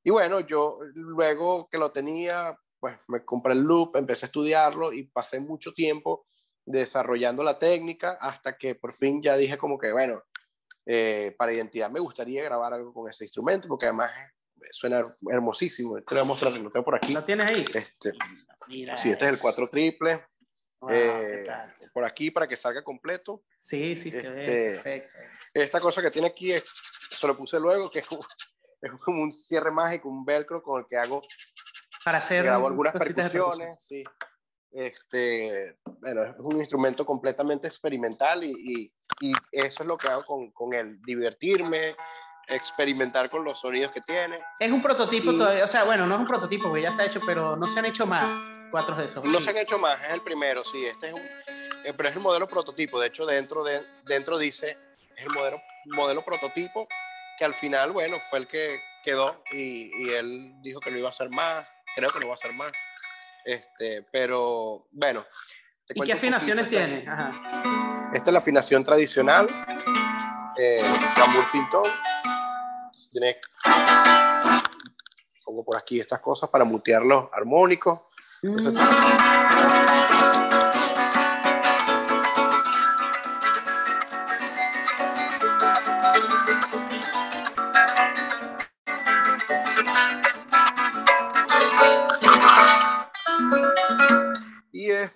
Y 0.05 0.11
bueno, 0.11 0.41
yo 0.41 0.79
luego 0.95 1.69
que 1.69 1.79
lo 1.79 1.91
tenía, 1.91 2.57
pues 2.79 2.99
me 3.09 3.25
compré 3.25 3.55
el 3.55 3.61
loop, 3.61 3.97
empecé 3.97 4.27
a 4.27 4.29
estudiarlo 4.29 4.93
y 4.93 5.05
pasé 5.05 5.41
mucho 5.41 5.73
tiempo 5.73 6.27
desarrollando 6.67 7.43
la 7.43 7.59
técnica 7.59 8.19
hasta 8.21 8.57
que 8.57 8.75
por 8.75 8.93
fin 8.93 9.23
ya 9.23 9.37
dije 9.37 9.57
como 9.57 9.79
que, 9.79 9.93
bueno, 9.93 10.23
eh, 10.87 11.35
para 11.39 11.55
identidad 11.55 11.91
me 11.91 12.01
gustaría 12.01 12.45
grabar 12.45 12.75
algo 12.75 12.93
con 12.93 13.11
ese 13.11 13.25
instrumento 13.25 13.67
porque 13.67 13.87
además 13.87 14.13
suena 14.71 15.03
hermosísimo. 15.31 15.97
Te 15.97 16.15
voy 16.15 16.21
a 16.21 16.25
mostrar, 16.25 16.53
lo 16.53 16.71
tengo 16.71 16.85
por 16.85 16.97
aquí. 16.97 17.15
¿Lo 17.15 17.25
tienes 17.25 17.51
ahí? 17.51 17.65
Este, 17.73 18.13
sí, 18.69 19.11
este 19.11 19.25
es 19.25 19.33
el 19.33 19.39
4 19.39 19.69
triple. 19.69 20.27
Eh, 20.91 21.47
por 21.95 22.05
aquí 22.05 22.31
para 22.31 22.47
que 22.47 22.57
salga 22.57 22.85
completo. 22.85 23.43
Sí, 23.59 23.97
sí, 23.97 24.11
se 24.11 24.29
ve 24.31 24.43
este, 24.43 24.75
perfecto. 24.75 25.19
Esta 25.55 25.81
cosa 25.81 26.03
que 26.03 26.11
tiene 26.11 26.29
aquí, 26.29 26.53
es, 26.53 26.65
se 27.09 27.27
lo 27.27 27.35
puse 27.37 27.59
luego, 27.59 27.91
que 27.91 28.01
es 28.01 28.07
es 28.85 28.93
como 29.01 29.23
un 29.23 29.33
cierre 29.33 29.71
mágico, 29.71 30.09
un 30.09 30.25
velcro 30.25 30.63
con 30.63 30.81
el 30.81 30.87
que 30.87 30.97
hago 30.97 31.23
para 32.05 32.19
hacer 32.19 32.45
grabo 32.45 32.67
algunas 32.67 32.93
percusiones, 32.93 33.83
sí. 33.83 34.05
Este, 34.71 35.79
bueno, 36.01 36.25
es 36.25 36.35
un 36.39 36.59
instrumento 36.59 37.07
completamente 37.07 37.67
experimental 37.67 38.43
y, 38.43 38.53
y, 38.53 38.93
y 39.21 39.33
eso 39.53 39.85
es 39.85 39.87
lo 39.87 39.97
que 39.97 40.09
hago 40.09 40.25
con, 40.27 40.51
con, 40.51 40.75
él, 40.75 41.01
divertirme, 41.03 41.95
experimentar 42.49 43.31
con 43.31 43.45
los 43.45 43.61
sonidos 43.61 43.93
que 43.93 44.01
tiene. 44.01 44.41
Es 44.59 44.71
un 44.71 44.83
prototipo 44.83 45.33
todavía, 45.33 45.65
o 45.65 45.69
sea, 45.69 45.85
bueno, 45.85 46.05
no 46.07 46.17
es 46.17 46.21
un 46.21 46.27
prototipo, 46.27 46.69
porque 46.69 46.83
ya 46.83 46.91
está 46.91 47.05
hecho, 47.05 47.21
pero 47.25 47.57
no 47.57 47.67
se 47.67 47.79
han 47.79 47.87
hecho 47.87 48.05
más 48.05 48.25
cuatro 48.71 48.97
de 48.97 49.05
esos. 49.05 49.25
No 49.25 49.41
se 49.41 49.51
han 49.51 49.59
hecho 49.59 49.79
más, 49.79 50.03
es 50.03 50.13
el 50.13 50.23
primero, 50.23 50.65
sí, 50.65 50.85
este 50.85 51.07
es 51.07 51.13
un, 51.15 51.21
eh, 51.21 51.95
pero 51.97 52.09
es 52.09 52.17
el 52.17 52.23
modelo 52.23 52.49
prototipo, 52.49 53.01
de 53.01 53.07
hecho 53.07 53.25
dentro, 53.25 53.63
de, 53.63 53.81
dentro 54.05 54.37
dice, 54.37 54.77
es 55.17 55.25
el 55.25 55.31
modelo, 55.31 55.61
modelo 55.87 56.23
prototipo 56.25 56.89
que 57.39 57.45
al 57.45 57.55
final, 57.55 57.93
bueno, 57.93 58.17
fue 58.31 58.41
el 58.41 58.49
que 58.49 58.81
quedó 59.05 59.43
y, 59.53 59.91
y, 60.03 60.11
él 60.11 60.55
dijo 60.63 60.81
que 60.81 60.91
no 60.91 60.99
iba 60.99 61.09
a 61.09 61.11
hacer 61.11 61.31
más, 61.31 61.67
creo 61.95 62.11
que 62.11 62.21
no 62.21 62.29
va 62.29 62.33
a 62.33 62.37
hacer 62.37 62.53
más. 62.55 62.73
Este, 63.45 64.03
pero 64.11 64.87
bueno. 64.91 65.25
¿Y 65.95 66.01
qué 66.01 66.15
afinaciones 66.15 66.71
tiene? 66.71 67.05
Esta 68.13 68.31
es 68.31 68.33
la 68.33 68.39
afinación 68.39 68.85
tradicional, 68.85 69.49
eh, 70.57 70.83
Cambur 71.15 71.45
Pintón. 71.53 71.85
Tiene, 73.13 73.37
pongo 75.45 75.65
por 75.65 75.77
aquí 75.77 76.01
estas 76.01 76.21
cosas 76.21 76.49
para 76.49 76.65
mutear 76.65 77.03
los 77.03 77.29
armónicos. 77.33 78.01
Mm. 78.43 80.44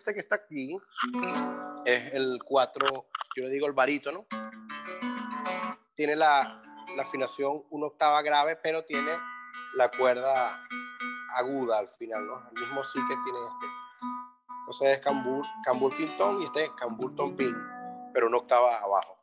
Este 0.09 0.15
que 0.15 0.21
está 0.21 0.37
aquí 0.37 0.75
es 1.85 2.15
el 2.15 2.39
4, 2.43 2.87
yo 3.37 3.43
le 3.45 3.51
digo 3.51 3.67
el 3.67 3.75
barítono. 3.75 4.27
Tiene 5.95 6.17
la, 6.17 6.63
la 6.97 7.03
afinación 7.03 7.65
una 7.71 7.89
octava 7.89 8.23
grave, 8.23 8.57
pero 8.57 8.85
tiene 8.85 9.11
la 9.75 9.91
cuerda 9.91 10.65
aguda 11.37 11.79
al 11.79 11.89
final, 11.89 12.27
¿no? 12.27 12.49
El 12.49 12.63
mismo 12.63 12.83
sí 12.85 12.99
que 13.07 13.17
tiene 13.23 13.39
este. 13.51 13.67
Entonces 14.61 14.97
es 14.97 14.99
cambur, 15.01 15.45
cambur 15.63 15.95
pintón 15.95 16.41
y 16.41 16.45
este 16.45 16.65
es 16.65 16.71
cambur 16.71 17.15
ton 17.15 17.37
pin, 17.37 17.55
pero 18.15 18.29
una 18.29 18.39
octava 18.39 18.79
abajo. 18.79 19.19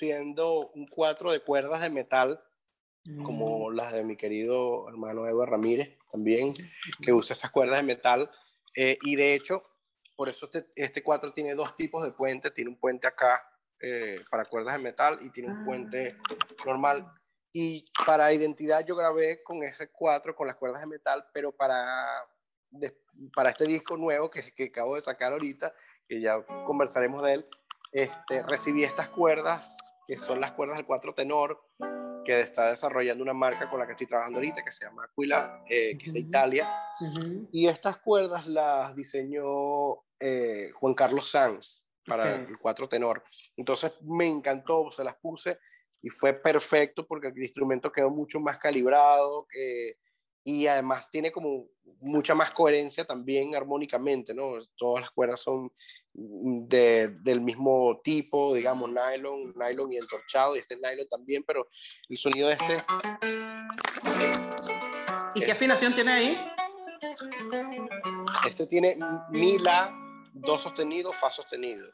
Siendo 0.00 0.70
un 0.70 0.86
cuatro 0.86 1.30
de 1.30 1.40
cuerdas 1.40 1.82
de 1.82 1.90
metal, 1.90 2.42
como 3.22 3.68
mm. 3.68 3.74
las 3.74 3.92
de 3.92 4.02
mi 4.02 4.16
querido 4.16 4.88
hermano 4.88 5.26
Eduardo 5.26 5.52
Ramírez, 5.52 5.98
también, 6.10 6.54
que 7.02 7.12
usa 7.12 7.34
esas 7.34 7.50
cuerdas 7.50 7.76
de 7.76 7.82
metal. 7.82 8.30
Eh, 8.74 8.96
y 9.02 9.16
de 9.16 9.34
hecho, 9.34 9.62
por 10.16 10.30
eso 10.30 10.46
este, 10.46 10.68
este 10.74 11.02
cuatro 11.02 11.34
tiene 11.34 11.54
dos 11.54 11.76
tipos 11.76 12.02
de 12.02 12.12
puente. 12.12 12.50
Tiene 12.50 12.70
un 12.70 12.78
puente 12.78 13.06
acá 13.06 13.42
eh, 13.80 14.18
para 14.30 14.46
cuerdas 14.46 14.78
de 14.78 14.82
metal 14.82 15.18
y 15.22 15.30
tiene 15.30 15.52
un 15.52 15.64
puente 15.66 16.16
ah. 16.18 16.34
normal. 16.64 17.12
Y 17.52 17.90
para 18.06 18.32
identidad 18.32 18.84
yo 18.86 18.96
grabé 18.96 19.42
con 19.42 19.62
ese 19.62 19.90
cuatro, 19.90 20.34
con 20.34 20.46
las 20.46 20.56
cuerdas 20.56 20.80
de 20.80 20.86
metal, 20.86 21.26
pero 21.34 21.52
para, 21.52 21.84
para 23.34 23.50
este 23.50 23.66
disco 23.66 23.96
nuevo 23.96 24.30
que, 24.30 24.54
que 24.54 24.64
acabo 24.64 24.94
de 24.94 25.02
sacar 25.02 25.32
ahorita, 25.32 25.74
que 26.08 26.20
ya 26.20 26.40
conversaremos 26.64 27.22
de 27.24 27.34
él, 27.34 27.46
este, 27.92 28.42
recibí 28.44 28.84
estas 28.84 29.08
cuerdas, 29.08 29.76
que 30.10 30.16
son 30.16 30.40
las 30.40 30.50
cuerdas 30.50 30.76
del 30.76 30.86
cuatro 30.86 31.14
tenor, 31.14 31.62
que 32.24 32.40
está 32.40 32.70
desarrollando 32.70 33.22
una 33.22 33.32
marca 33.32 33.70
con 33.70 33.78
la 33.78 33.86
que 33.86 33.92
estoy 33.92 34.08
trabajando 34.08 34.38
ahorita, 34.38 34.64
que 34.64 34.72
se 34.72 34.84
llama 34.84 35.04
Aquila, 35.04 35.62
eh, 35.68 35.96
que 35.96 36.06
es 36.08 36.12
de 36.12 36.18
Italia. 36.18 36.68
Y 37.52 37.68
estas 37.68 37.98
cuerdas 37.98 38.48
las 38.48 38.96
diseñó 38.96 40.02
eh, 40.18 40.72
Juan 40.74 40.94
Carlos 40.94 41.30
Sanz 41.30 41.86
para 42.04 42.34
el 42.34 42.58
cuatro 42.58 42.88
tenor. 42.88 43.22
Entonces 43.56 43.92
me 44.02 44.26
encantó, 44.26 44.90
se 44.90 45.04
las 45.04 45.14
puse 45.14 45.60
y 46.02 46.08
fue 46.08 46.32
perfecto 46.32 47.06
porque 47.06 47.28
el 47.28 47.38
instrumento 47.38 47.92
quedó 47.92 48.10
mucho 48.10 48.40
más 48.40 48.58
calibrado 48.58 49.46
y 50.44 50.66
además 50.66 51.10
tiene 51.10 51.30
como 51.30 51.66
mucha 52.00 52.34
más 52.34 52.50
coherencia 52.50 53.04
también 53.04 53.54
armónicamente, 53.54 54.34
¿no? 54.34 54.52
Todas 54.76 55.02
las 55.02 55.10
cuerdas 55.10 55.40
son 55.40 55.70
de, 56.12 57.08
del 57.20 57.40
mismo 57.40 58.00
tipo, 58.02 58.54
digamos, 58.54 58.90
nylon, 58.90 59.54
nylon 59.54 59.92
y 59.92 59.96
entorchado, 59.98 60.56
y 60.56 60.60
este 60.60 60.74
es 60.74 60.80
nylon 60.80 61.08
también, 61.08 61.44
pero 61.46 61.68
el 62.08 62.16
sonido 62.16 62.48
de 62.48 62.54
este... 62.54 62.84
¿Y 65.34 65.40
qué 65.42 65.52
afinación 65.52 65.94
tiene 65.94 66.12
ahí? 66.12 66.38
Este 68.46 68.66
tiene 68.66 68.96
mi, 69.30 69.58
la, 69.58 69.94
do 70.32 70.58
sostenido, 70.58 71.12
fa 71.12 71.30
sostenido. 71.30 71.86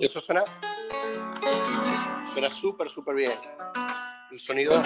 Eso 0.00 0.20
suena 0.20 0.44
suena 2.26 2.50
súper, 2.50 2.88
súper 2.90 3.14
bien. 3.14 3.38
El 4.30 4.40
sonido... 4.40 4.82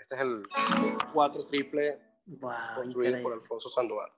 Este 0.00 0.14
es 0.14 0.20
el 0.20 0.42
4 1.12 1.46
triple 1.46 2.00
Wow, 2.26 2.52
construido 2.76 3.16
increíble. 3.16 3.22
por 3.22 3.32
Alfonso 3.32 3.68
Sandoval. 3.68 4.10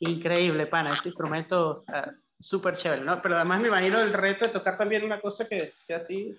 Increíble, 0.00 0.66
pana. 0.66 0.90
Este 0.90 1.10
instrumento 1.10 1.76
está 1.76 2.16
súper 2.40 2.76
chévere, 2.76 3.02
¿no? 3.02 3.22
Pero 3.22 3.36
además 3.36 3.60
me 3.60 3.68
imagino 3.68 4.00
el 4.00 4.12
reto 4.12 4.46
de 4.46 4.52
tocar 4.52 4.76
también 4.76 5.04
una 5.04 5.20
cosa 5.20 5.48
que, 5.48 5.72
que 5.86 5.94
así. 5.94 6.36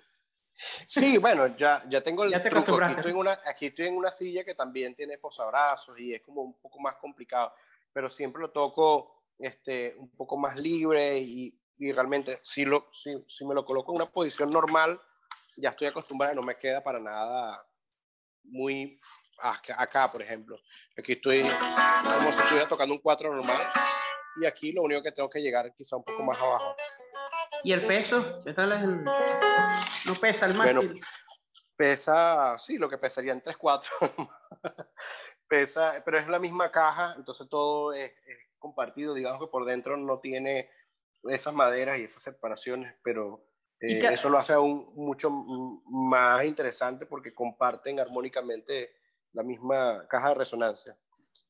Sí, 0.86 1.18
bueno, 1.18 1.56
ya, 1.56 1.82
ya 1.88 2.02
tengo 2.02 2.24
el 2.24 2.30
Ya 2.30 2.42
te 2.42 2.50
truco. 2.50 2.82
Aquí 2.82 2.94
estoy, 2.94 3.12
en 3.12 3.16
una, 3.16 3.38
aquí 3.46 3.66
estoy 3.66 3.86
en 3.86 3.96
una 3.96 4.10
silla 4.10 4.44
que 4.44 4.54
también 4.54 4.94
tiene 4.94 5.18
posabrazos 5.18 5.98
y 5.98 6.14
es 6.14 6.22
como 6.22 6.42
un 6.42 6.54
poco 6.60 6.80
más 6.80 6.94
complicado, 6.94 7.52
pero 7.92 8.08
siempre 8.08 8.42
lo 8.42 8.50
toco 8.50 9.24
este, 9.38 9.94
un 9.96 10.10
poco 10.10 10.36
más 10.36 10.56
libre 10.56 11.18
y, 11.18 11.56
y 11.78 11.92
realmente 11.92 12.40
si, 12.42 12.64
lo, 12.64 12.90
si, 12.92 13.24
si 13.28 13.44
me 13.44 13.54
lo 13.54 13.64
coloco 13.64 13.92
en 13.92 13.96
una 13.96 14.10
posición 14.10 14.50
normal, 14.50 15.00
ya 15.56 15.70
estoy 15.70 15.88
acostumbrado 15.88 16.32
y 16.32 16.36
no 16.36 16.42
me 16.42 16.56
queda 16.56 16.82
para 16.82 16.98
nada 16.98 17.64
muy 18.44 19.00
acá, 19.40 19.80
acá, 19.80 20.08
por 20.10 20.22
ejemplo. 20.22 20.58
Aquí 20.96 21.12
estoy 21.12 21.42
como 21.42 22.32
si 22.32 22.38
estuviera 22.38 22.68
tocando 22.68 22.94
un 22.94 23.00
4 23.00 23.34
normal 23.34 23.62
y 24.40 24.46
aquí 24.46 24.72
lo 24.72 24.82
único 24.82 25.02
que 25.02 25.12
tengo 25.12 25.28
que 25.28 25.40
llegar 25.40 25.72
quizá 25.74 25.96
un 25.96 26.04
poco 26.04 26.22
más 26.22 26.38
abajo. 26.38 26.76
¿Y 27.64 27.72
el 27.72 27.86
peso? 27.86 28.40
¿Qué 28.44 28.52
tal 28.52 28.72
es 28.72 28.82
el.? 28.82 29.04
No 29.04 30.14
pesa 30.20 30.46
el 30.46 30.52
Bueno, 30.54 30.82
mástil. 30.82 31.00
Pesa, 31.76 32.58
sí, 32.58 32.78
lo 32.78 32.88
que 32.88 32.98
pesaría 32.98 33.32
en 33.32 33.42
3-4. 33.42 33.88
Pesa, 35.48 36.02
pero 36.04 36.18
es 36.18 36.28
la 36.28 36.38
misma 36.38 36.70
caja, 36.70 37.14
entonces 37.16 37.48
todo 37.48 37.92
es, 37.92 38.10
es 38.10 38.38
compartido. 38.58 39.14
Digamos 39.14 39.40
que 39.40 39.50
por 39.50 39.64
dentro 39.64 39.96
no 39.96 40.18
tiene 40.18 40.70
esas 41.24 41.54
maderas 41.54 41.98
y 41.98 42.04
esas 42.04 42.22
separaciones, 42.22 42.94
pero 43.02 43.48
¿Y 43.80 43.94
eh, 43.94 44.12
eso 44.12 44.28
lo 44.28 44.38
hace 44.38 44.52
aún 44.52 44.92
mucho 44.94 45.30
más 45.30 46.44
interesante 46.44 47.06
porque 47.06 47.34
comparten 47.34 48.00
armónicamente 48.00 48.96
la 49.32 49.42
misma 49.42 50.06
caja 50.08 50.30
de 50.30 50.34
resonancia. 50.34 50.96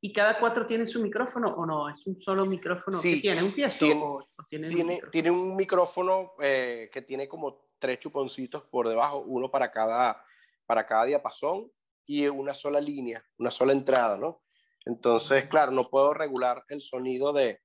¿Y 0.00 0.12
cada 0.12 0.38
cuatro 0.38 0.66
tiene 0.66 0.86
su 0.86 1.02
micrófono 1.02 1.48
o 1.54 1.66
no? 1.66 1.88
¿Es 1.88 2.06
un 2.06 2.20
solo 2.20 2.46
micrófono? 2.46 2.96
Sí, 2.98 3.16
¿Qué 3.16 3.20
tiene? 3.22 3.42
¿Un 3.42 3.54
piezo? 3.54 3.78
tiene- 3.78 4.02
o, 4.02 4.14
o 4.18 4.44
tiene, 4.48 4.68
Tiene, 4.68 4.84
micrófono? 4.94 5.10
tiene 5.10 5.30
un 5.30 5.56
micrófono 5.56 6.32
eh, 6.40 6.90
que 6.92 7.02
tiene 7.02 7.26
como 7.28 7.66
tres 7.78 7.98
chuponcitos 7.98 8.62
por 8.64 8.88
debajo, 8.88 9.20
uno 9.20 9.50
para 9.50 9.70
cada, 9.70 10.24
para 10.66 10.86
cada 10.86 11.04
diapasón 11.04 11.70
y 12.06 12.26
una 12.28 12.54
sola 12.54 12.80
línea, 12.80 13.24
una 13.38 13.50
sola 13.50 13.72
entrada, 13.72 14.16
¿no? 14.18 14.42
Entonces, 14.84 15.46
claro, 15.48 15.72
no 15.72 15.84
puedo 15.84 16.14
regular 16.14 16.64
el 16.68 16.80
sonido 16.80 17.32
de, 17.32 17.60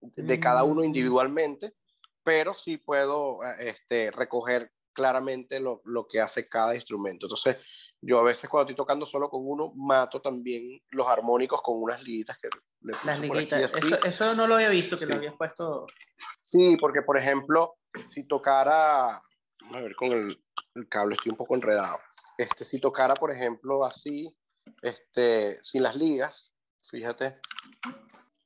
de 0.00 0.40
cada 0.40 0.64
uno 0.64 0.82
Mm. 0.82 0.84
individualmente, 0.84 1.74
pero 2.22 2.52
sí 2.54 2.76
puedo 2.76 3.42
eh, 3.42 3.70
este, 3.70 4.10
recoger 4.10 4.70
claramente 4.92 5.60
lo, 5.60 5.80
lo 5.84 6.06
que 6.06 6.20
hace 6.20 6.48
cada 6.48 6.74
instrumento. 6.74 7.26
Entonces, 7.26 7.56
yo 8.02 8.18
a 8.18 8.22
veces 8.22 8.48
cuando 8.48 8.62
estoy 8.64 8.76
tocando 8.76 9.04
solo 9.04 9.28
con 9.28 9.42
uno, 9.44 9.72
mato 9.76 10.22
también 10.22 10.80
los 10.90 11.06
armónicos 11.06 11.60
con 11.62 11.82
unas 11.82 12.02
liguitas 12.02 12.38
que 12.38 12.48
le 12.80 12.92
puse 12.92 13.06
Las 13.06 13.18
por 13.18 13.36
aquí 13.38 13.46
liguitas. 13.50 13.76
Eso, 13.76 14.02
eso 14.04 14.34
no 14.34 14.46
lo 14.46 14.54
había 14.54 14.70
visto, 14.70 14.96
que 14.96 15.02
Sí. 15.02 15.06
lo 15.08 15.14
habías 15.16 15.34
puesto. 15.36 15.86
Sí, 16.40 16.76
porque 16.80 17.02
por 17.02 17.18
ejemplo, 17.18 17.76
si 18.08 18.24
tocara, 18.24 19.20
vamos 19.62 19.76
a 19.76 19.82
ver 19.82 19.94
con 19.96 20.12
el, 20.12 20.44
el 20.76 20.88
cable, 20.88 21.14
estoy 21.14 21.30
un 21.30 21.36
poco 21.36 21.54
enredado. 21.54 21.98
Este, 22.38 22.64
si 22.64 22.80
tocara, 22.80 23.14
por 23.14 23.30
ejemplo, 23.30 23.84
así, 23.84 24.34
este, 24.80 25.62
sin 25.62 25.82
las 25.82 25.94
ligas, 25.94 26.54
fíjate, 26.82 27.38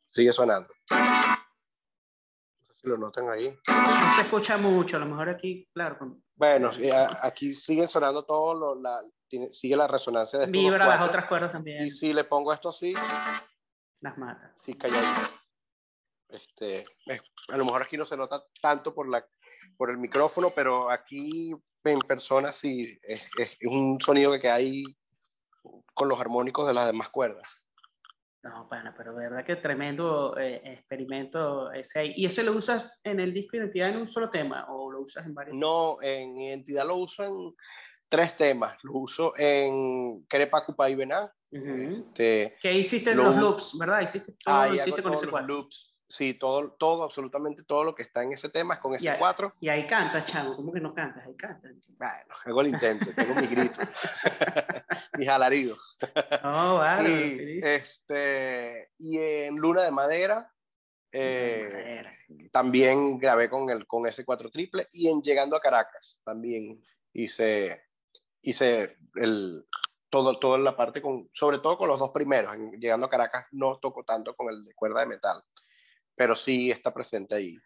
sigue 0.08 0.32
sonando. 0.32 0.68
No 0.90 2.66
sé 2.66 2.74
si 2.74 2.88
lo 2.88 2.98
notan 2.98 3.30
ahí. 3.30 3.56
No 3.68 4.14
se 4.16 4.22
escucha 4.22 4.56
mucho, 4.56 4.96
a 4.96 5.00
lo 5.00 5.06
mejor 5.06 5.28
aquí, 5.28 5.68
claro, 5.72 6.18
Bueno, 6.34 6.72
aquí 7.22 7.54
siguen 7.54 7.86
sonando 7.86 8.24
todo, 8.24 8.58
lo, 8.74 8.80
la, 8.80 9.00
tiene- 9.34 9.50
sigue 9.50 9.76
la 9.76 9.86
resonancia 9.88 10.38
de 10.38 10.44
estos 10.46 10.52
vibra 10.62 10.86
las 10.86 11.08
otras 11.08 11.26
cuerdas 11.26 11.50
también, 11.52 11.84
Y 11.84 11.90
si 11.90 12.12
le 12.12 12.24
pongo 12.24 12.52
esto 12.52 12.68
así, 12.68 12.94
las 14.00 14.16
mata. 14.16 14.52
sí 14.54 14.74
calladito. 14.74 15.20
Este, 16.28 16.84
es- 17.06 17.22
a 17.48 17.56
lo 17.56 17.64
mejor 17.64 17.82
aquí 17.82 17.96
no 17.96 18.04
se 18.04 18.16
nota 18.16 18.42
tanto 18.60 18.94
por, 18.94 19.08
la, 19.08 19.24
por 19.76 19.90
el 19.90 19.98
micrófono, 19.98 20.50
pero 20.54 20.90
aquí 20.90 21.52
en 21.84 21.98
persona 22.00 22.52
sí 22.52 22.98
es, 23.02 23.28
es- 23.38 23.56
un 23.66 24.00
sonido 24.00 24.32
que 24.32 24.40
queda 24.40 24.54
ahí 24.54 24.84
con 25.94 26.08
los 26.08 26.20
armónicos 26.20 26.66
de 26.66 26.74
las 26.74 26.86
demás 26.86 27.08
cuerdas. 27.10 27.48
No, 28.42 28.68
pana, 28.68 28.94
pero 28.94 29.14
verdad 29.14 29.42
que 29.44 29.56
tremendo 29.56 30.36
eh, 30.36 30.60
experimento 30.64 31.72
ese 31.72 31.98
ahí. 32.00 32.12
¿Y 32.14 32.26
ese 32.26 32.42
lo 32.42 32.52
usas 32.52 33.00
en 33.02 33.18
el 33.18 33.32
disco 33.32 33.56
Identidad 33.56 33.88
en 33.88 33.96
un 33.96 34.08
solo 34.08 34.28
tema 34.28 34.66
o 34.68 34.92
lo 34.92 35.00
usas 35.00 35.24
en 35.24 35.32
varios? 35.34 35.56
No, 35.56 35.96
en 36.02 36.36
identidad 36.36 36.86
lo 36.86 36.96
uso 36.96 37.24
en 37.24 37.54
tres 38.14 38.36
temas. 38.36 38.76
Lo 38.84 38.92
uso 38.92 39.32
en 39.36 40.22
Crepacupa 40.28 40.88
y 40.88 40.94
Bená. 40.94 41.32
Ujú. 41.50 41.92
Este, 41.92 42.56
Que 42.60 42.72
hiciste 42.72 43.14
Lo- 43.14 43.24
los 43.24 43.36
loops, 43.36 43.78
¿verdad? 43.78 44.00
Hiciste 44.02 44.32
todo, 44.44 44.54
ahí 44.54 44.60
lo 44.70 44.74
hago 44.74 44.82
hiciste 44.82 45.02
con 45.02 45.12
todos 45.12 45.16
ese 45.22 45.26
los 45.26 45.30
cuatro. 45.32 45.54
loops. 45.54 45.90
Sí, 46.06 46.34
todo, 46.34 46.72
todo, 46.78 47.02
absolutamente 47.02 47.64
todo 47.64 47.82
lo 47.82 47.94
que 47.94 48.02
está 48.02 48.22
en 48.22 48.32
ese 48.34 48.50
tema 48.50 48.74
es 48.74 48.80
con 48.80 48.94
ese 48.94 49.04
Ya. 49.06 49.18
cuatro. 49.18 49.54
Y 49.58 49.68
ahí 49.68 49.86
cantas, 49.86 50.26
chavo. 50.26 50.54
¿Cómo 50.54 50.72
que 50.72 50.78
no 50.80 50.94
cantas? 50.94 51.24
Ahí 51.26 51.34
cantas. 51.34 51.72
Bueno, 51.96 52.34
hago 52.44 52.60
el 52.60 52.66
intento, 52.68 53.06
tengo 53.16 53.34
mi 53.34 53.46
grito, 53.46 53.80
mis 55.18 55.28
alaridos. 55.28 55.98
Oh, 56.44 56.74
vale. 56.78 57.08
y, 57.10 57.60
este, 57.66 58.90
y 58.98 59.18
en 59.18 59.56
Luna 59.56 59.82
de 59.82 59.90
Madera, 59.90 60.52
eh, 61.10 62.04
también 62.52 63.18
grabé 63.18 63.48
con, 63.48 63.70
el, 63.70 63.86
con 63.86 64.06
ese 64.06 64.24
4 64.24 64.50
triple. 64.50 64.88
Y 64.92 65.08
en 65.08 65.22
Llegando 65.22 65.56
a 65.56 65.60
Caracas 65.60 66.20
también 66.24 66.82
hice, 67.14 67.83
hice 68.44 68.96
el, 69.14 69.66
todo, 70.10 70.38
toda 70.38 70.58
la 70.58 70.76
parte, 70.76 71.02
con, 71.02 71.28
sobre 71.32 71.58
todo 71.58 71.76
con 71.76 71.88
los 71.88 71.98
dos 71.98 72.10
primeros. 72.10 72.54
En 72.54 72.70
Llegando 72.80 73.06
a 73.06 73.10
Caracas 73.10 73.46
no 73.52 73.78
toco 73.78 74.04
tanto 74.04 74.36
con 74.36 74.48
el 74.48 74.64
de 74.64 74.74
cuerda 74.74 75.00
de 75.00 75.06
metal, 75.06 75.42
pero 76.14 76.36
sí 76.36 76.70
está 76.70 76.94
presente 76.94 77.34
ahí. 77.34 77.58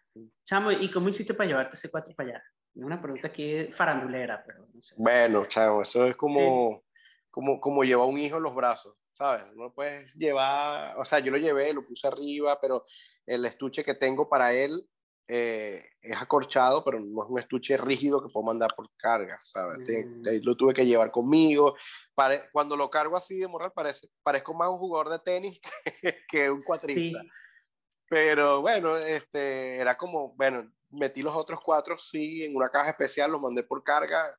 Chamo, 0.45 0.71
¿y 0.71 0.89
cómo 0.89 1.09
hiciste 1.09 1.33
para 1.33 1.47
llevarte 1.47 1.75
ese 1.75 1.91
cuatro 1.91 2.15
para 2.15 2.29
allá? 2.29 2.43
Una 2.75 3.01
pregunta 3.01 3.27
aquí 3.27 3.65
farandulera, 3.65 4.43
pero 4.45 4.67
no 4.73 4.81
sé. 4.81 4.95
Bueno, 4.97 5.45
chavo, 5.45 5.81
eso 5.81 6.05
es 6.05 6.15
como, 6.15 6.83
como, 7.29 7.59
como 7.59 7.83
llevar 7.83 8.07
un 8.07 8.17
hijo 8.17 8.37
en 8.37 8.43
los 8.43 8.55
brazos, 8.55 8.95
¿sabes? 9.11 9.45
No 9.55 9.65
lo 9.65 9.73
puedes 9.73 10.13
llevar, 10.15 10.97
o 10.97 11.05
sea, 11.05 11.19
yo 11.19 11.31
lo 11.31 11.37
llevé, 11.37 11.73
lo 11.73 11.85
puse 11.85 12.07
arriba, 12.07 12.59
pero 12.59 12.85
el 13.25 13.45
estuche 13.45 13.83
que 13.83 13.95
tengo 13.95 14.27
para 14.27 14.53
él 14.53 14.87
eh, 15.31 15.85
es 16.01 16.17
acorchado, 16.19 16.83
pero 16.83 16.99
no 16.99 17.23
es 17.23 17.29
un 17.29 17.39
estuche 17.39 17.77
rígido 17.77 18.21
que 18.21 18.31
puedo 18.33 18.45
mandar 18.47 18.71
por 18.75 18.89
carga, 18.97 19.39
¿sabes? 19.43 19.79
Mm. 19.87 20.23
lo 20.43 20.55
tuve 20.57 20.73
que 20.73 20.85
llevar 20.85 21.11
conmigo. 21.11 21.75
Pare- 22.15 22.49
cuando 22.51 22.75
lo 22.75 22.89
cargo 22.89 23.15
así 23.15 23.37
de 23.37 23.47
moral, 23.47 23.71
parece, 23.73 24.07
parezco 24.23 24.53
más 24.55 24.69
un 24.69 24.79
jugador 24.79 25.09
de 25.09 25.19
tenis 25.19 25.59
que, 26.29 26.49
un 26.49 26.59
Sí, 26.59 26.65
cuatrista. 26.65 27.19
Pero 28.09 28.61
bueno, 28.61 28.97
este, 28.97 29.77
era 29.77 29.95
como, 29.95 30.33
bueno, 30.35 30.71
metí 30.89 31.21
los 31.21 31.35
otros 31.35 31.59
cuatro, 31.63 31.97
sí, 31.99 32.43
en 32.43 32.55
una 32.55 32.69
caja 32.69 32.89
especial, 32.89 33.31
los 33.31 33.39
mandé 33.41 33.61
por 33.63 33.83
carga 33.83 34.35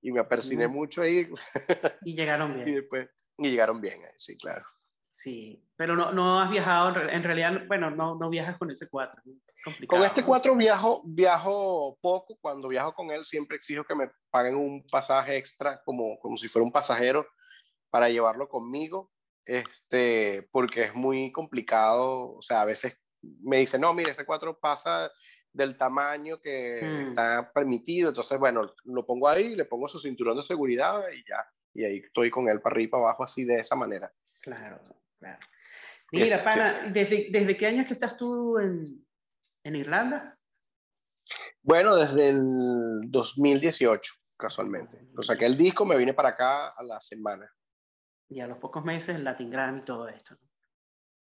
y 0.00 0.10
me 0.10 0.20
aperciné 0.20 0.66
Mm. 0.66 0.72
mucho 0.72 1.02
ahí 1.02 1.28
y 2.02 2.14
llegaron 2.14 2.52
y 2.52 2.54
bien. 2.64 2.74
después, 2.76 3.10
y 3.36 3.50
llegaron 3.50 3.80
bien, 3.80 4.00
sí, 4.16 4.38
claro. 4.38 4.64
Sí, 5.12 5.62
pero 5.76 5.96
no, 5.96 6.12
no 6.12 6.40
has 6.40 6.50
viajado, 6.50 6.88
en 6.88 6.94
re- 6.94 7.14
en 7.14 7.22
realidad, 7.22 7.52
bueno, 7.66 7.90
no, 7.90 8.14
no 8.14 8.30
viajas 8.30 8.56
con 8.56 8.70
ese 8.70 8.88
cuatro. 8.88 9.20
es 9.26 9.49
complicado, 9.64 9.98
Con 10.00 10.06
este 10.06 10.24
cuatro 10.24 10.56
viajo, 10.56 11.02
viajo 11.04 11.98
poco, 12.00 12.36
cuando 12.40 12.68
viajo 12.68 12.92
con 12.94 13.10
él 13.10 13.24
siempre 13.24 13.56
exijo 13.56 13.84
que 13.84 13.94
me 13.94 14.10
paguen 14.30 14.56
un 14.56 14.84
pasaje 14.90 15.36
extra 15.36 15.80
como, 15.84 16.18
como 16.20 16.36
si 16.36 16.48
fuera 16.48 16.64
un 16.64 16.72
pasajero 16.72 17.26
para 17.90 18.08
llevarlo 18.08 18.48
conmigo, 18.48 19.10
este, 19.44 20.48
porque 20.52 20.84
es 20.84 20.94
muy 20.94 21.32
complicado, 21.32 22.34
o 22.36 22.42
sea, 22.42 22.62
a 22.62 22.64
veces 22.64 22.96
me 23.22 23.58
dicen, 23.58 23.80
no, 23.80 23.92
mire, 23.92 24.12
ese 24.12 24.24
cuatro 24.24 24.58
pasa 24.58 25.10
del 25.52 25.76
tamaño 25.76 26.40
que 26.40 26.80
Mm. 26.84 27.08
está 27.08 27.50
permitido, 27.52 28.10
entonces, 28.10 28.38
bueno, 28.38 28.72
lo 28.84 29.04
pongo 29.04 29.28
ahí, 29.28 29.56
le 29.56 29.64
pongo 29.64 29.88
su 29.88 29.98
cinturón 29.98 30.36
de 30.36 30.42
seguridad 30.44 31.02
y 31.10 31.24
ya, 31.28 31.44
y 31.74 31.84
ahí 31.84 31.98
estoy 31.98 32.30
con 32.30 32.48
él 32.48 32.60
para 32.60 32.74
arriba 32.74 32.86
y 32.86 32.90
para 32.90 33.02
abajo 33.02 33.24
así 33.24 33.44
de 33.44 33.58
esa 33.58 33.74
manera. 33.74 34.12
Claro, 34.42 34.80
claro. 35.18 35.38
Mira, 36.12 36.36
Este- 36.36 36.44
pana, 36.44 36.90
¿desde, 36.92 37.28
¿desde 37.30 37.56
qué 37.56 37.66
año 37.66 37.82
es 37.82 37.88
que 37.88 37.94
estás 37.94 38.16
tú 38.16 38.58
en, 38.58 39.04
en 39.64 39.76
Irlanda? 39.76 40.36
Bueno, 41.62 41.94
desde 41.96 42.28
el 42.30 43.00
2018, 43.10 44.12
casualmente. 44.36 44.98
O 45.16 45.22
sea, 45.22 45.36
que 45.36 45.46
el 45.46 45.56
disco 45.56 45.84
me 45.84 45.96
vine 45.96 46.14
para 46.14 46.30
acá 46.30 46.68
a 46.70 46.82
la 46.82 47.00
semana. 47.00 47.50
Y 48.28 48.40
a 48.40 48.46
los 48.46 48.58
pocos 48.58 48.84
meses 48.84 49.16
el 49.16 49.24
Latin 49.24 49.50
Grammy 49.50 49.80
y 49.80 49.84
todo 49.84 50.08
esto. 50.08 50.34
¿no? 50.34 50.48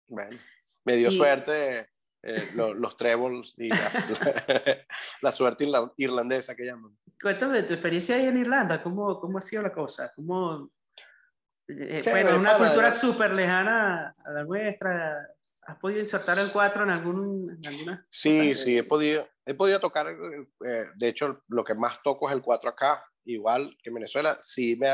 Bueno, 0.09 0.39
me 0.85 0.97
dio 0.97 1.09
Y- 1.09 1.13
suerte 1.13 1.89
eh, 2.23 2.51
lo- 2.55 2.75
los 2.75 2.97
trebles 2.97 3.55
y 3.57 3.69
la, 3.69 3.77
la 5.23 5.33
suerte 5.33 5.65
irla- 5.65 5.93
irlandesa 5.97 6.55
que 6.55 6.65
llaman. 6.67 6.97
Cuéntame 7.21 7.59
de 7.59 7.63
tu 7.65 7.75
experiencia 7.75 8.17
ahí 8.17 8.27
en 8.27 8.39
Irlanda, 8.39 8.83
¿cómo, 8.83 9.19
cómo 9.21 9.39
ha 9.39 9.43
sido 9.43 9.63
la 9.63 9.73
cosa? 9.73 10.13
¿Cómo, 10.15 10.71
eh, 11.69 12.03
bueno, 12.11 12.37
una 12.39 12.57
cultura 12.59 12.91
súper 12.93 13.33
lejana 13.33 14.15
a 14.25 14.31
la 14.31 14.45
nuestra, 14.45 15.27
¿Has 15.71 15.79
podido 15.79 16.01
insertar 16.01 16.37
el 16.39 16.51
4 16.51 16.83
en, 16.83 16.91
algún, 16.91 17.61
alguna? 17.65 18.05
Sí, 18.09 18.57
sí, 18.57 18.77
he 18.77 18.83
podido, 18.83 19.29
he 19.47 19.55
podido 19.55 19.79
tocar, 19.79 20.09
eh, 20.09 20.87
de 20.97 21.09
hecho, 21.09 21.45
lo 21.47 21.63
que 21.63 21.75
más 21.75 22.03
toco 22.03 22.29
es 22.29 22.35
el 22.35 22.43
4 22.43 22.71
acá, 22.71 23.05
igual 23.25 23.71
que 23.81 23.91
en 23.91 23.95
Venezuela. 23.95 24.37
Sí, 24.41 24.75
me 24.75 24.89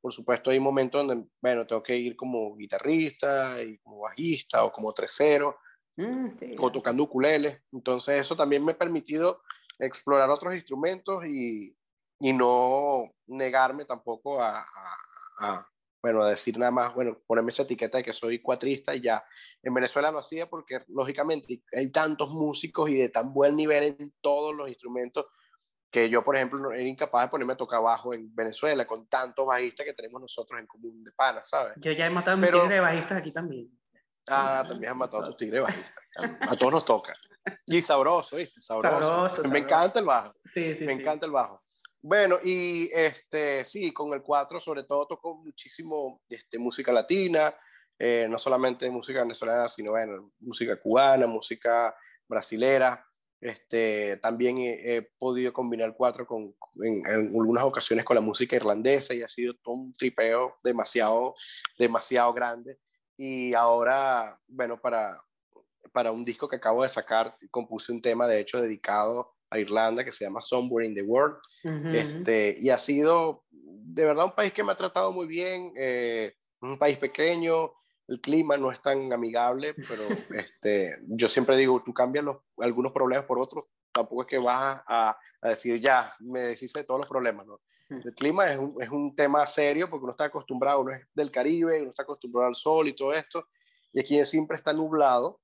por 0.00 0.12
supuesto, 0.12 0.50
hay 0.50 0.60
momentos 0.60 1.04
donde, 1.04 1.28
bueno, 1.40 1.66
tengo 1.66 1.82
que 1.82 1.96
ir 1.96 2.14
como 2.14 2.56
guitarrista 2.56 3.60
y 3.62 3.78
como 3.78 4.00
bajista 4.00 4.64
o 4.64 4.72
como 4.72 4.92
tercero, 4.92 5.58
mm, 5.96 6.54
o 6.58 6.72
tocando 6.72 7.02
ukulele. 7.02 7.62
Entonces, 7.72 8.20
eso 8.20 8.36
también 8.36 8.64
me 8.64 8.72
ha 8.72 8.78
permitido 8.78 9.42
explorar 9.78 10.30
otros 10.30 10.54
instrumentos 10.54 11.24
y, 11.26 11.76
y 12.20 12.32
no 12.32 13.04
negarme 13.26 13.84
tampoco 13.84 14.40
a, 14.40 14.64
a 15.38 15.71
bueno, 16.02 16.24
decir 16.24 16.58
nada 16.58 16.72
más, 16.72 16.92
bueno, 16.94 17.16
ponerme 17.26 17.50
esa 17.50 17.62
etiqueta 17.62 17.98
de 17.98 18.04
que 18.04 18.12
soy 18.12 18.40
cuatrista 18.40 18.94
y 18.94 19.00
ya. 19.00 19.24
En 19.62 19.72
Venezuela 19.72 20.10
lo 20.10 20.18
hacía 20.18 20.50
porque, 20.50 20.80
lógicamente, 20.88 21.62
hay 21.72 21.92
tantos 21.92 22.30
músicos 22.30 22.90
y 22.90 22.94
de 22.94 23.08
tan 23.08 23.32
buen 23.32 23.54
nivel 23.54 23.96
en 23.98 24.12
todos 24.20 24.52
los 24.54 24.68
instrumentos 24.68 25.26
que 25.92 26.08
yo, 26.08 26.24
por 26.24 26.34
ejemplo, 26.34 26.72
era 26.72 26.82
incapaz 26.82 27.26
de 27.26 27.30
ponerme 27.30 27.52
a 27.52 27.56
tocar 27.56 27.82
bajo 27.82 28.14
en 28.14 28.34
Venezuela 28.34 28.84
con 28.86 29.06
tantos 29.06 29.46
bajistas 29.46 29.86
que 29.86 29.92
tenemos 29.92 30.20
nosotros 30.22 30.58
en 30.58 30.66
común 30.66 31.04
de 31.04 31.12
pana, 31.12 31.42
¿sabes? 31.44 31.74
Yo 31.76 31.92
ya 31.92 32.06
he 32.06 32.10
matado 32.10 32.36
a 32.36 32.40
mi 32.40 32.46
tigre 32.46 32.74
de 32.74 32.80
bajistas 32.80 33.18
aquí 33.18 33.30
también. 33.30 33.70
Ah, 34.28 34.64
también 34.66 34.92
has 34.92 34.98
matado 34.98 35.22
a 35.22 35.26
tus 35.26 35.36
tigres 35.36 35.62
bajistas. 35.62 35.94
A 36.40 36.56
todos 36.56 36.72
nos 36.72 36.84
toca. 36.84 37.12
Y 37.66 37.80
sabroso, 37.82 38.36
¿viste? 38.36 38.60
Sabroso. 38.60 39.48
Me 39.48 39.60
encanta 39.60 39.98
el 39.98 40.06
bajo. 40.06 40.32
Sí, 40.54 40.74
sí, 40.74 40.84
Me 40.84 40.94
encanta 40.94 41.26
el 41.26 41.32
bajo. 41.32 41.61
Bueno, 42.04 42.40
y 42.42 42.90
este, 42.92 43.64
sí, 43.64 43.92
con 43.92 44.12
el 44.12 44.22
4 44.22 44.58
sobre 44.58 44.82
todo 44.82 45.06
tocó 45.06 45.36
muchísimo 45.36 46.20
este, 46.28 46.58
música 46.58 46.90
latina, 46.90 47.54
eh, 47.96 48.26
no 48.28 48.38
solamente 48.38 48.90
música 48.90 49.20
venezolana, 49.20 49.68
sino 49.68 49.92
música 50.40 50.80
cubana, 50.80 51.28
música 51.28 51.94
brasilera. 52.26 53.06
Este, 53.40 54.16
también 54.16 54.56
he, 54.58 55.10
podido 55.16 55.52
combinar 55.52 55.88
el 55.88 55.94
4 55.94 56.26
con, 56.26 56.56
en, 56.82 57.06
algunas 57.06 57.62
ocasiones 57.64 58.04
con 58.04 58.16
la 58.16 58.20
música 58.20 58.56
irlandesa 58.56 59.14
y 59.14 59.22
ha 59.22 59.28
sido 59.28 59.54
todo 59.62 59.76
un 59.76 59.92
tripeo 59.92 60.56
demasiado, 60.64 61.34
demasiado 61.78 62.32
grande. 62.32 62.80
Y 63.16 63.54
ahora, 63.54 64.40
bueno, 64.48 64.80
para, 64.80 65.22
para 65.92 66.10
un 66.10 66.24
disco 66.24 66.48
que 66.48 66.56
acabo 66.56 66.82
de 66.82 66.88
sacar, 66.88 67.36
compuse 67.52 67.92
un 67.92 68.02
tema 68.02 68.26
de 68.26 68.40
hecho 68.40 68.60
dedicado 68.60 69.36
a 69.52 69.58
Irlanda 69.58 70.04
que 70.04 70.12
se 70.12 70.24
llama 70.24 70.40
Somewhere 70.40 70.86
in 70.86 70.94
the 70.94 71.02
World. 71.02 71.36
este, 71.94 72.56
y 72.58 72.70
ha 72.70 72.78
sido 72.78 73.44
de 73.50 74.04
verdad 74.04 74.24
un 74.24 74.34
país 74.34 74.52
que 74.52 74.64
me 74.64 74.72
ha 74.72 74.76
tratado 74.76 75.12
muy 75.12 75.26
bien, 75.26 75.72
eh, 75.76 76.34
un 76.60 76.78
país 76.78 76.96
pequeño, 76.98 77.72
el 78.08 78.20
clima 78.20 78.56
no 78.56 78.72
es 78.72 78.80
tan 78.80 79.12
amigable, 79.12 79.74
pero 79.88 80.08
este, 80.34 80.96
yo 81.08 81.28
siempre 81.28 81.56
digo, 81.56 81.82
tú 81.84 81.92
cambias 81.92 82.24
los, 82.24 82.38
algunos 82.58 82.92
problemas 82.92 83.26
por 83.26 83.40
otros, 83.40 83.64
tampoco 83.92 84.22
es 84.22 84.28
que 84.28 84.38
vas 84.38 84.82
a, 84.86 85.18
a 85.42 85.48
decir, 85.48 85.78
ya, 85.80 86.14
me 86.20 86.40
deshice 86.40 86.80
de 86.80 86.84
todos 86.84 87.00
los 87.00 87.08
problemas, 87.08 87.46
¿no? 87.46 87.60
El 87.90 88.14
clima 88.14 88.50
es 88.50 88.58
un, 88.58 88.82
es 88.82 88.88
un, 88.88 89.14
tema 89.14 89.46
serio 89.46 89.90
porque 89.90 90.04
uno 90.04 90.12
está 90.12 90.24
acostumbrado, 90.24 90.80
uno 90.80 90.92
es 90.92 91.06
del 91.12 91.30
Caribe, 91.30 91.82
uno 91.82 91.90
está 91.90 92.04
acostumbrado 92.04 92.48
al 92.48 92.54
sol 92.54 92.88
y 92.88 92.94
todo 92.94 93.12
esto, 93.12 93.48
y 93.92 94.00
aquí 94.00 94.24
siempre 94.24 94.56
está 94.56 94.72
nublado, 94.72 95.41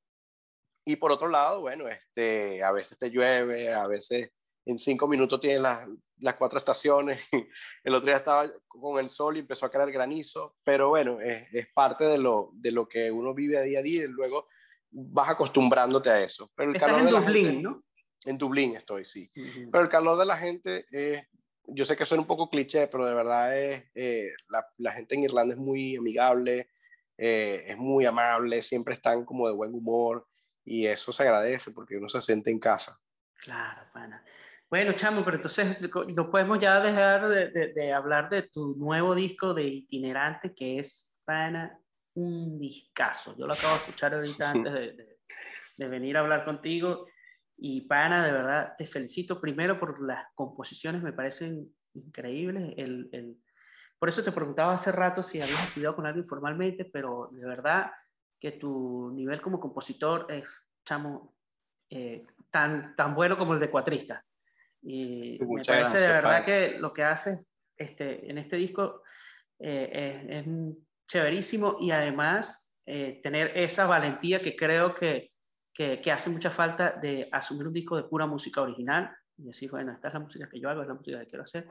y 0.89 0.97
por 0.97 1.12
otro 1.12 1.28
lado, 1.28 1.60
bueno, 1.60 1.86
este, 1.86 2.62
a 2.62 2.73
veces 2.73 2.98
te 2.98 3.10
llueve, 3.10 3.70
a 3.74 3.86
veces 3.86 4.31
en 4.65 4.78
cinco 4.78 5.06
minutos 5.06 5.39
tienes 5.39 5.60
las, 5.60 5.86
las 6.16 6.35
cuatro 6.36 6.59
estaciones. 6.59 7.28
El 7.85 7.94
otro 7.94 8.06
día 8.06 8.16
estaba 8.16 8.51
con 8.66 8.98
el 8.98 9.10
sol 9.10 9.36
y 9.36 9.40
empezó 9.40 9.66
a 9.66 9.70
caer 9.70 9.93
granizo, 9.93 10.56
pero 10.65 10.89
bueno, 10.89 11.20
es, 11.20 11.47
es, 11.52 11.66
parte 11.74 12.05
de 12.05 12.16
lo, 12.16 12.52
de 12.55 12.70
lo 12.70 12.89
que 12.89 13.10
uno 13.10 13.35
vive 13.35 13.59
a 13.59 13.62
día 13.62 13.81
a 13.81 13.82
día 13.82 14.05
y 14.05 14.06
luego 14.06 14.48
vas 14.90 15.28
acostumbrándote 15.28 16.09
a 16.09 16.23
eso. 16.23 16.51
Pero 16.55 16.70
el 16.70 16.77
Estás 16.77 16.89
calor 16.89 17.06
en 17.06 17.06
de 17.15 17.20
Dublín, 17.20 17.44
gente, 17.44 17.62
¿no? 17.62 17.85
En 18.24 18.39
Dublín 18.39 18.77
estoy, 18.77 19.05
sí. 19.05 19.31
Pero 19.70 19.85
el 19.85 19.90
calor 19.90 20.16
de 20.16 20.24
la 20.24 20.39
gente 20.39 20.86
es, 20.90 21.23
yo 21.66 21.85
sé 21.85 21.98
que 21.98 22.06
suena 22.06 22.23
un 22.23 22.27
poco 22.27 22.48
cliché, 22.48 22.86
pero 22.86 23.06
de 23.06 23.15
verdad 23.15 23.59
es, 23.59 23.85
eh, 23.94 24.31
la, 24.48 24.66
la, 24.78 24.93
gente 24.93 25.16
en 25.16 25.24
Irlanda 25.24 25.52
es 25.52 25.60
muy 25.60 25.97
amigable, 25.97 26.70
eh, 27.19 27.65
es 27.66 27.77
muy 27.77 28.06
amable, 28.06 28.62
siempre 28.62 28.94
están 28.94 29.27
como 29.27 29.48
de 29.48 29.55
buen 29.55 29.74
humor 29.74 30.27
y 30.69 30.86
eso 30.86 31.12
se 31.12 31.23
agradece 31.23 31.70
porque 31.73 31.97
uno 31.97 32.09
se 32.09 32.20
siente 32.20 32.51
en 32.51 32.59
casa. 32.59 33.01
Claro, 33.43 33.82
pana. 33.93 34.23
Bueno, 34.70 34.93
chamo, 34.93 35.24
pero 35.24 35.36
entonces 35.36 35.89
no 36.15 36.31
podemos 36.31 36.59
ya 36.59 36.78
dejar 36.81 37.27
de, 37.28 37.73
de, 37.73 37.93
hablar 37.93 38.28
de 38.28 38.43
tu 38.43 38.77
nuevo 38.77 39.15
disco 39.15 39.55
de 39.55 39.65
itinerante 39.65 40.55
que 40.55 40.78
es, 40.78 41.16
pana, 41.24 41.78
un 42.15 42.59
discazo. 42.59 43.35
Yo 43.39 43.47
lo 43.47 43.55
acabo 43.55 43.74
de 43.74 43.78
escuchar 43.78 44.15
ahorita 44.15 44.51
antes 44.51 44.73
de, 44.73 45.19
de, 45.78 45.89
venir 45.89 46.19
a 46.19 46.20
hablar 46.20 46.45
contigo 46.45 47.07
y, 47.57 47.82
pana, 47.82 48.27
de 48.27 48.32
verdad, 48.32 48.74
te 48.77 48.86
felicito 48.86 49.40
primero 49.40 49.81
por 49.81 50.03
las 50.03 50.27
composiciones, 50.35 51.03
me 51.03 51.15
parecen 51.15 51.74
increíbles. 51.95 52.74
El, 52.77 53.09
el... 53.12 53.39
Por 53.99 54.11
eso 54.11 54.23
te 54.23 54.32
preguntaba 54.32 54.74
hace 54.74 54.93
rato 54.93 55.23
si 55.23 55.40
habías 55.40 55.65
estudiado 55.65 55.97
con 55.97 56.07
alguien 56.07 56.27
formalmente, 56.27 56.85
pero 56.85 57.31
de 57.32 57.47
verdad 57.47 57.90
que 58.40 58.52
tu 58.52 59.10
nivel 59.15 59.40
como 59.40 59.60
compositor 59.60 60.27
es, 60.28 60.48
chamo, 60.85 61.35
eh, 61.90 62.27
tan, 62.51 62.94
tan 62.97 63.15
bueno 63.15 63.36
como 63.36 63.55
el 63.55 63.60
de 63.60 63.70
cuatrista. 63.70 64.24
Y 64.82 65.39
me 65.40 65.62
parece 65.62 66.01
de 66.01 66.12
verdad 66.12 66.44
que 66.44 66.78
lo 66.78 66.93
que 66.93 67.02
haces 67.02 67.47
este, 67.77 68.31
en 68.31 68.39
este 68.39 68.56
disco 68.56 69.02
eh, 69.59 70.24
es, 70.28 70.47
es, 70.47 70.77
chéverísimo 71.09 71.78
y 71.81 71.90
además 71.90 72.70
eh, 72.85 73.20
tener 73.23 73.56
esa 73.56 73.86
valentía 73.86 74.43
que 74.43 74.55
creo 74.55 74.94
que, 74.94 75.32
que, 75.73 76.02
que, 76.02 76.12
hace 76.12 76.28
mucha 76.28 76.51
falta 76.51 76.90
de 76.90 77.31
asumir 77.32 77.66
un 77.66 77.73
disco 77.73 77.97
de 77.97 78.02
pura 78.02 78.27
música 78.27 78.60
original 78.60 79.10
y 79.39 79.44
decir, 79.44 79.70
bueno, 79.70 79.93
esta 79.93 80.09
es 80.09 80.15
la 80.15 80.20
música 80.20 80.48
que 80.51 80.60
yo 80.60 80.69
hago, 80.69 80.82
es 80.82 80.89
la 80.89 80.93
música 80.93 81.19
que 81.20 81.27
quiero 81.27 81.44
hacer. 81.44 81.66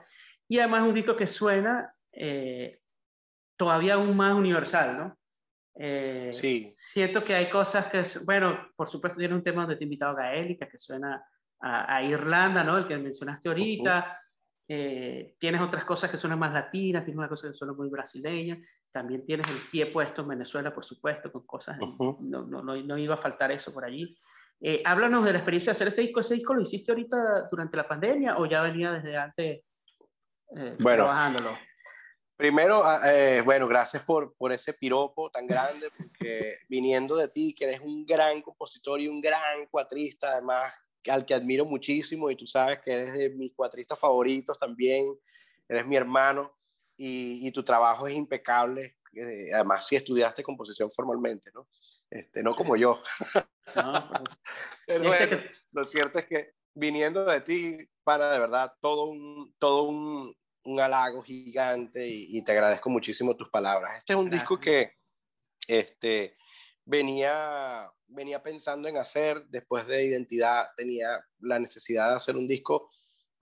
Y 0.47 0.57
además 0.57 0.87
un 0.87 0.95
disco 0.95 1.15
que 1.15 1.27
suena 1.27 1.93
todavía 3.55 3.93
aún 3.93 4.17
más 4.17 4.33
universal, 4.33 4.97
¿no? 4.97 5.17
Eh, 5.79 6.29
sí. 6.31 6.67
Siento 6.71 7.23
que 7.23 7.35
hay 7.35 7.47
cosas 7.47 7.85
que, 7.87 8.03
bueno, 8.25 8.69
por 8.75 8.89
supuesto 8.89 9.19
tiene 9.19 9.35
un 9.35 9.43
tema 9.43 9.61
donde 9.61 9.75
te 9.75 9.83
he 9.83 9.85
invitado 9.85 10.11
a 10.11 10.21
Gaélica, 10.21 10.67
que 10.67 10.77
suena 10.77 11.23
a, 11.59 12.03
Irlanda, 12.03 12.63
¿no? 12.63 12.77
El 12.77 12.87
que 12.87 12.97
mencionaste 12.97 13.49
ahorita. 13.49 14.19
eh, 14.67 15.35
tienes 15.39 15.61
otras 15.61 15.85
cosas 15.85 16.11
que 16.11 16.17
suenan 16.17 16.39
más 16.39 16.51
latinas, 16.51 17.05
tienes 17.05 17.17
una 17.17 17.29
cosa 17.29 17.47
que 17.47 17.53
suena 17.53 17.73
muy 17.73 17.89
brasileña. 17.89 18.59
También 18.91 19.23
tienes 19.25 19.47
el 19.49 19.57
pie 19.71 19.85
puesto 19.87 20.23
en 20.23 20.29
Venezuela, 20.29 20.73
por 20.73 20.83
supuesto, 20.83 21.31
con 21.31 21.45
cosas. 21.45 21.77
no, 21.77 22.17
no, 22.19 22.45
no, 22.45 22.75
no, 22.75 22.97
iba 22.97 23.15
a 23.15 23.19
faltar 23.19 23.51
eso 23.51 23.73
por 23.73 23.85
allí. 23.85 24.17
Eh, 24.59 24.81
háblanos 24.83 25.23
de 25.23 25.33
la 25.33 25.37
experiencia 25.37 25.71
de 25.71 25.75
hacer 25.75 25.87
ese 25.89 26.01
disco. 26.01 26.19
¿Ese 26.19 26.35
disco 26.35 26.53
lo 26.53 26.61
hiciste 26.61 26.91
ahorita 26.91 27.47
durante 27.51 27.77
la 27.77 27.87
pandemia 27.87 28.37
o 28.37 28.45
ya 28.45 28.61
venía 28.61 28.91
desde 28.91 29.15
antes 29.15 29.61
eh, 30.55 30.75
bueno, 30.79 31.03
trabajándolo? 31.03 31.57
Primero, 32.37 32.83
ah, 32.83 33.01
eh, 33.11 33.41
bueno, 33.41 33.67
gracias 33.67 34.03
por, 34.03 34.35
por 34.35 34.51
ese 34.51 34.73
piropo 34.73 35.31
tan 35.31 35.47
grande, 35.47 35.89
porque 35.97 36.53
viniendo 36.69 37.15
de 37.15 37.27
ti, 37.27 37.53
que 37.53 37.65
eres 37.65 37.81
un 37.81 38.05
gran 38.05 38.41
compositor 38.41 39.01
y 39.01 39.07
un 39.07 39.19
gran 39.19 39.65
cuatrista, 39.65 40.33
además, 40.33 40.71
al 41.09 41.25
que 41.25 41.33
admiro 41.33 41.65
muchísimo, 41.65 42.29
y 42.29 42.35
tú 42.35 42.45
sabes 42.45 42.79
que 42.79 42.93
eres 42.93 43.13
de 43.13 43.29
mis 43.31 43.53
cuatristas 43.55 43.99
favoritos 43.99 44.59
también, 44.59 45.17
eres 45.67 45.87
mi 45.87 45.95
hermano, 45.95 46.53
y, 46.95 47.47
y 47.47 47.51
tu 47.51 47.63
trabajo 47.63 48.07
es 48.07 48.15
impecable, 48.15 48.97
eh, 49.13 49.49
además, 49.51 49.87
si 49.87 49.95
estudiaste 49.95 50.43
composición 50.43 50.91
formalmente, 50.91 51.49
¿no? 51.53 51.67
Este, 52.09 52.43
no 52.43 52.53
como 52.53 52.75
yo. 52.75 53.01
No, 53.75 54.11
pero, 54.87 55.03
bueno, 55.05 55.41
lo 55.71 55.85
cierto 55.85 56.19
es 56.19 56.25
que 56.25 56.51
viniendo 56.73 57.25
de 57.25 57.41
ti, 57.41 57.77
para 58.03 58.31
de 58.31 58.39
verdad, 58.39 58.73
todo 58.79 59.05
un, 59.05 59.53
todo 59.57 59.83
un, 59.83 60.35
un 60.63 60.79
halago 60.79 61.23
gigante 61.23 62.07
y, 62.07 62.41
te 62.43 62.51
agradezco 62.51 62.89
muchísimo 62.89 63.35
tus 63.35 63.49
palabras. 63.49 63.97
Este 63.97 64.13
es 64.13 64.19
un 64.19 64.29
disco 64.29 64.59
que 64.59 64.93
este, 65.67 66.35
venía, 66.85 67.89
venía 68.07 68.41
pensando 68.43 68.87
en 68.87 68.97
hacer, 68.97 69.45
después 69.47 69.87
de 69.87 70.05
Identidad 70.05 70.67
tenía 70.75 71.23
la 71.39 71.59
necesidad 71.59 72.09
de 72.09 72.15
hacer 72.15 72.35
un 72.35 72.47
disco 72.47 72.89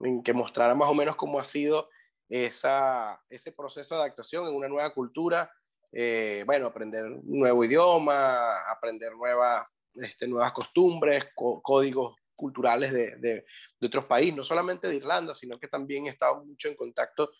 en 0.00 0.22
que 0.22 0.32
mostrara 0.32 0.74
más 0.74 0.90
o 0.90 0.94
menos 0.94 1.16
cómo 1.16 1.38
ha 1.38 1.44
sido 1.44 1.88
esa, 2.28 3.20
ese 3.28 3.52
proceso 3.52 3.94
de 3.94 4.02
adaptación 4.02 4.46
en 4.46 4.54
una 4.54 4.68
nueva 4.68 4.90
cultura, 4.92 5.50
eh, 5.92 6.42
bueno, 6.46 6.66
aprender 6.66 7.06
un 7.06 7.38
nuevo 7.38 7.64
idioma, 7.64 8.70
aprender 8.70 9.14
nuevas, 9.14 9.66
este, 9.94 10.26
nuevas 10.26 10.52
costumbres, 10.52 11.24
códigos 11.34 12.16
culturales 12.36 12.92
de, 12.92 13.16
de, 13.16 13.44
otros 13.86 14.04
países, 14.04 14.36
no 14.36 14.44
solamente 14.44 14.88
de 14.88 14.96
Irlanda, 14.96 15.34
sino 15.34 15.58
que 15.58 15.68
también 15.68 16.06
he 16.06 16.10
estado 16.10 16.44
mucho 16.44 16.68
en 16.68 16.76
contacto, 16.76 17.30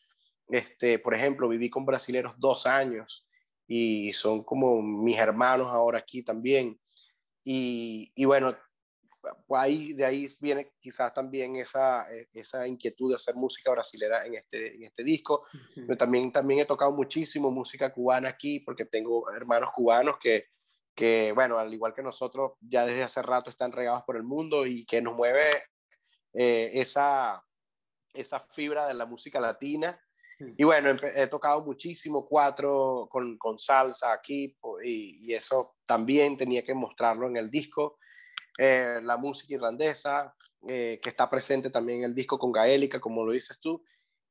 este, 0.48 0.98
por 0.98 1.14
ejemplo, 1.14 1.48
viví 1.48 1.70
con 1.70 1.84
brasileros 1.84 2.38
dos 2.38 2.66
años 2.66 3.28
y 3.66 4.12
son 4.12 4.44
como 4.44 4.80
mis 4.82 5.18
hermanos 5.18 5.68
ahora 5.68 5.98
aquí 5.98 6.22
también. 6.22 6.80
Y, 7.44 8.10
y 8.14 8.24
bueno, 8.24 8.56
ahí, 9.50 9.92
de 9.92 10.04
ahí 10.04 10.26
viene 10.40 10.72
quizás 10.80 11.12
también 11.12 11.56
esa, 11.56 12.06
esa 12.32 12.66
inquietud 12.66 13.10
de 13.10 13.16
hacer 13.16 13.34
música 13.34 13.70
brasilera 13.70 14.24
en 14.26 14.34
este, 14.34 14.76
en 14.76 14.84
este 14.84 15.04
disco. 15.04 15.44
Pero 15.74 15.96
también, 15.96 16.32
también 16.32 16.60
he 16.60 16.66
tocado 16.66 16.92
muchísimo 16.92 17.50
música 17.50 17.92
cubana 17.92 18.28
aquí 18.28 18.60
porque 18.60 18.84
tengo 18.84 19.30
hermanos 19.30 19.70
cubanos 19.74 20.16
que, 20.20 20.46
que, 20.96 21.32
bueno, 21.32 21.58
al 21.58 21.72
igual 21.72 21.94
que 21.94 22.02
nosotros, 22.02 22.52
ya 22.60 22.86
desde 22.86 23.02
hace 23.02 23.22
rato 23.22 23.50
están 23.50 23.70
regados 23.70 24.02
por 24.04 24.16
el 24.16 24.22
mundo 24.22 24.66
y 24.66 24.86
que 24.86 25.02
nos 25.02 25.14
mueve 25.14 25.62
eh, 26.32 26.70
esa, 26.72 27.44
esa 28.14 28.40
fibra 28.40 28.88
de 28.88 28.94
la 28.94 29.04
música 29.04 29.38
latina. 29.38 30.00
Y 30.56 30.64
bueno, 30.64 30.90
he 31.14 31.26
tocado 31.28 31.64
muchísimo 31.64 32.26
cuatro 32.26 33.08
con, 33.10 33.38
con 33.38 33.58
salsa 33.58 34.12
aquí 34.12 34.56
y, 34.84 35.26
y, 35.26 35.34
eso 35.34 35.76
también 35.86 36.36
tenía 36.36 36.62
que 36.62 36.74
mostrarlo 36.74 37.26
en 37.26 37.36
el 37.36 37.50
disco. 37.50 37.98
Eh, 38.58 39.00
la 39.02 39.16
música 39.16 39.54
irlandesa, 39.54 40.34
eh, 40.68 40.98
que 41.02 41.10
está 41.10 41.28
presente 41.28 41.70
también 41.70 41.98
en 41.98 42.04
el 42.04 42.14
disco 42.14 42.38
con 42.38 42.52
Gaélica, 42.52 43.00
como 43.00 43.24
lo 43.24 43.32
dices 43.32 43.60
tú. 43.60 43.82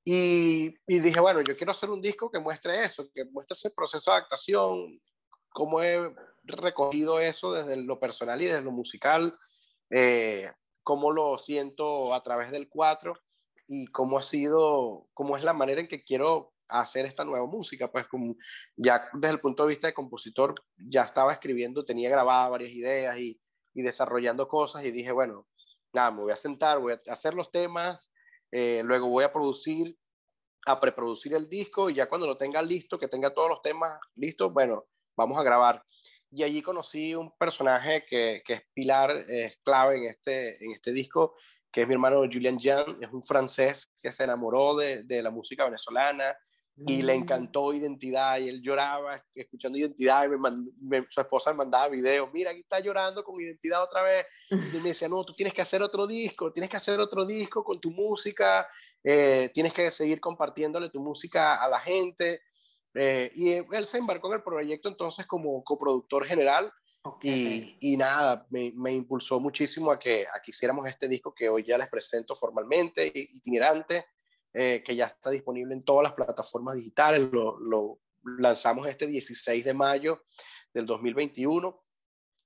Y, 0.03 0.75
y, 0.87 0.99
dije, 0.99 1.19
bueno, 1.19 1.41
yo 1.41 1.55
quiero 1.55 1.71
hacer 1.71 1.89
un 1.89 2.01
disco 2.01 2.29
que 2.29 2.39
muestre 2.39 2.85
eso, 2.85 3.07
que 3.13 3.25
muestre 3.25 3.53
ese 3.53 3.71
proceso 3.71 4.11
de 4.11 4.17
adaptación, 4.17 5.01
cómo 5.49 5.81
he 5.81 6.13
recogido 6.47 7.19
eso 7.19 7.53
desde 7.53 7.75
lo 7.77 7.99
personal 7.99 8.41
y 8.41 8.45
desde 8.45 8.61
lo 8.61 8.71
musical, 8.71 9.37
eh, 9.89 10.51
cómo 10.83 11.11
lo 11.11 11.37
siento 11.37 12.13
a 12.13 12.21
través 12.21 12.51
del 12.51 12.69
cuatro 12.69 13.13
y 13.67 13.87
cómo 13.87 14.17
ha 14.17 14.23
sido, 14.23 15.07
cómo 15.13 15.35
es 15.37 15.43
la 15.43 15.53
manera 15.53 15.81
en 15.81 15.87
que 15.87 16.03
quiero 16.03 16.53
hacer 16.67 17.05
esta 17.05 17.25
nueva 17.25 17.45
música. 17.45 17.91
Pues 17.91 18.07
como 18.07 18.35
ya 18.75 19.09
desde 19.13 19.33
el 19.35 19.41
punto 19.41 19.63
de 19.63 19.69
vista 19.69 19.87
de 19.87 19.93
compositor, 19.93 20.55
ya 20.77 21.03
estaba 21.03 21.33
escribiendo, 21.33 21.85
tenía 21.85 22.09
grabadas 22.09 22.51
varias 22.51 22.71
ideas 22.71 23.17
y, 23.17 23.39
y 23.73 23.81
desarrollando 23.81 24.47
cosas 24.47 24.83
y 24.83 24.91
dije, 24.91 25.11
bueno, 25.11 25.47
nada, 25.93 26.11
me 26.11 26.21
voy 26.21 26.31
a 26.31 26.37
sentar, 26.37 26.79
voy 26.79 26.93
a 26.93 27.11
hacer 27.11 27.33
los 27.33 27.51
temas, 27.51 28.09
eh, 28.51 28.81
luego 28.83 29.09
voy 29.09 29.23
a 29.23 29.33
producir, 29.33 29.97
a 30.67 30.79
preproducir 30.79 31.33
el 31.33 31.49
disco 31.49 31.89
y 31.89 31.95
ya 31.95 32.07
cuando 32.07 32.27
lo 32.27 32.37
tenga 32.37 32.61
listo, 32.61 32.99
que 32.99 33.07
tenga 33.07 33.33
todos 33.33 33.49
los 33.49 33.61
temas 33.61 33.99
listos, 34.15 34.53
bueno, 34.53 34.85
vamos 35.17 35.37
a 35.37 35.43
grabar. 35.43 35.83
Y 36.35 36.43
allí 36.43 36.61
conocí 36.61 37.15
un 37.15 37.31
personaje 37.37 38.05
que, 38.05 38.41
que 38.45 38.53
es 38.55 38.61
pilar, 38.73 39.11
es 39.27 39.57
clave 39.63 39.95
en 39.95 40.03
este, 40.03 40.63
en 40.63 40.73
este 40.73 40.91
disco, 40.91 41.35
que 41.71 41.83
es 41.83 41.87
mi 41.87 41.93
hermano 41.93 42.23
Julian 42.31 42.59
Jean, 42.59 42.97
es 43.01 43.09
un 43.11 43.23
francés 43.23 43.93
que 44.01 44.11
se 44.11 44.25
enamoró 44.25 44.75
de, 44.75 45.03
de 45.03 45.23
la 45.23 45.31
música 45.31 45.63
venezolana 45.63 46.35
y 46.75 47.01
le 47.01 47.17
mm. 47.17 47.21
encantó 47.21 47.73
Identidad 47.73 48.37
y 48.39 48.49
él 48.49 48.61
lloraba 48.61 49.23
escuchando 49.33 49.77
Identidad 49.77 50.25
y 50.25 50.29
me 50.81 51.05
su 51.09 51.21
esposa 51.21 51.51
me 51.51 51.57
mandaba 51.57 51.87
videos, 51.87 52.29
mira, 52.33 52.51
aquí 52.51 52.59
está 52.59 52.81
llorando 52.81 53.23
con 53.23 53.39
Identidad 53.39 53.83
otra 53.83 54.03
vez 54.03 54.25
y 54.49 54.77
me 54.77 54.89
decía, 54.89 55.07
no, 55.07 55.23
tú 55.23 55.31
tienes 55.31 55.53
que 55.53 55.61
hacer 55.61 55.81
otro 55.81 56.05
disco, 56.05 56.51
tienes 56.51 56.69
que 56.69 56.77
hacer 56.77 56.99
otro 56.99 57.25
disco 57.25 57.63
con 57.63 57.79
tu 57.79 57.91
música, 57.91 58.67
eh, 59.01 59.49
tienes 59.53 59.73
que 59.73 59.89
seguir 59.89 60.19
compartiéndole 60.19 60.89
tu 60.89 60.99
música 60.99 61.63
a 61.63 61.69
la 61.69 61.79
gente 61.79 62.41
eh, 62.95 63.31
y 63.35 63.51
él 63.51 63.85
se 63.85 63.97
embarcó 63.97 64.29
en 64.29 64.39
el 64.39 64.43
proyecto 64.43 64.89
entonces 64.89 65.25
como 65.25 65.63
coproductor 65.63 66.25
general 66.25 66.71
y, 67.21 67.77
y, 67.79 67.97
nada, 67.97 68.47
me, 68.49 68.71
me, 68.75 68.91
impulsó 68.91 69.39
muchísimo 69.39 69.91
a 69.91 69.99
que, 69.99 70.25
a 70.33 70.41
que 70.41 70.51
hiciéramos 70.51 70.87
este 70.87 71.07
disco 71.07 71.33
que 71.33 71.47
hoy 71.49 71.63
ya 71.63 71.77
les 71.77 71.89
presento 71.89 72.35
formalmente, 72.35 73.11
itinerante, 73.13 74.05
eh, 74.53 74.83
que 74.83 74.95
ya 74.95 75.05
está 75.05 75.29
disponible 75.29 75.73
en 75.75 75.83
todas 75.83 76.03
las 76.03 76.13
plataformas 76.13 76.75
digitales. 76.75 77.29
Lo, 77.31 77.59
lo, 77.59 77.99
lanzamos 78.39 78.87
este 78.87 79.05
16 79.05 79.63
de 79.63 79.73
mayo 79.73 80.23
del 80.73 80.85
2021. 80.85 81.79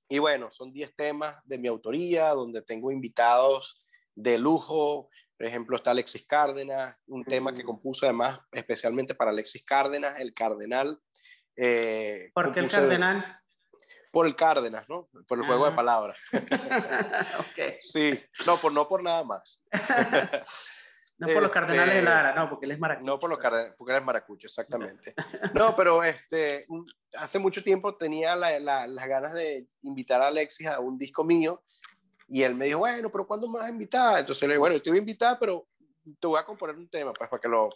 Y 0.08 0.18
bueno, 0.18 0.50
son 0.50 0.72
10 0.72 0.94
temas 0.94 1.46
de 1.46 1.56
mi 1.56 1.68
autoría, 1.68 2.30
donde 2.30 2.62
tengo 2.62 2.90
invitados 2.90 3.82
de 4.14 4.38
lujo, 4.38 5.08
por 5.40 5.46
ejemplo, 5.46 5.74
está 5.74 5.92
Alexis 5.92 6.26
Cárdenas, 6.26 6.98
un 7.06 7.24
tema 7.24 7.54
que 7.54 7.64
compuso 7.64 8.04
además 8.04 8.38
especialmente 8.52 9.14
para 9.14 9.30
Alexis 9.30 9.64
Cárdenas, 9.64 10.20
el 10.20 10.34
Cardenal. 10.34 11.00
Eh, 11.56 12.30
¿Por 12.34 12.52
qué 12.52 12.60
el 12.60 12.70
Cardenal? 12.70 13.40
Por 14.12 14.26
el 14.26 14.36
Cárdenas, 14.36 14.86
¿no? 14.86 15.06
Por 15.26 15.38
el 15.38 15.46
juego 15.46 15.64
de 15.64 15.72
ah. 15.72 15.74
palabras. 15.74 16.18
okay. 17.52 17.78
Sí, 17.80 18.22
no, 18.46 18.58
por, 18.58 18.70
no 18.70 18.86
por 18.86 19.02
nada 19.02 19.24
más. 19.24 19.64
no 21.16 21.26
por 21.28 21.42
los 21.42 21.52
Cardenales 21.52 21.94
de 21.94 22.02
Lara, 22.02 22.34
no, 22.34 22.50
porque 22.50 22.66
él 22.66 22.72
es 22.72 22.78
maracucho. 22.78 23.06
No 23.06 23.18
por 23.18 23.30
los 23.30 23.38
porque 23.78 23.92
él 23.94 23.98
es 23.98 24.04
maracucho, 24.04 24.46
exactamente. 24.46 25.14
no, 25.54 25.74
pero 25.74 26.04
este, 26.04 26.66
hace 27.14 27.38
mucho 27.38 27.64
tiempo 27.64 27.96
tenía 27.96 28.36
la, 28.36 28.60
la, 28.60 28.86
las 28.86 29.08
ganas 29.08 29.32
de 29.32 29.66
invitar 29.84 30.20
a 30.20 30.26
Alexis 30.26 30.66
a 30.66 30.80
un 30.80 30.98
disco 30.98 31.24
mío 31.24 31.62
y 32.30 32.44
él 32.44 32.54
me 32.54 32.66
dijo, 32.66 32.78
bueno, 32.78 33.10
pero 33.10 33.26
¿cuándo 33.26 33.60
a 33.60 33.68
invitar? 33.68 34.20
Entonces 34.20 34.42
le 34.42 34.54
dije, 34.54 34.58
bueno, 34.60 34.80
te 34.80 34.88
voy 34.88 34.98
a 34.98 35.00
invitar, 35.00 35.36
pero 35.38 35.66
te 36.18 36.26
voy 36.28 36.38
a 36.38 36.44
componer 36.44 36.76
un 36.76 36.88
tema, 36.88 37.12
pues, 37.12 37.28
para 37.28 37.40
que 37.40 37.48
lo, 37.48 37.68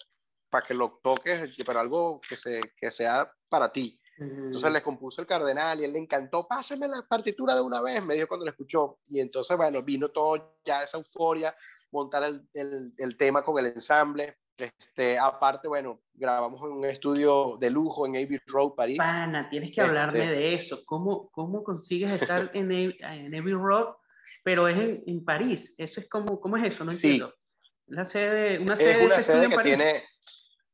para 0.48 0.64
que 0.64 0.74
lo 0.74 1.00
toques, 1.02 1.56
pero 1.66 1.80
algo 1.80 2.20
que, 2.20 2.36
se, 2.36 2.60
que 2.76 2.88
sea 2.88 3.28
para 3.48 3.72
ti. 3.72 4.00
Entonces 4.16 4.72
le 4.72 4.80
compuso 4.80 5.20
el 5.20 5.26
cardenal 5.26 5.80
y 5.80 5.84
él 5.84 5.92
le 5.92 5.98
encantó, 5.98 6.46
pásame 6.46 6.86
la 6.86 7.02
partitura 7.02 7.52
de 7.56 7.62
una 7.62 7.82
vez, 7.82 8.04
me 8.04 8.14
dijo 8.14 8.28
cuando 8.28 8.46
lo 8.46 8.52
escuchó. 8.52 9.00
Y 9.06 9.18
entonces, 9.18 9.56
bueno, 9.56 9.82
vino 9.82 10.10
todo 10.10 10.60
ya 10.64 10.84
esa 10.84 10.98
euforia, 10.98 11.52
montar 11.90 12.22
el, 12.22 12.48
el, 12.54 12.94
el 12.96 13.16
tema 13.16 13.42
con 13.42 13.58
el 13.58 13.72
ensamble. 13.72 14.38
Este, 14.56 15.18
aparte, 15.18 15.66
bueno, 15.66 16.00
grabamos 16.12 16.60
en 16.60 16.76
un 16.76 16.84
estudio 16.84 17.56
de 17.58 17.70
lujo 17.70 18.06
en 18.06 18.14
Abbey 18.14 18.40
Road, 18.46 18.74
París. 18.76 18.98
Pana, 18.98 19.48
tienes 19.50 19.74
que 19.74 19.80
hablarme 19.80 20.22
este 20.22 20.32
de 20.32 20.54
eso. 20.54 20.84
¿Cómo, 20.86 21.28
cómo 21.32 21.64
consigues 21.64 22.12
estar 22.12 22.52
en, 22.54 22.70
en 22.70 23.34
Abbey 23.34 23.54
Road 23.54 23.96
pero 24.44 24.68
es 24.68 24.76
en, 24.76 25.02
en, 25.06 25.24
París. 25.24 25.74
Eso 25.78 26.00
es 26.00 26.08
como, 26.08 26.40
¿cómo 26.40 26.56
es 26.56 26.64
eso? 26.72 26.84
No 26.84 26.92
entiendo. 26.92 27.34
Sí. 27.34 27.70
La 27.86 28.04
sede, 28.04 28.58
una 28.58 28.76
sede, 28.76 28.92
es 28.92 29.06
una 29.06 29.20
sede 29.20 29.48
que 29.48 29.58
tiene, 29.58 30.04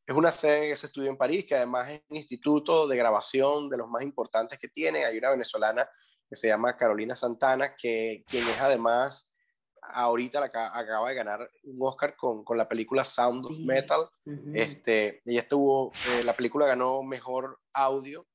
es 0.07 0.15
una 0.15 0.33
sede 0.33 0.69
que 0.69 0.77
se 0.77 0.87
estudia 0.89 1.09
en 1.09 1.17
París, 1.17 1.47
que 1.49 1.55
además 1.55 1.89
es 1.89 2.03
un 2.09 2.17
instituto 2.17 2.87
de 2.87 2.97
grabación 2.97 3.71
de 3.71 3.79
los 3.79 3.89
más 3.89 4.03
importantes 4.03 4.59
que 4.59 4.69
tiene. 4.69 5.05
Hay 5.05 5.17
una 5.17 5.31
venezolana 5.31 5.89
que 6.29 6.37
se 6.37 6.49
llama 6.49 6.77
Carolina 6.77 7.17
Santana, 7.17 7.75
que 7.77 8.25
quien 8.27 8.47
es 8.47 8.61
además 8.61 9.35
ahorita 9.83 10.41
la, 10.41 10.47
acaba 10.47 11.09
de 11.09 11.15
ganar 11.15 11.51
un 11.65 11.79
Oscar 11.81 12.17
con, 12.17 12.45
con 12.45 12.57
la 12.57 12.69
película 12.69 13.05
Sound 13.05 13.47
of 13.47 13.59
Metal. 13.61 14.09
este, 14.55 15.23
ella 15.25 15.41
estuvo, 15.41 15.93
eh, 16.11 16.25
la 16.25 16.35
película 16.35 16.67
ganó 16.67 17.03
mejor 17.03 17.59
audio 17.73 18.27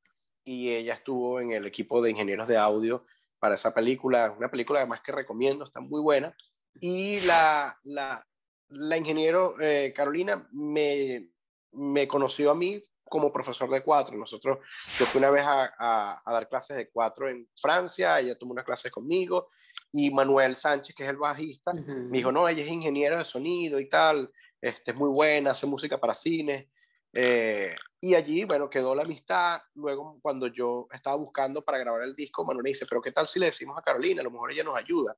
y 0.43 0.71
ella 0.71 0.93
estuvo 0.93 1.39
en 1.39 1.51
el 1.51 1.65
equipo 1.65 2.01
de 2.01 2.11
ingenieros 2.11 2.47
de 2.47 2.57
audio 2.57 3.05
para 3.39 3.55
esa 3.55 3.73
película, 3.73 4.33
una 4.37 4.49
película 4.49 4.79
además 4.79 5.01
que 5.01 5.11
recomiendo, 5.11 5.65
está 5.65 5.81
muy 5.81 6.01
buena. 6.01 6.35
Y 6.79 7.19
la, 7.21 7.77
la, 7.83 8.25
la 8.69 8.97
ingeniero 8.97 9.55
eh, 9.61 9.93
Carolina 9.95 10.47
me, 10.51 11.29
me 11.73 12.07
conoció 12.07 12.51
a 12.51 12.55
mí 12.55 12.83
como 13.03 13.31
profesor 13.31 13.69
de 13.69 13.81
cuatro. 13.81 14.17
Nosotros, 14.17 14.59
yo 14.97 15.05
fui 15.05 15.19
una 15.19 15.29
vez 15.29 15.43
a, 15.45 16.21
a, 16.25 16.33
dar 16.33 16.49
clases 16.49 16.77
de 16.77 16.89
cuatro 16.89 17.29
en 17.29 17.47
Francia, 17.59 18.19
ella 18.19 18.37
tomó 18.37 18.51
una 18.51 18.63
clase 18.63 18.89
conmigo, 18.89 19.49
y 19.91 20.11
Manuel 20.11 20.55
Sánchez, 20.55 20.95
que 20.95 21.03
es 21.03 21.09
el 21.09 21.17
bajista, 21.17 21.73
me 21.73 22.17
dijo, 22.17 22.31
no, 22.31 22.49
ella 22.49 22.63
es 22.63 22.69
ingeniero 22.69 23.17
de 23.17 23.25
sonido 23.25 23.79
y 23.79 23.87
tal, 23.87 24.29
este, 24.59 24.91
es 24.91 24.97
muy 24.97 25.09
buena, 25.09 25.51
hace 25.51 25.67
música 25.67 25.99
para 25.99 26.13
cine. 26.13 26.69
Eh, 27.13 27.73
y 28.05 28.13
allí, 28.13 28.43
bueno, 28.43 28.69
quedó 28.69 28.93
la 28.93 29.01
amistad. 29.01 29.59
Luego, 29.73 30.19
cuando 30.21 30.45
yo 30.45 30.87
estaba 30.91 31.15
buscando 31.15 31.65
para 31.65 31.79
grabar 31.79 32.03
el 32.03 32.13
disco, 32.13 32.45
Manuel 32.45 32.65
dice, 32.65 32.85
pero 32.87 33.01
¿qué 33.01 33.11
tal 33.11 33.27
si 33.27 33.39
le 33.39 33.47
decimos 33.47 33.75
a 33.79 33.81
Carolina? 33.81 34.21
A 34.21 34.23
lo 34.23 34.29
mejor 34.29 34.51
ella 34.51 34.63
nos 34.63 34.77
ayuda. 34.77 35.17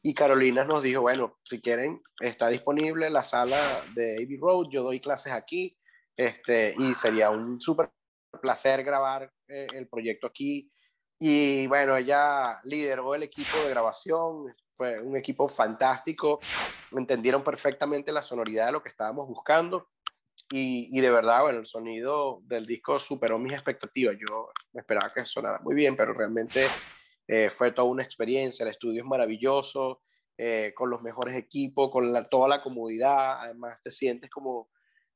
Y 0.00 0.14
Carolina 0.14 0.64
nos 0.64 0.82
dijo, 0.82 1.02
bueno, 1.02 1.38
si 1.44 1.60
quieren, 1.60 2.02
está 2.18 2.48
disponible 2.48 3.10
la 3.10 3.22
sala 3.22 3.58
de 3.94 4.24
Abbey 4.24 4.38
Road, 4.38 4.68
yo 4.70 4.82
doy 4.82 5.00
clases 5.00 5.34
aquí, 5.34 5.76
este, 6.16 6.74
y 6.78 6.94
sería 6.94 7.28
un 7.28 7.60
súper 7.60 7.90
placer 8.40 8.82
grabar 8.84 9.30
eh, 9.48 9.66
el 9.74 9.86
proyecto 9.86 10.26
aquí. 10.26 10.72
Y 11.18 11.66
bueno, 11.66 11.94
ella 11.94 12.58
lideró 12.64 13.14
el 13.14 13.24
equipo 13.24 13.58
de 13.64 13.68
grabación, 13.68 14.46
fue 14.74 14.98
un 14.98 15.14
equipo 15.14 15.46
fantástico, 15.46 16.40
entendieron 16.90 17.44
perfectamente 17.44 18.12
la 18.12 18.22
sonoridad 18.22 18.64
de 18.64 18.72
lo 18.72 18.82
que 18.82 18.88
estábamos 18.88 19.28
buscando 19.28 19.91
y, 20.52 21.00
de 21.00 21.10
verdad, 21.10 21.42
bueno, 21.42 21.60
el 21.60 21.66
sonido 21.66 22.40
del 22.44 22.66
disco 22.66 22.98
superó 22.98 23.38
mis 23.38 23.52
expectativas. 23.52 24.16
Yo 24.18 24.50
esperaba 24.74 25.12
que 25.12 25.24
sonara 25.24 25.58
muy 25.62 25.74
bien, 25.74 25.96
pero 25.96 26.12
realmente 26.12 26.66
eh, 27.26 27.48
fue 27.50 27.72
toda 27.72 27.88
una 27.88 28.02
experiencia. 28.02 28.64
El 28.64 28.70
estudio 28.70 29.02
es 29.02 29.06
maravilloso, 29.06 30.02
eh, 30.36 30.72
con 30.74 30.90
los 30.90 31.02
mejores 31.02 31.36
equipos, 31.36 31.90
con 31.90 32.12
la, 32.12 32.28
toda 32.28 32.48
la 32.48 32.62
comodidad. 32.62 33.40
Además, 33.40 33.80
te 33.82 33.90
sientes 33.90 34.30
como 34.30 34.68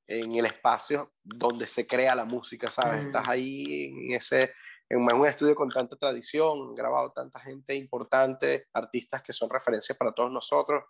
en 0.07 0.35
el 0.35 0.47
espacio 0.47 1.13
donde 1.23 1.67
se 1.67 1.87
crea 1.87 2.15
la 2.15 2.25
música, 2.25 2.71
¿sabes? 2.71 3.07
Estás 3.07 3.29
ahí 3.29 3.87
en 3.87 4.13
ese 4.15 4.53
en 4.89 5.03
un 5.03 5.27
estudio 5.27 5.55
con 5.55 5.69
tanta 5.69 5.97
tradición, 5.97 6.75
grabado 6.75 7.11
tanta 7.11 7.41
gente 7.41 7.75
importante, 7.75 8.69
artistas 8.73 9.23
que 9.23 9.33
son 9.33 9.51
referencias 9.51 9.99
para 9.99 10.13
todos 10.13 10.31
nosotros. 10.31 10.85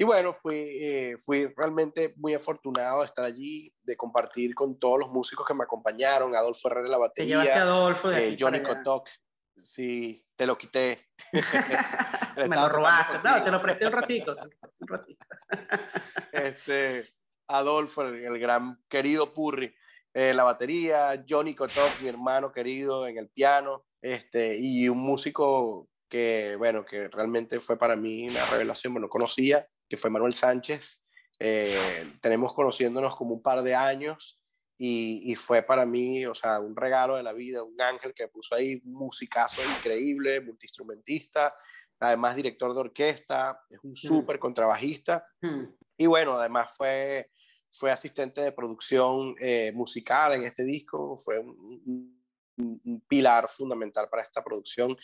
Y 0.00 0.04
bueno, 0.04 0.32
fui, 0.32 0.54
eh, 0.80 1.16
fui 1.18 1.52
realmente 1.56 2.14
muy 2.18 2.32
afortunado 2.32 3.00
de 3.00 3.06
estar 3.06 3.24
allí, 3.24 3.74
de 3.82 3.96
compartir 3.96 4.54
con 4.54 4.78
todos 4.78 5.00
los 5.00 5.10
músicos 5.10 5.44
que 5.44 5.54
me 5.54 5.64
acompañaron, 5.64 6.36
Adolfo 6.36 6.68
Herrera 6.68 6.88
la 6.88 6.98
batería, 6.98 7.42
te 7.42 7.52
Adolfo 7.52 8.08
de 8.08 8.28
eh, 8.28 8.36
Johnny 8.38 8.62
Kotok, 8.62 9.08
sí, 9.56 10.24
te 10.36 10.46
lo 10.46 10.56
quité. 10.56 11.08
me 12.36 12.56
lo 12.56 12.68
robaste, 12.68 13.18
no, 13.24 13.42
te 13.42 13.50
lo 13.50 13.60
presté 13.60 13.86
un 13.86 13.92
ratito. 13.92 14.36
Un 14.78 14.86
ratito. 14.86 15.26
este, 16.32 17.04
Adolfo, 17.48 18.02
el, 18.02 18.38
gran 18.38 18.76
querido 18.88 19.34
Purri, 19.34 19.74
eh, 20.14 20.32
la 20.32 20.44
batería, 20.44 21.24
Johnny 21.28 21.56
Kotok, 21.56 22.02
mi 22.02 22.08
hermano 22.08 22.52
querido, 22.52 23.08
en 23.08 23.18
el 23.18 23.30
piano, 23.30 23.84
este, 24.00 24.58
y 24.60 24.88
un 24.88 24.98
músico 24.98 25.88
que, 26.08 26.54
bueno, 26.56 26.84
que 26.84 27.08
realmente 27.08 27.58
fue 27.58 27.76
para 27.76 27.96
mí 27.96 28.28
una 28.28 28.46
revelación, 28.46 28.92
bueno, 28.92 29.08
conocía, 29.08 29.66
que 29.88 29.96
fue 29.96 30.10
Manuel 30.10 30.34
Sánchez. 30.34 31.04
Eh, 31.38 32.12
tenemos 32.20 32.52
conociéndonos 32.52 33.14
como 33.16 33.34
un 33.34 33.42
par 33.42 33.62
de 33.62 33.74
años 33.74 34.40
y, 34.76 35.32
y, 35.32 35.36
fue 35.36 35.62
para 35.62 35.86
mí, 35.86 36.26
o 36.26 36.34
sea, 36.34 36.60
un 36.60 36.76
regalo 36.76 37.16
de 37.16 37.22
la 37.22 37.32
vida, 37.32 37.62
un 37.62 37.80
ángel 37.80 38.14
que 38.14 38.28
puso 38.28 38.54
ahí, 38.54 38.80
un 38.84 38.92
musicazo 38.92 39.60
increíble, 39.76 40.40
multiinstrumentista, 40.40 41.54
además 42.00 42.36
director 42.36 42.72
de 42.72 42.80
orquesta, 42.80 43.60
es 43.70 43.80
un 43.82 43.92
mm. 43.92 43.96
súper 43.96 44.38
contrabajista. 44.38 45.26
Mm. 45.40 45.64
Y 45.96 46.06
bueno, 46.06 46.34
además 46.34 46.74
fue, 46.76 47.30
fue 47.70 47.90
asistente 47.90 48.40
de 48.40 48.52
producción 48.52 49.34
eh, 49.40 49.72
musical 49.74 50.34
en 50.34 50.44
este 50.44 50.64
disco, 50.64 51.16
fue 51.18 51.38
un, 51.38 52.16
un, 52.56 53.00
pilar 53.08 53.48
fundamental 53.48 54.08
para 54.10 54.22
esta 54.22 54.42
producción. 54.42 54.96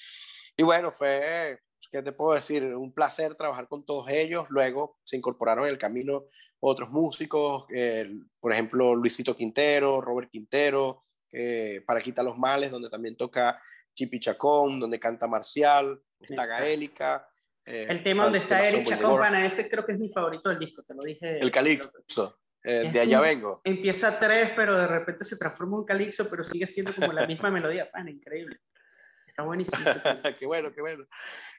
Y 0.56 0.62
bueno, 0.62 0.90
fue, 0.90 1.60
¿qué 1.90 2.02
te 2.02 2.12
puedo 2.12 2.34
decir? 2.34 2.64
Un 2.64 2.92
placer 2.92 3.34
trabajar 3.34 3.68
con 3.68 3.84
todos 3.84 4.08
ellos. 4.10 4.46
Luego 4.50 4.98
se 5.02 5.16
incorporaron 5.16 5.64
en 5.64 5.70
el 5.70 5.78
camino 5.78 6.24
otros 6.60 6.90
músicos, 6.90 7.66
por 8.40 8.52
ejemplo, 8.52 8.94
Luisito 8.94 9.36
Quintero, 9.36 10.00
Robert 10.00 10.30
Quintero, 10.30 11.02
eh, 11.30 11.82
para 11.84 12.00
quitar 12.00 12.24
los 12.24 12.38
males, 12.38 12.70
donde 12.70 12.88
también 12.88 13.16
toca 13.16 13.60
Chipi 13.92 14.20
Chacón, 14.20 14.78
donde 14.78 15.00
canta 15.00 15.26
Marcial, 15.26 16.00
está 16.20 16.46
Gaélica. 16.46 17.28
Eh, 17.66 17.86
el 17.88 18.02
tema 18.02 18.24
donde 18.24 18.38
está 18.38 18.66
Eric 18.68 18.86
Chacón, 18.86 19.18
pana, 19.18 19.44
ese 19.44 19.68
creo 19.68 19.84
que 19.84 19.92
es 19.92 19.98
mi 19.98 20.08
favorito 20.08 20.48
del 20.48 20.58
disco, 20.58 20.82
te 20.82 20.94
lo 20.94 21.02
dije. 21.02 21.40
El 21.40 21.50
Calixto. 21.50 22.38
Eh, 22.62 22.90
de 22.92 23.00
allá 23.00 23.20
vengo. 23.20 23.60
Empieza 23.64 24.18
tres, 24.18 24.52
pero 24.56 24.78
de 24.78 24.86
repente 24.86 25.24
se 25.24 25.36
transforma 25.36 25.76
en 25.76 25.80
un 25.80 25.84
calixo, 25.84 26.30
pero 26.30 26.44
sigue 26.44 26.66
siendo 26.66 26.94
como 26.94 27.12
la 27.12 27.26
misma 27.26 27.50
melodía. 27.50 27.90
Pana, 27.90 28.10
increíble. 28.10 28.60
Está 29.34 29.42
buenísimo. 29.42 29.78
qué 30.38 30.46
bueno, 30.46 30.72
qué 30.72 30.80
bueno. 30.80 31.04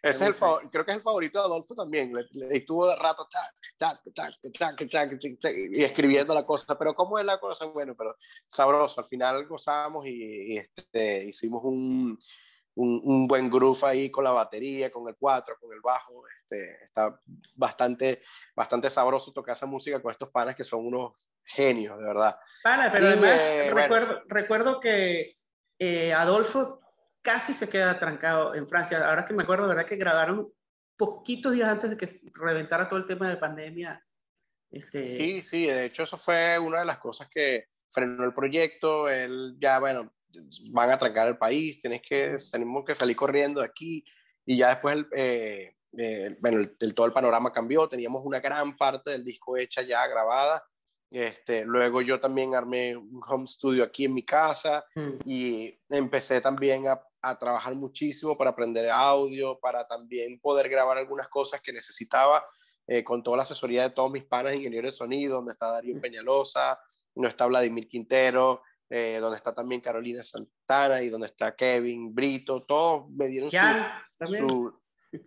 Es 0.01 0.21
el 0.21 0.33
creo 0.33 0.85
que 0.85 0.91
es 0.91 0.97
el 0.97 1.03
favorito 1.03 1.39
de 1.39 1.45
Adolfo 1.45 1.75
también. 1.75 2.13
Le, 2.13 2.55
estuvo 2.55 2.87
de 2.87 2.95
rato 2.95 3.27
y 5.43 5.83
escribiendo 5.83 6.33
la 6.33 6.45
cosa. 6.45 6.77
Pero 6.77 6.95
¿cómo 6.95 7.19
es 7.19 7.25
la 7.25 7.37
cosa? 7.37 7.65
Bueno, 7.65 7.93
pero 7.97 8.15
sabroso. 8.47 9.01
Al 9.01 9.05
final 9.05 9.45
gozamos 9.45 10.05
y, 10.07 10.57
este, 10.57 11.25
hicimos 11.25 11.65
un, 11.65 12.17
un, 12.75 13.01
un, 13.03 13.27
buen 13.27 13.49
groove 13.49 13.83
ahí 13.83 14.09
con 14.09 14.23
la 14.23 14.31
batería, 14.31 14.89
con 14.89 15.09
el 15.09 15.17
cuatro, 15.19 15.57
con 15.59 15.73
el 15.73 15.81
bajo. 15.81 16.23
Este, 16.29 16.85
está 16.85 17.19
bastante, 17.55 18.21
bastante 18.55 18.89
sabroso 18.89 19.33
tocar 19.33 19.51
esa 19.51 19.65
música 19.65 20.01
con 20.01 20.13
estos 20.13 20.29
panas 20.29 20.55
que 20.55 20.63
son 20.63 20.87
unos 20.87 21.11
genios, 21.43 21.97
de 21.99 22.05
verdad. 22.05 22.39
Pana, 22.63 22.89
pero 22.93 23.07
además 23.07 23.41
eh, 23.41 23.71
recuerdo, 23.73 24.21
recuerdo 24.27 24.79
que 24.79 25.35
eh, 25.77 26.13
Adolfo 26.13 26.84
casi 27.25 27.53
se 27.53 27.67
queda 27.67 27.97
trancado 27.99 28.53
en 28.53 28.67
Francia. 28.67 29.05
Ahora 29.09 29.25
que 29.25 29.33
me 29.33 29.43
acuerdo, 29.43 29.67
¿verdad? 29.67 29.87
Que 29.87 29.95
grabaron 29.95 30.47
poquitos 30.95 31.53
días 31.53 31.67
antes 31.67 31.89
de 31.89 31.97
que 31.97 32.21
reventara 32.35 32.87
todo 32.87 32.99
el 32.99 33.07
tema 33.07 33.27
de 33.27 33.37
pandemia. 33.37 34.01
Este... 34.71 35.03
Sí, 35.03 35.41
sí, 35.41 35.65
de 35.65 35.85
hecho 35.85 36.03
eso 36.03 36.17
fue 36.17 36.59
una 36.59 36.79
de 36.79 36.85
las 36.85 36.99
cosas 36.99 37.27
que 37.27 37.65
frenó 37.89 38.23
el 38.23 38.33
proyecto. 38.33 39.09
Él 39.09 39.55
ya, 39.59 39.79
bueno, 39.79 40.13
van 40.69 40.91
a 40.91 40.99
trancar 40.99 41.27
el 41.27 41.37
país, 41.37 41.81
tienes 41.81 42.03
que, 42.07 42.37
tenemos 42.51 42.85
que 42.85 42.93
salir 42.93 43.15
corriendo 43.15 43.61
de 43.61 43.67
aquí. 43.67 44.05
Y 44.45 44.57
ya 44.57 44.69
después, 44.69 44.95
el, 44.95 45.07
eh, 45.15 45.75
eh, 45.97 46.37
bueno, 46.39 46.59
el, 46.79 46.93
todo 46.93 47.07
el 47.07 47.11
panorama 47.11 47.51
cambió, 47.51 47.89
teníamos 47.89 48.23
una 48.23 48.39
gran 48.39 48.75
parte 48.75 49.09
del 49.09 49.25
disco 49.25 49.57
hecha 49.57 49.81
ya 49.81 50.05
grabada. 50.05 50.63
Este, 51.09 51.65
luego 51.65 52.01
yo 52.01 52.19
también 52.19 52.53
armé 52.53 52.95
un 52.95 53.21
home 53.25 53.47
studio 53.47 53.83
aquí 53.83 54.05
en 54.05 54.13
mi 54.13 54.23
casa 54.23 54.85
mm. 54.95 55.11
y 55.23 55.79
empecé 55.89 56.41
también 56.41 56.87
a, 56.87 57.01
a 57.29 57.37
trabajar 57.37 57.75
muchísimo 57.75 58.37
para 58.37 58.51
aprender 58.51 58.89
audio, 58.89 59.59
para 59.59 59.87
también 59.87 60.39
poder 60.39 60.69
grabar 60.69 60.97
algunas 60.97 61.27
cosas 61.27 61.61
que 61.61 61.73
necesitaba 61.73 62.45
eh, 62.87 63.03
con 63.03 63.23
toda 63.23 63.37
la 63.37 63.43
asesoría 63.43 63.83
de 63.83 63.89
todos 63.89 64.11
mis 64.11 64.25
panas 64.25 64.53
ingenieros 64.53 64.91
de 64.91 64.97
sonido, 64.97 65.37
donde 65.37 65.53
está 65.53 65.71
Darío 65.71 65.95
mm. 65.95 66.01
Peñalosa, 66.01 66.79
donde 67.15 67.29
está 67.29 67.47
Vladimir 67.47 67.87
Quintero, 67.87 68.61
eh, 68.89 69.17
donde 69.19 69.37
está 69.37 69.53
también 69.53 69.81
Carolina 69.81 70.21
Santana 70.23 71.01
y 71.01 71.09
donde 71.09 71.27
está 71.27 71.55
Kevin 71.55 72.13
Brito, 72.13 72.63
todos 72.63 73.09
me 73.09 73.27
dieron 73.27 73.49
su, 73.49 74.79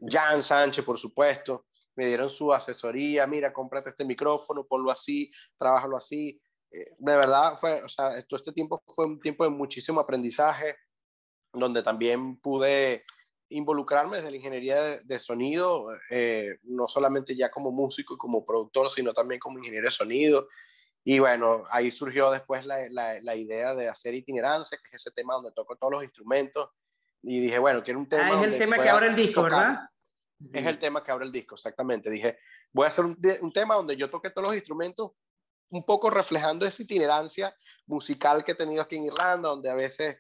Jan 0.09 0.43
Sánchez, 0.43 0.85
por 0.85 0.99
supuesto, 0.99 1.67
me 1.97 2.07
dieron 2.07 2.31
su 2.31 2.53
asesoría, 2.53 3.27
mira, 3.27 3.53
cómprate 3.53 3.91
este 3.91 4.05
micrófono, 4.05 4.65
ponlo 4.65 4.93
así, 4.93 5.29
trabajalo 5.59 5.97
así. 5.97 6.41
Eh, 6.71 6.85
de 6.99 7.17
verdad, 7.17 7.57
fue, 7.57 7.83
o 7.83 7.89
sea, 7.89 8.23
todo 8.29 8.39
este 8.39 8.53
tiempo 8.53 8.81
fue 8.87 9.07
un 9.07 9.21
tiempo 9.21 9.43
de 9.43 9.51
muchísimo 9.51 9.99
aprendizaje, 9.99 10.77
donde 11.53 11.83
también 11.83 12.37
pude 12.37 13.05
involucrarme 13.51 14.17
desde 14.17 14.31
la 14.31 14.37
ingeniería 14.37 14.99
de, 14.99 15.19
sonido, 15.19 15.87
eh, 16.11 16.59
no 16.65 16.87
solamente 16.87 17.35
ya 17.35 17.51
como 17.51 17.71
músico 17.71 18.15
y 18.15 18.19
como 18.19 18.45
productor, 18.45 18.91
sino 18.91 19.13
también 19.13 19.41
como 19.41 19.59
ingeniero 19.59 19.87
de 19.87 19.91
sonido. 19.91 20.49
Y 21.05 21.19
bueno, 21.21 21.65
ahí 21.71 21.91
surgió 21.91 22.31
después 22.31 22.67
la, 22.67 22.87
la, 22.91 23.37
idea 23.37 23.75
de 23.75 23.89
hacer 23.89 24.15
itinerancia, 24.15 24.79
que 24.79 24.97
es 24.97 25.07
ese 25.07 25.11
tema 25.13 25.35
donde 25.35 25.53
toco 25.53 25.77
todos 25.77 25.93
los 25.95 26.05
instrumentos. 26.05 26.69
Y 27.23 27.41
dije, 27.41 27.59
bueno, 27.59 27.83
quiero 27.83 27.99
un 27.99 28.09
tema. 28.09 28.29
Ah, 28.31 28.45
es 28.45 28.53
el 28.53 28.59
tema 28.59 28.79
que 28.79 28.89
abre 28.91 29.07
el 29.07 29.17
disco, 29.17 29.43
¿verdad? 29.43 29.79
Es 30.53 30.67
el 30.67 30.79
tema 30.79 31.03
que 31.03 31.11
abre 31.11 31.25
el 31.25 31.33
disco, 31.33 31.55
exactamente. 31.55 32.11
Dije, 32.11 32.39
voy 32.73 32.85
a 32.85 32.89
hacer 32.89 33.07
un, 33.07 33.19
un 33.41 33.53
tema 33.53 33.75
donde 33.77 33.97
yo 33.97 34.11
toque 34.11 34.31
todos 34.31 34.49
los 34.49 34.55
instrumentos, 34.55 35.13
un 35.71 35.85
poco 35.85 36.11
reflejando 36.11 36.67
esa 36.67 36.83
itinerancia 36.83 37.55
musical 37.87 38.45
que 38.45 38.53
he 38.53 38.55
tenido 38.55 38.83
aquí 38.83 38.97
en 38.97 39.05
Irlanda, 39.05 39.49
donde 39.49 39.71
a 39.71 39.75
veces 39.75 40.19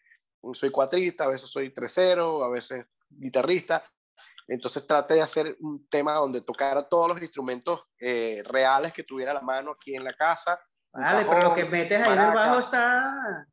soy 0.52 0.70
cuatrista, 0.70 1.24
a 1.24 1.28
veces 1.28 1.50
soy 1.50 1.70
tercero, 1.72 2.44
a 2.44 2.50
veces 2.50 2.86
guitarrista. 3.08 3.82
Entonces 4.46 4.86
traté 4.86 5.14
de 5.14 5.22
hacer 5.22 5.56
un 5.60 5.86
tema 5.88 6.14
donde 6.14 6.40
tocara 6.40 6.88
todos 6.88 7.08
los 7.08 7.20
instrumentos 7.20 7.84
eh, 8.00 8.42
reales 8.46 8.94
que 8.94 9.04
tuviera 9.04 9.32
a 9.32 9.34
la 9.34 9.42
mano 9.42 9.72
aquí 9.72 9.94
en 9.94 10.04
la 10.04 10.14
casa. 10.14 10.58
Vale, 10.92 11.26
pero 11.28 11.50
lo 11.50 11.54
que 11.54 11.64
metes 11.66 12.00
ahí 12.00 12.12
en 12.12 12.18
el 12.18 12.34
bajo 12.34 12.58
está... 12.58 13.46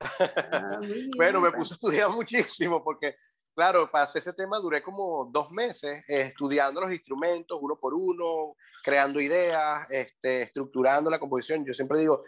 Ah, 0.52 0.80
bueno, 1.14 1.42
me 1.42 1.52
puse 1.52 1.74
a 1.74 1.76
estudiar 1.76 2.08
muchísimo 2.10 2.82
porque, 2.82 3.16
claro, 3.54 3.90
para 3.90 4.04
hacer 4.04 4.20
ese 4.20 4.32
tema 4.32 4.58
duré 4.58 4.82
como 4.82 5.26
dos 5.30 5.50
meses 5.50 6.02
eh, 6.08 6.22
estudiando 6.22 6.80
los 6.80 6.90
instrumentos 6.90 7.58
uno 7.60 7.78
por 7.78 7.92
uno, 7.92 8.56
creando 8.82 9.20
ideas, 9.20 9.86
este, 9.90 10.42
estructurando 10.42 11.10
la 11.10 11.18
composición. 11.18 11.66
Yo 11.66 11.74
siempre 11.74 12.00
digo, 12.00 12.24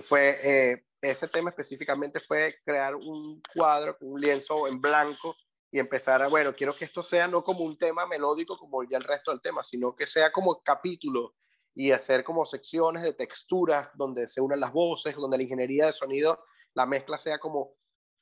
fue 0.00 0.38
eh, 0.42 0.84
ese 1.00 1.28
tema 1.28 1.50
específicamente 1.50 2.20
fue 2.20 2.56
crear 2.64 2.94
un 2.94 3.40
cuadro 3.54 3.96
un 4.00 4.20
lienzo 4.20 4.66
en 4.66 4.80
blanco 4.80 5.36
y 5.70 5.78
empezar 5.78 6.22
a, 6.22 6.28
bueno, 6.28 6.54
quiero 6.54 6.74
que 6.74 6.84
esto 6.84 7.02
sea 7.02 7.28
no 7.28 7.44
como 7.44 7.64
un 7.64 7.76
tema 7.76 8.06
melódico 8.06 8.56
como 8.56 8.82
ya 8.84 8.96
el 8.96 9.04
resto 9.04 9.30
del 9.30 9.40
tema, 9.40 9.62
sino 9.62 9.94
que 9.94 10.06
sea 10.06 10.32
como 10.32 10.62
capítulo 10.62 11.34
y 11.74 11.92
hacer 11.92 12.24
como 12.24 12.44
secciones 12.44 13.02
de 13.02 13.12
texturas 13.12 13.90
donde 13.94 14.26
se 14.26 14.40
unan 14.40 14.60
las 14.60 14.72
voces, 14.72 15.14
donde 15.14 15.36
la 15.36 15.42
ingeniería 15.42 15.86
de 15.86 15.92
sonido, 15.92 16.42
la 16.74 16.86
mezcla 16.86 17.18
sea 17.18 17.38
como 17.38 17.74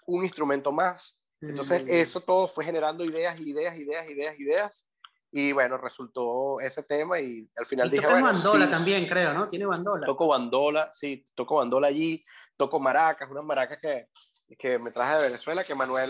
un 0.06 0.24
instrumento 0.24 0.72
más. 0.72 1.22
Entonces 1.40 1.84
mm. 1.84 1.88
eso 1.88 2.20
todo 2.20 2.48
fue 2.48 2.64
generando 2.64 3.04
ideas, 3.04 3.38
ideas, 3.38 3.78
ideas, 3.78 4.10
ideas, 4.10 4.38
ideas 4.38 4.88
y 5.38 5.52
bueno, 5.52 5.76
resultó 5.76 6.60
ese 6.60 6.82
tema 6.84 7.20
y 7.20 7.46
al 7.58 7.66
final 7.66 7.90
dije, 7.90 8.06
bueno, 8.06 8.24
bandola 8.24 8.70
también, 8.70 9.06
creo, 9.06 9.34
¿no? 9.34 9.50
Tiene 9.50 9.66
bandola. 9.66 10.06
Toco 10.06 10.28
bandola, 10.28 10.88
sí, 10.94 11.26
toco 11.34 11.58
bandola 11.58 11.88
allí, 11.88 12.24
toco 12.56 12.80
maracas, 12.80 13.30
unas 13.30 13.44
maracas 13.44 13.76
que, 13.76 14.08
que 14.58 14.78
me 14.78 14.90
traje 14.90 15.18
de 15.18 15.24
Venezuela, 15.24 15.62
que 15.62 15.74
Manuel, 15.74 16.08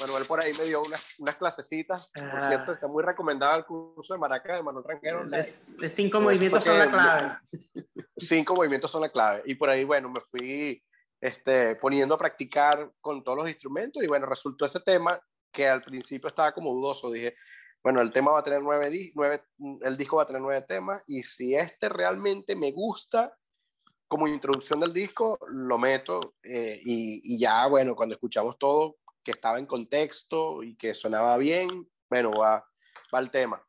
Manuel 0.00 0.22
por 0.28 0.44
ahí 0.44 0.52
me 0.58 0.66
dio 0.66 0.82
unas, 0.86 1.14
unas 1.18 1.36
clasecitas, 1.36 2.12
por 2.12 2.38
ah. 2.38 2.48
cierto, 2.48 2.72
está 2.72 2.88
muy 2.88 3.02
recomendado 3.02 3.56
el 3.56 3.64
curso 3.64 4.12
de 4.12 4.20
maracas 4.20 4.58
de 4.58 4.62
Manuel 4.62 4.84
Ranquero. 4.86 5.24
De, 5.24 5.88
cinco 5.88 6.20
movimientos 6.20 6.62
son 6.62 6.78
la 6.78 6.90
clave. 6.90 7.38
Cinco 8.18 8.54
movimientos 8.54 8.90
son 8.90 9.00
la 9.00 9.08
clave. 9.08 9.44
Y 9.46 9.54
por 9.54 9.70
ahí, 9.70 9.84
bueno, 9.84 10.10
me 10.10 10.20
fui 10.20 10.84
este, 11.22 11.76
poniendo 11.76 12.16
a 12.16 12.18
practicar 12.18 12.90
con 13.00 13.24
todos 13.24 13.38
los 13.38 13.48
instrumentos 13.48 14.02
y 14.02 14.08
bueno, 14.08 14.26
resultó 14.26 14.66
ese 14.66 14.80
tema 14.80 15.18
que 15.50 15.66
al 15.66 15.82
principio 15.82 16.28
estaba 16.28 16.52
como 16.52 16.72
dudoso, 16.74 17.10
dije, 17.10 17.34
bueno, 17.82 18.00
el 18.00 18.12
tema 18.12 18.32
va 18.32 18.40
a 18.40 18.42
tener 18.42 18.62
nueve, 18.62 18.90
nueve, 19.14 19.42
el 19.82 19.96
disco 19.96 20.16
va 20.16 20.22
a 20.22 20.26
tener 20.26 20.42
nueve 20.42 20.62
temas 20.62 21.02
y 21.06 21.22
si 21.22 21.54
este 21.54 21.88
realmente 21.88 22.56
me 22.56 22.72
gusta 22.72 23.34
como 24.08 24.26
introducción 24.26 24.80
del 24.80 24.92
disco, 24.92 25.38
lo 25.48 25.78
meto 25.78 26.34
eh, 26.42 26.80
y, 26.82 27.20
y, 27.34 27.38
ya, 27.38 27.66
bueno, 27.66 27.94
cuando 27.94 28.14
escuchamos 28.14 28.58
todo, 28.58 28.96
que 29.22 29.32
estaba 29.32 29.58
en 29.58 29.66
contexto 29.66 30.62
y 30.62 30.76
que 30.76 30.94
sonaba 30.94 31.36
bien, 31.36 31.86
bueno, 32.08 32.30
va, 32.30 32.66
va 33.14 33.18
el 33.18 33.30
tema. 33.30 33.62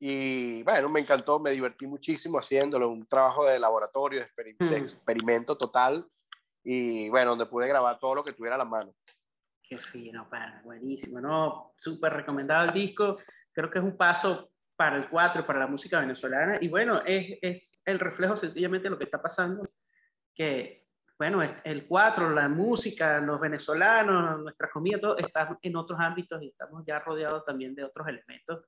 Y 0.00 0.62
bueno, 0.64 0.88
me 0.88 1.00
encantó, 1.00 1.38
me 1.38 1.50
divertí 1.50 1.86
muchísimo 1.86 2.38
haciéndolo, 2.38 2.88
un 2.88 3.06
trabajo 3.06 3.44
de 3.44 3.60
laboratorio, 3.60 4.26
de, 4.36 4.56
mm. 4.58 4.72
experimento 4.72 5.56
total 5.56 6.04
y 6.64 7.08
bueno, 7.10 7.30
donde 7.30 7.46
pude 7.46 7.68
grabar 7.68 7.98
todo 8.00 8.16
lo 8.16 8.24
que 8.24 8.32
tuviera 8.32 8.56
a 8.56 8.58
la 8.58 8.64
mano. 8.64 8.92
Qué 9.62 9.78
fino, 9.78 10.28
para, 10.28 10.60
buenísimo, 10.64 11.20
¿no? 11.20 11.72
Súper 11.76 12.14
recomendado 12.14 12.64
el 12.64 12.72
disco 12.72 13.18
creo 13.52 13.70
que 13.70 13.78
es 13.78 13.84
un 13.84 13.96
paso 13.96 14.50
para 14.76 14.96
el 14.96 15.08
4, 15.08 15.46
para 15.46 15.60
la 15.60 15.66
música 15.66 16.00
venezolana. 16.00 16.58
Y 16.60 16.68
bueno, 16.68 17.02
es, 17.04 17.38
es 17.42 17.82
el 17.84 17.98
reflejo 17.98 18.36
sencillamente 18.36 18.84
de 18.84 18.90
lo 18.90 18.98
que 18.98 19.04
está 19.04 19.20
pasando, 19.20 19.68
que 20.34 20.82
bueno, 21.18 21.40
el 21.62 21.86
cuatro, 21.86 22.30
la 22.30 22.48
música, 22.48 23.20
los 23.20 23.38
venezolanos, 23.38 24.40
nuestra 24.40 24.68
comida, 24.68 24.98
todo 25.00 25.16
está 25.18 25.56
en 25.62 25.76
otros 25.76 26.00
ámbitos 26.00 26.42
y 26.42 26.48
estamos 26.48 26.82
ya 26.84 26.98
rodeados 26.98 27.44
también 27.44 27.76
de 27.76 27.84
otros 27.84 28.08
elementos 28.08 28.64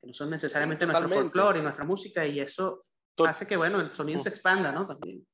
que 0.00 0.08
no 0.08 0.12
son 0.12 0.30
necesariamente 0.30 0.86
nuestro 0.86 1.08
folclore 1.08 1.60
y 1.60 1.62
nuestra 1.62 1.84
música 1.84 2.26
y 2.26 2.40
eso 2.40 2.86
hace 3.24 3.46
que, 3.46 3.56
bueno, 3.56 3.80
el 3.80 3.92
sonido 3.92 4.18
se 4.18 4.30
expanda, 4.30 4.72
¿no? 4.72 4.88
También. 4.88 5.24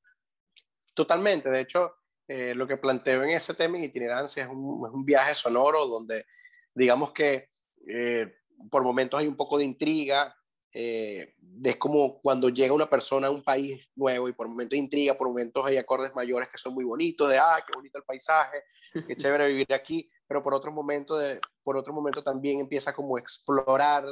Totalmente, 0.92 1.48
de 1.48 1.60
hecho, 1.60 1.94
eh, 2.28 2.54
lo 2.54 2.66
que 2.66 2.76
planteo 2.76 3.22
en 3.22 3.30
ese 3.30 3.54
tema 3.54 3.78
en 3.78 3.84
itinerancia 3.84 4.42
es 4.42 4.50
un, 4.50 4.86
es 4.86 4.92
un 4.92 5.04
viaje 5.04 5.34
sonoro 5.34 5.86
donde 5.86 6.26
digamos 6.74 7.12
que 7.12 7.48
eh, 7.88 8.39
por 8.70 8.82
momentos 8.82 9.20
hay 9.20 9.26
un 9.26 9.36
poco 9.36 9.58
de 9.58 9.64
intriga, 9.64 10.34
eh, 10.72 11.34
es 11.64 11.76
como 11.76 12.20
cuando 12.20 12.48
llega 12.48 12.72
una 12.72 12.88
persona 12.88 13.26
a 13.26 13.30
un 13.30 13.42
país 13.42 13.88
nuevo 13.96 14.28
y 14.28 14.32
por 14.32 14.48
momentos 14.48 14.78
intriga, 14.78 15.16
por 15.16 15.28
momentos 15.28 15.66
hay 15.66 15.76
acordes 15.76 16.14
mayores 16.14 16.48
que 16.48 16.58
son 16.58 16.74
muy 16.74 16.84
bonitos, 16.84 17.28
de, 17.28 17.38
ah, 17.38 17.62
qué 17.66 17.72
bonito 17.74 17.98
el 17.98 18.04
paisaje, 18.04 18.62
qué 19.06 19.16
chévere 19.16 19.48
vivir 19.48 19.72
aquí, 19.72 20.08
pero 20.26 20.42
por 20.42 20.54
otro 20.54 20.70
momento, 20.70 21.16
de, 21.16 21.40
por 21.62 21.76
otro 21.76 21.92
momento 21.92 22.22
también 22.22 22.60
empieza 22.60 22.92
como 22.92 23.16
a 23.16 23.20
explorar 23.20 24.04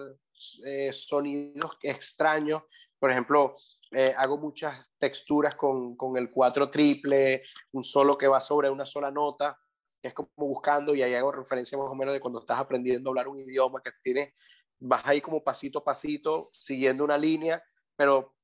eh, 0.64 0.92
sonidos 0.92 1.78
extraños. 1.82 2.62
Por 2.98 3.10
ejemplo, 3.12 3.54
eh, 3.92 4.12
hago 4.16 4.36
muchas 4.36 4.90
texturas 4.98 5.54
con, 5.54 5.96
con 5.96 6.16
el 6.16 6.30
cuatro 6.30 6.68
triple, 6.68 7.40
un 7.72 7.84
solo 7.84 8.18
que 8.18 8.26
va 8.26 8.40
sobre 8.40 8.68
una 8.68 8.84
sola 8.84 9.12
nota, 9.12 9.56
que 10.00 10.08
es 10.08 10.14
como 10.14 10.28
buscando, 10.36 10.94
y 10.94 11.02
ahí 11.02 11.14
hago 11.14 11.32
referencia 11.32 11.76
más 11.76 11.90
o 11.90 11.94
menos 11.94 12.14
de 12.14 12.20
cuando 12.20 12.40
estás 12.40 12.58
aprendiendo 12.58 13.08
a 13.08 13.12
hablar 13.12 13.28
un 13.28 13.38
idioma 13.38 13.82
que 13.82 13.90
tiene 14.02 14.34
vas 14.80 15.02
ahí 15.04 15.20
como 15.20 15.42
pasito 15.42 15.80
a 15.80 15.84
pasito, 15.84 16.50
siguiendo 16.52 17.04
una 17.04 17.18
línea, 17.18 17.62
pero 17.96 18.34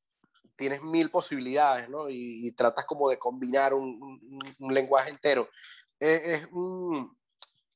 tienes 0.57 0.83
mil 0.83 1.11
posibilidades, 1.11 1.89
¿no? 1.89 2.09
Y, 2.09 2.53
tratas 2.53 2.85
como 2.85 3.09
de 3.09 3.19
combinar 3.19 3.75
un, 3.75 4.21
lenguaje 4.59 5.11
entero. 5.11 5.49
Es, 5.99 6.21
es, 6.23 6.49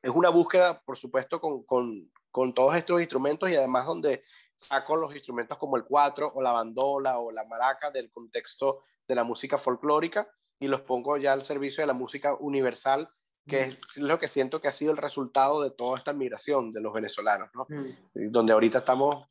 es, 0.02 0.10
una 0.10 0.28
búsqueda, 0.28 0.80
por 0.82 0.96
supuesto, 0.96 1.40
con, 1.40 1.64
con, 1.64 2.10
con, 2.30 2.54
todos 2.54 2.76
estos 2.76 3.00
instrumentos 3.00 3.50
y 3.50 3.56
además 3.56 3.86
donde 3.86 4.22
saco 4.54 4.96
los 4.96 5.14
instrumentos 5.14 5.56
como 5.58 5.76
el 5.76 5.84
cuatro 5.84 6.32
o 6.34 6.42
la 6.42 6.52
bandola 6.52 7.18
o 7.18 7.30
la 7.30 7.44
maraca 7.44 7.90
del 7.90 8.10
contexto 8.10 8.80
de 9.06 9.14
la 9.14 9.24
música 9.24 9.56
folclórica 9.56 10.28
y 10.58 10.66
los 10.66 10.80
pongo 10.80 11.16
ya 11.16 11.32
al 11.32 11.42
servicio 11.42 11.82
de 11.82 11.86
la 11.86 11.94
música 11.94 12.34
universal 12.34 13.08
que 13.48 13.62
es 13.62 13.96
lo 13.96 14.18
que 14.18 14.28
siento 14.28 14.60
que 14.60 14.68
ha 14.68 14.72
sido 14.72 14.92
el 14.92 14.98
resultado 14.98 15.62
de 15.62 15.70
toda 15.70 15.98
esta 15.98 16.12
migración 16.12 16.70
de 16.70 16.80
los 16.80 16.92
venezolanos, 16.92 17.48
¿no? 17.54 17.66
Donde 18.14 18.52
ahorita 18.52 18.78
estamos, 18.78 19.26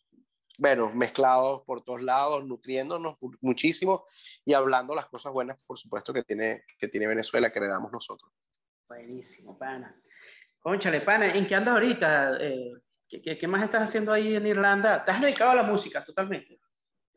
bueno, 0.57 0.91
mezclados 0.93 1.61
por 1.65 1.83
todos 1.83 2.01
lados, 2.01 2.43
nutriéndonos 2.45 3.17
muchísimo 3.41 4.05
y 4.43 4.53
hablando 4.53 4.95
las 4.95 5.05
cosas 5.05 5.31
buenas, 5.31 5.57
por 5.65 5.77
supuesto, 5.77 6.11
que 6.13 6.23
tiene, 6.23 6.63
que 6.77 6.87
tiene 6.87 7.07
Venezuela, 7.07 7.49
que 7.49 7.59
le 7.59 7.67
damos 7.67 7.91
nosotros. 7.91 8.31
Buenísimo, 8.87 9.57
pana. 9.57 9.95
Conchale, 10.59 11.01
pana, 11.01 11.33
¿en 11.33 11.47
qué 11.47 11.55
andas 11.55 11.73
ahorita? 11.75 12.37
Eh, 12.41 12.73
¿qué, 13.07 13.37
¿qué, 13.37 13.47
más 13.47 13.63
estás 13.63 13.83
haciendo 13.83 14.11
ahí 14.11 14.35
en 14.35 14.47
Irlanda? 14.47 15.03
¿Te 15.05 15.11
has 15.11 15.21
dedicado 15.21 15.51
a 15.51 15.55
la 15.55 15.63
música 15.63 16.03
totalmente? 16.03 16.59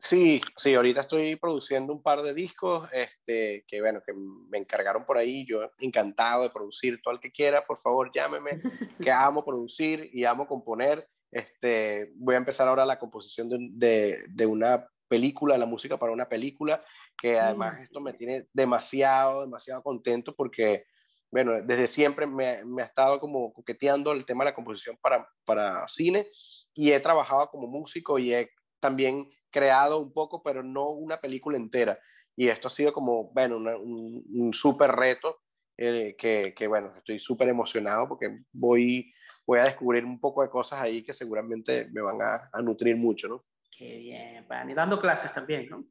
Sí, 0.03 0.41
sí, 0.57 0.73
ahorita 0.73 1.01
estoy 1.01 1.35
produciendo 1.35 1.93
un 1.93 2.01
par 2.01 2.23
de 2.23 2.33
discos, 2.33 2.89
este, 2.91 3.63
que 3.67 3.81
bueno, 3.81 4.01
que 4.03 4.13
me 4.13 4.57
encargaron 4.57 5.05
por 5.05 5.15
ahí, 5.15 5.45
yo 5.45 5.59
encantado 5.77 6.41
de 6.41 6.49
producir, 6.49 6.99
todo 7.03 7.13
el 7.13 7.19
que 7.19 7.31
quiera, 7.31 7.63
por 7.63 7.77
favor 7.77 8.09
llámeme, 8.11 8.61
que 9.07 9.11
amo 9.11 9.45
producir 9.45 10.09
y 10.11 10.25
amo 10.25 10.47
componer, 10.47 11.07
este, 11.29 12.13
voy 12.15 12.33
a 12.33 12.39
empezar 12.39 12.67
ahora 12.67 12.83
la 12.83 12.97
composición 12.97 13.47
de, 13.77 14.23
de, 14.27 14.45
una 14.47 14.87
película, 15.07 15.55
la 15.55 15.67
música 15.67 15.97
para 15.97 16.11
una 16.11 16.27
película, 16.27 16.83
que 17.15 17.39
además 17.39 17.77
mm. 17.77 17.83
esto 17.83 18.01
me 18.01 18.13
tiene 18.13 18.47
demasiado, 18.53 19.41
demasiado 19.41 19.83
contento 19.83 20.35
porque, 20.35 20.85
bueno, 21.29 21.61
desde 21.61 21.85
siempre 21.85 22.25
me, 22.25 22.65
me, 22.65 22.81
ha 22.81 22.85
estado 22.85 23.19
como 23.19 23.53
coqueteando 23.53 24.13
el 24.13 24.25
tema 24.25 24.43
de 24.43 24.49
la 24.49 24.55
composición 24.55 24.97
para, 24.99 25.29
para 25.45 25.87
cine 25.87 26.27
y 26.73 26.91
he 26.91 26.99
trabajado 26.99 27.47
como 27.51 27.67
músico 27.67 28.17
y 28.17 28.33
he 28.33 28.49
también 28.79 29.29
creado 29.51 29.99
un 29.99 30.13
poco, 30.13 30.41
pero 30.41 30.63
no 30.63 30.89
una 30.89 31.17
película 31.17 31.57
entera. 31.57 31.99
Y 32.35 32.47
esto 32.47 32.67
ha 32.67 32.71
sido 32.71 32.93
como, 32.93 33.31
bueno, 33.33 33.57
un, 33.57 34.23
un 34.33 34.53
súper 34.53 34.91
reto 34.91 35.41
eh, 35.77 36.15
que, 36.17 36.53
que, 36.55 36.67
bueno, 36.67 36.93
estoy 36.97 37.19
súper 37.19 37.49
emocionado 37.49 38.07
porque 38.07 38.43
voy, 38.51 39.13
voy 39.45 39.59
a 39.59 39.65
descubrir 39.65 40.05
un 40.05 40.19
poco 40.19 40.41
de 40.41 40.49
cosas 40.49 40.81
ahí 40.81 41.03
que 41.03 41.13
seguramente 41.13 41.87
me 41.91 42.01
van 42.01 42.21
a, 42.21 42.49
a 42.53 42.61
nutrir 42.61 42.95
mucho, 42.95 43.27
¿no? 43.27 43.45
Qué 43.75 43.97
bien, 43.97 44.45
y 44.69 44.73
dando 44.73 44.99
clases 44.99 45.33
también, 45.33 45.67
¿no? 45.69 45.85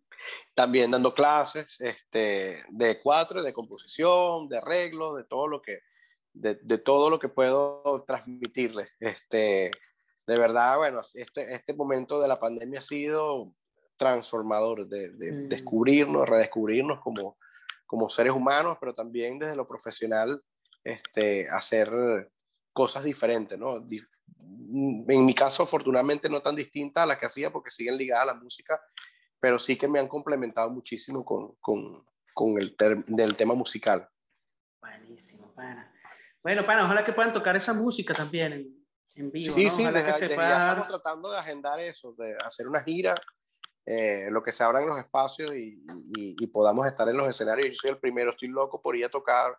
También 0.55 0.91
dando 0.91 1.13
clases 1.13 1.81
este, 1.81 2.63
de 2.69 3.01
cuatro, 3.03 3.43
de 3.43 3.53
composición, 3.53 4.49
de 4.49 4.59
arreglo, 4.59 5.17
de 5.17 5.25
todo 5.25 5.49
lo 5.49 5.61
que, 5.61 5.81
de, 6.33 6.59
de 6.63 6.79
todo 6.79 7.11
lo 7.11 7.19
que 7.19 7.29
puedo 7.29 8.05
transmitirles. 8.07 8.91
Este, 9.01 9.71
de 10.31 10.39
verdad, 10.39 10.77
bueno, 10.77 11.01
este, 11.15 11.53
este 11.53 11.75
momento 11.75 12.21
de 12.21 12.29
la 12.29 12.39
pandemia 12.39 12.79
ha 12.79 12.83
sido 12.83 13.53
transformador, 13.97 14.87
de, 14.87 15.11
mm. 15.11 15.49
descubrirnos, 15.49 16.29
redescubrirnos 16.29 17.01
como, 17.01 17.37
como 17.85 18.09
seres 18.09 18.33
humanos, 18.33 18.77
pero 18.79 18.95
también 18.95 19.41
desde 19.41 19.57
lo 19.57 19.67
profesional, 19.67 20.41
este, 20.85 21.49
hacer 21.49 22.31
cosas 22.73 23.03
diferentes, 23.03 23.59
¿no? 23.59 23.79
En 23.79 25.27
mi 25.27 25.35
caso, 25.35 25.65
afortunadamente, 25.65 26.29
no 26.31 26.41
tan 26.41 26.55
distintas 26.55 27.03
a 27.03 27.07
las 27.07 27.19
que 27.19 27.27
hacía 27.27 27.51
porque 27.51 27.73
siguen 27.73 27.97
ligadas 27.97 28.23
a 28.29 28.33
la 28.33 28.41
música, 28.41 28.81
pero 29.41 29.59
sí 29.59 29.77
que 29.77 29.89
me 29.89 29.99
han 29.99 30.07
complementado 30.07 30.71
muchísimo 30.71 31.25
con, 31.25 31.57
con, 31.57 32.07
con 32.33 32.57
el, 32.57 32.77
del 33.09 33.37
tema 33.37 33.55
musical. 33.55 34.09
Buenísimo, 34.81 35.53
pana. 35.57 35.93
Bueno, 36.41 36.65
pana, 36.65 36.85
ojalá 36.85 37.05
que 37.05 37.13
puedan 37.13 37.33
tocar 37.33 37.57
esa 37.57 37.75
música 37.75 38.15
también 38.15 38.53
en 38.53 38.80
vivo. 39.29 39.55
Sí, 39.55 39.69
sí, 39.69 39.85
desde, 39.85 40.27
estamos 40.27 40.89
tratando 40.89 41.31
de 41.31 41.39
agendar 41.39 41.79
eso, 41.81 42.15
de 42.17 42.37
hacer 42.45 42.69
una 42.69 42.83
gira, 42.83 43.15
eh, 43.85 44.29
lo 44.31 44.43
que 44.43 44.53
se 44.53 44.63
abran 44.63 44.87
los 44.87 44.99
espacios 44.99 45.55
y, 45.55 45.85
y, 46.17 46.47
podamos 46.47 46.87
estar 46.87 47.09
en 47.09 47.17
los 47.17 47.29
escenarios. 47.29 47.71
Yo 47.71 47.77
soy 47.77 47.91
el 47.91 47.99
primero, 47.99 48.31
estoy 48.31 48.49
loco 48.49 48.81
por 48.81 48.97
ir 48.97 49.05
a 49.05 49.09
tocar 49.09 49.57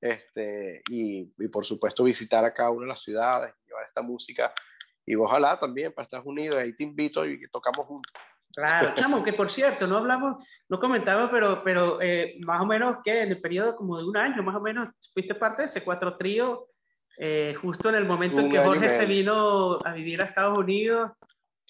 este, 0.00 0.82
y, 0.90 1.32
y, 1.38 1.48
por 1.48 1.64
supuesto 1.64 2.04
visitar 2.04 2.44
a 2.44 2.54
cada 2.54 2.70
una 2.70 2.82
de 2.82 2.88
las 2.88 3.02
ciudades, 3.02 3.54
llevar 3.66 3.84
esta 3.84 4.02
música 4.02 4.52
y 5.06 5.14
ojalá 5.14 5.58
también 5.58 5.92
para 5.92 6.04
Estados 6.04 6.26
Unidos, 6.26 6.58
ahí 6.58 6.74
te 6.74 6.82
invito 6.82 7.24
y 7.24 7.38
que 7.38 7.48
tocamos 7.48 7.86
juntos. 7.86 8.12
Claro, 8.52 8.94
chamo, 8.94 9.22
que 9.22 9.34
por 9.34 9.50
cierto, 9.50 9.86
no 9.86 9.98
hablamos, 9.98 10.42
no 10.68 10.80
comentaba, 10.80 11.30
pero, 11.30 11.62
pero 11.62 12.00
eh, 12.00 12.36
más 12.40 12.62
o 12.62 12.66
menos 12.66 12.96
que 13.04 13.22
en 13.22 13.28
el 13.28 13.40
periodo 13.40 13.76
como 13.76 13.98
de 13.98 14.04
un 14.04 14.16
año, 14.16 14.42
más 14.42 14.56
o 14.56 14.60
menos, 14.60 14.88
fuiste 15.12 15.34
parte 15.34 15.62
de 15.62 15.66
ese 15.66 15.84
cuatro 15.84 16.16
trío 16.16 16.66
eh, 17.18 17.54
justo 17.60 17.88
en 17.88 17.94
el 17.96 18.04
momento 18.04 18.40
en 18.40 18.50
que 18.50 18.58
Jorge 18.58 18.90
se 18.90 19.06
vino 19.06 19.78
a 19.84 19.92
vivir 19.92 20.20
a 20.20 20.24
Estados 20.24 20.56
Unidos, 20.58 21.12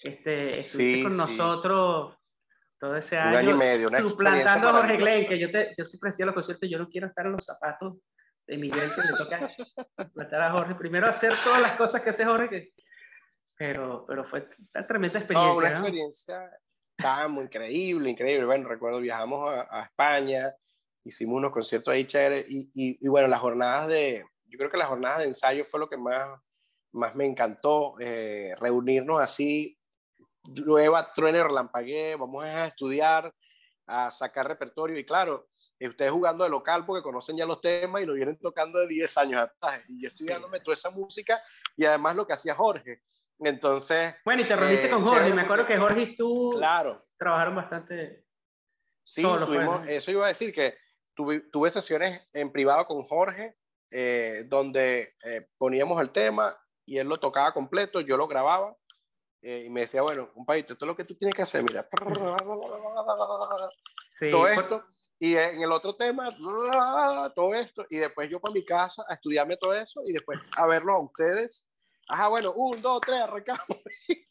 este, 0.01 0.59
estuviste 0.59 1.03
con 1.03 1.17
nosotros 1.17 2.15
todo 2.79 2.95
ese 2.95 3.17
año, 3.17 3.37
año 3.37 3.51
y 3.51 3.57
medio, 3.57 3.89
suplantando 3.89 4.69
a 4.69 4.73
Jorge 4.73 4.97
Glenn, 4.97 5.27
que 5.27 5.39
yo, 5.39 5.49
te, 5.49 5.73
yo 5.77 5.83
siempre 5.83 6.11
decía 6.11 6.27
los 6.27 6.35
conciertos, 6.35 6.69
yo 6.69 6.77
no 6.77 6.87
quiero 6.87 7.07
estar 7.07 7.25
en 7.25 7.31
los 7.31 7.43
zapatos 7.43 7.95
de 8.45 8.57
Miguel, 8.57 8.89
que 8.95 9.01
le 9.01 9.17
toca 9.17 9.49
suplantar 9.97 10.41
a 10.41 10.51
Jorge. 10.51 10.75
Primero 10.75 11.07
hacer 11.07 11.33
todas 11.43 11.61
las 11.61 11.73
cosas 11.73 12.01
que 12.01 12.11
hace 12.11 12.23
Jorge, 12.23 12.49
que, 12.49 12.73
pero, 13.57 14.05
pero 14.07 14.23
fue 14.23 14.47
una 14.75 14.85
tremenda 14.85 15.19
experiencia. 15.19 15.51
No, 15.51 15.57
una 15.57 15.69
experiencia 15.69 16.51
tan 16.95 17.31
muy 17.31 17.45
increíble, 17.45 18.09
increíble. 18.09 18.45
Bueno, 18.45 18.69
recuerdo, 18.69 18.99
viajamos 19.01 19.49
a, 19.49 19.67
a 19.69 19.83
España, 19.85 20.53
hicimos 21.03 21.37
unos 21.37 21.51
conciertos 21.51 21.93
ahí 21.93 22.05
chéveres 22.05 22.45
y, 22.47 22.69
y, 22.73 22.97
y 23.01 23.07
bueno, 23.09 23.27
las 23.27 23.39
jornadas 23.39 23.87
de, 23.87 24.23
yo 24.49 24.57
creo 24.57 24.69
que 24.69 24.77
la 24.77 24.85
jornada 24.85 25.19
de 25.19 25.25
ensayo 25.25 25.63
fue 25.63 25.79
lo 25.79 25.89
que 25.89 25.97
más, 25.97 26.39
más 26.93 27.15
me 27.15 27.25
encantó, 27.25 27.95
eh, 27.99 28.53
reunirnos 28.59 29.19
así, 29.19 29.77
llueva, 30.43 31.11
truene, 31.13 31.43
relampaguee, 31.43 32.15
vamos 32.15 32.43
a 32.43 32.67
estudiar, 32.67 33.33
a 33.85 34.11
sacar 34.11 34.47
repertorio 34.47 34.97
y 34.97 35.05
claro, 35.05 35.47
ustedes 35.79 36.11
jugando 36.11 36.43
de 36.43 36.49
local 36.49 36.85
porque 36.85 37.03
conocen 37.03 37.37
ya 37.37 37.45
los 37.45 37.61
temas 37.61 38.01
y 38.01 38.05
lo 38.05 38.13
vienen 38.13 38.37
tocando 38.37 38.79
de 38.79 38.87
10 38.87 39.17
años 39.17 39.41
atrás 39.41 39.83
y 39.87 40.01
yo 40.01 40.07
estudiándome 40.07 40.59
toda 40.59 40.73
esa 40.73 40.89
música 40.89 41.41
y 41.75 41.85
además 41.85 42.15
lo 42.15 42.25
que 42.25 42.33
hacía 42.33 42.55
Jorge. 42.55 43.03
Entonces... 43.39 44.15
Bueno, 44.25 44.41
y 44.41 44.47
te 44.47 44.55
reuniste 44.55 44.89
con 44.89 45.03
eh, 45.03 45.07
Jorge, 45.07 45.33
me 45.33 45.41
acuerdo 45.41 45.67
que 45.67 45.77
Jorge 45.77 46.01
y 46.01 46.15
tú 46.15 46.51
claro. 46.57 47.05
trabajaron 47.17 47.55
bastante. 47.55 48.25
Sí, 49.03 49.21
tuvimos, 49.21 49.85
eso 49.87 50.11
iba 50.11 50.25
a 50.25 50.29
decir 50.29 50.53
que 50.53 50.77
tuve, 51.13 51.41
tuve 51.51 51.69
sesiones 51.69 52.27
en 52.33 52.51
privado 52.51 52.85
con 52.85 53.03
Jorge 53.03 53.55
eh, 53.89 54.43
donde 54.47 55.15
eh, 55.23 55.47
poníamos 55.57 56.01
el 56.01 56.11
tema 56.11 56.55
y 56.85 56.97
él 56.97 57.07
lo 57.07 57.19
tocaba 57.19 57.53
completo, 57.53 58.01
yo 58.01 58.17
lo 58.17 58.27
grababa 58.27 58.75
eh, 59.41 59.63
y 59.65 59.69
me 59.69 59.81
decía, 59.81 60.01
bueno, 60.01 60.31
compadre, 60.33 60.61
esto 60.61 60.73
es 60.73 60.81
lo 60.81 60.95
que 60.95 61.05
tú 61.05 61.15
tienes 61.15 61.35
que 61.35 61.43
hacer, 61.43 61.63
mira. 61.63 61.87
todo 64.31 64.47
esto. 64.47 64.83
Y 65.19 65.35
en 65.35 65.61
el 65.61 65.71
otro 65.71 65.95
tema, 65.95 66.29
todo 67.33 67.53
esto. 67.53 67.85
Y 67.89 67.97
después 67.97 68.29
yo 68.29 68.39
para 68.39 68.53
mi 68.53 68.65
casa 68.65 69.05
a 69.07 69.13
estudiarme 69.13 69.57
todo 69.57 69.73
eso 69.73 70.01
y 70.05 70.13
después 70.13 70.39
a 70.57 70.67
verlo 70.67 70.93
a 70.93 71.01
ustedes. 71.01 71.67
Ajá, 72.09 72.29
bueno, 72.29 72.53
un, 72.53 72.81
dos, 72.81 73.01
tres, 73.01 73.21
arrancamos. 73.21 73.65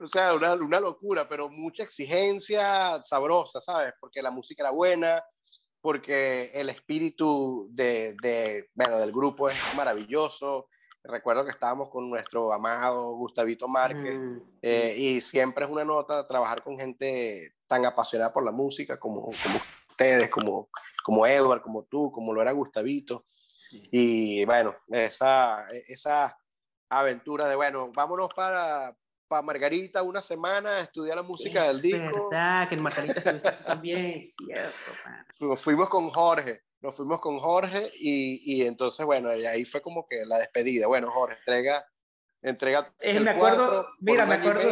o 0.00 0.06
sea, 0.06 0.34
una, 0.34 0.54
una 0.54 0.80
locura, 0.80 1.28
pero 1.28 1.48
mucha 1.48 1.82
exigencia 1.82 3.00
sabrosa, 3.02 3.60
¿sabes? 3.60 3.94
Porque 3.98 4.22
la 4.22 4.30
música 4.30 4.62
era 4.62 4.70
buena, 4.70 5.22
porque 5.86 6.50
el 6.52 6.68
espíritu 6.68 7.68
de, 7.70 8.16
de, 8.20 8.70
bueno, 8.74 8.98
del 8.98 9.12
grupo 9.12 9.48
es 9.48 9.56
maravilloso. 9.76 10.68
Recuerdo 11.04 11.44
que 11.44 11.52
estábamos 11.52 11.90
con 11.90 12.10
nuestro 12.10 12.52
amado 12.52 13.12
Gustavito 13.14 13.68
Márquez 13.68 14.18
Mm, 14.18 14.38
eh, 14.62 14.94
y 14.98 15.20
siempre 15.20 15.64
es 15.64 15.70
una 15.70 15.84
nota 15.84 16.26
trabajar 16.26 16.64
con 16.64 16.76
gente 16.76 17.54
tan 17.68 17.86
apasionada 17.86 18.32
por 18.32 18.44
la 18.44 18.50
música 18.50 18.98
como, 18.98 19.26
como 19.26 19.60
ustedes, 19.88 20.28
como, 20.28 20.70
como 21.04 21.24
Edward, 21.24 21.62
como 21.62 21.84
tú, 21.84 22.10
como 22.10 22.34
lo 22.34 22.42
era 22.42 22.50
Gustavito. 22.50 23.24
sí. 23.46 23.80
Y 23.92 24.44
bueno, 24.44 24.74
esa, 24.88 25.68
esa 25.86 26.36
aventura 26.90 27.46
de, 27.46 27.54
bueno, 27.54 27.92
vámonos 27.94 28.28
para, 28.34 28.92
para 29.28 29.42
Margarita 29.42 30.02
una 30.02 30.22
semana 30.22 30.76
a 30.76 30.80
estudiar 30.80 31.16
la 31.16 31.22
música 31.22 31.64
del 31.64 31.76
Es 31.76 31.82
disco. 31.82 32.28
verdad, 32.30 32.68
que 32.68 32.74
en 32.74 32.82
Margarita 32.82 33.18
estuviste 33.18 33.50
también, 33.66 34.26
cierto, 34.26 34.92
pana. 35.04 35.26
Nos 35.40 35.60
fuimos 35.60 35.88
con 35.88 36.08
Jorge, 36.10 36.62
nos 36.80 36.94
fuimos 36.94 37.20
con 37.20 37.36
Jorge 37.38 37.90
y, 37.98 38.42
y 38.44 38.66
entonces, 38.66 39.04
bueno, 39.04 39.34
y 39.36 39.44
ahí 39.46 39.64
fue 39.64 39.80
como 39.80 40.06
que 40.06 40.24
la 40.24 40.38
despedida. 40.38 40.86
Bueno, 40.86 41.10
Jorge, 41.10 41.36
entrega, 41.38 41.84
entrega 42.42 42.92
Eh, 43.00 43.16
el 43.16 43.24
me 43.24 43.30
acuerdo, 43.30 43.66
cuatro 43.66 43.88
mira, 44.00 44.26
me 44.26 44.34
acuerdo, 44.34 44.70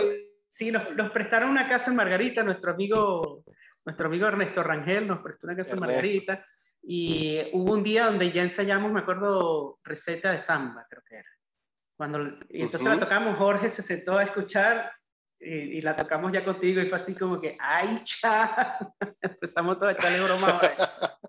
sí, 0.48 0.70
nos, 0.70 0.94
nos 0.94 1.10
prestaron 1.10 1.50
una 1.50 1.68
casa 1.68 1.90
en 1.90 1.96
Margarita, 1.96 2.42
nuestro 2.42 2.72
amigo, 2.72 3.44
nuestro 3.84 4.06
amigo 4.06 4.26
Ernesto 4.26 4.62
Rangel 4.62 5.06
nos 5.06 5.20
prestó 5.20 5.46
una 5.46 5.56
casa 5.56 5.72
en 5.72 5.78
Ernesto. 5.78 5.92
Margarita 5.96 6.46
y 6.86 7.40
hubo 7.52 7.72
un 7.72 7.82
día 7.82 8.06
donde 8.06 8.30
ya 8.30 8.42
ensayamos, 8.42 8.92
me 8.92 9.00
acuerdo, 9.00 9.78
receta 9.82 10.30
de 10.32 10.38
samba, 10.38 10.86
creo 10.88 11.02
que 11.08 11.16
era. 11.16 11.28
Cuando, 11.96 12.18
y 12.48 12.62
entonces 12.62 12.80
Ujú. 12.80 12.90
la 12.90 13.00
tocamos, 13.00 13.36
Jorge 13.38 13.70
se 13.70 13.82
sentó 13.82 14.18
a 14.18 14.24
escuchar 14.24 14.92
y, 15.38 15.78
y 15.78 15.80
la 15.80 15.94
tocamos 15.94 16.32
ya 16.32 16.44
contigo 16.44 16.80
y 16.80 16.88
fue 16.88 16.96
así 16.96 17.14
como 17.14 17.40
que, 17.40 17.56
ay, 17.60 18.02
chao, 18.04 18.94
empezamos 19.20 19.78
todos 19.78 19.90
a 19.90 19.92
echarle 19.92 20.20
broma, 20.22 20.60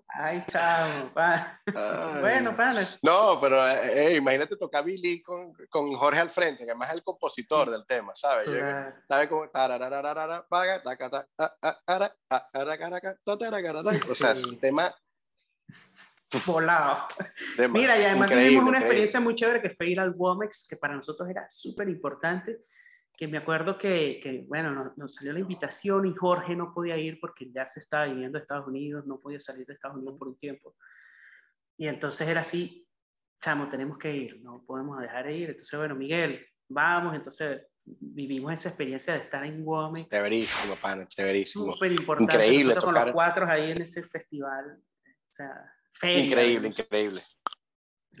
ay, 0.08 0.44
chao, 0.50 1.10
pa. 1.14 1.60
Ay. 1.74 2.20
bueno, 2.20 2.56
pana, 2.56 2.80
No, 3.02 3.38
pero 3.40 3.66
eh, 3.68 4.12
eh, 4.12 4.16
imagínate 4.16 4.56
tocar 4.56 4.82
Billy 4.84 5.22
con, 5.22 5.52
con 5.68 5.92
Jorge 5.92 6.18
al 6.20 6.30
frente, 6.30 6.64
que 6.64 6.70
además 6.70 6.88
es 6.88 6.94
el 6.94 7.02
compositor 7.04 7.70
del 7.70 7.86
tema, 7.86 8.12
¿sabes? 8.16 8.46
Yo-. 8.46 9.02
¿Sabes 9.08 9.28
cómo? 9.28 9.42
O 14.08 14.14
sea, 14.14 14.32
es 14.32 14.42
Sí. 14.42 14.48
un 14.50 14.58
tema, 14.60 14.94
volado. 16.46 17.06
Mira, 17.70 17.98
y 17.98 18.04
además 18.04 18.30
tuvimos 18.30 18.62
una 18.62 18.78
increíble. 18.78 18.78
experiencia 18.78 19.20
muy 19.20 19.34
chévere 19.34 19.62
que 19.62 19.70
fue 19.70 19.88
ir 19.90 20.00
al 20.00 20.10
Womex, 20.10 20.66
que 20.68 20.76
para 20.76 20.94
nosotros 20.94 21.28
era 21.28 21.46
súper 21.50 21.88
importante, 21.88 22.60
que 23.16 23.28
me 23.28 23.38
acuerdo 23.38 23.78
que, 23.78 24.20
que, 24.22 24.44
bueno, 24.46 24.70
nos, 24.72 24.98
nos 24.98 25.14
salió 25.14 25.32
la 25.32 25.40
invitación 25.40 26.06
y 26.06 26.14
Jorge 26.14 26.54
no 26.54 26.74
podía 26.74 26.96
ir 26.98 27.18
porque 27.20 27.50
ya 27.50 27.64
se 27.66 27.80
estaba 27.80 28.06
viviendo 28.06 28.38
a 28.38 28.42
Estados 28.42 28.66
Unidos, 28.66 29.06
no 29.06 29.18
podía 29.18 29.40
salir 29.40 29.66
de 29.66 29.74
Estados 29.74 29.96
Unidos 29.96 30.16
por 30.18 30.28
un 30.28 30.38
tiempo. 30.38 30.74
Y 31.78 31.88
entonces 31.88 32.26
era 32.28 32.40
así, 32.40 32.86
chamo, 33.42 33.68
tenemos 33.68 33.98
que 33.98 34.14
ir, 34.14 34.42
no 34.42 34.64
podemos 34.66 35.00
dejar 35.00 35.26
de 35.26 35.36
ir. 35.36 35.50
Entonces, 35.50 35.78
bueno, 35.78 35.94
Miguel, 35.94 36.44
vamos, 36.68 37.14
entonces 37.14 37.62
vivimos 37.84 38.52
esa 38.52 38.70
experiencia 38.70 39.14
de 39.14 39.20
estar 39.20 39.44
en 39.44 39.64
Womex. 39.64 40.08
Chéverísimo, 40.08 40.74
pana, 40.76 41.06
chéverísimo. 41.06 41.72
Súper 41.72 41.92
importante. 41.92 42.34
Increíble 42.34 42.74
Nosotros 42.74 42.84
con 42.84 42.94
tocar. 42.94 43.06
los 43.06 43.14
cuatro 43.14 43.48
ahí 43.48 43.70
en 43.70 43.82
ese 43.82 44.02
festival. 44.02 44.78
O 45.06 45.32
sea, 45.32 45.72
feria, 46.00 46.24
Increíble, 46.24 46.68
increíble. 46.68 47.24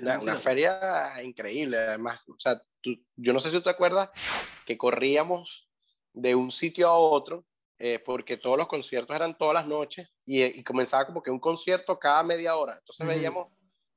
Una, 0.00 0.20
una 0.20 0.36
feria 0.36 1.22
increíble, 1.22 1.78
además. 1.78 2.20
O 2.28 2.36
sea, 2.38 2.60
tú- 2.80 2.96
yo 3.16 3.32
no 3.32 3.40
sé 3.40 3.50
si 3.50 3.56
tú 3.56 3.62
te 3.62 3.70
acuerdas 3.70 4.10
que 4.66 4.76
corríamos 4.76 5.68
de 6.12 6.34
un 6.34 6.50
sitio 6.50 6.88
a 6.88 6.98
otro, 6.98 7.46
eh, 7.78 7.98
porque 7.98 8.36
todos 8.36 8.56
los 8.58 8.66
conciertos 8.68 9.14
eran 9.14 9.36
todas 9.36 9.54
las 9.54 9.66
noches 9.66 10.08
y, 10.24 10.42
y 10.42 10.64
comenzaba 10.64 11.06
como 11.06 11.22
que 11.22 11.30
un 11.30 11.40
concierto 11.40 11.98
cada 11.98 12.22
media 12.22 12.56
hora. 12.56 12.74
Entonces 12.78 13.06
veíamos 13.06 13.48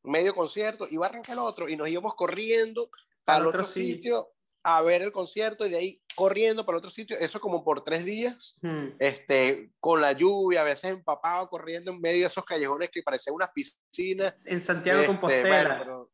medio 0.04 0.34
concierto, 0.34 0.86
iba 0.90 1.06
a 1.06 1.10
arrancar 1.10 1.34
el 1.34 1.40
otro 1.40 1.68
y 1.70 1.76
nos 1.76 1.88
íbamos 1.90 2.14
corriendo 2.16 2.90
al 3.26 3.46
otro, 3.48 3.64
sí. 3.64 3.94
sitio 3.94 4.30
a 4.64 4.82
ver 4.82 5.02
el 5.02 5.12
concierto 5.12 5.66
y 5.66 5.70
de 5.70 5.78
ahí 5.78 6.02
corriendo 6.16 6.66
para 6.66 6.78
otro 6.78 6.90
sitio. 6.92 7.18
Eso 7.18 7.40
como 7.40 7.64
por 7.64 7.84
tres 7.84 8.04
días 8.06 8.58
Hmm. 8.62 8.90
este, 9.00 9.72
con 9.80 10.02
la 10.02 10.12
lluvia, 10.12 10.62
a 10.62 10.66
veces 10.66 10.92
empapado, 10.92 11.48
corriendo 11.50 11.92
en 11.92 12.02
medio 12.02 12.22
de 12.22 12.28
esos 12.28 12.44
callejones 12.44 12.90
que 12.92 13.02
parecían 13.04 13.36
unas 13.36 13.50
piscinas. 13.52 14.46
En 14.46 14.60
Santiago 14.60 15.00
Este, 15.00 15.08
Compostela. 15.14 15.78
bueno, 15.78 16.10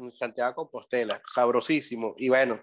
en 0.00 0.10
Santiago 0.10 0.54
Compostela, 0.54 1.22
sabrosísimo. 1.26 2.14
Y 2.16 2.28
bueno, 2.28 2.58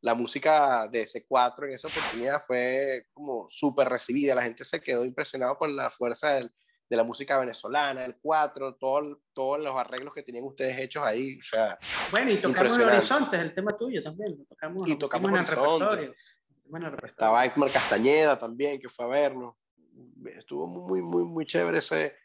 la 0.00 0.14
música 0.14 0.86
de 0.88 1.04
C4 1.06 1.66
en 1.66 1.72
esa 1.72 1.88
oportunidad 1.88 2.42
fue 2.46 3.06
como 3.12 3.46
súper 3.50 3.88
recibida. 3.88 4.34
La 4.34 4.42
gente 4.42 4.62
se 4.64 4.80
quedó 4.80 5.04
impresionada 5.04 5.56
por 5.58 5.70
la 5.70 5.90
fuerza 5.90 6.34
del- 6.34 6.52
de 6.88 6.96
la 6.96 7.04
música 7.04 7.38
venezolana, 7.38 8.04
el 8.04 8.16
4, 8.20 8.76
todo, 8.76 9.20
todos 9.32 9.60
los 9.60 9.74
arreglos 9.74 10.12
que 10.14 10.22
tenían 10.22 10.44
ustedes 10.44 10.78
hechos 10.78 11.02
ahí. 11.02 11.38
O 11.38 11.42
sea, 11.44 11.78
Bueno, 12.10 12.30
y 12.30 12.36
tocamos 12.36 12.56
Impresionante. 12.56 12.96
Horizontes, 12.98 13.40
el 13.40 13.54
tema 13.54 13.76
tuyo 13.76 14.02
también. 14.02 14.36
Lo 14.38 14.44
tocamos, 14.44 14.88
Y 14.88 14.96
tocamos 14.96 15.30
pusimos 15.30 15.50
en 15.50 15.56
el 15.58 15.62
repertorio. 15.78 16.14
Bueno, 16.66 16.88
el 16.88 17.04
estaba 17.04 17.44
Edmar 17.44 17.70
Castañeda 17.70 18.38
también, 18.38 18.80
que 18.80 18.88
fue 18.88 19.04
a 19.04 19.08
vernos. 19.08 19.54
Estuvo 20.36 20.66
muy, 20.66 21.02
muy, 21.02 21.24
muy 21.24 21.46
chévere 21.46 21.78
ese. 21.78 22.16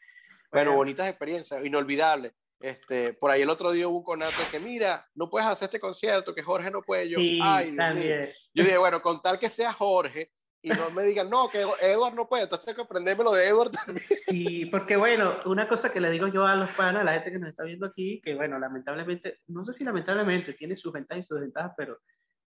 Bueno, 0.50 0.70
Bueno. 0.70 0.74
bonitas 0.76 1.08
experiencias, 1.08 1.64
inolvidable. 1.64 2.32
Este, 2.58 3.14
por 3.14 3.30
ahí 3.30 3.40
el 3.42 3.48
otro 3.48 3.70
día 3.70 3.88
hubo 3.88 3.98
un 3.98 4.04
conato 4.04 4.36
que, 4.50 4.60
mira, 4.60 5.06
no 5.14 5.30
puedes 5.30 5.48
hacer 5.48 5.66
este 5.66 5.80
concierto, 5.80 6.34
que 6.34 6.42
Jorge 6.42 6.70
no 6.70 6.82
puede. 6.82 7.08
Yo, 7.08 7.18
Sí, 7.18 7.38
ay, 7.42 7.70
Dios 7.70 7.94
mío. 7.94 8.16
Yo 8.52 8.64
dije, 8.64 8.76
bueno, 8.76 9.00
con 9.00 9.22
tal 9.22 9.38
que 9.38 9.48
sea 9.48 9.72
Jorge 9.72 10.30
y 10.62 10.70
no 10.70 10.90
me 10.90 11.02
digan, 11.04 11.30
no, 11.30 11.48
que 11.48 11.62
Edward 11.82 12.14
no 12.14 12.28
puede, 12.28 12.42
entonces 12.44 12.68
hay 12.68 12.74
que 12.74 12.82
aprenderme 12.82 13.24
lo 13.24 13.32
de 13.32 13.46
Edward 13.48 13.70
también. 13.70 13.98
Sí, 14.26 14.66
porque 14.66 14.96
bueno, 14.96 15.38
una 15.46 15.66
cosa 15.68 15.90
que 15.92 16.00
le 16.00 16.10
digo 16.10 16.28
yo 16.28 16.46
a 16.46 16.54
los 16.56 16.70
panas, 16.70 17.00
a 17.02 17.04
la 17.04 17.14
gente 17.14 17.32
que 17.32 17.38
nos 17.38 17.48
está 17.50 17.64
viendo 17.64 17.86
aquí, 17.86 18.20
que 18.22 18.34
bueno, 18.34 18.58
lamentablemente, 18.58 19.40
no 19.46 19.64
sé 19.64 19.72
si 19.72 19.84
lamentablemente 19.84 20.52
tiene 20.54 20.76
sus 20.76 20.92
ventajas 20.92 21.24
y 21.24 21.26
sus 21.26 21.36
desventajas, 21.38 21.72
pero 21.76 21.98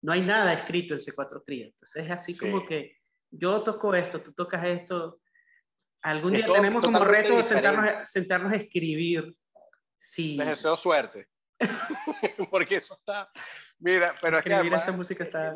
no 0.01 0.11
hay 0.13 0.21
nada 0.21 0.53
escrito 0.53 0.93
en 0.93 0.99
C4 0.99 1.43
Trío. 1.45 1.65
Entonces 1.67 2.05
es 2.05 2.11
así 2.11 2.33
Sí. 2.33 2.39
como 2.39 2.65
que 2.67 2.97
yo 3.31 3.63
toco 3.63 3.95
esto, 3.95 4.21
tú 4.21 4.33
tocas 4.33 4.63
esto. 4.65 5.19
Algún 6.01 6.33
día 6.33 6.45
tenemos 6.45 6.83
como 6.83 6.99
reto 7.03 7.41
sentarnos, 7.41 7.85
a- 7.89 8.05
sentarnos 8.05 8.51
a 8.51 8.57
escribir. 8.57 9.35
Sí, 9.97 10.35
Les 10.35 10.47
deseo 10.49 10.75
suerte. 10.75 11.29
Porque 12.51 12.75
eso 12.75 12.93
está. 12.95 13.31
Mira, 13.79 14.15
pero 14.21 14.37
es 14.37 14.43
que. 14.43 14.49
escribir 14.49 14.73
además- 14.73 14.83
esa 14.87 14.97
música 14.97 15.23
está... 15.23 15.53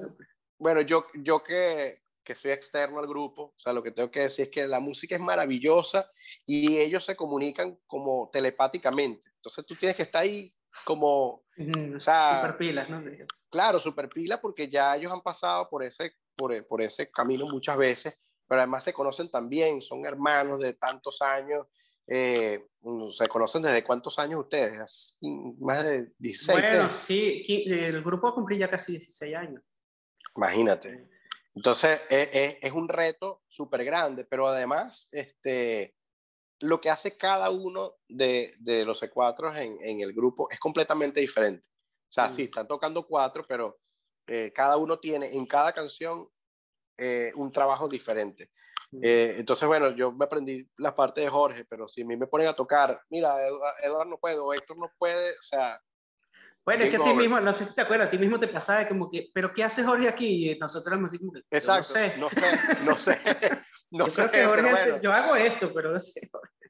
Bueno, 0.57 0.81
yo, 0.81 1.05
yo 1.13 1.43
que, 1.43 2.01
que 2.27 2.35
soy 2.35 2.51
externo 2.51 2.99
al 2.99 3.07
grupo, 3.07 3.53
o 3.55 3.59
sea, 3.59 3.71
lo 3.71 3.81
que 3.81 3.91
tengo 3.91 4.11
que 4.11 4.19
decir 4.19 4.45
es 4.45 4.51
que 4.51 4.67
la 4.67 4.81
música 4.81 5.15
es 5.15 5.21
maravillosa 5.21 6.11
y 6.45 6.77
ellos 6.77 7.05
se 7.05 7.15
comunican 7.15 7.79
como 7.87 8.29
telepáticamente. 8.33 9.29
Entonces 9.35 9.65
tú 9.65 9.75
tienes 9.75 9.95
que 9.95 10.03
estar 10.03 10.23
ahí 10.23 10.53
como, 10.83 11.45
Mm, 11.55 11.95
o 11.95 11.99
sea, 11.99 12.41
super 12.41 12.57
pilas, 12.57 12.89
¿no? 12.89 13.01
claro, 13.49 13.79
super 13.79 14.09
pila 14.09 14.39
porque 14.39 14.67
ya 14.69 14.95
ellos 14.95 15.11
han 15.11 15.21
pasado 15.21 15.67
por 15.69 15.83
ese, 15.83 16.13
por, 16.35 16.67
por 16.67 16.81
ese 16.81 17.09
camino 17.09 17.47
muchas 17.47 17.77
veces, 17.77 18.19
pero 18.45 18.59
además 18.61 18.83
se 18.83 18.93
conocen 18.93 19.31
también, 19.31 19.81
son 19.81 20.05
hermanos 20.05 20.59
de 20.59 20.73
tantos 20.73 21.21
años. 21.21 21.65
eh, 22.07 22.63
¿Se 23.11 23.27
conocen 23.27 23.63
desde 23.63 23.83
cuántos 23.83 24.19
años 24.19 24.41
ustedes? 24.41 25.17
Más 25.59 25.83
de 25.83 26.11
16. 26.19 26.59
Bueno, 26.61 26.87
creo. 26.87 26.89
sí, 26.89 27.43
el 27.67 28.03
grupo 28.03 28.33
cumplí 28.33 28.57
ya 28.59 28.69
casi 28.69 28.91
16 28.93 29.35
años. 29.35 29.63
Imagínate. 30.35 31.09
Entonces, 31.57 31.99
es, 32.09 32.29
es- 32.33 32.57
es 32.61 32.71
un 32.71 32.87
reto 32.87 33.41
súper 33.47 33.83
grande, 33.83 34.25
pero 34.25 34.45
además, 34.47 35.09
este, 35.11 35.95
lo 36.61 36.79
que 36.79 36.91
hace 36.91 37.17
cada 37.17 37.49
uno 37.49 37.95
de, 38.07 38.53
de 38.59 38.85
los 38.85 39.01
C4 39.01 39.55
en, 39.57 39.77
en 39.83 40.01
el 40.01 40.13
grupo 40.13 40.49
es 40.51 40.59
completamente 40.59 41.19
diferente. 41.19 41.67
O 41.67 42.11
sea, 42.11 42.29
Sí. 42.29 42.35
sí, 42.35 42.43
están 42.43 42.67
tocando 42.67 43.07
cuatro, 43.07 43.43
pero 43.47 43.79
eh, 44.27 44.51
cada 44.53 44.77
uno 44.77 44.99
tiene 44.99 45.33
en 45.35 45.45
cada 45.47 45.73
canción 45.73 46.27
eh, 46.97 47.31
un 47.35 47.51
trabajo 47.51 47.87
diferente. 47.87 48.51
Mm. 48.91 48.99
Eh, 49.03 49.35
entonces, 49.39 49.67
bueno, 49.67 49.89
yo 49.95 50.11
me 50.11 50.25
aprendí 50.25 50.69
la 50.77 50.93
parte 50.93 51.21
de 51.21 51.29
Jorge, 51.29 51.65
pero 51.65 51.87
si 51.87 52.03
a 52.03 52.05
mí 52.05 52.15
me 52.15 52.27
ponen 52.27 52.47
a 52.47 52.53
tocar, 52.53 53.01
mira, 53.09 53.35
Eduardo, 53.47 53.77
Eduardo 53.83 54.11
no 54.11 54.17
puede, 54.19 54.37
o 54.37 54.53
Héctor 54.53 54.77
no 54.77 54.91
puede, 54.99 55.31
o 55.31 55.41
sea, 55.41 55.81
Bueno, 56.67 56.83
es 56.83 56.89
que 56.89 56.97
a 56.97 56.99
ti 57.01 57.13
mismo, 57.13 57.39
no 57.39 57.53
sé 57.53 57.63
si 57.63 57.73
te 57.73 57.79
acuerdas, 57.79 58.09
a 58.09 58.11
ti 58.11 58.17
mismo 58.17 58.37
te 58.37 58.49
pasaba 58.49 58.85
como 58.89 59.09
que, 59.09 59.31
¿pero 59.33 59.53
qué 59.53 59.63
hace 59.63 59.85
Jorge 59.85 60.09
aquí? 60.09 60.51
Y 60.51 60.59
nosotros 60.59 60.87
éramos 60.87 61.07
así 61.07 61.17
como 61.17 61.31
que, 61.31 61.39
yo 61.39 61.45
exacto, 61.49 61.93
no 61.93 61.93
sé. 61.93 62.17
no 62.17 62.29
sé, 62.29 62.59
no 62.83 62.95
sé, 62.97 63.19
no 63.91 64.05
yo 64.05 64.11
sé, 64.11 64.27
creo 64.27 64.31
que 64.33 64.45
Jorge 64.45 64.69
hace- 64.71 64.99
yo 65.01 65.13
hago 65.13 65.35
esto, 65.37 65.73
pero 65.73 65.93
no 65.93 65.99
sé. 66.01 66.29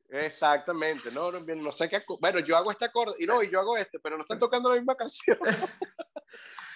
Exactamente, 0.09 1.09
no, 1.11 1.31
no, 1.31 1.39
no 1.39 1.71
sé 1.71 1.89
qué. 1.89 2.03
Bueno, 2.21 2.37
yo 2.41 2.55
hago 2.55 2.69
este 2.69 2.85
acorde 2.85 3.15
y 3.17 3.25
no, 3.25 3.41
y 3.41 3.49
yo 3.49 3.59
hago 3.59 3.75
este, 3.75 3.97
pero 3.97 4.17
no 4.17 4.21
están 4.21 4.37
tocando 4.37 4.69
la 4.69 4.75
misma 4.75 4.93
canción. 4.93 5.39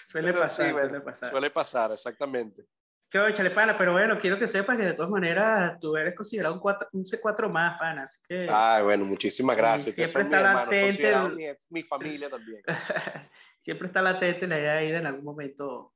Suele 0.09 0.29
Pero 0.29 0.41
pasar, 0.41 0.65
sí, 0.65 0.73
bueno, 0.73 0.89
suele 0.89 1.05
pasar. 1.05 1.29
Suele 1.29 1.49
pasar, 1.51 1.91
exactamente. 1.91 2.65
Qué 3.11 3.19
óchale, 3.19 3.51
pana, 3.51 3.77
pero 3.77 3.91
bueno, 3.91 4.17
quiero 4.17 4.39
que 4.39 4.47
sepas 4.47 4.77
que 4.77 4.83
de 4.83 4.93
todas 4.93 5.11
maneras 5.11 5.77
tú 5.81 5.97
eres 5.97 6.15
considerado 6.15 6.55
un, 6.55 6.61
cuatro- 6.61 6.87
un 6.93 7.03
C4 7.03 7.49
más, 7.49 7.77
pana, 7.77 8.03
así 8.03 8.21
que 8.25 8.47
Ay, 8.49 8.83
bueno, 8.83 9.03
muchísimas 9.03 9.57
gracias. 9.57 9.93
Siempre 9.95 10.23
está 10.23 10.41
latente 10.41 11.09
el- 11.09 11.35
mi, 11.35 11.43
mi 11.71 11.83
familia 11.83 12.29
también. 12.29 12.63
siempre 13.59 13.87
está 13.87 14.01
latente 14.01 14.47
la 14.47 14.57
idea 14.57 14.73
de 14.75 14.95
en 14.95 15.05
algún 15.05 15.25
momento 15.25 15.93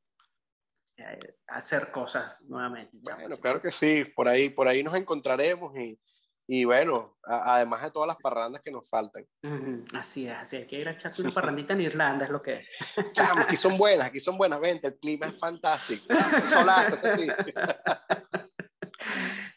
eh, 0.97 1.37
hacer 1.47 1.89
cosas 1.89 2.41
nuevamente. 2.41 2.97
Bueno, 2.99 3.37
claro 3.37 3.61
que 3.61 3.71
sí, 3.71 4.03
por 4.13 4.27
ahí, 4.27 4.49
por 4.49 4.67
ahí 4.67 4.83
nos 4.83 4.95
encontraremos 4.95 5.73
y, 5.77 5.97
y 6.47 6.63
bueno, 6.63 7.17
además 7.23 7.81
de 7.81 7.91
todas 7.91 8.07
las 8.07 8.17
parrandas 8.17 8.61
que 8.61 8.71
nos 8.71 8.87
faltan. 8.89 9.25
Así 9.93 10.27
es, 10.27 10.35
así 10.35 10.57
hay 10.57 10.67
que 10.67 10.79
ir 10.79 10.87
a 10.87 10.91
echarse 10.91 11.21
una 11.23 11.31
parrandita 11.31 11.73
en 11.73 11.81
Irlanda, 11.81 12.25
es 12.25 12.31
lo 12.31 12.41
que 12.41 12.59
es. 12.59 12.67
Chamo, 13.13 13.41
aquí 13.41 13.57
son 13.57 13.77
buenas, 13.77 14.07
aquí 14.07 14.19
son 14.19 14.37
buenas, 14.37 14.61
vente, 14.61 14.87
el 14.87 14.99
clima 14.99 15.25
es 15.25 15.39
fantástico. 15.39 16.13
Solazas, 16.43 17.03
así. 17.03 17.27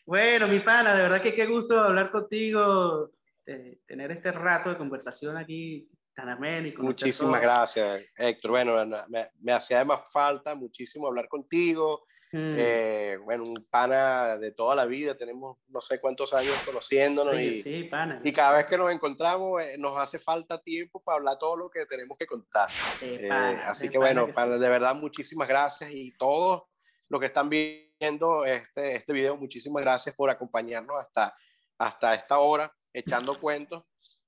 Bueno, 0.06 0.48
mi 0.48 0.60
pana, 0.60 0.94
de 0.94 1.02
verdad 1.02 1.22
que 1.22 1.34
qué 1.34 1.44
gusto 1.44 1.78
hablar 1.78 2.10
contigo, 2.10 3.10
tener 3.44 4.10
este 4.10 4.32
rato 4.32 4.70
de 4.70 4.78
conversación 4.78 5.36
aquí 5.36 5.90
tan 6.14 6.30
ameno. 6.30 6.72
Muchísimas 6.78 7.42
gracias, 7.42 8.02
Héctor. 8.16 8.52
Bueno, 8.52 8.74
me, 9.08 9.28
me 9.40 9.52
hacía 9.52 9.84
más 9.84 10.10
falta 10.10 10.54
muchísimo 10.54 11.06
hablar 11.06 11.28
contigo 11.28 12.06
Mm. 12.30 12.56
Eh, 12.58 13.18
bueno, 13.24 13.44
un 13.44 13.66
pana 13.70 14.36
de 14.36 14.52
toda 14.52 14.74
la 14.74 14.84
vida, 14.84 15.16
tenemos 15.16 15.56
no 15.68 15.80
sé 15.80 15.98
cuántos 15.98 16.34
años 16.34 16.54
conociéndonos 16.66 17.34
y, 17.40 17.88
y, 18.22 18.32
cada 18.32 18.58
vez 18.58 18.66
que 18.66 18.76
nos 18.76 18.92
encontramos 18.92 19.62
eh, 19.62 19.76
nos 19.78 19.96
hace 19.96 20.18
falta 20.18 20.60
tiempo 20.60 21.02
para 21.02 21.16
hablar 21.16 21.38
todo 21.38 21.56
lo 21.56 21.70
que 21.70 21.86
tenemos 21.86 22.18
que 22.18 22.26
contar. 22.26 22.68
Eh, 23.00 23.30
así 23.30 23.88
que 23.88 23.96
bueno, 23.96 24.26
de 24.26 24.68
verdad 24.68 24.94
muchísimas 24.94 25.48
gracias 25.48 25.90
y 25.90 26.12
todos 26.18 26.64
los 27.08 27.18
que 27.18 27.26
están 27.26 27.48
viendo 27.48 28.44
este, 28.44 28.96
este 28.96 29.12
video, 29.12 29.36
muchísimas 29.36 29.82
gracias 29.82 30.14
por 30.14 30.28
acompañarnos 30.28 30.98
hasta, 30.98 31.34
hasta 31.78 32.14
esta 32.14 32.38
hora 32.38 32.70
echando 32.92 33.40
cuentos 33.40 33.84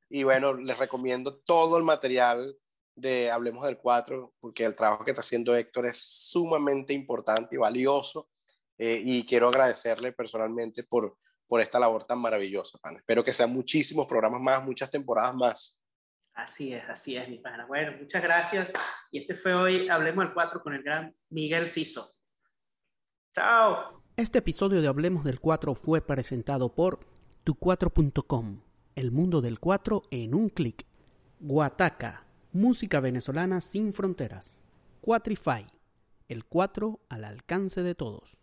y 0.09 0.23
bueno, 0.23 0.55
les 0.55 0.79
recomiendo 0.79 1.37
todo 1.45 1.77
el 1.77 1.85
material 1.85 2.57
de 3.01 3.31
Hablemos 3.31 3.65
del 3.65 3.79
4, 3.79 4.35
porque 4.41 4.65
el 4.65 4.75
trabajo 4.75 5.05
que 5.05 5.13
está 5.13 5.21
haciendo 5.21 5.55
Héctor 5.55 5.87
es 5.87 5.99
sumamente 5.99 6.93
importante 6.93 7.55
y 7.55 7.59
valioso. 7.59 8.29
Eh, 8.79 9.03
y 9.05 9.27
quiero 9.27 9.49
agradecerle 9.49 10.13
personalmente 10.13 10.85
por, 10.85 11.19
por 11.47 11.61
esta 11.61 11.79
labor 11.79 12.05
tan 12.05 12.19
maravillosa, 12.19 12.79
pana. 12.79 12.99
Espero 12.99 13.23
que 13.23 13.35
sean 13.35 13.53
muchísimos 13.53 14.07
programas 14.07 14.41
más, 14.41 14.65
muchas 14.65 14.91
temporadas 14.91 15.35
más. 15.35 15.85
Así 16.33 16.73
es, 16.73 16.89
así 16.89 17.17
es, 17.17 17.29
mi 17.29 17.39
pana. 17.39 17.67
Bueno, 17.67 17.99
muchas 18.01 18.23
gracias. 18.23 18.73
Y 19.11 19.19
este 19.19 19.35
fue 19.35 19.55
hoy 19.55 19.89
Hablemos 19.89 20.25
del 20.25 20.33
4 20.33 20.63
con 20.63 20.75
el 20.75 20.83
gran 20.83 21.15
Miguel 21.29 21.69
Ciso. 21.69 22.15
Chao. 23.35 24.03
Este 24.17 24.39
episodio 24.39 24.81
de 24.81 24.89
Hablemos 24.89 25.25
del 25.25 25.41
4 25.41 25.75
fue 25.75 26.01
presentado 26.01 26.75
por 26.75 27.01
tu4.com, 27.45 28.63
el 28.95 29.11
mundo 29.11 29.41
del 29.41 29.61
4 29.61 30.05
en 30.11 30.35
un 30.35 30.49
clic. 30.49 30.87
Guataca 31.39 32.30
Música 32.53 32.99
venezolana 32.99 33.61
sin 33.61 33.93
fronteras. 33.93 34.59
Quatrify. 35.03 35.67
El 36.27 36.45
4 36.45 36.99
al 37.09 37.25
alcance 37.25 37.85
de 37.85 37.95
todos. 37.95 38.39